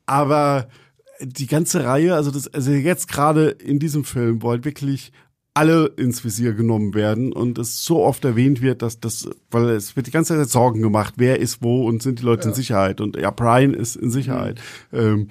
aber 0.06 0.68
die 1.22 1.48
ganze 1.48 1.84
Reihe, 1.84 2.16
also 2.16 2.32
das, 2.32 2.48
also 2.54 2.72
jetzt 2.72 3.08
gerade 3.08 3.50
in 3.50 3.80
diesem 3.80 4.04
Film, 4.04 4.42
wo 4.42 4.52
halt 4.52 4.66
wirklich 4.66 5.12
alle 5.54 5.88
ins 5.98 6.24
Visier 6.24 6.54
genommen 6.54 6.94
werden 6.94 7.34
und 7.34 7.58
es 7.58 7.84
so 7.84 8.04
oft 8.04 8.24
erwähnt 8.24 8.62
wird, 8.62 8.84
dass 8.84 9.00
das, 9.00 9.28
weil 9.50 9.70
es 9.70 9.96
wird 9.96 10.06
die 10.06 10.12
ganze 10.12 10.36
Zeit 10.38 10.50
Sorgen 10.50 10.84
gemacht, 10.84 11.16
wer 11.18 11.40
ist 11.40 11.64
wo 11.64 11.88
und 11.88 12.04
sind 12.04 12.20
die 12.20 12.24
Leute 12.24 12.50
in 12.50 12.54
Sicherheit 12.54 13.02
und 13.02 13.18
ja, 13.18 13.32
Brian 13.32 13.74
ist 13.74 13.96
in 13.96 14.12
Sicherheit, 14.12 14.62
ähm, 14.94 15.30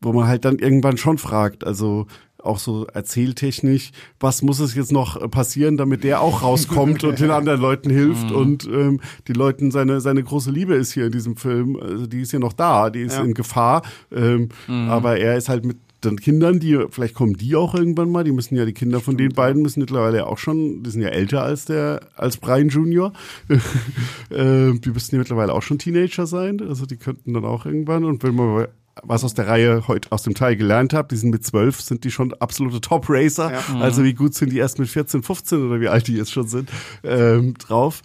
wo 0.00 0.12
man 0.12 0.28
halt 0.28 0.44
dann 0.44 0.60
irgendwann 0.60 0.96
schon 0.96 1.18
fragt, 1.18 1.64
also 1.64 2.06
auch 2.42 2.58
so 2.58 2.86
erzähltechnisch, 2.86 3.90
was 4.20 4.42
muss 4.42 4.60
es 4.60 4.74
jetzt 4.74 4.92
noch 4.92 5.20
äh, 5.20 5.28
passieren, 5.28 5.76
damit 5.76 6.04
der 6.04 6.20
auch 6.20 6.42
rauskommt 6.42 7.04
und 7.04 7.18
den 7.18 7.30
anderen 7.30 7.60
Leuten 7.60 7.90
hilft 7.90 8.30
und 8.32 8.64
ähm, 8.66 9.00
die 9.26 9.32
Leuten 9.32 9.70
seine 9.70 10.00
seine 10.00 10.22
große 10.22 10.50
Liebe 10.50 10.74
ist 10.74 10.92
hier 10.92 11.06
in 11.06 11.12
diesem 11.12 11.36
Film, 11.36 11.76
also 11.80 12.06
die 12.06 12.20
ist 12.20 12.32
ja 12.32 12.38
noch 12.38 12.52
da, 12.52 12.90
die 12.90 13.00
ist 13.02 13.16
Ja. 13.16 13.24
in 13.24 13.34
Gefahr, 13.34 13.82
ähm, 14.12 14.48
aber 14.68 15.18
er 15.18 15.36
ist 15.36 15.48
halt 15.48 15.64
mit 15.64 15.78
dann 16.00 16.16
Kindern, 16.16 16.60
die, 16.60 16.78
vielleicht 16.90 17.14
kommen 17.14 17.34
die 17.34 17.56
auch 17.56 17.74
irgendwann 17.74 18.10
mal, 18.12 18.22
die 18.22 18.30
müssen 18.30 18.54
ja, 18.54 18.64
die 18.64 18.72
Kinder 18.72 19.00
von 19.00 19.16
den 19.16 19.32
beiden 19.32 19.62
müssen 19.62 19.80
mittlerweile 19.80 20.28
auch 20.28 20.38
schon, 20.38 20.84
die 20.84 20.90
sind 20.90 21.02
ja 21.02 21.08
älter 21.08 21.42
als 21.42 21.64
der, 21.64 22.02
als 22.14 22.36
Brian 22.36 22.68
Junior. 22.68 23.12
äh, 24.30 24.72
die 24.78 24.90
müssten 24.90 25.16
ja 25.16 25.18
mittlerweile 25.18 25.52
auch 25.52 25.62
schon 25.62 25.78
Teenager 25.78 26.26
sein, 26.28 26.60
also 26.60 26.86
die 26.86 26.98
könnten 26.98 27.34
dann 27.34 27.44
auch 27.44 27.66
irgendwann 27.66 28.04
und 28.04 28.22
wenn 28.22 28.34
man 28.36 28.68
was 29.02 29.24
aus 29.24 29.34
der 29.34 29.46
Reihe 29.46 29.88
heute 29.88 30.12
aus 30.12 30.22
dem 30.22 30.34
Teil 30.34 30.56
gelernt 30.56 30.92
habe, 30.92 31.08
die 31.08 31.16
sind 31.16 31.30
mit 31.30 31.44
zwölf, 31.44 31.80
sind 31.80 32.04
die 32.04 32.10
schon 32.10 32.34
absolute 32.34 32.80
Top-Racer. 32.80 33.52
Ja. 33.52 33.80
Also 33.80 34.04
wie 34.04 34.14
gut 34.14 34.34
sind 34.34 34.52
die 34.52 34.58
erst 34.58 34.78
mit 34.78 34.88
14, 34.88 35.22
15 35.22 35.66
oder 35.66 35.80
wie 35.80 35.88
alt 35.88 36.06
die 36.06 36.16
jetzt 36.16 36.32
schon 36.32 36.48
sind, 36.48 36.70
ähm, 37.04 37.54
drauf. 37.54 38.02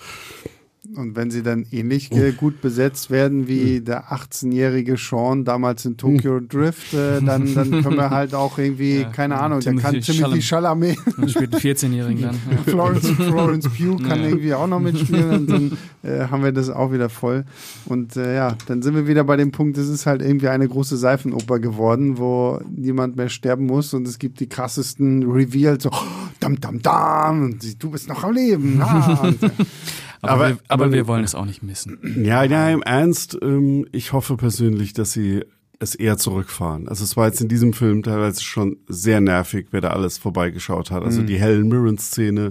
Und 0.95 1.15
wenn 1.15 1.31
sie 1.31 1.41
dann 1.41 1.65
ähnlich 1.71 2.11
äh, 2.11 2.31
gut 2.31 2.61
besetzt 2.61 3.09
werden 3.09 3.47
wie 3.47 3.81
der 3.81 4.11
18-jährige 4.11 4.95
Sean 4.97 5.43
damals 5.43 5.85
in 5.85 5.97
Tokyo 5.97 6.39
Drift, 6.39 6.93
äh, 6.93 7.21
dann, 7.21 7.53
dann 7.55 7.81
können 7.81 7.97
wir 7.97 8.09
halt 8.11 8.35
auch 8.35 8.57
irgendwie, 8.57 9.01
ja, 9.01 9.09
keine 9.09 9.39
Ahnung, 9.39 9.59
der 9.61 9.75
kann 9.75 9.99
Timothy 10.01 10.41
Chalamet. 10.41 10.97
spielt 11.27 11.53
einen 11.53 11.61
14-jährigen 11.61 12.21
dann. 12.21 12.39
Ja. 12.53 12.57
Florence, 12.65 13.09
Florence 13.09 13.69
Pugh 13.69 13.97
kann 14.07 14.19
ja. 14.19 14.27
irgendwie 14.27 14.53
auch 14.53 14.67
noch 14.67 14.79
mitspielen 14.79 15.31
und 15.31 15.49
dann 15.49 15.77
äh, 16.03 16.27
haben 16.27 16.43
wir 16.43 16.51
das 16.51 16.69
auch 16.69 16.91
wieder 16.91 17.09
voll. 17.09 17.45
Und 17.85 18.15
äh, 18.15 18.35
ja, 18.35 18.55
dann 18.67 18.81
sind 18.81 18.95
wir 18.95 19.07
wieder 19.07 19.23
bei 19.23 19.37
dem 19.37 19.51
Punkt, 19.51 19.77
es 19.77 19.87
ist 19.87 20.05
halt 20.05 20.21
irgendwie 20.21 20.49
eine 20.49 20.67
große 20.67 20.97
Seifenoper 20.97 21.59
geworden, 21.59 22.17
wo 22.17 22.59
niemand 22.69 23.15
mehr 23.15 23.29
sterben 23.29 23.65
muss 23.65 23.93
und 23.93 24.07
es 24.07 24.19
gibt 24.19 24.39
die 24.39 24.47
krassesten 24.47 25.23
Reveals, 25.23 25.83
so, 25.83 25.89
oh, 25.93 26.05
dam, 26.39 26.59
dam, 26.59 26.81
dam, 26.81 27.43
und 27.43 27.83
du 27.83 27.89
bist 27.89 28.07
noch 28.07 28.23
am 28.23 28.33
Leben. 28.33 28.81
Ah, 28.81 29.19
und, 29.23 29.39
aber, 30.23 30.33
aber, 30.33 30.49
wir, 30.49 30.57
aber, 30.67 30.83
aber 30.85 30.93
wir 30.93 31.07
wollen 31.07 31.23
es 31.23 31.35
auch 31.35 31.45
nicht 31.45 31.63
missen. 31.63 32.23
Ja, 32.23 32.43
ja, 32.43 32.69
im 32.69 32.81
Ernst, 32.81 33.37
ähm, 33.41 33.85
ich 33.91 34.13
hoffe 34.13 34.37
persönlich, 34.37 34.93
dass 34.93 35.11
sie 35.11 35.43
es 35.83 35.95
eher 35.95 36.17
zurückfahren. 36.17 36.87
Also 36.87 37.03
es 37.03 37.15
war 37.15 37.27
jetzt 37.27 37.41
in 37.41 37.47
diesem 37.47 37.73
Film 37.73 38.03
teilweise 38.03 38.43
schon 38.43 38.77
sehr 38.87 39.21
nervig, 39.21 39.67
wer 39.71 39.81
da 39.81 39.89
alles 39.89 40.17
vorbeigeschaut 40.17 40.91
hat. 40.91 41.03
Also 41.03 41.21
mhm. 41.21 41.27
die 41.27 41.39
Helen 41.39 41.67
Mirren-Szene, 41.67 42.49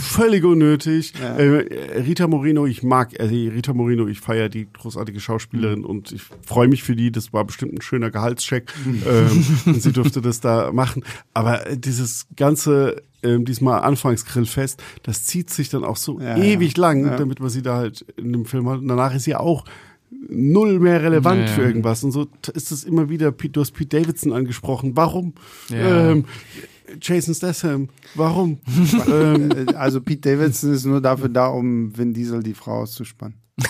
völlig 0.00 0.44
unnötig. 0.44 1.14
Ja. 1.20 1.36
Äh, 1.36 2.00
Rita 2.00 2.28
Moreno, 2.28 2.66
ich 2.66 2.82
mag 2.82 3.18
äh, 3.18 3.24
Rita 3.24 3.72
Moreno, 3.72 4.06
ich 4.06 4.20
feiere 4.20 4.48
die 4.48 4.68
großartige 4.72 5.20
Schauspielerin 5.20 5.80
mhm. 5.80 5.86
und 5.86 6.12
ich 6.12 6.22
freue 6.46 6.68
mich 6.68 6.82
für 6.82 6.94
die. 6.94 7.10
Das 7.10 7.32
war 7.32 7.44
bestimmt 7.44 7.72
ein 7.72 7.82
schöner 7.82 8.10
Gehaltscheck 8.10 8.72
mhm. 8.84 9.02
ähm, 9.08 9.46
und 9.66 9.82
sie 9.82 9.92
durfte 9.92 10.20
das 10.20 10.40
da 10.40 10.72
machen. 10.72 11.04
Aber 11.34 11.66
äh, 11.66 11.76
dieses 11.76 12.26
ganze 12.36 13.02
ähm, 13.22 13.44
diesmal 13.44 13.80
Anfangsgrillfest, 13.80 14.82
das 15.02 15.24
zieht 15.24 15.50
sich 15.50 15.68
dann 15.68 15.84
auch 15.84 15.96
so 15.96 16.20
ja, 16.20 16.36
ewig 16.36 16.76
lang, 16.76 17.06
ja. 17.06 17.16
damit 17.16 17.40
man 17.40 17.50
sie 17.50 17.62
da 17.62 17.76
halt 17.76 18.04
in 18.16 18.32
dem 18.32 18.44
Film 18.44 18.68
hat. 18.68 18.78
Und 18.78 18.88
danach 18.88 19.14
ist 19.14 19.24
sie 19.24 19.34
auch 19.34 19.64
null 20.10 20.78
mehr 20.78 21.02
relevant 21.02 21.48
ja, 21.48 21.54
für 21.54 21.62
irgendwas. 21.62 22.04
Und 22.04 22.12
so 22.12 22.26
ist 22.54 22.70
es 22.72 22.84
immer 22.84 23.08
wieder, 23.08 23.32
du 23.32 23.60
hast 23.60 23.72
Pete 23.72 24.00
Davidson 24.00 24.32
angesprochen. 24.32 24.96
Warum? 24.96 25.34
Ähm, 25.70 26.24
Jason 27.00 27.34
Statham, 27.34 27.88
warum? 28.14 28.58
ähm, 29.08 29.68
also 29.74 30.00
Pete 30.00 30.30
Davidson 30.30 30.72
ist 30.72 30.84
nur 30.84 31.00
dafür 31.00 31.28
da, 31.28 31.48
um 31.48 31.96
Vin 31.96 32.14
Diesel 32.14 32.42
die 32.42 32.54
Frau 32.54 32.82
auszuspannen. 32.82 33.36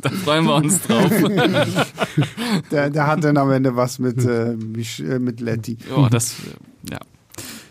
da 0.00 0.10
freuen 0.10 0.44
wir 0.44 0.54
uns 0.56 0.80
drauf. 0.82 1.10
der, 2.70 2.90
der 2.90 3.06
hat 3.06 3.24
dann 3.24 3.36
am 3.36 3.50
Ende 3.50 3.74
was 3.74 3.98
mit, 3.98 4.24
äh, 4.24 4.52
äh 4.52 5.18
mit 5.18 5.40
Letty. 5.40 5.76
Oh, 5.94 6.06
das, 6.10 6.36
ja. 6.88 7.00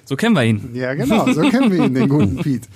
So 0.05 0.15
kennen 0.15 0.35
wir 0.35 0.43
ihn. 0.43 0.71
Ja, 0.73 0.93
genau, 0.93 1.31
so 1.31 1.41
kennen 1.49 1.71
wir 1.71 1.85
ihn, 1.85 1.93
den 1.93 2.09
guten 2.09 2.37
Pete. 2.37 2.67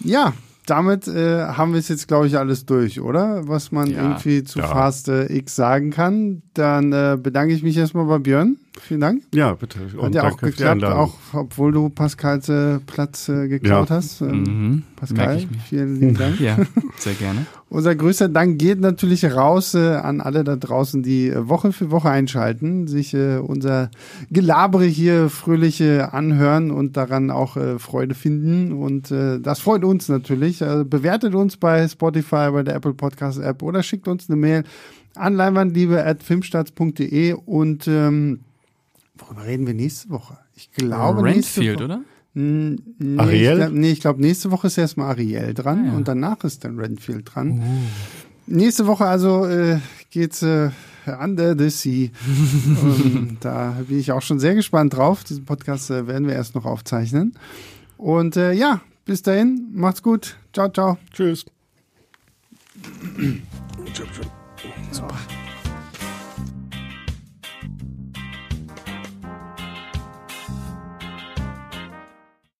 Ja, 0.00 0.34
damit 0.70 1.08
äh, 1.08 1.44
haben 1.44 1.72
wir 1.72 1.80
es 1.80 1.88
jetzt, 1.88 2.08
glaube 2.08 2.26
ich, 2.26 2.36
alles 2.36 2.66
durch, 2.66 3.00
oder? 3.00 3.48
Was 3.48 3.72
man 3.72 3.90
ja, 3.90 4.02
irgendwie 4.02 4.44
zu 4.44 4.58
ja. 4.58 4.66
Fast 4.66 5.08
äh, 5.08 5.32
X 5.32 5.56
sagen 5.56 5.90
kann. 5.90 6.42
Dann 6.54 6.92
äh, 6.92 7.18
bedanke 7.20 7.54
ich 7.54 7.62
mich 7.62 7.76
erstmal 7.76 8.06
bei 8.06 8.18
Björn. 8.18 8.58
Vielen 8.80 9.00
Dank. 9.00 9.22
Ja, 9.34 9.54
bitte. 9.54 9.80
Und 9.96 10.06
Hat 10.06 10.14
ja 10.14 10.28
auch 10.28 10.36
geklappt, 10.36 10.84
auch 10.84 11.14
obwohl 11.32 11.72
du 11.72 11.88
Pascals 11.88 12.48
äh, 12.48 12.78
Platz 12.78 13.28
äh, 13.28 13.48
geklaut 13.48 13.90
ja. 13.90 13.96
hast. 13.96 14.20
Ähm, 14.20 14.42
mhm. 14.42 14.82
Pascal, 14.96 15.46
vielen 15.68 16.00
lieben 16.00 16.14
Dank. 16.16 16.40
Ja, 16.48 16.56
sehr 16.98 17.14
gerne. 17.14 17.46
Unser 17.68 17.94
größter 17.94 18.28
Dank 18.28 18.58
geht 18.58 18.80
natürlich 18.80 19.24
raus 19.24 19.74
äh, 19.74 19.94
an 19.94 20.20
alle 20.20 20.44
da 20.44 20.56
draußen, 20.56 21.02
die 21.02 21.28
äh, 21.28 21.48
Woche 21.48 21.72
für 21.72 21.90
Woche 21.90 22.10
einschalten, 22.10 22.86
sich 22.86 23.14
äh, 23.14 23.36
unser 23.38 23.90
Gelabere 24.30 24.84
hier 24.84 25.28
fröhliche 25.28 26.12
anhören 26.12 26.70
und 26.70 26.96
daran 26.96 27.30
auch 27.30 27.56
äh, 27.56 27.78
Freude 27.78 28.14
finden. 28.14 28.72
Und 28.72 29.10
äh, 29.10 29.40
das 29.40 29.60
freut 29.60 29.84
uns 29.84 30.08
natürlich. 30.08 30.62
Also 30.62 30.84
bewertet 30.84 31.34
uns 31.34 31.56
bei 31.56 31.86
Spotify, 31.88 32.50
bei 32.52 32.62
der 32.62 32.76
Apple 32.76 32.94
Podcast 32.94 33.38
App 33.38 33.62
oder 33.62 33.82
schickt 33.82 34.08
uns 34.08 34.28
eine 34.28 34.36
Mail 34.36 34.64
an 35.14 35.34
leinwandliebe.filmstarts.de 35.34 37.32
und 37.32 37.88
ähm, 37.88 38.40
worüber 39.18 39.44
reden 39.44 39.66
wir 39.66 39.74
nächste 39.74 40.10
Woche? 40.10 40.38
Ich 40.54 40.70
glaube 40.72 41.22
Renfield, 41.22 41.80
oder? 41.80 42.02
Nee, 42.34 42.76
Ariel? 43.16 43.52
Ich 43.52 43.58
glaub, 43.58 43.72
nee, 43.72 43.90
ich 43.90 44.00
glaube, 44.00 44.20
nächste 44.20 44.50
Woche 44.50 44.68
ist 44.68 44.78
erstmal 44.78 45.10
Ariel 45.10 45.54
dran 45.54 45.84
ah, 45.84 45.86
ja. 45.88 45.96
und 45.96 46.08
danach 46.08 46.44
ist 46.44 46.64
dann 46.64 46.78
Renfield 46.78 47.34
dran. 47.34 47.58
Uh. 47.58 47.64
Nächste 48.46 48.86
Woche 48.86 49.06
also 49.06 49.44
äh, 49.46 49.78
geht's 50.10 50.42
äh, 50.42 50.70
Under 51.20 51.56
the 51.58 51.68
Sea. 51.68 52.10
und 52.82 53.38
da 53.40 53.76
bin 53.86 53.98
ich 53.98 54.12
auch 54.12 54.22
schon 54.22 54.38
sehr 54.38 54.54
gespannt 54.54 54.94
drauf. 54.94 55.24
Diesen 55.24 55.44
Podcast 55.44 55.90
äh, 55.90 56.06
werden 56.06 56.26
wir 56.26 56.34
erst 56.34 56.54
noch 56.54 56.64
aufzeichnen. 56.64 57.34
Und 57.96 58.36
äh, 58.36 58.52
ja, 58.52 58.80
bis 59.04 59.22
dahin, 59.22 59.68
macht's 59.74 60.02
gut. 60.02 60.36
Ciao, 60.52 60.68
ciao. 60.68 60.96
Tschüss. 61.12 61.44
Super. 64.92 65.16